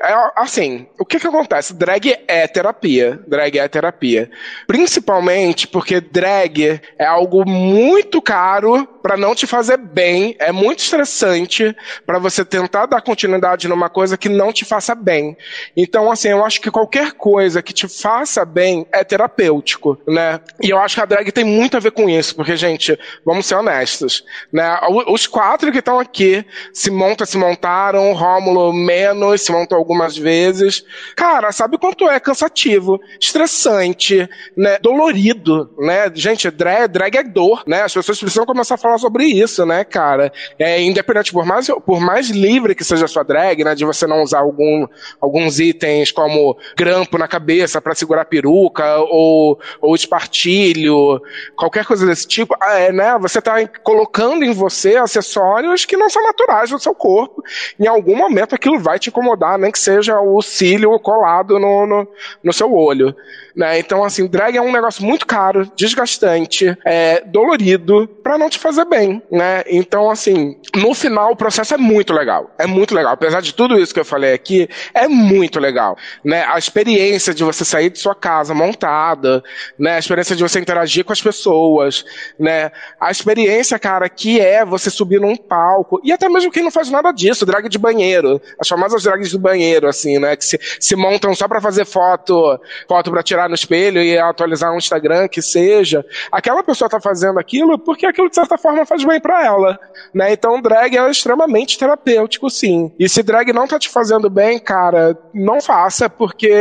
É, 0.02 0.14
assim, 0.36 0.88
o 1.00 1.06
que 1.06 1.20
que 1.20 1.28
acontece? 1.28 1.74
Drag 1.74 2.18
é 2.28 2.48
terapia. 2.48 3.20
Drag 3.28 3.58
é 3.58 3.68
terapia. 3.68 4.30
Principalmente 4.68 5.68
porque 5.68 6.02
drag 6.02 6.82
é 6.98 7.06
algo 7.06 7.48
muito 7.48 8.22
caro 8.22 8.88
para 9.02 9.18
não 9.18 9.36
te 9.36 9.48
fazer 9.48 9.78
bem. 9.78 10.36
É 10.40 10.52
muito 10.52 10.80
estressante 10.80 11.76
para 12.06 12.20
você 12.20 12.46
tentar 12.46 12.86
dar 12.86 13.02
continuidade 13.02 13.68
numa 13.68 13.90
coisa 13.90 14.18
que 14.18 14.30
não 14.30 14.54
te 14.54 14.66
faça 14.66 14.96
bem. 14.96 15.38
Então, 15.76 16.12
assim, 16.12 16.30
eu 16.30 16.46
acho 16.46 16.62
que 16.62 16.72
qualquer 16.72 17.14
coisa 17.14 17.62
que 17.62 17.74
te 17.74 17.88
faça 17.88 18.46
bem 18.46 18.86
é 18.92 19.04
terapêutico, 19.04 19.98
né? 20.08 20.40
E 20.62 20.70
eu 20.70 20.80
acho 20.80 20.96
que 20.96 21.02
a 21.02 21.06
drag 21.06 21.32
tem 21.32 21.44
muito 21.44 21.78
a 21.78 21.80
ver 21.80 21.92
com 21.92 22.10
isso, 22.10 22.36
porque, 22.36 22.56
gente, 22.56 22.98
vamos 23.26 23.46
ser 23.46 23.56
honestos, 23.56 24.24
né? 24.52 24.80
Os 25.08 25.28
quatro 25.28 25.72
que 25.72 25.80
estão 25.80 26.00
aqui 26.00 26.46
se 26.74 26.90
montam, 26.90 27.26
se 27.26 27.38
montaram, 27.38 28.14
Rômulo 28.14 28.74
menos, 28.74 29.42
se 29.42 29.52
montou 29.52 29.78
algumas 29.78 30.18
vezes. 30.18 30.84
Cara, 31.16 31.52
sabe 31.52 31.78
quanto 31.78 32.10
é 32.10 32.20
cansativo, 32.20 33.00
estressante, 33.20 34.30
né? 34.56 34.78
Dolorido, 34.80 35.74
né? 35.80 36.12
Gente, 36.14 36.50
drag, 36.52 36.88
drag 36.88 37.18
é 37.18 37.24
dor, 37.24 37.64
né? 37.68 37.84
As 37.84 37.94
pessoas 37.94 38.20
precisam 38.20 38.46
começar 38.46 38.76
a 38.76 38.78
falar 38.78 38.91
sobre 38.98 39.26
isso, 39.26 39.66
né, 39.66 39.84
cara? 39.84 40.32
É, 40.58 40.82
independente, 40.82 41.32
por 41.32 41.46
mais, 41.46 41.68
por 41.86 42.00
mais 42.00 42.30
livre 42.30 42.76
que 42.76 42.84
seja 42.84 43.06
a 43.06 43.08
sua 43.08 43.24
drag, 43.24 43.64
né? 43.64 43.76
De 43.76 43.86
você 43.86 44.08
não 44.08 44.24
usar 44.24 44.40
algum, 44.40 44.88
alguns 45.20 45.60
itens 45.60 46.12
como 46.12 46.58
grampo 46.76 47.18
na 47.18 47.28
cabeça 47.28 47.82
para 47.82 47.96
segurar 47.96 48.22
a 48.22 48.26
peruca 48.26 48.98
ou, 48.98 49.60
ou 49.80 49.96
espartilho, 49.96 51.22
qualquer 51.56 51.86
coisa 51.86 52.06
desse 52.06 52.28
tipo, 52.28 52.56
ah, 52.62 52.80
é, 52.80 52.92
né? 52.92 53.18
Você 53.20 53.42
tá 53.42 53.68
colocando 53.84 54.44
em 54.44 54.54
você 54.54 54.96
acessórios 54.96 55.86
que 55.86 55.98
não 55.98 56.10
são 56.10 56.24
naturais 56.24 56.70
do 56.70 56.80
seu 56.80 56.94
corpo. 56.94 57.44
Em 57.80 57.88
algum 57.88 58.16
momento 58.16 58.56
aquilo 58.56 58.80
vai 58.80 59.00
te 59.00 59.10
incomodar, 59.10 59.58
nem 59.58 59.72
que 59.72 59.80
seja 59.80 60.20
o 60.20 60.42
cílio 60.42 60.98
colado 61.00 61.60
no, 61.60 61.86
no, 61.86 62.08
no 62.44 62.54
seu 62.54 62.74
olho. 62.74 63.16
Né? 63.56 63.80
Então, 63.80 64.04
assim, 64.04 64.28
drag 64.28 64.56
é 64.56 64.62
um 64.62 64.72
negócio 64.72 65.04
muito 65.04 65.26
caro, 65.26 65.70
desgastante, 65.76 66.78
é, 66.86 67.22
dolorido, 67.22 68.08
para 68.24 68.38
não 68.38 68.50
te 68.50 68.58
fazer 68.58 68.81
bem, 68.86 69.22
né? 69.32 69.64
Então, 69.68 70.10
assim, 70.10 70.58
no 70.76 70.94
final 70.94 71.32
o 71.32 71.36
processo 71.36 71.74
é 71.74 71.78
muito 71.78 72.14
legal. 72.14 72.52
É 72.58 72.66
muito 72.68 72.94
legal. 72.94 73.14
Apesar 73.14 73.42
de 73.42 73.54
tudo 73.54 73.80
isso 73.80 73.94
que 73.94 74.00
eu 74.00 74.06
falei 74.06 74.34
aqui, 74.34 74.70
é 74.94 75.08
muito 75.08 75.60
legal, 75.60 75.98
né? 76.24 76.46
A 76.48 76.58
experiência 76.58 77.34
de 77.34 77.44
você 77.44 77.66
sair 77.66 77.90
de 77.90 78.00
sua 78.00 78.16
casa 78.16 78.54
montada, 78.54 79.44
né? 79.78 79.96
A 79.96 80.00
experiência 80.00 80.36
de 80.36 80.44
você 80.44 80.60
interagir 80.60 81.04
com 81.04 81.14
as 81.14 81.22
pessoas, 81.22 82.06
né? 82.40 82.72
A 83.00 83.12
experiência, 83.12 83.78
cara, 83.80 84.08
que 84.10 84.40
é 84.40 84.64
você 84.66 84.90
subir 84.90 85.20
num 85.20 85.36
palco, 85.36 86.00
e 86.04 86.12
até 86.12 86.30
mesmo 86.30 86.52
quem 86.52 86.64
não 86.64 86.72
faz 86.72 86.90
nada 86.90 87.12
disso, 87.12 87.46
drag 87.46 87.68
de 87.68 87.78
banheiro, 87.78 88.42
as 88.60 88.68
famosas 88.68 89.04
drags 89.04 89.32
do 89.32 89.40
banheiro, 89.40 89.88
assim, 89.88 90.20
né? 90.20 90.36
Que 90.36 90.46
se, 90.46 90.60
se 90.80 90.96
montam 90.96 91.34
só 91.36 91.48
para 91.48 91.60
fazer 91.60 91.86
foto, 91.86 92.60
foto 92.88 93.12
para 93.12 93.24
tirar 93.24 93.50
no 93.50 93.56
espelho 93.56 94.02
e 94.02 94.18
atualizar 94.18 94.74
um 94.74 94.78
Instagram 94.78 95.28
que 95.28 95.42
seja, 95.42 96.06
aquela 96.32 96.64
pessoa 96.64 96.88
está 96.88 97.00
fazendo 97.00 97.40
aquilo 97.40 97.78
porque 97.78 98.06
aquilo 98.06 98.30
de 98.30 98.36
certa 98.36 98.58
forma 98.58 98.71
faz 98.86 99.04
bem 99.04 99.20
para 99.20 99.46
ela, 99.46 99.80
né? 100.14 100.34
Então 100.34 100.62
drag 100.62 100.98
é 100.98 101.10
extremamente 101.10 101.78
terapêutico, 101.78 102.50
sim. 102.50 102.92
E 103.00 103.08
se 103.08 103.24
drag 103.24 103.52
não 103.54 103.68
tá 103.68 103.78
te 103.78 103.90
fazendo 103.90 104.30
bem, 104.30 104.60
cara, 104.60 105.18
não 105.34 105.62
faça 105.62 106.10
porque 106.10 106.52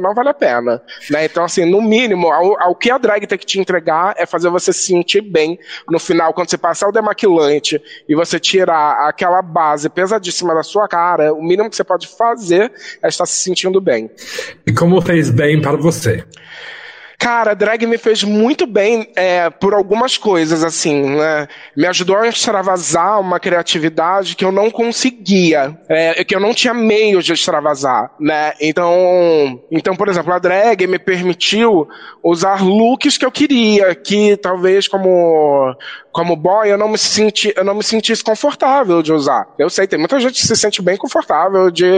não 0.00 0.14
vale 0.14 0.30
a 0.30 0.34
pena, 0.34 0.82
né? 1.10 1.24
Então 1.24 1.44
assim, 1.44 1.64
no 1.64 1.80
mínimo, 1.80 2.30
ao 2.30 2.74
que 2.74 2.90
a 2.90 2.98
drag 2.98 3.26
tem 3.26 3.38
que 3.38 3.46
te 3.46 3.60
entregar 3.60 4.14
é 4.16 4.26
fazer 4.26 4.50
você 4.50 4.72
se 4.72 4.82
sentir 4.82 5.20
bem 5.20 5.58
no 5.88 5.98
final 5.98 6.32
quando 6.32 6.50
você 6.50 6.58
passar 6.58 6.88
o 6.88 6.92
demaquilante 6.92 7.80
e 8.08 8.14
você 8.14 8.38
tirar 8.38 9.08
aquela 9.08 9.42
base 9.42 9.88
pesadíssima 9.88 10.54
da 10.54 10.62
sua 10.62 10.88
cara, 10.88 11.32
o 11.32 11.42
mínimo 11.42 11.70
que 11.70 11.76
você 11.76 11.84
pode 11.84 12.08
fazer 12.08 12.72
é 13.02 13.08
estar 13.08 13.26
se 13.26 13.42
sentindo 13.42 13.80
bem. 13.80 14.10
E 14.66 14.72
como 14.72 15.00
fez 15.00 15.30
bem 15.30 15.60
para 15.60 15.76
você? 15.76 16.24
Cara, 17.20 17.52
drag 17.52 17.86
me 17.86 17.98
fez 17.98 18.24
muito 18.24 18.66
bem 18.66 19.06
é, 19.14 19.50
por 19.50 19.74
algumas 19.74 20.16
coisas, 20.16 20.64
assim, 20.64 21.02
né? 21.18 21.48
Me 21.76 21.86
ajudou 21.86 22.16
a 22.16 22.26
extravasar 22.26 23.20
uma 23.20 23.38
criatividade 23.38 24.34
que 24.34 24.42
eu 24.42 24.50
não 24.50 24.70
conseguia, 24.70 25.78
é, 25.86 26.24
que 26.24 26.34
eu 26.34 26.40
não 26.40 26.54
tinha 26.54 26.72
meio 26.72 27.22
de 27.22 27.34
extravasar, 27.34 28.10
né? 28.18 28.54
Então, 28.58 29.60
então, 29.70 29.94
por 29.94 30.08
exemplo, 30.08 30.32
a 30.32 30.38
drag 30.38 30.86
me 30.86 30.98
permitiu 30.98 31.86
usar 32.24 32.64
looks 32.64 33.18
que 33.18 33.26
eu 33.26 33.30
queria, 33.30 33.94
que 33.94 34.38
talvez 34.38 34.88
como 34.88 35.76
como 36.12 36.34
boy, 36.34 36.68
eu 36.68 36.78
não 36.78 36.88
me 36.88 36.98
senti, 36.98 37.52
eu 37.56 37.64
não 37.64 37.74
me 37.74 37.84
sentisse 37.84 38.22
confortável 38.22 39.02
de 39.02 39.12
usar. 39.12 39.46
Eu 39.58 39.70
sei, 39.70 39.86
tem 39.86 39.98
muita 39.98 40.18
gente 40.18 40.40
que 40.40 40.46
se 40.46 40.56
sente 40.56 40.82
bem 40.82 40.96
confortável 40.96 41.70
de, 41.70 41.88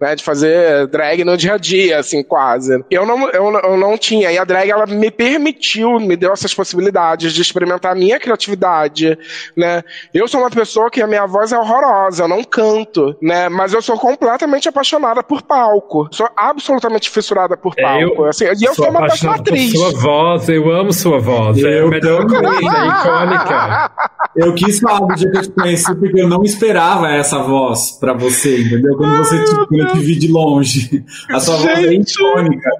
né, 0.00 0.14
de 0.14 0.24
fazer 0.24 0.86
drag 0.86 1.24
no 1.24 1.36
dia 1.36 1.54
a 1.54 1.58
dia, 1.58 1.98
assim, 1.98 2.22
quase. 2.22 2.82
Eu 2.90 3.04
não, 3.04 3.28
eu, 3.30 3.52
eu 3.52 3.76
não 3.76 3.98
tinha. 3.98 4.32
E 4.32 4.38
a 4.38 4.44
drag 4.44 4.59
ela 4.68 4.84
me 4.86 5.10
permitiu, 5.10 5.98
me 6.00 6.16
deu 6.16 6.32
essas 6.32 6.52
possibilidades 6.52 7.32
de 7.32 7.40
experimentar 7.40 7.92
a 7.92 7.94
minha 7.94 8.18
criatividade, 8.18 9.16
né? 9.56 9.82
Eu 10.12 10.26
sou 10.28 10.40
uma 10.40 10.50
pessoa 10.50 10.90
que 10.90 11.00
a 11.00 11.06
minha 11.06 11.26
voz 11.26 11.52
é 11.52 11.58
horrorosa, 11.58 12.24
eu 12.24 12.28
não 12.28 12.42
canto, 12.42 13.16
né? 13.22 13.48
Mas 13.48 13.72
eu 13.72 13.80
sou 13.80 13.96
completamente 13.98 14.68
apaixonada 14.68 15.22
por 15.22 15.42
palco. 15.42 16.08
Sou 16.10 16.28
absolutamente 16.36 17.08
fissurada 17.08 17.56
por 17.56 17.74
palco. 17.74 18.24
É, 18.24 18.26
eu 18.26 18.28
assim, 18.28 18.44
e 18.44 18.64
eu 18.64 18.74
sou, 18.74 18.90
uma 18.90 19.06
péssima 19.06 19.36
atriz. 19.36 19.72
Sua 19.72 19.92
voz, 19.92 20.48
eu 20.48 20.70
amo 20.70 20.92
sua 20.92 21.18
voz. 21.18 21.58
Eu 21.58 21.86
é 21.86 21.90
melhor 21.90 22.22
é 22.22 22.86
icônica. 22.86 23.90
Eu 24.36 24.54
quis 24.54 24.78
falar 24.78 25.06
do 25.06 25.14
dia 25.14 25.30
que 25.30 25.38
eu 25.38 25.42
te 25.42 25.50
conheci 25.50 25.94
porque 25.94 26.20
eu 26.20 26.28
não 26.28 26.42
esperava 26.42 27.08
essa 27.10 27.38
voz 27.38 27.92
pra 27.98 28.12
você, 28.12 28.60
entendeu? 28.60 28.96
Quando 28.96 29.18
você 29.18 29.44
te, 29.44 29.54
quando 29.66 29.80
eu 29.80 29.92
te 29.92 29.98
vi 29.98 30.18
de 30.18 30.28
longe. 30.28 31.04
A 31.30 31.40
sua 31.40 31.56
gente. 31.58 31.68
voz 31.68 31.84
é 31.84 31.92
icônica. 31.94 32.70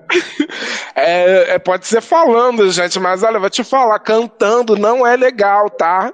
É, 0.94 1.39
é, 1.50 1.58
pode 1.58 1.86
ser 1.86 2.00
falando, 2.00 2.70
gente, 2.70 3.00
mas 3.00 3.24
olha, 3.24 3.40
vou 3.40 3.50
te 3.50 3.64
falar, 3.64 3.98
cantando 3.98 4.76
não 4.76 5.04
é 5.04 5.16
legal, 5.16 5.68
tá? 5.68 6.12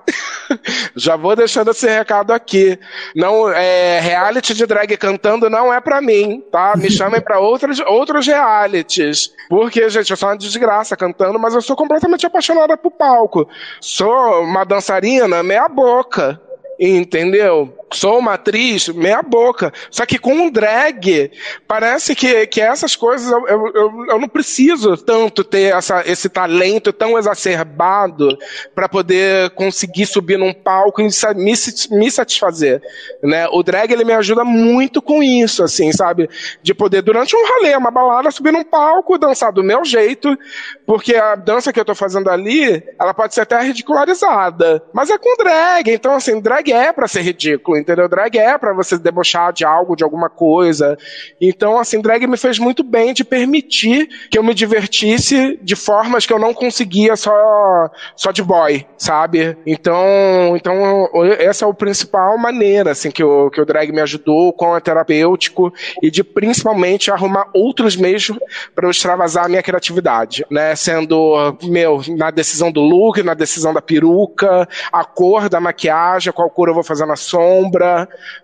Já 0.96 1.14
vou 1.14 1.36
deixando 1.36 1.70
esse 1.70 1.86
recado 1.86 2.32
aqui. 2.32 2.78
Não, 3.14 3.50
é, 3.50 4.00
reality 4.00 4.54
de 4.54 4.64
drag 4.64 4.96
cantando 4.96 5.50
não 5.50 5.72
é 5.72 5.78
pra 5.78 6.00
mim, 6.00 6.42
tá? 6.50 6.74
Me 6.76 6.90
chamem 6.90 7.20
pra 7.20 7.38
outros, 7.38 7.80
outros 7.80 8.26
realities. 8.26 9.30
Porque, 9.50 9.88
gente, 9.90 10.10
eu 10.10 10.16
sou 10.16 10.30
uma 10.30 10.38
desgraça 10.38 10.96
cantando, 10.96 11.38
mas 11.38 11.54
eu 11.54 11.60
sou 11.60 11.76
completamente 11.76 12.26
apaixonada 12.26 12.76
por 12.76 12.92
palco. 12.92 13.46
Sou 13.78 14.42
uma 14.42 14.64
dançarina 14.64 15.42
meia 15.42 15.68
boca. 15.68 16.40
Entendeu? 16.78 17.74
Sou 17.92 18.18
uma 18.18 18.34
atriz, 18.34 18.88
meia 18.88 19.22
boca. 19.22 19.72
Só 19.90 20.04
que 20.04 20.18
com 20.18 20.34
um 20.34 20.50
drag, 20.50 21.30
parece 21.68 22.16
que, 22.16 22.46
que 22.48 22.60
essas 22.60 22.96
coisas 22.96 23.30
eu, 23.30 23.46
eu, 23.46 24.06
eu, 24.10 24.18
não 24.18 24.28
preciso 24.28 24.96
tanto 24.96 25.44
ter 25.44 25.72
essa, 25.72 26.02
esse 26.04 26.28
talento 26.28 26.92
tão 26.92 27.16
exacerbado 27.16 28.36
para 28.74 28.88
poder 28.88 29.50
conseguir 29.50 30.04
subir 30.06 30.36
num 30.36 30.52
palco 30.52 31.00
e 31.00 31.08
me, 31.36 31.52
me 31.90 32.10
satisfazer. 32.10 32.82
Né? 33.22 33.46
O 33.52 33.62
drag 33.62 33.92
ele 33.92 34.04
me 34.04 34.12
ajuda 34.12 34.44
muito 34.44 35.00
com 35.00 35.22
isso, 35.22 35.62
assim, 35.62 35.92
sabe? 35.92 36.28
De 36.62 36.74
poder, 36.74 37.02
durante 37.02 37.36
um 37.36 37.46
rolê, 37.46 37.76
uma 37.76 37.92
balada, 37.92 38.32
subir 38.32 38.52
num 38.52 38.64
palco, 38.64 39.16
dançar 39.16 39.52
do 39.52 39.62
meu 39.62 39.84
jeito, 39.84 40.36
porque 40.84 41.14
a 41.14 41.36
dança 41.36 41.72
que 41.72 41.78
eu 41.78 41.84
tô 41.84 41.94
fazendo 41.94 42.28
ali, 42.30 42.82
ela 43.00 43.14
pode 43.14 43.32
ser 43.32 43.42
até 43.42 43.60
ridicularizada. 43.62 44.82
Mas 44.92 45.08
é 45.08 45.16
com 45.16 45.36
drag, 45.36 45.88
então 45.92 46.14
assim, 46.14 46.40
drag 46.40 46.72
é 46.72 46.92
para 46.92 47.06
ser 47.06 47.22
ridículo, 47.22 47.75
entendeu? 47.78 48.08
Drag 48.08 48.36
é 48.38 48.56
para 48.58 48.72
você 48.72 48.98
debochar 48.98 49.52
de 49.52 49.64
algo, 49.64 49.96
de 49.96 50.04
alguma 50.04 50.28
coisa. 50.28 50.96
Então, 51.40 51.78
assim, 51.78 52.00
drag 52.00 52.26
me 52.26 52.36
fez 52.36 52.58
muito 52.58 52.82
bem 52.82 53.12
de 53.12 53.24
permitir 53.24 54.08
que 54.30 54.38
eu 54.38 54.42
me 54.42 54.54
divertisse 54.54 55.58
de 55.62 55.76
formas 55.76 56.26
que 56.26 56.32
eu 56.32 56.38
não 56.38 56.54
conseguia 56.54 57.16
só, 57.16 57.90
só 58.14 58.30
de 58.30 58.42
boy, 58.42 58.86
sabe? 58.96 59.56
Então, 59.66 60.56
então 60.56 61.08
essa 61.38 61.64
é 61.64 61.70
a 61.70 61.74
principal 61.74 62.36
maneira, 62.38 62.92
assim, 62.92 63.10
que 63.10 63.22
o, 63.22 63.50
que 63.50 63.60
o 63.60 63.66
drag 63.66 63.92
me 63.92 64.00
ajudou 64.00 64.52
com 64.52 64.72
o 64.72 64.80
terapêutico 64.80 65.72
e 66.02 66.10
de 66.10 66.22
principalmente 66.22 67.10
arrumar 67.10 67.48
outros 67.54 67.96
meios 67.96 68.30
para 68.74 68.86
eu 68.86 68.90
extravasar 68.90 69.44
a 69.44 69.48
minha 69.48 69.62
criatividade, 69.62 70.44
né? 70.50 70.74
Sendo, 70.74 71.56
meu, 71.62 72.00
na 72.16 72.30
decisão 72.30 72.70
do 72.70 72.80
look, 72.80 73.22
na 73.22 73.34
decisão 73.34 73.72
da 73.72 73.82
peruca, 73.82 74.68
a 74.92 75.04
cor 75.04 75.48
da 75.48 75.60
maquiagem, 75.60 76.32
qual 76.32 76.50
cor 76.50 76.68
eu 76.68 76.74
vou 76.74 76.82
fazer 76.82 77.06
na 77.06 77.16
sombra, 77.16 77.65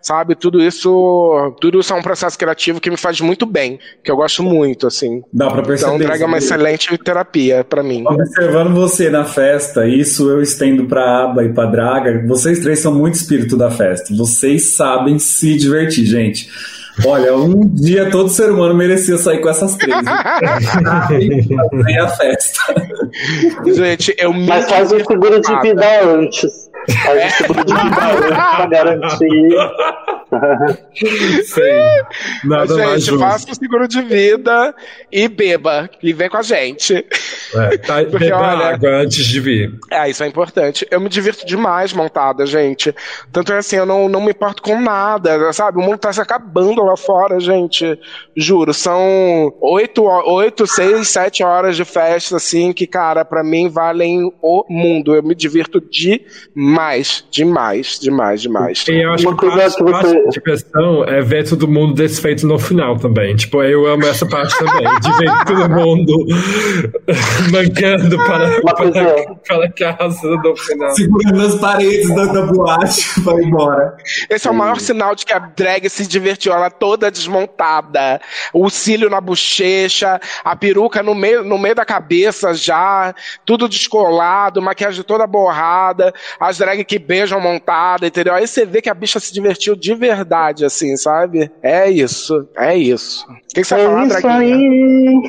sabe? 0.01 0.35
Tudo 0.35 0.63
isso, 0.63 1.55
tudo 1.61 1.81
isso 1.81 1.93
é 1.93 1.97
um 1.97 2.03
processo 2.03 2.39
criativo 2.39 2.81
que 2.81 2.91
me 2.91 2.97
faz 2.97 3.21
muito 3.21 3.47
bem, 3.47 3.79
que 4.03 4.11
eu 4.11 4.17
gosto 4.17 4.43
muito, 4.43 4.87
assim. 4.87 5.23
Dá 5.33 5.51
pra 5.51 5.63
perceber. 5.63 5.95
Então, 5.95 6.07
drag 6.07 6.23
é 6.23 6.27
uma 6.27 6.39
excelente 6.39 6.97
terapia 6.99 7.65
para 7.65 7.83
mim. 7.83 8.05
Observando 8.07 8.75
você 8.75 9.11
na 9.11 9.25
festa, 9.25 9.87
isso 9.87 10.31
eu 10.31 10.41
estendo 10.43 10.87
pra 10.87 11.25
Aba 11.25 11.45
e 11.45 11.53
pra 11.53 11.67
Draga, 11.67 12.27
vocês 12.27 12.61
três 12.61 12.79
são 12.79 12.95
muito 12.95 13.15
espírito 13.15 13.57
da 13.57 13.71
festa. 13.71 14.15
Vocês 14.15 14.75
sabem 14.75 15.19
se 15.19 15.57
divertir, 15.57 16.05
gente. 16.05 16.49
Olha, 17.07 17.35
um 17.35 17.67
dia 17.67 18.11
todo 18.11 18.29
ser 18.29 18.51
humano 18.51 18.75
merecia 18.75 19.17
sair 19.17 19.41
com 19.41 19.49
essas 19.49 19.75
três. 19.77 19.97
a 21.97 22.09
festa. 22.09 22.61
Gente, 23.67 24.15
eu 24.19 24.33
me. 24.33 24.47
Mas 24.47 24.69
faz 24.69 24.93
um 24.93 24.99
seguro 24.99 25.41
de 25.41 25.61
vida 25.61 26.05
antes. 26.05 26.71
De 26.87 26.95
vida 26.95 28.13
antes 28.13 28.57
pra 28.57 28.67
garantir. 28.67 29.57
Sim. 31.45 32.49
Nada 32.49 32.75
gente, 32.75 32.87
mais 32.87 33.05
justo. 33.05 33.21
faça 33.21 33.51
um 33.51 33.55
seguro 33.55 33.87
de 33.87 34.01
vida 34.03 34.75
e 35.11 35.29
beba. 35.29 35.91
E 36.03 36.13
vem 36.13 36.29
com 36.29 36.39
a 36.39 36.43
gente. 36.43 37.07
É, 37.55 37.77
tá, 37.79 38.05
Porque, 38.11 38.33
olha, 38.33 38.75
água 38.75 39.03
antes 39.03 39.25
de 39.27 39.41
vir. 39.41 39.79
É, 39.91 40.09
isso 40.09 40.25
é 40.25 40.27
importante. 40.27 40.87
Eu 40.91 41.01
me 41.01 41.09
divirto 41.09 41.47
demais 41.47 41.93
montada, 41.93 42.47
gente. 42.47 42.95
Tanto 43.31 43.53
é 43.53 43.59
assim, 43.59 43.77
eu 43.77 43.87
não, 43.87 44.09
não 44.09 44.21
me 44.21 44.31
importo 44.31 44.63
com 44.63 44.81
nada, 44.81 45.53
sabe? 45.53 45.79
O 45.79 45.83
mundo 45.83 45.99
tá 45.99 46.13
se 46.13 46.21
acabando 46.21 46.83
lá 46.83 46.97
fora, 46.97 47.39
gente. 47.39 47.99
Juro, 48.35 48.73
são 48.73 49.53
oito, 49.61 50.05
oito, 50.05 50.67
seis, 50.67 51.09
sete 51.09 51.43
horas 51.43 51.77
de 51.77 51.85
festa, 51.85 52.37
assim, 52.37 52.73
que, 52.73 52.87
cara, 52.87 53.25
para 53.25 53.45
mim 53.45 53.69
valem 53.69 54.33
o 54.41 54.65
mundo. 54.69 55.15
Eu 55.15 55.23
me 55.23 55.35
divirto 55.35 55.81
demais, 55.81 56.72
demais, 57.31 57.99
demais, 58.01 58.41
demais. 58.41 58.85
E 58.89 59.03
eu 59.03 59.13
acho 59.13 59.29
Uma 59.29 59.37
que 59.37 59.47
parte, 59.47 59.77
que 59.77 59.83
você... 59.83 59.93
parte 59.93 60.29
de 60.31 60.41
questão 60.41 61.05
é 61.05 61.21
ver 61.21 61.49
todo 61.49 61.69
mundo 61.69 61.95
desfeito 61.95 62.47
no 62.47 62.59
final 62.59 62.97
também. 62.97 63.35
Tipo, 63.37 63.63
eu 63.63 63.87
amo 63.87 64.05
essa 64.07 64.27
parte 64.27 64.57
também, 64.59 64.89
de 65.01 65.19
ver 65.19 65.33
todo 65.47 65.71
mundo 65.71 66.27
mancando 67.53 68.17
para, 68.17 68.61
para, 68.63 69.35
para 69.47 69.73
casa 69.73 70.29
no 70.29 70.57
final. 70.57 70.91
Segurando 70.95 71.43
as 71.43 71.55
paredes 71.57 72.15
da, 72.15 72.27
da 72.27 72.43
boate 72.47 73.21
para 73.23 73.41
ir 73.41 73.47
embora. 73.47 73.97
Esse 74.29 74.49
é 74.49 74.51
o 74.51 74.55
maior 74.55 74.81
sinal 74.81 75.15
de 75.15 75.27
que 75.27 75.33
a 75.33 75.39
drag 75.39 75.89
se 75.89 76.07
divertiu. 76.07 76.53
Ela 76.53 76.71
toda 76.71 77.11
desmontada, 77.11 78.21
o 78.53 78.69
cílio 78.71 79.11
na 79.11 79.21
bochecha, 79.21 80.21
a 80.45 80.57
peruca 80.57 81.03
no 81.03 81.15
meio, 81.15 81.45
no 81.45 81.59
meio 81.59 81.75
da 81.75 81.85
cabeça 81.85 82.55
já, 82.55 83.15
tudo 83.45 83.69
descolado, 83.69 84.63
maquiagem 84.63 85.03
toda 85.03 85.27
borrada, 85.27 86.13
as 86.39 86.61
drag 86.63 86.85
que 86.85 86.99
beijam 86.99 87.41
montada, 87.41 88.07
entendeu? 88.07 88.35
Aí 88.35 88.47
você 88.47 88.65
vê 88.65 88.81
que 88.81 88.89
a 88.89 88.95
bicha 88.95 89.19
se 89.19 89.33
divertiu 89.33 89.75
de 89.75 89.95
verdade, 89.95 90.65
assim, 90.65 90.97
sabe? 90.97 91.51
É 91.63 91.91
isso, 91.91 92.49
é 92.57 92.77
isso. 92.77 93.27
O 93.29 93.55
que, 93.55 93.65
você 93.65 93.75
é 93.75 93.85
falar, 93.85 94.07
isso 94.07 94.27
aí. 94.27 95.23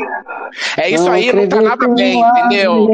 É 0.77 0.89
isso 0.89 1.09
aí, 1.09 1.33
não 1.33 1.47
tá 1.47 1.61
nada 1.61 1.87
bem, 1.87 2.21
entendeu? 2.21 2.87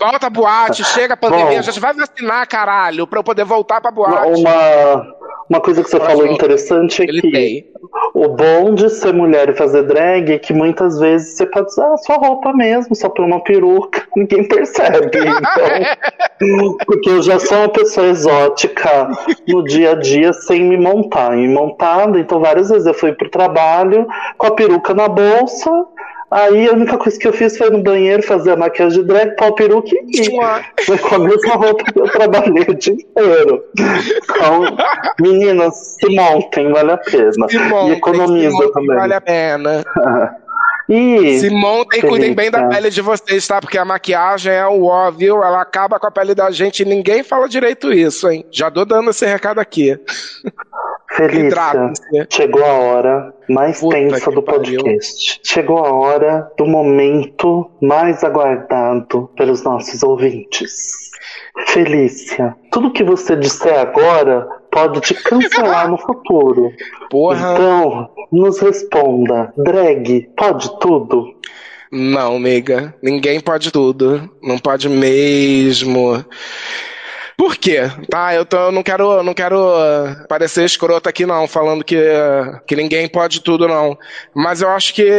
Volta 0.00 0.26
a 0.26 0.30
boate, 0.30 0.82
chega 0.84 1.14
a 1.14 1.16
pandemia, 1.16 1.58
a 1.58 1.62
gente 1.62 1.78
vai 1.78 1.92
vacinar, 1.92 2.48
caralho, 2.48 3.06
pra 3.06 3.18
eu 3.18 3.24
poder 3.24 3.44
voltar 3.44 3.80
pra 3.80 3.90
boate. 3.90 4.40
Uma, 4.40 5.14
uma 5.52 5.60
coisa 5.60 5.84
que 5.84 5.90
você 5.90 6.00
falou 6.00 6.26
interessante 6.26 7.02
é 7.02 7.06
que 7.06 7.30
tem. 7.30 7.66
o 8.14 8.28
bom 8.28 8.74
de 8.74 8.88
ser 8.88 9.12
mulher 9.12 9.50
e 9.50 9.52
fazer 9.52 9.82
drag 9.82 10.32
é 10.32 10.38
que 10.38 10.54
muitas 10.54 10.98
vezes 10.98 11.36
você 11.36 11.44
pode 11.44 11.66
usar 11.66 11.92
a 11.92 11.98
sua 11.98 12.16
roupa 12.16 12.54
mesmo, 12.54 12.96
só 12.96 13.10
por 13.10 13.22
uma 13.22 13.38
peruca, 13.44 14.02
ninguém 14.16 14.48
percebe. 14.48 15.18
Então, 15.18 16.76
porque 16.86 17.10
eu 17.10 17.20
já 17.20 17.38
sou 17.38 17.58
uma 17.58 17.68
pessoa 17.68 18.06
exótica 18.06 19.10
no 19.46 19.62
dia 19.64 19.90
a 19.90 19.94
dia 19.94 20.32
sem 20.32 20.64
me 20.64 20.78
montar. 20.78 21.36
E 21.36 21.46
montada, 21.46 22.18
então 22.18 22.40
várias 22.40 22.70
vezes 22.70 22.86
eu 22.86 22.94
fui 22.94 23.12
pro 23.12 23.28
trabalho 23.28 24.06
com 24.38 24.46
a 24.46 24.52
peruca 24.52 24.94
na 24.94 25.06
bolsa 25.06 25.70
Aí 26.32 26.66
a 26.66 26.72
única 26.72 26.96
coisa 26.96 27.18
que 27.18 27.28
eu 27.28 27.32
fiz 27.32 27.58
foi 27.58 27.68
no 27.68 27.82
banheiro 27.82 28.22
fazer 28.22 28.52
a 28.52 28.56
maquiagem 28.56 29.00
de 29.00 29.06
drag, 29.06 29.36
pau 29.36 29.54
peruca 29.54 29.90
e 29.90 30.30
foi 30.84 30.96
com 30.96 31.14
a 31.14 31.18
mesma 31.18 31.54
roupa 31.54 31.84
que 31.84 31.98
eu 31.98 32.10
trabalhei 32.10 32.64
o 32.68 32.74
dia 32.74 32.94
inteiro. 32.94 33.62
Então, 33.76 34.76
meninas, 35.20 35.96
se 36.00 36.08
montem, 36.08 36.72
vale 36.72 36.92
a 36.92 36.96
pena. 36.96 37.30
Montem, 37.68 37.88
e 37.88 37.92
economiza 37.92 38.72
também. 38.72 38.96
Vale 38.96 39.14
a 39.14 39.20
pena. 39.20 39.84
E, 40.88 41.38
se 41.38 41.48
montem 41.48 42.00
e 42.00 42.02
cuidem 42.02 42.34
bem 42.34 42.50
da 42.50 42.66
pele 42.66 42.90
de 42.90 43.00
vocês, 43.00 43.46
tá? 43.46 43.60
Porque 43.60 43.78
a 43.78 43.84
maquiagem 43.84 44.52
é 44.52 44.66
o 44.66 44.84
ó, 44.84 45.10
viu? 45.10 45.42
Ela 45.42 45.62
acaba 45.62 45.98
com 45.98 46.06
a 46.06 46.10
pele 46.10 46.34
da 46.34 46.50
gente 46.50 46.80
e 46.80 46.84
ninguém 46.84 47.22
fala 47.22 47.48
direito 47.48 47.92
isso, 47.92 48.28
hein? 48.28 48.44
Já 48.50 48.68
dou 48.68 48.84
dando 48.84 49.08
esse 49.08 49.24
recado 49.24 49.58
aqui. 49.58 49.98
Felícia, 51.14 51.92
chegou 52.30 52.64
a 52.64 52.72
hora 52.72 53.34
mais 53.48 53.80
Puta 53.80 53.96
tensa 53.96 54.30
do 54.30 54.42
podcast. 54.42 54.82
Pariu. 54.82 55.40
Chegou 55.44 55.78
a 55.78 55.92
hora 55.92 56.50
do 56.56 56.66
momento 56.66 57.70
mais 57.80 58.24
aguardado 58.24 59.30
pelos 59.36 59.62
nossos 59.62 60.02
ouvintes. 60.02 61.10
Felícia, 61.66 62.56
tudo 62.70 62.92
que 62.92 63.04
você 63.04 63.36
disser 63.36 63.78
agora 63.78 64.48
pode 64.70 65.00
te 65.00 65.14
cancelar 65.14 65.90
no 65.90 65.98
futuro. 65.98 66.72
Porra. 67.10 67.52
Então, 67.52 68.10
nos 68.32 68.58
responda. 68.60 69.52
Drag, 69.56 70.30
pode 70.34 70.80
tudo? 70.80 71.34
Não, 71.90 72.36
amiga. 72.36 72.94
Ninguém 73.02 73.38
pode 73.38 73.70
tudo. 73.70 74.30
Não 74.42 74.58
pode 74.58 74.88
mesmo. 74.88 76.24
Por 77.42 77.56
quê? 77.56 77.80
Tá, 78.08 78.32
eu, 78.32 78.46
tô, 78.46 78.56
eu 78.56 78.70
não 78.70 78.84
quero, 78.84 79.20
não 79.24 79.34
quero 79.34 79.56
parecer 80.28 80.64
escroto 80.64 81.08
aqui 81.08 81.26
não, 81.26 81.48
falando 81.48 81.82
que, 81.82 82.00
que 82.68 82.76
ninguém 82.76 83.08
pode 83.08 83.40
tudo 83.40 83.66
não. 83.66 83.98
Mas 84.32 84.62
eu 84.62 84.68
acho 84.70 84.94
que, 84.94 85.10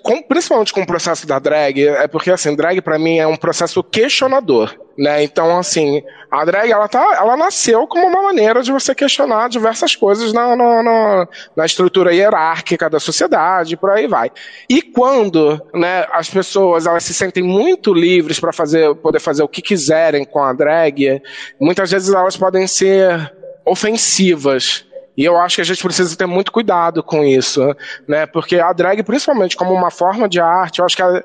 com, 0.00 0.22
principalmente 0.22 0.72
com 0.72 0.82
o 0.82 0.86
processo 0.86 1.26
da 1.26 1.40
drag, 1.40 1.84
é 1.84 2.06
porque 2.06 2.30
assim, 2.30 2.54
drag 2.54 2.80
para 2.80 2.96
mim 2.96 3.18
é 3.18 3.26
um 3.26 3.34
processo 3.34 3.82
questionador. 3.82 4.72
Né? 4.98 5.22
Então, 5.22 5.56
assim, 5.56 6.02
a 6.28 6.44
drag 6.44 6.72
ela, 6.72 6.88
tá, 6.88 7.18
ela 7.20 7.36
nasceu 7.36 7.86
como 7.86 8.08
uma 8.08 8.20
maneira 8.20 8.64
de 8.64 8.72
você 8.72 8.92
questionar 8.96 9.48
diversas 9.48 9.94
coisas 9.94 10.32
na, 10.32 10.56
na, 10.56 10.82
na, 10.82 11.28
na 11.54 11.64
estrutura 11.64 12.12
hierárquica 12.12 12.90
da 12.90 12.98
sociedade, 12.98 13.76
por 13.76 13.90
aí 13.90 14.08
vai. 14.08 14.32
E 14.68 14.82
quando 14.82 15.64
né, 15.72 16.04
as 16.10 16.28
pessoas 16.28 16.84
elas 16.84 17.04
se 17.04 17.14
sentem 17.14 17.44
muito 17.44 17.94
livres 17.94 18.40
para 18.40 18.52
fazer, 18.52 18.92
poder 18.96 19.20
fazer 19.20 19.44
o 19.44 19.48
que 19.48 19.62
quiserem 19.62 20.24
com 20.24 20.42
a 20.42 20.52
drag, 20.52 21.22
muitas 21.60 21.92
vezes 21.92 22.12
elas 22.12 22.36
podem 22.36 22.66
ser 22.66 23.32
ofensivas 23.64 24.84
e 25.18 25.24
eu 25.24 25.36
acho 25.36 25.56
que 25.56 25.62
a 25.62 25.64
gente 25.64 25.82
precisa 25.82 26.16
ter 26.16 26.26
muito 26.26 26.52
cuidado 26.52 27.02
com 27.02 27.24
isso, 27.24 27.74
né? 28.06 28.24
Porque 28.24 28.60
a 28.60 28.72
drag, 28.72 29.02
principalmente 29.02 29.56
como 29.56 29.72
uma 29.74 29.90
forma 29.90 30.28
de 30.28 30.40
arte, 30.40 30.78
eu 30.78 30.84
acho 30.84 30.94
que 30.94 31.02
a, 31.02 31.24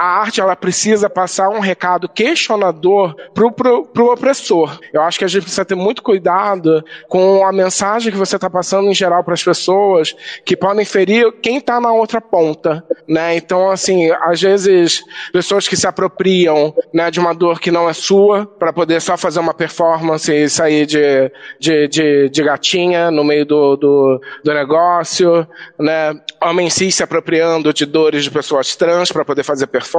a 0.00 0.20
arte 0.20 0.40
ela 0.40 0.56
precisa 0.56 1.10
passar 1.10 1.50
um 1.50 1.60
recado 1.60 2.08
questionador 2.08 3.14
pro, 3.34 3.52
pro 3.52 4.10
opressor. 4.10 4.80
Eu 4.94 5.02
acho 5.02 5.18
que 5.18 5.26
a 5.26 5.28
gente 5.28 5.42
precisa 5.42 5.62
ter 5.62 5.74
muito 5.74 6.02
cuidado 6.02 6.82
com 7.06 7.44
a 7.44 7.52
mensagem 7.52 8.10
que 8.10 8.16
você 8.16 8.36
está 8.36 8.48
passando 8.48 8.88
em 8.88 8.94
geral 8.94 9.22
para 9.22 9.34
as 9.34 9.44
pessoas, 9.44 10.16
que 10.42 10.56
podem 10.56 10.86
ferir 10.86 11.30
quem 11.42 11.58
está 11.58 11.78
na 11.78 11.92
outra 11.92 12.18
ponta, 12.18 12.82
né? 13.06 13.36
Então, 13.36 13.70
assim, 13.70 14.10
às 14.22 14.40
vezes 14.40 15.04
pessoas 15.34 15.68
que 15.68 15.76
se 15.76 15.86
apropriam, 15.86 16.74
né, 16.94 17.10
de 17.10 17.20
uma 17.20 17.34
dor 17.34 17.60
que 17.60 17.70
não 17.70 17.86
é 17.86 17.92
sua, 17.92 18.46
para 18.46 18.72
poder 18.72 19.02
só 19.02 19.18
fazer 19.18 19.40
uma 19.40 19.52
performance 19.52 20.32
e 20.32 20.48
sair 20.48 20.86
de, 20.86 21.30
de, 21.58 21.88
de, 21.88 22.28
de 22.30 22.42
gatinha 22.42 23.10
no 23.10 23.22
meio 23.22 23.44
do, 23.44 23.76
do, 23.76 24.20
do 24.42 24.54
negócio, 24.54 25.46
né? 25.78 26.14
Homens 26.42 26.72
cis 26.72 26.94
se 26.94 27.02
apropriando 27.02 27.70
de 27.74 27.84
dores 27.84 28.24
de 28.24 28.30
pessoas 28.30 28.74
trans 28.74 29.12
para 29.12 29.26
poder 29.26 29.42
fazer 29.42 29.66
performance, 29.66 29.89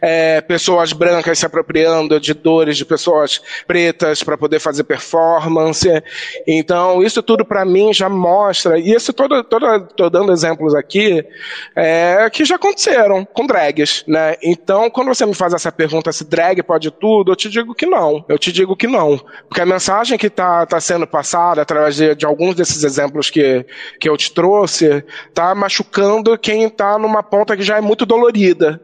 é, 0.00 0.40
pessoas 0.40 0.92
brancas 0.92 1.38
se 1.38 1.46
apropriando 1.46 2.20
de 2.20 2.34
dores 2.34 2.76
de 2.76 2.84
pessoas 2.84 3.40
pretas 3.66 4.22
para 4.22 4.36
poder 4.36 4.60
fazer 4.60 4.84
performance. 4.84 5.88
Então, 6.46 7.02
isso 7.02 7.22
tudo 7.22 7.44
para 7.44 7.64
mim 7.64 7.92
já 7.92 8.08
mostra, 8.08 8.78
e 8.78 8.92
isso 8.92 9.12
todo, 9.12 9.42
todo, 9.44 9.86
tô 9.96 10.10
dando 10.10 10.32
exemplos 10.32 10.74
aqui, 10.74 11.24
é, 11.74 12.28
que 12.30 12.44
já 12.44 12.56
aconteceram 12.56 13.24
com 13.24 13.46
drags, 13.46 14.04
né? 14.06 14.36
Então, 14.42 14.90
quando 14.90 15.08
você 15.08 15.24
me 15.26 15.34
faz 15.34 15.52
essa 15.52 15.70
pergunta 15.70 16.12
se 16.12 16.24
drag 16.24 16.62
pode 16.62 16.90
tudo, 16.90 17.32
eu 17.32 17.36
te 17.36 17.48
digo 17.48 17.74
que 17.74 17.86
não. 17.86 18.24
Eu 18.28 18.38
te 18.38 18.52
digo 18.52 18.76
que 18.76 18.86
não. 18.86 19.18
Porque 19.48 19.60
a 19.60 19.66
mensagem 19.66 20.18
que 20.18 20.26
está 20.26 20.66
tá 20.66 20.80
sendo 20.80 21.06
passada 21.06 21.62
através 21.62 21.96
de, 21.96 22.14
de, 22.14 22.26
alguns 22.26 22.54
desses 22.54 22.84
exemplos 22.84 23.30
que, 23.30 23.64
que 24.00 24.08
eu 24.08 24.16
te 24.16 24.32
trouxe, 24.32 25.04
tá 25.34 25.54
machucando 25.54 26.36
quem 26.38 26.64
está 26.64 26.98
numa 26.98 27.22
ponta 27.22 27.56
que 27.56 27.62
já 27.62 27.78
é 27.78 27.80
muito 27.80 28.04
dolorida. 28.04 28.37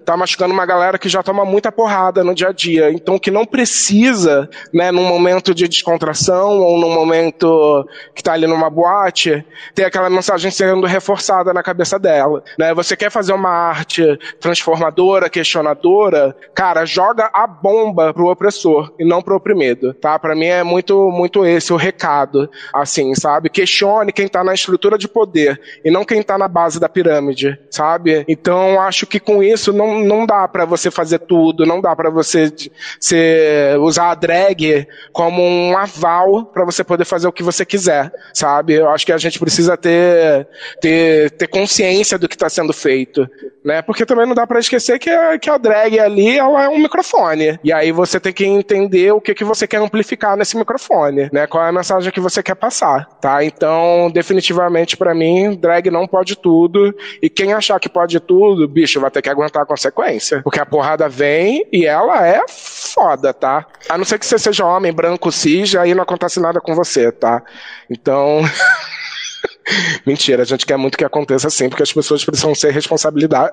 Tá 0.04 0.16
machucando 0.16 0.52
uma 0.52 0.66
galera 0.66 0.98
que 0.98 1.08
já 1.08 1.22
toma 1.22 1.44
muita 1.44 1.70
porrada 1.70 2.24
no 2.24 2.34
dia 2.34 2.48
a 2.48 2.52
dia. 2.52 2.90
Então, 2.90 3.18
que 3.18 3.30
não 3.30 3.44
precisa, 3.44 4.48
né, 4.72 4.90
num 4.90 5.04
momento 5.04 5.54
de 5.54 5.68
descontração 5.68 6.58
ou 6.58 6.78
num 6.78 6.92
momento 6.92 7.86
que 8.14 8.20
está 8.20 8.32
ali 8.32 8.46
numa 8.46 8.68
boate, 8.68 9.44
ter 9.74 9.84
aquela 9.84 10.10
mensagem 10.10 10.50
sendo 10.50 10.86
reforçada 10.86 11.52
na 11.52 11.62
cabeça 11.62 11.98
dela. 11.98 12.42
Né? 12.58 12.74
Você 12.74 12.96
quer 12.96 13.10
fazer 13.10 13.32
uma 13.32 13.50
arte 13.50 14.18
transformadora, 14.40 15.30
questionadora, 15.30 16.36
cara, 16.54 16.84
joga 16.84 17.30
a 17.32 17.46
bomba 17.46 18.12
pro 18.12 18.28
opressor 18.28 18.92
e 18.98 19.04
não 19.04 19.22
pro 19.22 19.36
oprimido, 19.36 19.94
tá? 19.94 20.18
Para 20.18 20.34
mim 20.34 20.46
é 20.46 20.62
muito, 20.62 21.10
muito 21.10 21.44
esse 21.44 21.72
o 21.72 21.76
recado. 21.76 22.50
Assim, 22.72 23.14
sabe? 23.14 23.48
Questione 23.48 24.12
quem 24.12 24.26
está 24.26 24.42
na 24.42 24.54
estrutura 24.54 24.98
de 24.98 25.08
poder 25.08 25.60
e 25.84 25.90
não 25.90 26.04
quem 26.04 26.20
está 26.20 26.36
na 26.38 26.48
base 26.48 26.80
da 26.80 26.88
pirâmide, 26.88 27.58
sabe? 27.70 28.24
Então, 28.28 28.80
acho 28.80 29.06
que 29.06 29.20
com 29.20 29.42
isso 29.52 29.72
não, 29.72 30.00
não 30.00 30.26
dá 30.26 30.46
para 30.48 30.64
você 30.64 30.90
fazer 30.90 31.20
tudo, 31.20 31.66
não 31.66 31.80
dá 31.80 31.94
para 31.94 32.10
você 32.10 32.52
ser, 33.00 33.78
usar 33.78 34.10
a 34.10 34.14
drag 34.14 34.86
como 35.12 35.42
um 35.42 35.76
aval 35.76 36.46
para 36.46 36.64
você 36.64 36.82
poder 36.82 37.04
fazer 37.04 37.26
o 37.28 37.32
que 37.32 37.42
você 37.42 37.64
quiser, 37.64 38.12
sabe? 38.32 38.74
Eu 38.74 38.88
acho 38.90 39.06
que 39.06 39.12
a 39.12 39.18
gente 39.18 39.38
precisa 39.38 39.76
ter, 39.76 40.46
ter, 40.80 41.30
ter 41.32 41.46
consciência 41.46 42.18
do 42.18 42.28
que 42.28 42.34
está 42.34 42.48
sendo 42.48 42.72
feito, 42.72 43.28
né? 43.64 43.82
Porque 43.82 44.06
também 44.06 44.26
não 44.26 44.34
dá 44.34 44.46
para 44.46 44.60
esquecer 44.60 44.98
que 44.98 45.10
a, 45.10 45.38
que 45.38 45.50
a 45.50 45.58
drag 45.58 45.98
ali, 45.98 46.38
ela 46.38 46.64
é 46.64 46.68
um 46.68 46.78
microfone. 46.78 47.58
E 47.62 47.72
aí 47.72 47.92
você 47.92 48.20
tem 48.20 48.32
que 48.32 48.44
entender 48.44 49.12
o 49.12 49.20
que, 49.20 49.34
que 49.34 49.44
você 49.44 49.66
quer 49.66 49.78
amplificar 49.78 50.36
nesse 50.36 50.56
microfone, 50.56 51.28
né? 51.32 51.46
Qual 51.46 51.64
é 51.64 51.68
a 51.68 51.72
mensagem 51.72 52.12
que 52.12 52.20
você 52.20 52.42
quer 52.42 52.54
passar, 52.54 53.06
tá? 53.20 53.44
Então, 53.44 54.10
definitivamente 54.12 54.96
para 54.96 55.14
mim, 55.14 55.54
drag 55.54 55.90
não 55.90 56.06
pode 56.06 56.36
tudo. 56.36 56.94
E 57.22 57.28
quem 57.28 57.52
achar 57.52 57.78
que 57.80 57.88
pode 57.88 58.18
tudo, 58.20 58.68
bicho, 58.68 59.00
vai 59.00 59.10
ter 59.10 59.22
que 59.22 59.30
aguentar 59.34 59.62
a 59.62 59.66
consequência. 59.66 60.42
Porque 60.42 60.60
a 60.60 60.66
porrada 60.66 61.08
vem 61.08 61.66
e 61.72 61.86
ela 61.86 62.26
é 62.26 62.40
foda, 62.48 63.32
tá? 63.32 63.66
A 63.88 63.98
não 63.98 64.04
ser 64.04 64.18
que 64.18 64.26
você 64.26 64.38
seja 64.38 64.64
homem, 64.64 64.92
branco, 64.92 65.30
cis, 65.30 65.74
aí 65.74 65.94
não 65.94 66.02
acontece 66.02 66.40
nada 66.40 66.60
com 66.60 66.74
você, 66.74 67.10
tá? 67.12 67.42
Então. 67.90 68.42
Mentira, 70.06 70.42
a 70.42 70.46
gente 70.46 70.66
quer 70.66 70.76
muito 70.76 70.98
que 70.98 71.04
aconteça 71.04 71.48
assim, 71.48 71.68
porque 71.68 71.82
as 71.82 71.92
pessoas 71.92 72.24
precisam 72.24 72.54
ser 72.54 72.70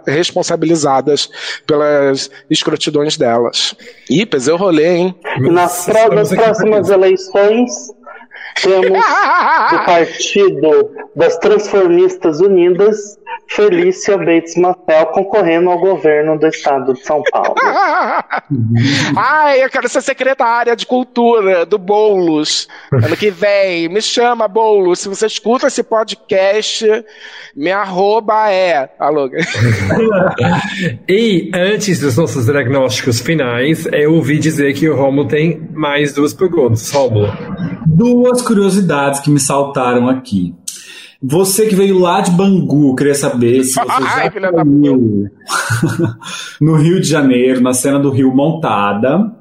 responsabilizadas 0.06 1.30
pelas 1.66 2.30
escrotidões 2.50 3.16
delas. 3.18 3.76
Ih, 4.10 4.26
pesei 4.26 4.54
o 4.54 4.58
rolê, 4.58 4.88
hein? 4.88 5.16
Nas, 5.40 5.88
nas 5.88 6.30
próximas 6.30 6.90
eleições, 6.90 7.72
temos 8.62 9.04
do 9.72 9.86
Partido 9.86 10.92
das 11.16 11.38
Transformistas 11.38 12.40
Unidas 12.40 13.20
Felícia 13.48 14.18
Bates 14.18 14.56
Matel 14.56 15.08
concorrendo 15.08 15.70
ao 15.70 15.78
governo 15.78 16.40
do 16.40 16.48
estado 16.48 16.94
de 16.94 17.04
São 17.04 17.22
Paulo. 17.30 17.54
Ai, 19.18 19.64
eu 19.64 19.70
quero 19.70 19.90
ser 19.90 20.02
secretária 20.02 20.74
de 20.74 20.86
cultura 20.86 21.66
do 21.66 21.78
Boulos 21.78 22.68
ano 22.92 23.18
que 23.18 23.30
vem. 23.30 23.90
Me 23.90 24.02
chama, 24.02 24.48
Boulos. 24.48 25.00
Se 25.00 25.10
você 25.10 25.26
escuta 25.26 25.68
esse 25.68 25.84
podcast, 25.84 26.86
minha 27.54 27.80
arroba 27.80 28.50
é. 28.50 28.90
Alô. 28.98 29.30
e 31.08 31.52
antes 31.54 32.00
dos 32.00 32.16
nossos 32.16 32.46
diagnósticos 32.46 33.20
finais, 33.20 33.86
eu 33.92 34.14
ouvi 34.14 34.40
dizer 34.40 34.74
que 34.74 34.88
o 34.88 34.96
Romulo 34.96 35.28
tem 35.28 35.62
mais 35.74 36.14
duas 36.14 36.34
perguntas. 36.34 36.90
Romulo. 36.92 37.28
Duas 38.22 38.44
curiosidades 38.44 39.20
que 39.20 39.32
me 39.32 39.40
saltaram 39.40 40.08
aqui. 40.08 40.54
Você 41.24 41.66
que 41.66 41.76
veio 41.76 41.98
lá 41.98 42.22
de 42.22 42.30
Bangu, 42.30 42.96
queria 42.96 43.16
saber 43.16 43.64
se 43.64 43.74
você 43.74 43.82
já 43.82 44.30
caiu 44.30 45.28
no 46.62 46.76
Rio 46.76 47.02
de 47.02 47.08
Janeiro, 47.08 47.62
na 47.62 47.74
cena 47.74 47.98
do 47.98 48.12
Rio 48.12 48.32
montada. 48.32 49.32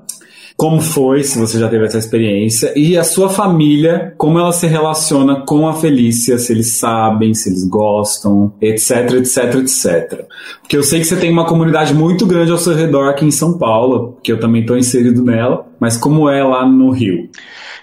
Como 0.56 0.80
foi, 0.80 1.22
se 1.24 1.38
você 1.38 1.58
já 1.58 1.68
teve 1.68 1.84
essa 1.84 1.98
experiência, 1.98 2.72
e 2.74 2.96
a 2.96 3.04
sua 3.04 3.28
família, 3.28 4.14
como 4.16 4.38
ela 4.38 4.52
se 4.52 4.66
relaciona 4.66 5.42
com 5.46 5.68
a 5.68 5.74
Felícia, 5.74 6.38
se 6.38 6.52
eles 6.52 6.78
sabem, 6.78 7.34
se 7.34 7.50
eles 7.50 7.66
gostam, 7.66 8.54
etc, 8.62 9.12
etc, 9.12 9.54
etc. 9.56 10.24
Porque 10.60 10.76
eu 10.76 10.82
sei 10.82 11.00
que 11.00 11.06
você 11.06 11.16
tem 11.16 11.30
uma 11.30 11.46
comunidade 11.46 11.92
muito 11.92 12.26
grande 12.26 12.50
ao 12.50 12.58
seu 12.58 12.74
redor 12.74 13.10
aqui 13.10 13.26
em 13.26 13.30
São 13.30 13.58
Paulo, 13.58 14.18
que 14.22 14.32
eu 14.32 14.40
também 14.40 14.62
estou 14.62 14.76
inserido 14.76 15.22
nela, 15.22 15.66
mas 15.78 15.98
como 15.98 16.28
é 16.30 16.42
lá 16.42 16.66
no 16.66 16.90
Rio? 16.90 17.28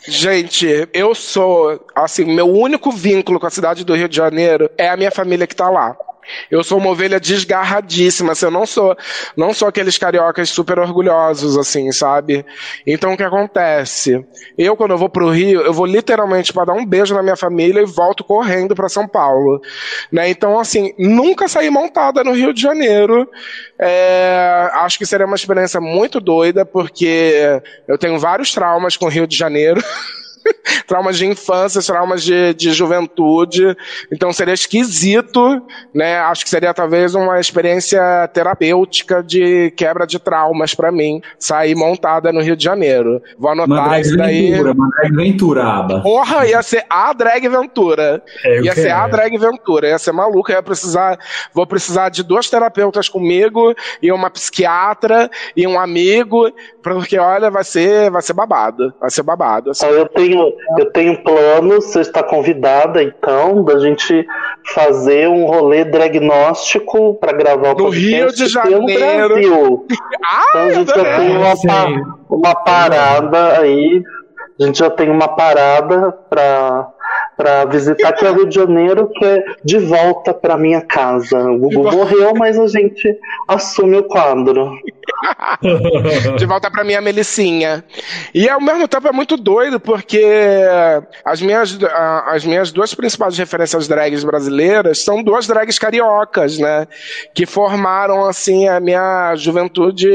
Gente, 0.07 0.88
eu 0.93 1.13
sou, 1.13 1.85
assim, 1.93 2.23
meu 2.23 2.47
único 2.49 2.91
vínculo 2.91 3.39
com 3.39 3.45
a 3.45 3.49
cidade 3.49 3.84
do 3.84 3.93
Rio 3.93 4.07
de 4.07 4.15
Janeiro 4.15 4.69
é 4.77 4.88
a 4.88 4.95
minha 4.95 5.11
família 5.11 5.45
que 5.45 5.55
tá 5.55 5.69
lá. 5.69 5.97
Eu 6.49 6.63
sou 6.63 6.77
uma 6.77 6.89
ovelha 6.89 7.19
desgarradíssima, 7.19 8.31
assim, 8.31 8.45
eu 8.45 8.51
não 8.51 8.65
sou, 8.65 8.95
não 9.35 9.53
sou 9.53 9.67
aqueles 9.67 9.97
cariocas 9.97 10.49
super 10.49 10.79
orgulhosos, 10.79 11.57
assim, 11.57 11.91
sabe? 11.91 12.45
Então 12.85 13.13
o 13.13 13.17
que 13.17 13.23
acontece? 13.23 14.25
Eu, 14.57 14.75
quando 14.75 14.91
eu 14.91 14.97
vou 14.97 15.09
pro 15.09 15.29
Rio, 15.29 15.61
eu 15.61 15.73
vou 15.73 15.85
literalmente 15.85 16.53
para 16.53 16.65
dar 16.65 16.73
um 16.73 16.85
beijo 16.85 17.13
na 17.13 17.23
minha 17.23 17.35
família 17.35 17.81
e 17.81 17.85
volto 17.85 18.23
correndo 18.23 18.75
para 18.75 18.89
São 18.89 19.07
Paulo, 19.07 19.61
né? 20.11 20.29
Então, 20.29 20.59
assim, 20.59 20.93
nunca 20.97 21.47
saí 21.47 21.69
montada 21.69 22.23
no 22.23 22.33
Rio 22.33 22.53
de 22.53 22.61
Janeiro. 22.61 23.29
É, 23.79 24.69
acho 24.73 24.97
que 24.97 25.05
seria 25.05 25.25
uma 25.25 25.35
experiência 25.35 25.79
muito 25.79 26.19
doida, 26.19 26.65
porque 26.65 27.61
eu 27.87 27.97
tenho 27.97 28.17
vários 28.19 28.53
traumas 28.53 28.97
com 28.97 29.05
o 29.05 29.09
Rio 29.09 29.27
de 29.27 29.37
Janeiro. 29.37 29.81
traumas 30.88 31.18
de 31.18 31.26
infância, 31.26 31.81
traumas 31.81 32.23
de, 32.23 32.53
de 32.53 32.72
juventude. 32.72 33.76
Então 34.11 34.31
seria 34.31 34.53
esquisito, 34.53 35.61
né? 35.93 36.18
Acho 36.19 36.43
que 36.43 36.49
seria 36.49 36.73
talvez 36.73 37.15
uma 37.15 37.39
experiência 37.39 38.01
terapêutica 38.34 39.22
de 39.23 39.72
quebra 39.72 40.05
de 40.05 40.19
traumas 40.19 40.73
para 40.73 40.91
mim, 40.91 41.22
sair 41.39 41.76
montada 41.76 42.31
no 42.31 42.41
Rio 42.41 42.55
de 42.55 42.64
Janeiro. 42.64 43.22
Vou 43.38 43.51
anotar 43.51 43.99
isso 43.99 44.15
daí. 44.15 44.51
Ventura, 44.51 44.72
uma 44.72 44.89
drag 44.89 45.15
Ventura, 45.15 45.64
aba. 45.64 46.01
Porra, 46.01 46.47
ia 46.47 46.61
ser 46.61 46.85
a 46.89 47.14
drag 47.14 47.47
Ventura. 47.47 48.23
É, 48.43 48.61
ia 48.61 48.73
ser 48.73 48.91
a 48.91 49.07
drag 49.07 49.38
Ventura, 49.38 49.89
ia 49.89 49.99
ser 49.99 50.11
maluca, 50.11 50.53
ia 50.53 50.64
precisar, 50.64 51.18
vou 51.53 51.65
precisar 51.65 52.09
de 52.09 52.23
duas 52.23 52.49
terapeutas 52.49 53.09
comigo 53.09 53.73
e 54.01 54.11
uma 54.11 54.30
psiquiatra 54.30 55.30
e 55.55 55.68
um 55.68 55.80
amigo, 55.80 56.51
porque 56.84 57.18
olha, 57.18 57.49
vai 57.49 57.64
ser, 57.64 58.09
vai 58.11 58.22
ser 58.22 58.34
babado, 58.34 58.93
vai 58.99 59.09
ser 59.09 59.23
babado. 59.23 59.72
Assim. 59.72 59.85
Eu 59.85 60.07
tenho, 60.07 60.26
eu 60.33 60.91
tenho 60.91 61.23
plano, 61.23 61.75
você 61.75 62.01
está 62.01 62.23
convidada 62.23 63.01
então, 63.03 63.63
da 63.63 63.79
gente 63.79 64.25
fazer 64.73 65.27
um 65.27 65.45
rolê 65.45 65.85
dragnóstico 65.85 67.15
para 67.15 67.31
gravar 67.33 67.73
o 67.73 67.77
no 67.77 67.89
Rio 67.89 68.31
de 68.31 68.47
Janeiro. 68.47 69.27
Brasil. 69.27 69.87
ah, 70.23 70.43
então 70.49 70.61
a 70.61 70.73
gente 70.73 70.89
já 70.89 71.17
tem 71.17 71.37
uma, 71.37 72.13
uma 72.29 72.55
parada 72.55 73.59
aí, 73.59 74.03
a 74.59 74.63
gente 74.63 74.79
já 74.79 74.89
tem 74.89 75.09
uma 75.09 75.27
parada 75.27 76.11
para 76.29 76.89
para 77.35 77.65
visitar 77.65 78.13
que 78.13 78.25
é 78.25 78.31
Rio 78.31 78.47
de 78.47 78.55
Janeiro, 78.55 79.09
que 79.09 79.25
é 79.25 79.43
de 79.63 79.77
volta 79.77 80.34
para 80.34 80.57
minha 80.57 80.81
casa. 80.81 81.39
O 81.51 81.57
Gugu 81.59 81.84
morreu, 81.84 82.34
mas 82.35 82.57
a 82.59 82.67
gente 82.67 83.17
assume 83.47 83.97
o 83.97 84.03
quadro. 84.03 84.71
de 86.38 86.45
volta 86.45 86.69
para 86.69 86.84
minha 86.84 87.01
Melicinha. 87.01 87.84
E 88.34 88.47
ao 88.49 88.61
mesmo 88.61 88.88
tempo 88.88 89.07
é 89.07 89.11
muito 89.11 89.38
doido, 89.38 89.79
porque 89.79 90.23
as 91.23 91.41
minhas, 91.41 91.77
as 92.27 92.45
minhas 92.45 92.71
duas 92.71 92.93
principais 92.93 93.38
referências 93.38 93.88
drags 93.88 94.23
brasileiras 94.23 95.03
são 95.03 95.23
duas 95.23 95.47
drags 95.47 95.79
cariocas, 95.79 96.57
né? 96.57 96.88
Que 97.34 97.45
formaram, 97.45 98.25
assim, 98.25 98.67
a 98.67 98.79
minha 98.79 99.35
juventude 99.35 100.09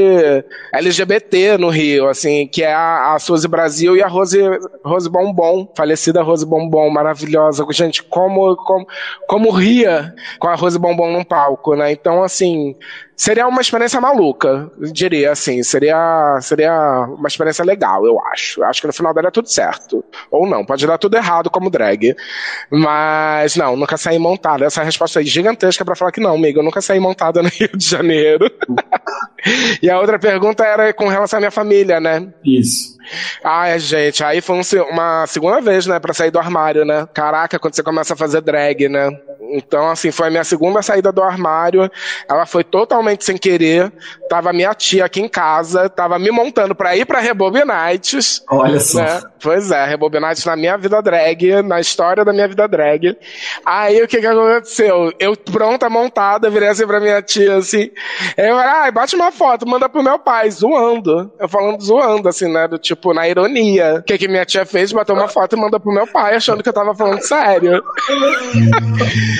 LGBT 0.73 1.57
no 1.57 1.69
Rio, 1.69 2.07
assim, 2.07 2.47
que 2.47 2.63
é 2.63 2.73
a, 2.73 3.13
a 3.13 3.19
Suzy 3.19 3.47
Brasil 3.47 3.95
e 3.95 4.03
a 4.03 4.07
Rose, 4.07 4.39
Rose 4.83 5.09
Bombom, 5.09 5.71
falecida 5.75 6.21
Rose 6.21 6.45
Bombom, 6.45 6.82
maravilhosa 6.89 7.13
maravilhosa. 7.23 7.65
Gente, 7.71 8.03
como, 8.03 8.55
como, 8.55 8.87
como 9.27 9.51
ria 9.51 10.13
com 10.39 10.47
a 10.47 10.55
Rose 10.55 10.77
Bombom 10.77 11.11
num 11.11 11.23
palco, 11.23 11.75
né? 11.75 11.91
Então, 11.91 12.23
assim, 12.23 12.75
seria 13.23 13.47
uma 13.47 13.61
experiência 13.61 14.01
maluca, 14.01 14.69
diria 14.91 15.31
assim. 15.31 15.63
Seria, 15.63 16.37
seria 16.41 17.07
uma 17.07 17.29
experiência 17.29 17.63
legal, 17.63 18.05
eu 18.05 18.19
acho. 18.33 18.61
Acho 18.63 18.81
que 18.81 18.87
no 18.87 18.91
final 18.91 19.13
daria 19.13 19.31
tudo 19.31 19.47
certo. 19.47 20.03
Ou 20.29 20.45
não, 20.45 20.65
pode 20.65 20.85
dar 20.85 20.97
tudo 20.97 21.15
errado 21.15 21.49
como 21.49 21.69
drag. 21.69 22.13
Mas, 22.69 23.55
não, 23.55 23.77
nunca 23.77 23.95
saí 23.95 24.19
montada. 24.19 24.65
Essa 24.65 24.83
resposta 24.83 25.21
é 25.21 25.23
gigantesca 25.23 25.85
para 25.85 25.95
falar 25.95 26.11
que 26.11 26.19
não, 26.19 26.35
amigo. 26.35 26.59
Eu 26.59 26.63
nunca 26.63 26.81
saí 26.81 26.99
montada 26.99 27.41
no 27.41 27.47
Rio 27.53 27.69
de 27.77 27.85
Janeiro. 27.85 28.51
e 29.81 29.89
a 29.89 29.97
outra 30.01 30.19
pergunta 30.19 30.65
era 30.65 30.91
com 30.91 31.07
relação 31.07 31.37
à 31.37 31.39
minha 31.39 31.51
família, 31.51 32.01
né? 32.01 32.27
Isso. 32.43 32.97
Ai, 33.43 33.79
gente, 33.79 34.23
aí 34.23 34.41
foi 34.41 34.61
uma 34.89 35.25
segunda 35.27 35.61
vez, 35.61 35.85
né, 35.85 35.99
pra 35.99 36.13
sair 36.13 36.31
do 36.31 36.39
armário, 36.39 36.85
né? 36.85 37.07
Caraca, 37.13 37.59
quando 37.59 37.75
você 37.75 37.83
começa 37.83 38.13
a 38.13 38.17
fazer 38.17 38.41
drag, 38.41 38.87
né? 38.89 39.09
Então, 39.51 39.89
assim, 39.89 40.11
foi 40.11 40.27
a 40.27 40.31
minha 40.31 40.43
segunda 40.43 40.81
saída 40.81 41.11
do 41.11 41.21
armário. 41.21 41.89
Ela 42.29 42.45
foi 42.45 42.63
totalmente 42.63 43.23
sem 43.23 43.37
querer. 43.37 43.91
Tava 44.29 44.53
minha 44.53 44.73
tia 44.73 45.05
aqui 45.05 45.21
em 45.21 45.27
casa, 45.27 45.89
tava 45.89 46.17
me 46.17 46.31
montando 46.31 46.73
pra 46.73 46.95
ir 46.95 47.05
pra 47.05 47.19
Rebobinites. 47.19 48.43
Olha 48.49 48.79
só. 48.79 49.01
Né? 49.01 49.21
Pois 49.41 49.71
é, 49.71 49.85
Rebobinites 49.85 50.45
na 50.45 50.55
minha 50.55 50.77
vida 50.77 51.01
drag, 51.01 51.61
na 51.63 51.79
história 51.79 52.23
da 52.23 52.31
minha 52.31 52.47
vida 52.47 52.67
drag. 52.67 53.17
Aí 53.65 54.01
o 54.01 54.07
que 54.07 54.19
que 54.19 54.27
aconteceu? 54.27 55.11
Eu 55.19 55.35
pronta, 55.35 55.89
montada, 55.89 56.49
virei 56.49 56.69
assim 56.69 56.87
pra 56.87 56.99
minha 56.99 57.21
tia, 57.21 57.57
assim. 57.57 57.91
Eu 58.37 58.55
falei, 58.55 58.87
ah, 58.87 58.91
bate 58.91 59.15
uma 59.15 59.31
foto, 59.31 59.67
manda 59.67 59.89
pro 59.89 60.03
meu 60.03 60.17
pai, 60.17 60.49
zoando. 60.49 61.31
Eu 61.39 61.49
falando 61.49 61.81
zoando, 61.81 62.29
assim, 62.29 62.51
né? 62.51 62.67
Do 62.67 62.77
tipo, 62.77 63.13
na 63.13 63.27
ironia. 63.27 63.95
O 63.99 64.03
que 64.03 64.17
que 64.17 64.27
minha 64.27 64.45
tia 64.45 64.65
fez? 64.65 64.91
Bateu 64.91 65.15
uma 65.15 65.27
foto 65.27 65.55
e 65.55 65.59
mandou 65.59 65.79
pro 65.79 65.91
meu 65.91 66.07
pai, 66.07 66.35
achando 66.35 66.63
que 66.63 66.69
eu 66.69 66.73
tava 66.73 66.95
falando 66.95 67.21
sério. 67.21 67.83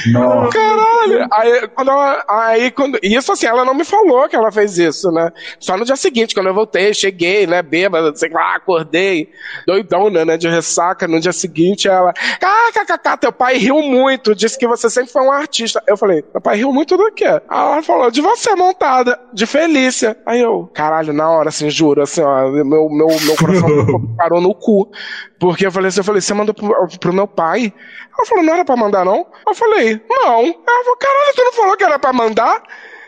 Caralho! 0.51 1.27
Aí, 1.31 1.67
quando 1.69 1.91
ela, 1.91 2.25
aí, 2.29 2.71
quando, 2.71 2.99
isso 3.01 3.31
assim, 3.31 3.45
ela 3.45 3.65
não 3.65 3.73
me 3.73 3.83
falou 3.83 4.27
que 4.27 4.35
ela 4.35 4.51
fez 4.51 4.77
isso, 4.77 5.11
né? 5.11 5.31
Só 5.59 5.77
no 5.77 5.85
dia 5.85 5.95
seguinte, 5.95 6.33
quando 6.33 6.47
eu 6.47 6.53
voltei, 6.53 6.93
cheguei, 6.93 7.45
né, 7.47 7.61
bêbada, 7.61 8.15
sei 8.15 8.29
lá, 8.29 8.55
acordei, 8.55 9.29
doidona, 9.67 10.25
né, 10.25 10.37
de 10.37 10.47
ressaca. 10.47 11.07
No 11.07 11.19
dia 11.19 11.31
seguinte, 11.31 11.87
ela, 11.87 12.13
kkk, 12.13 13.17
teu 13.19 13.31
pai 13.31 13.57
riu 13.57 13.81
muito, 13.81 14.35
disse 14.35 14.57
que 14.57 14.67
você 14.67 14.89
sempre 14.89 15.11
foi 15.11 15.21
um 15.23 15.31
artista. 15.31 15.81
Eu 15.87 15.97
falei, 15.97 16.23
meu 16.33 16.41
pai 16.41 16.57
riu 16.57 16.71
muito 16.71 16.97
do 16.97 17.11
quê? 17.11 17.25
Aí 17.25 17.41
ela 17.49 17.83
falou, 17.83 18.11
de 18.11 18.21
você 18.21 18.55
montada, 18.55 19.19
de 19.33 19.45
Felícia. 19.45 20.17
Aí 20.25 20.41
eu, 20.41 20.69
caralho, 20.73 21.13
na 21.13 21.29
hora, 21.29 21.49
assim, 21.49 21.69
juro, 21.69 22.01
assim, 22.01 22.21
ó, 22.21 22.49
meu, 22.49 22.89
meu, 22.89 23.07
meu 23.07 23.35
coração 23.37 24.15
parou 24.17 24.41
no 24.41 24.53
cu. 24.53 24.89
Porque 25.39 25.65
eu 25.65 25.71
falei 25.71 25.89
assim, 25.89 25.99
eu 25.99 26.05
falei, 26.05 26.21
você 26.21 26.33
mandou 26.33 26.53
pro, 26.55 26.87
pro 26.99 27.13
meu 27.13 27.27
pai? 27.27 27.73
Ela 28.17 28.25
falou, 28.25 28.43
não 28.43 28.53
era 28.53 28.63
pra 28.63 28.77
mandar, 28.77 29.03
não? 29.03 29.25
Eu 29.45 29.53
falei, 29.53 29.82
não. 30.10 30.41
Ela 30.41 30.84
falou, 30.84 30.97
caralho, 30.97 31.34
tu 31.35 31.43
não 31.43 31.53
falou 31.53 31.77
que 31.77 31.84
era 31.84 31.99
pra 31.99 32.14
mandar? 32.14 32.64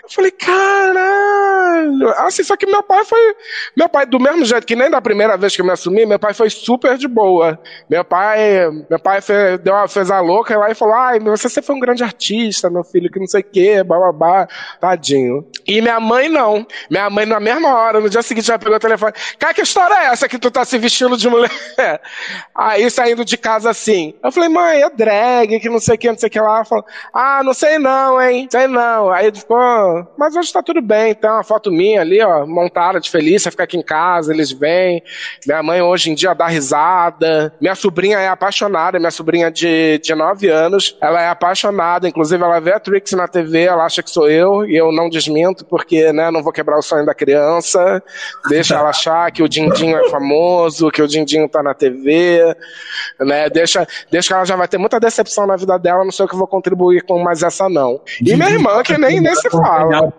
Eu 0.06 0.10
falei, 0.12 0.30
caralho. 0.30 2.10
Assim, 2.20 2.44
só 2.44 2.56
que 2.56 2.68
meu 2.68 2.84
pai 2.84 3.04
foi. 3.04 3.20
Meu 3.76 3.90
pai, 3.90 4.06
do 4.06 4.20
mesmo 4.20 4.46
jeito 4.46 4.66
que 4.66 4.76
nem 4.76 4.88
da 4.88 5.02
primeira 5.02 5.36
vez 5.36 5.56
que 5.56 5.62
eu 5.62 5.66
me 5.66 5.72
assumi, 5.72 6.06
meu 6.06 6.20
pai 6.20 6.32
foi 6.32 6.48
super 6.48 6.96
de 6.96 7.08
boa. 7.08 7.60
Meu 7.90 8.06
pai, 8.06 8.70
meu 8.88 9.00
pai 9.00 9.20
fez, 9.20 9.60
deu 9.62 9.74
uma, 9.74 9.88
fez 9.88 10.12
a 10.12 10.20
louca 10.20 10.56
lá 10.58 10.70
e 10.70 10.76
falou: 10.76 10.94
ai, 10.94 11.20
você 11.20 11.50
sempre 11.50 11.66
foi 11.66 11.76
um 11.76 11.80
grande 11.80 12.04
artista, 12.04 12.70
meu 12.70 12.84
filho, 12.84 13.12
que 13.12 13.20
não 13.20 13.26
sei 13.26 13.42
o 13.42 13.44
quê, 13.44 13.84
bababá, 13.84 14.48
tadinho. 14.80 15.44
E 15.66 15.82
minha 15.82 16.00
mãe 16.00 16.30
não. 16.30 16.68
Minha 16.88 17.10
mãe, 17.10 17.26
na 17.26 17.40
mesma 17.40 17.74
hora, 17.74 18.00
no 18.00 18.08
dia 18.08 18.22
seguinte, 18.22 18.46
já 18.46 18.60
pegou 18.60 18.76
o 18.76 18.80
telefone: 18.80 19.14
cara, 19.40 19.56
que 19.56 19.62
história 19.62 19.96
é 19.96 20.06
essa 20.12 20.30
que 20.30 20.38
tu 20.38 20.52
tá 20.52 20.64
se 20.64 20.78
vestindo 20.78 21.18
de 21.18 21.28
mulher? 21.28 21.50
Aí 22.54 22.92
saindo 22.92 23.26
de 23.26 23.38
casa 23.38 23.72
assim. 23.72 24.14
Eu 24.24 24.32
falei, 24.32 24.50
mãe, 24.50 24.84
é 24.84 24.90
drag, 24.92 25.60
que 25.60 25.70
não 25.70 25.80
sei 25.80 25.96
o 25.96 25.98
que, 25.98 26.08
não 26.08 26.18
sei 26.18 26.28
o 26.28 26.32
que 26.32 26.40
lá. 26.40 26.64
Falou, 26.64 26.86
ah, 27.12 27.42
não 27.44 27.56
sei 27.56 27.80
não, 27.80 28.22
hein? 28.22 28.48
Sei 28.52 28.68
não. 28.68 29.10
Aí 29.12 29.28
ele 29.28 29.42
mas 30.18 30.36
hoje 30.36 30.52
tá 30.52 30.62
tudo 30.62 30.82
bem. 30.82 31.14
Tem 31.14 31.30
uma 31.30 31.44
foto 31.44 31.72
minha 31.72 32.02
ali, 32.02 32.22
ó, 32.22 32.46
montada 32.46 33.00
de 33.00 33.10
Felícia, 33.10 33.52
fica 33.52 33.64
aqui 33.64 33.78
em 33.78 33.84
casa, 33.84 34.34
eles 34.34 34.52
vêm. 34.52 35.02
Minha 35.46 35.62
mãe 35.62 35.82
hoje 35.82 36.12
em 36.12 36.16
dia 36.16 36.34
dá 36.34 36.48
risada. 36.48 37.54
Minha 37.60 37.76
sobrinha 37.76 38.20
é 38.20 38.28
apaixonada, 38.28 39.00
minha 39.00 39.12
sobrinha 39.12 39.52
de, 39.52 40.00
de 40.00 40.16
9 40.16 40.50
anos, 40.50 40.98
ela 41.02 41.22
é 41.22 41.28
apaixonada. 41.28 42.08
Inclusive, 42.08 42.44
ela 42.44 42.60
vê 42.60 42.74
a 42.74 42.80
Trix 42.80 43.12
na 43.14 43.28
TV, 43.28 43.64
ela 43.64 43.86
acha 43.86 44.02
que 44.02 44.10
sou 44.10 44.30
eu, 44.30 44.66
e 44.66 44.76
eu 44.76 44.92
não 44.92 45.10
desminto, 45.10 45.66
porque, 45.66 46.12
né, 46.12 46.32
não 46.32 46.44
vou 46.44 46.52
quebrar 46.52 46.78
o 46.78 46.82
sonho 46.82 47.06
da 47.06 47.14
criança. 47.14 48.02
Deixa 48.50 48.76
ela 48.76 48.90
achar 48.90 49.32
que 49.32 49.44
o 49.44 49.50
Dindinho 49.50 49.98
é 49.98 50.10
famoso, 50.10 50.92
que 50.92 51.02
o 51.02 51.08
Dindinho 51.08 51.48
tá 51.48 51.62
na 51.62 51.74
TV, 51.74 52.56
né? 53.20 53.50
Deixa, 53.50 53.88
deixa 54.12 54.28
que 54.30 54.34
ela 54.34 54.46
já 54.46 54.56
vai 54.56 54.68
ter 54.68 54.78
muita 54.78 55.00
decepção 55.00 55.48
na 55.48 55.56
vida 55.56 55.78
dela, 55.78 56.04
não 56.04 56.12
sei 56.12 56.26
o 56.26 56.28
que 56.30 56.36
eu 56.36 56.40
vou 56.40 56.48
contribuir 56.48 57.04
com 57.04 57.22
mais 57.24 57.44
essa, 57.44 57.70
não. 57.70 58.02
E 58.22 58.36
minha 58.36 58.50
irmã, 58.50 58.82
que 58.84 58.98
nem, 58.98 59.20
nem 59.20 59.36
se 59.36 59.50
fala 59.50 59.85
fala. 59.92 60.14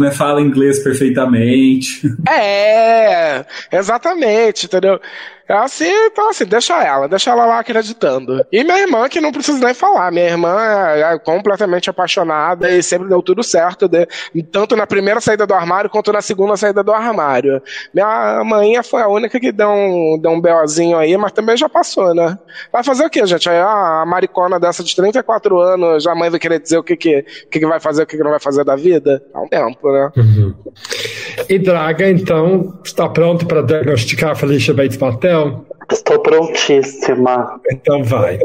né? 0.00 0.10
Fala 0.10 0.40
inglês 0.40 0.78
perfeitamente. 0.82 2.02
É, 2.28 3.44
exatamente, 3.72 4.66
entendeu? 4.66 5.00
É 5.48 5.54
assim, 5.54 5.90
então 6.06 6.28
assim, 6.28 6.44
deixa 6.44 6.84
ela, 6.84 7.08
deixa 7.08 7.30
ela 7.30 7.46
lá 7.46 7.60
acreditando. 7.60 8.44
E 8.52 8.62
minha 8.62 8.80
irmã, 8.80 9.08
que 9.08 9.20
não 9.20 9.32
precisa 9.32 9.64
nem 9.64 9.72
falar, 9.72 10.12
minha 10.12 10.26
irmã 10.26 10.56
é 10.94 11.18
completamente 11.18 11.88
apaixonada 11.88 12.70
e 12.70 12.82
sempre 12.82 13.08
deu 13.08 13.22
tudo 13.22 13.42
certo, 13.42 13.88
de, 13.88 14.06
tanto 14.52 14.76
na 14.76 14.86
primeira 14.86 15.20
saída 15.20 15.46
do 15.46 15.54
armário 15.54 15.88
quanto 15.88 16.12
na 16.12 16.20
segunda 16.20 16.54
saída 16.56 16.82
do 16.82 16.92
armário. 16.92 17.62
Minha 17.94 18.44
mãe 18.44 18.82
foi 18.82 19.00
a 19.00 19.08
única 19.08 19.40
que 19.40 19.50
deu 19.50 19.70
um, 19.70 20.18
deu 20.20 20.32
um 20.32 20.40
BOzinho 20.40 20.98
aí, 20.98 21.16
mas 21.16 21.32
também 21.32 21.56
já 21.56 21.68
passou, 21.68 22.14
né? 22.14 22.38
Vai 22.70 22.84
fazer 22.84 23.06
o 23.06 23.10
quê, 23.10 23.26
gente? 23.26 23.48
Aí 23.48 23.58
a 23.58 24.04
maricona 24.06 24.60
dessa 24.60 24.84
de 24.84 24.94
34 24.94 25.58
anos, 25.58 26.06
a 26.06 26.14
mãe 26.14 26.28
vai 26.28 26.38
querer 26.38 26.60
dizer 26.60 26.76
o 26.76 26.82
que 26.82 26.94
que, 26.94 27.24
que, 27.50 27.58
que 27.58 27.66
vai 27.66 27.80
fazer, 27.80 28.02
o 28.02 28.06
que, 28.06 28.18
que 28.18 28.22
não 28.22 28.30
vai 28.30 28.40
fazer 28.40 28.64
da 28.64 28.76
vida? 28.76 29.22
Há 29.32 29.40
um 29.40 29.48
tempo, 29.48 29.90
né? 29.90 30.10
Uhum. 30.14 30.54
E 31.48 31.58
Draga, 31.58 32.10
então, 32.10 32.78
está 32.84 33.08
pronto 33.08 33.46
para 33.46 33.62
diagnosticar 33.62 34.32
a 34.32 34.34
Felicia 34.34 34.74
Bates 34.74 34.98
Martel? 34.98 35.37
Então. 35.38 35.66
Estou 35.90 36.18
prontíssima. 36.18 37.60
Então 37.70 38.02
vai. 38.04 38.38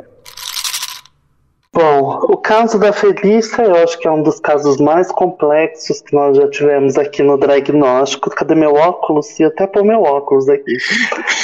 Bom, 1.74 2.20
o 2.30 2.38
caso 2.38 2.80
da 2.80 2.94
Felícia 2.94 3.64
eu 3.64 3.76
acho 3.78 3.98
que 4.00 4.08
é 4.08 4.12
um 4.12 4.22
dos 4.22 4.40
casos 4.40 4.78
mais 4.78 5.12
complexos 5.12 6.02
que 6.02 6.16
nós 6.16 6.38
já 6.38 6.48
tivemos 6.48 6.98
aqui 6.98 7.24
no 7.24 7.38
Diagnóstico. 7.38 8.30
Cadê 8.30 8.54
meu 8.54 8.76
óculos? 8.76 9.40
E 9.40 9.44
até 9.44 9.66
pôr 9.66 9.84
meu 9.84 10.04
óculos 10.04 10.48
aqui. 10.50 10.78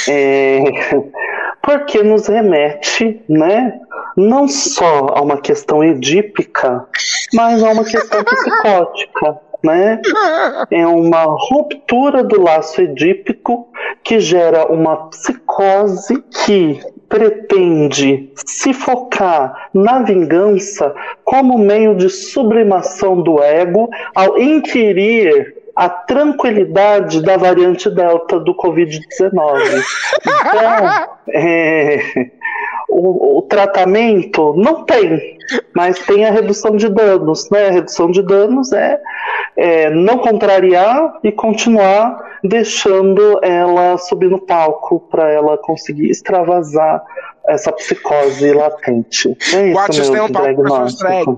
É, 0.08 0.62
porque 1.62 2.02
nos 2.02 2.26
remete, 2.26 3.22
né, 3.28 3.78
não 4.16 4.48
só 4.48 5.08
a 5.14 5.20
uma 5.20 5.38
questão 5.38 5.84
edípica, 5.84 6.86
mas 7.34 7.62
a 7.62 7.70
uma 7.70 7.84
questão 7.84 8.24
psicótica 8.24 9.38
né? 9.62 10.00
É 10.70 10.86
uma 10.86 11.24
ruptura 11.24 12.22
do 12.22 12.40
laço 12.40 12.80
edípico 12.80 13.68
que 14.02 14.20
gera 14.20 14.66
uma 14.66 15.08
psicose 15.08 16.22
que 16.44 16.80
pretende 17.08 18.32
se 18.46 18.72
focar 18.72 19.68
na 19.74 20.00
vingança 20.02 20.94
como 21.24 21.58
meio 21.58 21.96
de 21.96 22.08
sublimação 22.08 23.20
do 23.20 23.42
ego 23.42 23.90
ao 24.14 24.38
inquirir 24.38 25.56
a 25.74 25.88
tranquilidade 25.88 27.22
da 27.22 27.36
variante 27.36 27.88
Delta 27.90 28.38
do 28.38 28.54
Covid-19. 28.54 29.82
Então, 30.20 31.08
é, 31.28 32.30
o, 32.90 33.38
o, 33.38 33.42
tratamento 33.42 34.54
não 34.56 34.84
tem, 34.84 35.38
mas 35.74 35.98
tem 36.00 36.24
a 36.24 36.30
redução 36.30 36.76
de 36.76 36.88
danos. 36.88 37.48
Né? 37.50 37.68
A 37.68 37.70
redução 37.70 38.10
de 38.10 38.22
danos 38.22 38.72
é, 38.72 39.00
é 39.56 39.90
não 39.90 40.18
contrariar 40.18 41.18
e 41.22 41.32
continuar 41.32 42.38
deixando 42.42 43.38
ela 43.42 43.98
subir 43.98 44.30
no 44.30 44.38
palco 44.38 45.00
para 45.10 45.30
ela 45.30 45.56
conseguir 45.58 46.10
extravasar 46.10 47.02
essa 47.46 47.72
psicose 47.72 48.52
latente. 48.52 49.36
É 49.54 49.72
isso, 49.92 50.12
meu 50.12 50.28
diagnóstico. 50.28 51.36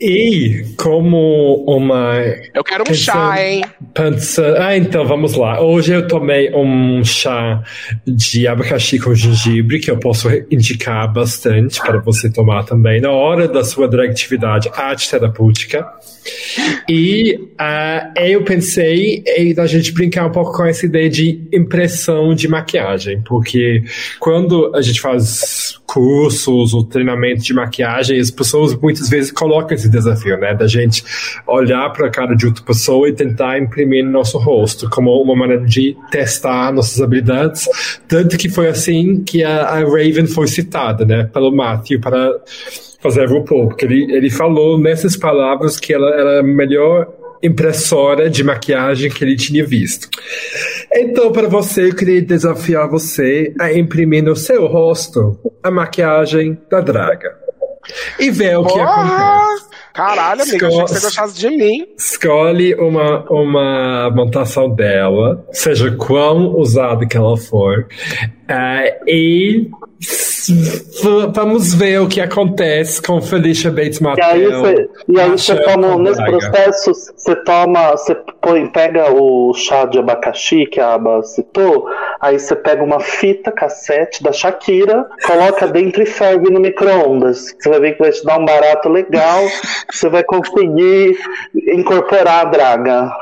E 0.00 0.64
como 0.76 1.64
uma. 1.66 2.16
Eu 2.52 2.64
quero 2.64 2.84
um 2.88 2.94
chá, 2.94 3.42
hein? 3.42 3.64
Pensa... 3.94 4.56
Ah, 4.58 4.76
então 4.76 5.06
vamos 5.06 5.34
lá. 5.34 5.60
Hoje 5.60 5.94
eu 5.94 6.06
tomei 6.06 6.52
um 6.54 7.04
chá 7.04 7.62
de 8.06 8.46
abacaxi 8.46 8.98
com 8.98 9.14
gengibre 9.14 9.78
que 9.78 9.90
eu 9.90 9.98
posso 9.98 10.28
indicar 10.50 11.12
bastante 11.12 11.80
para 11.80 12.00
você 12.00 12.30
tomar 12.30 12.64
também 12.64 13.00
na 13.00 13.10
hora 13.10 13.48
da 13.48 13.64
sua 13.64 13.88
dragatividade 13.88 14.68
arte 14.74 15.10
terapêutica. 15.10 15.86
E 16.88 17.38
uh, 17.60 18.20
eu 18.20 18.42
pensei 18.44 19.22
em 19.26 19.54
a 19.58 19.66
gente 19.66 19.92
brincar 19.92 20.26
um 20.26 20.32
pouco 20.32 20.52
com 20.52 20.64
essa 20.64 20.86
ideia 20.86 21.08
de 21.08 21.46
impressão 21.52 22.34
de 22.34 22.48
maquiagem, 22.48 23.22
porque 23.22 23.82
quando 24.18 24.74
a 24.74 24.80
gente 24.80 25.00
faz 25.00 25.78
cursos 25.86 26.74
ou 26.74 26.84
treinamento 26.84 27.42
de 27.42 27.54
maquiagem, 27.54 28.18
as 28.18 28.30
pessoas 28.30 28.72
muitas 28.94 29.08
vezes 29.08 29.32
colocam 29.32 29.74
esse 29.74 29.88
desafio, 29.88 30.38
né, 30.38 30.54
da 30.54 30.66
gente 30.68 31.04
olhar 31.46 31.90
para 31.90 32.06
a 32.06 32.10
cara 32.10 32.34
de 32.34 32.46
outra 32.46 32.62
pessoa 32.64 33.08
e 33.08 33.12
tentar 33.12 33.58
imprimir 33.58 34.04
no 34.04 34.12
nosso 34.12 34.38
rosto, 34.38 34.88
como 34.88 35.10
uma 35.20 35.34
maneira 35.34 35.64
de 35.64 35.96
testar 36.10 36.72
nossas 36.72 37.02
habilidades. 37.02 37.68
Tanto 38.06 38.38
que 38.38 38.48
foi 38.48 38.68
assim 38.68 39.22
que 39.24 39.42
a, 39.42 39.64
a 39.64 39.80
Raven 39.80 40.26
foi 40.26 40.46
citada, 40.46 41.04
né, 41.04 41.24
pelo 41.24 41.50
Matthew 41.54 42.00
para 42.00 42.32
fazer 43.00 43.28
RuPaul, 43.28 43.68
porque 43.68 43.84
ele, 43.84 44.14
ele 44.14 44.30
falou 44.30 44.78
nessas 44.78 45.16
palavras 45.16 45.78
que 45.78 45.92
ela 45.92 46.08
era 46.14 46.40
a 46.40 46.42
melhor 46.42 47.08
impressora 47.42 48.30
de 48.30 48.42
maquiagem 48.42 49.10
que 49.10 49.22
ele 49.22 49.36
tinha 49.36 49.66
visto. 49.66 50.08
Então, 50.94 51.30
para 51.30 51.46
você, 51.46 51.88
eu 51.90 51.94
queria 51.94 52.22
desafiar 52.22 52.88
você 52.88 53.52
a 53.60 53.70
imprimir 53.70 54.24
no 54.24 54.34
seu 54.34 54.66
rosto 54.66 55.38
a 55.62 55.70
maquiagem 55.70 56.58
da 56.70 56.80
draga. 56.80 57.43
E 58.18 58.30
ver 58.30 58.58
o 58.58 58.64
que 58.64 58.78
acontece. 58.78 59.74
Caralho, 59.92 60.42
amiga, 60.42 60.66
achei 60.66 60.82
que 60.82 60.88
você 60.88 61.00
gostasse 61.00 61.38
de 61.38 61.50
mim. 61.50 61.86
Escolhe 61.96 62.74
uma, 62.74 63.24
uma 63.30 64.10
montação 64.10 64.68
dela, 64.68 65.46
seja 65.52 65.92
quão 65.92 66.56
usada 66.56 67.06
que 67.06 67.16
ela 67.16 67.36
for, 67.36 67.86
uh, 68.50 69.08
e 69.08 69.70
vamos 71.32 71.74
ver 71.74 72.00
o 72.00 72.08
que 72.08 72.20
acontece 72.20 73.00
com 73.00 73.20
Felicia 73.20 73.70
Bates 73.70 74.00
Motel. 74.00 74.24
E 74.24 74.30
aí 74.30 74.46
você, 74.46 74.90
e 75.08 75.20
aí 75.20 75.30
você 75.30 75.56
toma, 75.62 75.98
nesse 75.98 76.24
processo, 76.24 76.92
você 77.16 77.36
toma, 77.36 77.92
você 77.92 78.14
põe, 78.40 78.66
pega 78.68 79.12
o 79.12 79.52
chá 79.54 79.84
de 79.84 79.98
abacaxi 79.98 80.66
que 80.66 80.80
a 80.80 80.94
Aba 80.94 81.22
citou, 81.22 81.86
aí 82.20 82.38
você 82.38 82.54
pega 82.54 82.82
uma 82.82 83.00
fita 83.00 83.50
cassete 83.50 84.22
da 84.22 84.32
Shakira, 84.32 85.06
coloca 85.24 85.66
dentro 85.66 86.02
e 86.02 86.06
ferve 86.06 86.50
no 86.50 86.60
micro-ondas. 86.60 87.54
Você 87.58 87.68
vai 87.68 87.80
ver 87.80 87.92
que 87.92 88.00
vai 88.00 88.10
te 88.10 88.24
dar 88.24 88.38
um 88.38 88.44
barato 88.44 88.88
legal, 88.88 89.42
você 89.90 90.08
vai 90.08 90.24
conseguir 90.24 91.16
incorporar 91.54 92.46
a 92.46 92.50
draga. 92.50 93.12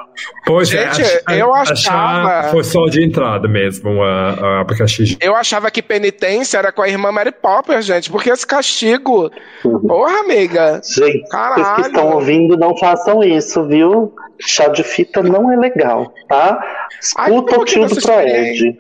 Pois 0.44 0.72
é, 0.72 0.93
Gente, 0.93 1.22
é, 1.28 1.40
eu 1.40 1.55
achava. 1.55 2.51
Foi 2.51 2.64
só 2.64 2.86
de 2.86 3.05
entrada 3.05 3.48
mesmo, 3.48 4.02
a, 4.02 4.30
a 4.30 4.60
abacaxi. 4.60 5.16
Eu 5.20 5.34
achava 5.34 5.70
que 5.70 5.82
penitência 5.82 6.59
era 6.59 6.72
com 6.72 6.82
a 6.82 6.89
irmã 6.89 7.10
Mary 7.12 7.32
Popper, 7.32 7.80
gente, 7.82 8.10
porque 8.10 8.30
esse 8.30 8.47
castigo. 8.47 9.30
Uhum. 9.64 9.80
Porra, 9.80 10.20
amiga. 10.20 10.80
Gente, 10.84 11.28
Caralho. 11.28 11.64
vocês 11.64 11.74
que 11.76 11.80
estão 11.82 12.10
ouvindo, 12.12 12.56
não 12.56 12.76
façam 12.76 13.22
isso, 13.22 13.66
viu? 13.66 14.12
Chá 14.44 14.69
de 14.69 14.82
fita 14.82 15.23
não 15.23 15.52
é 15.52 15.56
legal, 15.56 16.12
tá? 16.28 16.89
Escuta 17.01 17.55
Ai, 17.55 17.59
o 17.59 17.64
tio 17.64 17.86
do 17.86 17.97
Proed. 17.97 18.78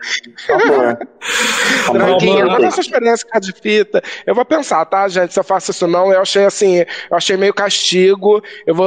Draguinha, 1.92 2.44
não 2.44 2.56
essa 2.64 2.80
experiência 2.80 3.26
com 3.30 3.38
de 3.38 3.52
fita. 3.52 4.02
Eu 4.26 4.34
vou 4.34 4.44
pensar, 4.44 4.84
tá, 4.84 5.06
gente? 5.08 5.32
Se 5.32 5.38
eu 5.40 5.44
faço 5.44 5.70
isso 5.70 5.86
não, 5.86 6.12
eu 6.12 6.20
achei 6.20 6.44
assim, 6.44 6.78
eu 6.78 7.16
achei 7.16 7.36
meio 7.36 7.54
castigo. 7.54 8.42
Eu 8.66 8.74
vou. 8.74 8.86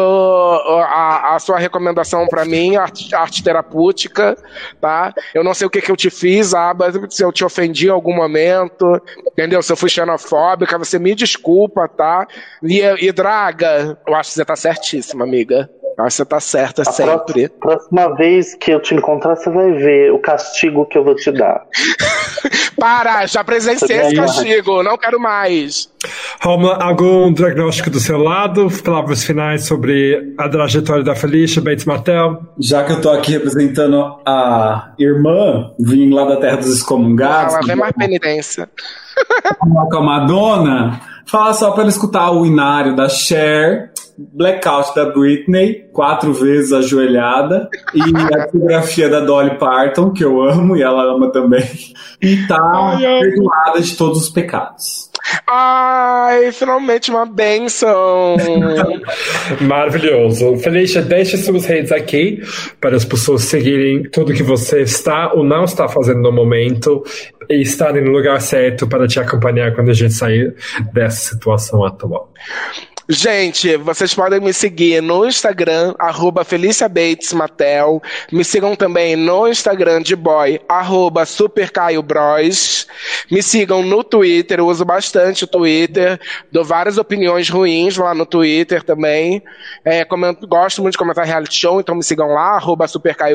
A, 0.83 1.35
a 1.35 1.39
sua 1.39 1.57
recomendação 1.57 2.27
para 2.27 2.45
mim, 2.45 2.75
arte, 2.75 3.13
arte 3.15 3.43
terapêutica, 3.43 4.37
tá? 4.81 5.13
Eu 5.33 5.43
não 5.43 5.53
sei 5.53 5.67
o 5.67 5.69
que, 5.69 5.81
que 5.81 5.91
eu 5.91 5.95
te 5.95 6.09
fiz, 6.09 6.53
Aba, 6.53 6.91
se 7.09 7.23
eu 7.23 7.31
te 7.31 7.43
ofendi 7.43 7.87
em 7.87 7.91
algum 7.91 8.13
momento, 8.13 9.01
entendeu? 9.31 9.61
Se 9.61 9.71
eu 9.71 9.77
fui 9.77 9.89
xenofóbica, 9.89 10.77
você 10.77 10.99
me 10.99 11.15
desculpa, 11.15 11.87
tá? 11.87 12.27
E, 12.61 12.81
e 12.81 13.11
Draga, 13.11 13.97
eu 14.07 14.15
acho 14.15 14.29
que 14.31 14.35
você 14.35 14.45
tá 14.45 14.55
certíssima, 14.55 15.23
amiga. 15.23 15.69
Acho 15.97 16.07
que 16.07 16.13
você 16.13 16.25
tá 16.25 16.39
certa 16.39 16.81
a 16.81 16.85
sempre. 16.85 17.47
Próxima 17.47 18.15
vez 18.15 18.53
que 18.55 18.71
eu 18.71 18.81
te 18.81 18.93
encontrar, 18.93 19.35
você 19.35 19.49
vai 19.49 19.71
ver 19.71 20.11
o 20.11 20.19
castigo 20.19 20.85
que 20.85 20.97
eu 20.97 21.03
vou 21.03 21.15
te 21.15 21.31
dar. 21.31 21.65
Para, 22.77 23.25
já 23.25 23.43
presenciei 23.43 23.99
esse 23.99 24.15
castigo, 24.15 24.83
não 24.83 24.97
quero 24.97 25.19
mais. 25.19 25.89
Roma, 26.41 26.77
algum 26.81 27.33
diagnóstico 27.33 27.89
do 27.89 27.99
seu 27.99 28.17
lado? 28.17 28.67
Palavras 28.83 29.23
finais 29.23 29.65
sobre 29.65 30.35
a 30.37 30.49
trajetória 30.49 31.03
da 31.03 31.15
Felicia 31.15 31.61
Bates 31.61 31.85
Martel? 31.85 32.41
Já 32.59 32.83
que 32.83 32.91
eu 32.91 33.01
tô 33.01 33.09
aqui 33.09 33.31
representando 33.31 34.19
a 34.25 34.93
irmã, 34.99 35.71
vim 35.79 36.13
lá 36.13 36.25
da 36.25 36.37
terra 36.37 36.57
dos 36.57 36.75
excomungados. 36.75 37.55
Ela 37.55 37.65
vem 37.65 37.75
mais 37.75 37.93
penitência. 37.93 38.69
Com 39.89 39.97
a 39.97 40.01
Madonna, 40.01 41.01
fala 41.25 41.53
só 41.53 41.71
para 41.71 41.87
escutar 41.87 42.31
o 42.31 42.45
inário 42.45 42.95
da 42.95 43.07
Cher 43.07 43.94
Blackout 44.17 44.95
da 44.95 45.05
Britney, 45.11 45.89
quatro 45.91 46.33
vezes 46.33 46.71
ajoelhada, 46.71 47.69
e 47.93 48.01
a 48.01 48.47
fotografia 48.47 49.09
da 49.09 49.19
Dolly 49.19 49.57
Parton, 49.57 50.11
que 50.11 50.23
eu 50.23 50.41
amo 50.41 50.77
e 50.77 50.81
ela 50.81 51.03
ama 51.03 51.31
também, 51.31 51.67
e 52.21 52.47
tá 52.47 52.97
perdoada 52.97 53.81
de 53.81 53.95
todos 53.97 54.21
os 54.21 54.29
pecados. 54.29 55.11
Ai, 55.47 56.51
finalmente 56.51 57.09
uma 57.09 57.25
benção! 57.25 58.37
Maravilhoso. 59.61 60.55
Felicia, 60.57 61.01
deixe 61.01 61.37
suas 61.37 61.65
redes 61.65 61.91
aqui 61.91 62.41
para 62.79 62.95
as 62.95 63.03
pessoas 63.03 63.43
seguirem 63.43 64.03
tudo 64.09 64.33
que 64.33 64.43
você 64.43 64.81
está 64.81 65.33
ou 65.33 65.43
não 65.43 65.63
está 65.63 65.87
fazendo 65.87 66.21
no 66.21 66.31
momento 66.31 67.03
e 67.49 67.61
estarem 67.61 68.03
no 68.03 68.11
lugar 68.11 68.39
certo 68.39 68.87
para 68.87 69.07
te 69.07 69.19
acompanhar 69.19 69.73
quando 69.73 69.89
a 69.89 69.93
gente 69.93 70.13
sair 70.13 70.55
dessa 70.93 71.33
situação 71.33 71.83
atual. 71.83 72.31
Gente, 73.07 73.77
vocês 73.77 74.15
podem 74.15 74.39
me 74.39 74.51
seguir 74.51 74.99
no 74.99 75.27
Instagram, 75.27 75.93
arroba 75.99 76.43
Felícia 76.43 76.89
Bates 76.89 77.33
Matel. 77.33 78.01
Me 78.31 78.43
sigam 78.43 78.75
também 78.75 79.15
no 79.15 79.47
Instagram 79.47 80.01
de 80.01 80.15
boy, 80.15 80.59
arroba 80.67 81.23
Bros. 82.03 82.87
Me 83.29 83.43
sigam 83.43 83.83
no 83.83 84.03
Twitter, 84.03 84.57
eu 84.57 84.65
uso 84.65 84.83
bastante 84.83 85.43
o 85.43 85.47
Twitter. 85.47 86.19
Dou 86.51 86.65
várias 86.65 86.97
opiniões 86.97 87.47
ruins 87.47 87.95
lá 87.95 88.15
no 88.15 88.25
Twitter 88.25 88.81
também. 88.81 89.43
É, 89.83 90.03
gosto 90.47 90.81
muito 90.81 90.93
de 90.93 90.97
comentar 90.97 91.27
reality 91.27 91.57
show, 91.57 91.79
então 91.79 91.93
me 91.93 92.03
sigam 92.03 92.29
lá, 92.29 92.55
arroba 92.55 92.87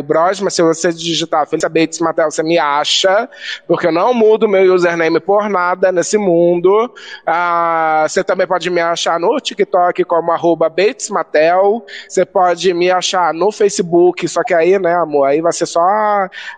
Bros. 0.05 0.41
Mas 0.41 0.55
se 0.55 0.63
você 0.63 0.93
digitar 0.93 1.47
Felícia 1.47 1.69
Bates 1.69 2.01
Matel, 2.01 2.29
você 2.29 2.43
me 2.43 2.59
acha, 2.59 3.29
porque 3.69 3.87
eu 3.87 3.93
não 3.93 4.13
mudo 4.13 4.49
meu 4.49 4.75
username 4.75 5.21
por 5.21 5.49
nada 5.49 5.93
nesse 5.93 6.19
mundo. 6.19 6.93
Ah, 7.25 8.05
você 8.09 8.25
também 8.25 8.49
pode 8.49 8.69
me 8.69 8.81
achar 8.81 9.21
no 9.21 9.39
TikTok 9.39 9.60
TikTok 9.61 10.05
como 10.05 10.33
arroba 10.33 10.69
BatesMatel. 10.69 11.85
Você 12.09 12.25
pode 12.25 12.73
me 12.73 12.91
achar 12.91 13.33
no 13.35 13.53
Facebook, 13.53 14.27
só 14.29 14.43
que 14.43 14.55
aí, 14.55 14.79
né, 14.79 14.95
amor, 14.95 15.27
aí 15.27 15.41
vai 15.41 15.53
ser 15.53 15.67
só 15.67 15.81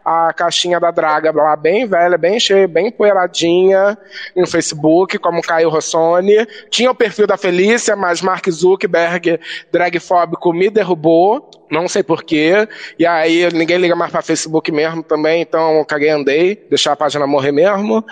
a, 0.05 0.33
caixinha 0.35 0.79
da 0.79 0.91
draga 0.91 1.33
lá, 1.33 1.57
bem 1.57 1.87
velha, 1.87 2.17
bem 2.17 2.39
cheia, 2.39 2.69
bem 2.69 2.91
poeiradinha 2.91 3.97
no 4.37 4.47
Facebook, 4.47 5.19
como 5.19 5.43
Caio 5.43 5.69
Rossoni. 5.69 6.47
Tinha 6.71 6.91
o 6.91 6.95
perfil 6.95 7.27
da 7.27 7.37
Felícia, 7.37 7.97
mas 7.97 8.23
Mark 8.23 8.49
Zuckerberg, 8.49 9.41
dragfóbico, 9.71 10.53
me 10.53 10.71
derrubou. 10.71 11.51
Não 11.71 11.89
sei 11.89 12.03
porquê. 12.03 12.69
E 12.99 13.07
aí 13.07 13.49
ninguém 13.55 13.79
liga 13.79 13.97
mais 13.97 14.13
para 14.13 14.21
Facebook 14.21 14.71
mesmo 14.71 15.03
também, 15.03 15.41
então 15.41 15.83
caguei 15.87 16.11
andei, 16.11 16.67
deixar 16.69 16.93
a 16.93 16.97
página 16.97 17.27
morrer 17.27 17.51
mesmo. 17.51 18.05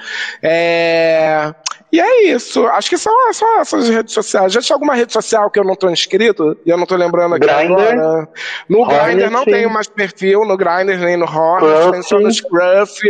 É... 0.42 1.54
E 1.92 2.00
é 2.00 2.24
isso. 2.24 2.66
Acho 2.66 2.88
que 2.88 2.96
são 2.96 3.12
só 3.32 3.60
essas 3.60 3.88
redes 3.88 4.14
sociais. 4.14 4.52
Já 4.52 4.60
tinha 4.60 4.76
alguma 4.76 4.94
rede 4.94 5.12
social 5.12 5.50
que 5.50 5.58
eu 5.58 5.64
não 5.64 5.74
tô 5.74 5.90
inscrito? 5.90 6.56
E 6.64 6.70
eu 6.70 6.76
não 6.76 6.86
tô 6.86 6.94
lembrando 6.94 7.34
aqui 7.34 7.46
Grindr, 7.46 7.72
agora. 7.72 8.28
No 8.68 8.86
Grindr 8.86 9.30
não 9.30 9.44
tenho 9.44 9.68
mais 9.70 9.88
perfil, 9.88 10.44
no 10.44 10.56
Grindr 10.56 10.98
nem 10.98 11.16
no 11.16 11.24
Hornet, 11.24 11.90
tem 11.90 12.02
só 12.02 12.18
no 12.18 12.30
Scruff, 12.30 13.00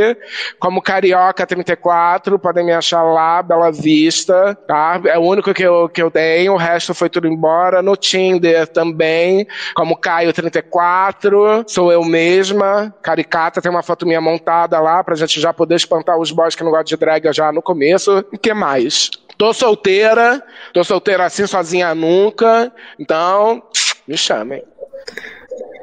como 0.58 0.82
Carioca34, 0.82 2.38
podem 2.38 2.64
me 2.64 2.72
achar 2.72 3.02
lá, 3.02 3.42
Bela 3.42 3.70
Vista, 3.70 4.56
tá? 4.66 5.00
É 5.04 5.18
o 5.18 5.22
único 5.22 5.52
que 5.52 5.62
eu, 5.62 5.88
que 5.88 6.02
eu 6.02 6.10
tenho, 6.10 6.54
o 6.54 6.56
resto 6.56 6.94
foi 6.94 7.10
tudo 7.10 7.26
embora. 7.26 7.82
No 7.82 7.96
Tinder 7.96 8.66
também, 8.66 9.46
como 9.74 9.98
Caio34, 9.98 11.64
sou 11.66 11.92
eu 11.92 12.02
mesma, 12.04 12.94
caricata, 13.02 13.60
tem 13.60 13.70
uma 13.70 13.82
foto 13.82 14.06
minha 14.06 14.20
montada 14.20 14.80
lá 14.80 15.04
pra 15.04 15.14
gente 15.14 15.40
já 15.40 15.52
poder 15.52 15.74
espantar 15.74 16.18
os 16.18 16.30
boys 16.30 16.54
que 16.54 16.64
não 16.64 16.70
gostam 16.70 16.84
de 16.84 16.96
drag 16.96 17.32
já 17.32 17.52
no 17.52 17.60
começo. 17.60 18.24
O 18.32 18.38
que 18.38 18.54
mais? 18.54 18.69
Tô 19.38 19.54
solteira, 19.54 20.42
tô 20.72 20.84
solteira 20.84 21.24
assim, 21.24 21.46
sozinha 21.46 21.94
nunca, 21.94 22.70
então 22.98 23.62
me 24.06 24.16
chamem. 24.16 24.62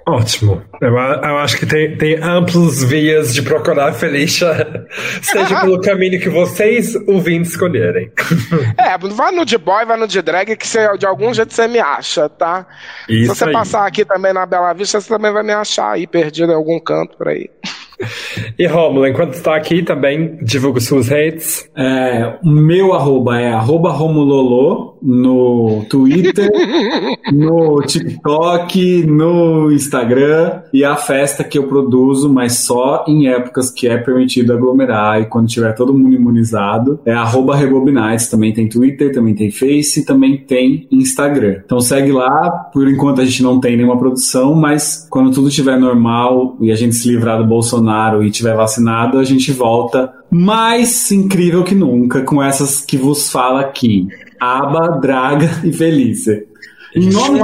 Ótimo. 0.07 0.64
Eu, 0.81 0.95
eu, 0.95 1.38
acho 1.38 1.57
que 1.57 1.65
tem, 1.65 1.97
tem 1.97 2.15
amplos 2.23 2.81
vias 2.81 3.34
de 3.34 3.41
procurar 3.41 3.89
a 3.89 3.93
Felicia, 3.93 4.88
seja 5.22 5.59
pelo 5.59 5.81
caminho 5.81 6.18
que 6.18 6.30
vocês 6.30 6.95
ouvintes 7.07 7.51
escolherem. 7.51 8.11
É, 8.77 8.97
vai 8.97 9.31
no 9.31 9.43
de 9.43 9.57
boy, 9.57 9.85
vai 9.85 9.97
no 9.97 10.07
de 10.07 10.22
drag, 10.22 10.55
que 10.55 10.68
você, 10.68 10.97
de 10.97 11.05
algum 11.05 11.34
jeito 11.34 11.53
você 11.53 11.68
me 11.68 11.80
acha, 11.80 12.30
tá? 12.30 12.65
Isso 13.09 13.34
Se 13.34 13.39
você 13.39 13.45
aí. 13.45 13.51
passar 13.51 13.85
aqui 13.85 14.05
também 14.05 14.31
na 14.31 14.45
Bela 14.45 14.72
Vista, 14.73 15.01
você 15.01 15.09
também 15.09 15.31
vai 15.34 15.43
me 15.43 15.51
achar 15.51 15.91
aí, 15.91 16.07
perdido 16.07 16.51
em 16.51 16.55
algum 16.55 16.80
canto 16.80 17.18
por 17.18 17.27
aí. 17.27 17.49
E 18.57 18.65
Romulo, 18.65 19.07
enquanto 19.07 19.33
está 19.33 19.55
aqui, 19.55 19.83
também 19.83 20.37
divulga 20.41 20.79
suas 20.79 21.09
redes. 21.09 21.69
É, 21.75 22.37
o 22.43 22.49
meu 22.49 22.93
arroba 22.93 23.39
é 23.39 23.51
arroba 23.51 23.91
Romulolo 23.91 24.96
no 25.01 25.85
Twitter, 25.89 26.49
no 27.31 27.81
TikTok, 27.81 29.05
no 29.05 29.71
Instagram 29.71 30.61
e 30.73 30.83
a 30.83 30.95
festa 30.95 31.43
que 31.43 31.57
eu 31.57 31.67
produzo, 31.67 32.31
mas 32.31 32.59
só 32.59 33.05
em 33.07 33.27
épocas 33.27 33.71
que 33.71 33.87
é 33.87 33.97
permitido 33.97 34.53
aglomerar 34.53 35.21
e 35.21 35.25
quando 35.25 35.47
tiver 35.47 35.73
todo 35.73 35.93
mundo 35.93 36.15
imunizado. 36.15 36.99
É 37.05 37.13
arroba 37.13 37.55
Rebobinites, 37.55 38.27
também 38.27 38.53
tem 38.53 38.67
Twitter, 38.67 39.11
também 39.13 39.33
tem 39.33 39.51
Face, 39.51 40.05
também 40.05 40.37
tem 40.37 40.87
Instagram. 40.91 41.61
Então 41.65 41.79
segue 41.79 42.11
lá, 42.11 42.49
por 42.73 42.87
enquanto 42.87 43.21
a 43.21 43.25
gente 43.25 43.43
não 43.43 43.59
tem 43.59 43.75
nenhuma 43.75 43.97
produção, 43.97 44.53
mas 44.53 45.07
quando 45.09 45.31
tudo 45.31 45.47
estiver 45.47 45.79
normal 45.79 46.57
e 46.59 46.71
a 46.71 46.75
gente 46.75 46.95
se 46.95 47.09
livrar 47.09 47.37
do 47.37 47.45
Bolsonaro 47.45 48.23
e 48.23 48.31
tiver 48.31 48.55
vacinado, 48.55 49.17
a 49.17 49.23
gente 49.23 49.51
volta 49.51 50.13
mais 50.29 51.11
incrível 51.11 51.63
que 51.63 51.73
nunca 51.73 52.21
com 52.21 52.41
essas 52.41 52.83
que 52.83 52.97
vos 52.97 53.31
fala 53.31 53.61
aqui. 53.61 54.07
Aba, 54.39 54.99
Draga 54.99 55.49
e 55.64 55.72
Felícia. 55.72 56.43
Em 56.95 57.09
nome, 57.11 57.41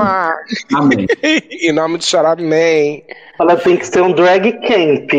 Amém. 0.74 1.08
em 1.62 1.72
nome 1.74 1.98
de 2.00 2.06
Xarabe 2.06 2.42
Man. 2.42 3.02
Ela 3.40 3.56
tem 3.58 3.76
que 3.78 3.86
ser 3.86 4.02
um 4.02 4.12
drag 4.12 4.52
camp, 4.66 5.12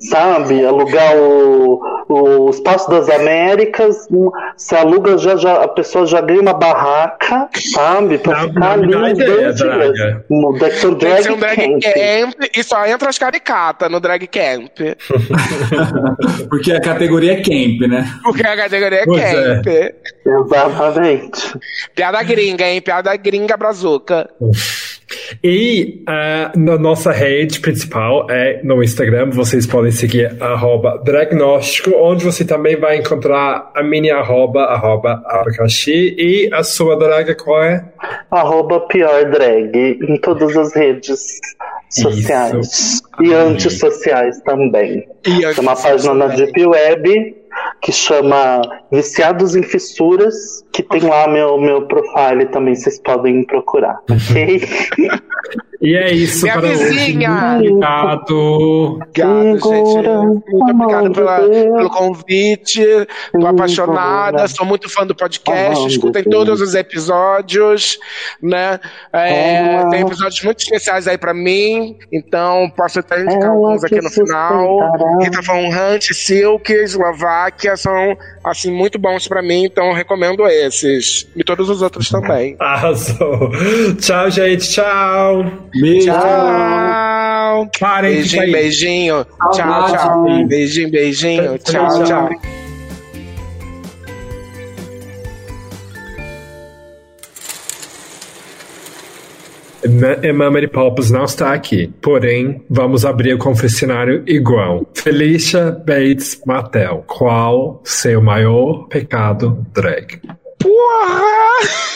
sabe? 0.00 0.64
Alugar 0.64 1.16
o, 1.16 1.80
o 2.08 2.50
Espaço 2.50 2.88
das 2.88 3.08
Américas, 3.08 4.08
se 4.56 4.74
aluga, 4.76 5.18
já, 5.18 5.36
já, 5.36 5.64
a 5.64 5.68
pessoa 5.68 6.06
já 6.06 6.20
ganha 6.20 6.40
uma 6.40 6.54
barraca, 6.54 7.48
sabe? 7.72 8.18
Pra 8.18 8.42
não, 8.42 8.48
ficar 8.48 8.72
ali 8.72 8.96
uns 8.96 9.18
dois 9.18 9.56
dias. 9.56 10.16
Um 10.30 10.52
drag, 10.52 11.22
ser 11.22 11.32
um 11.32 11.38
drag 11.38 11.56
camp. 11.56 11.82
camp. 11.82 12.50
E 12.56 12.62
só 12.62 12.86
entra 12.86 13.08
as 13.08 13.18
caricatas 13.18 13.90
no 13.90 13.98
drag 13.98 14.26
camp. 14.28 14.70
Porque 16.48 16.72
a 16.72 16.80
categoria 16.80 17.32
é 17.32 17.36
camp, 17.36 17.88
né? 17.88 18.08
Porque 18.22 18.46
a 18.46 18.56
categoria 18.56 19.00
é 19.00 19.04
pois 19.04 19.22
é. 19.22 19.32
camp. 19.32 19.66
É. 19.66 19.94
Exatamente. 20.26 21.58
Piada 21.94 22.22
gringa, 22.22 22.68
hein? 22.68 22.80
Piada 22.80 23.16
gringa 23.16 23.56
brazuca. 23.56 24.28
E 25.42 26.02
uh, 26.08 26.58
na 26.58 26.76
nossa 26.76 27.12
rede 27.12 27.60
principal 27.60 28.26
é 28.30 28.60
no 28.62 28.82
Instagram, 28.82 29.30
vocês 29.30 29.66
podem 29.66 29.92
seguir 29.92 30.36
arroba 30.42 31.00
Dragnóstico, 31.04 31.92
onde 31.96 32.24
você 32.24 32.44
também 32.44 32.76
vai 32.76 32.98
encontrar 32.98 33.70
a 33.74 33.82
minha 33.82 34.16
arroba, 34.16 34.64
arroba 34.64 35.22
abacaxi, 35.26 36.14
e 36.18 36.50
a 36.52 36.62
sua 36.62 36.96
draga 36.98 37.34
qual 37.34 37.62
é? 37.62 37.84
Arroba 38.30 38.80
pior 38.88 39.30
drag, 39.30 39.76
em 39.76 40.16
todas 40.20 40.56
as 40.56 40.74
redes 40.74 41.20
sociais. 41.90 42.66
Isso. 42.66 43.02
E 43.20 43.32
antissociais 43.32 44.40
também. 44.42 45.06
E 45.26 45.40
Tem 45.40 45.60
uma 45.60 45.76
página 45.76 46.14
na 46.14 46.26
Deep 46.28 46.66
Web 46.66 47.36
que 47.80 47.92
chama 47.92 48.62
Viciados 48.90 49.54
em 49.54 49.62
Fissuras, 49.62 50.64
que 50.72 50.82
tem 50.82 51.02
lá 51.02 51.28
meu, 51.28 51.58
meu 51.58 51.86
profile 51.86 52.46
também, 52.46 52.74
vocês 52.74 52.98
podem 53.00 53.44
procurar, 53.44 54.00
ok? 54.10 54.62
E 55.86 55.94
é 55.94 56.12
isso 56.12 56.42
Minha 56.42 56.54
para 56.54 56.68
vizinha. 56.68 57.30
hoje. 57.30 57.68
Obrigado. 57.70 58.34
Obrigado, 58.96 59.58
gente. 59.60 60.08
Muito 60.50 60.70
obrigado 60.72 61.12
pela, 61.12 61.40
pelo 61.48 61.90
convite. 61.90 62.84
Tô 63.30 63.46
apaixonada, 63.46 64.48
sou 64.48 64.66
muito 64.66 64.90
fã 64.92 65.06
do 65.06 65.14
podcast. 65.14 65.86
Escutem 65.86 66.24
todos 66.24 66.60
os 66.60 66.74
episódios, 66.74 68.00
né? 68.42 68.80
É, 69.12 69.88
tem 69.90 70.00
episódios 70.00 70.42
muito 70.42 70.58
especiais 70.58 71.06
aí 71.06 71.16
para 71.16 71.32
mim, 71.32 71.96
então 72.12 72.68
posso 72.76 72.98
até 72.98 73.22
indicar 73.22 73.50
alguns 73.50 73.84
aqui 73.84 74.00
no 74.00 74.10
final. 74.10 74.80
Rita 75.22 75.40
Von 75.42 75.68
Hunt, 75.68 76.12
Silk, 76.12 76.72
Eslováquia 76.72 77.76
são 77.76 78.18
assim 78.46 78.70
muito 78.70 78.98
bons 78.98 79.26
para 79.26 79.42
mim, 79.42 79.64
então 79.64 79.92
recomendo 79.92 80.46
esses 80.46 81.26
e 81.34 81.42
todos 81.42 81.68
os 81.68 81.82
outros 81.82 82.08
também. 82.08 82.56
Arrasou. 82.58 83.50
Tchau, 84.00 84.30
gente. 84.30 84.70
Tchau. 84.70 85.44
Beijo. 85.80 86.06
Tchau. 86.06 87.70
Parem 87.80 88.14
beijinho, 88.14 88.52
beijinho. 88.52 89.26
Tchau, 89.52 89.86
tchau. 89.86 90.46
Beijinho, 90.46 90.90
beijinho. 90.90 91.58
Tchau, 91.58 92.04
tchau. 92.04 92.55
Emma 100.22 100.50
Mary 100.50 100.68
Poppins 100.68 101.10
não 101.10 101.24
está 101.24 101.52
aqui, 101.52 101.92
porém, 102.00 102.64
vamos 102.68 103.04
abrir 103.04 103.34
o 103.34 103.38
confessionário 103.38 104.22
igual. 104.26 104.86
Felicia 104.94 105.70
Bates 105.70 106.40
Mattel, 106.44 107.04
qual 107.06 107.80
seu 107.84 108.20
maior 108.20 108.88
pecado 108.88 109.64
drag? 109.72 110.20
Porra! 110.58 111.86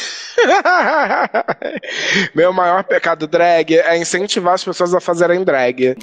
Meu 2.34 2.52
maior 2.52 2.84
pecado 2.84 3.26
drag 3.26 3.76
é 3.76 3.98
incentivar 3.98 4.54
as 4.54 4.64
pessoas 4.64 4.94
a 4.94 5.00
fazerem 5.00 5.44
drag. 5.44 5.96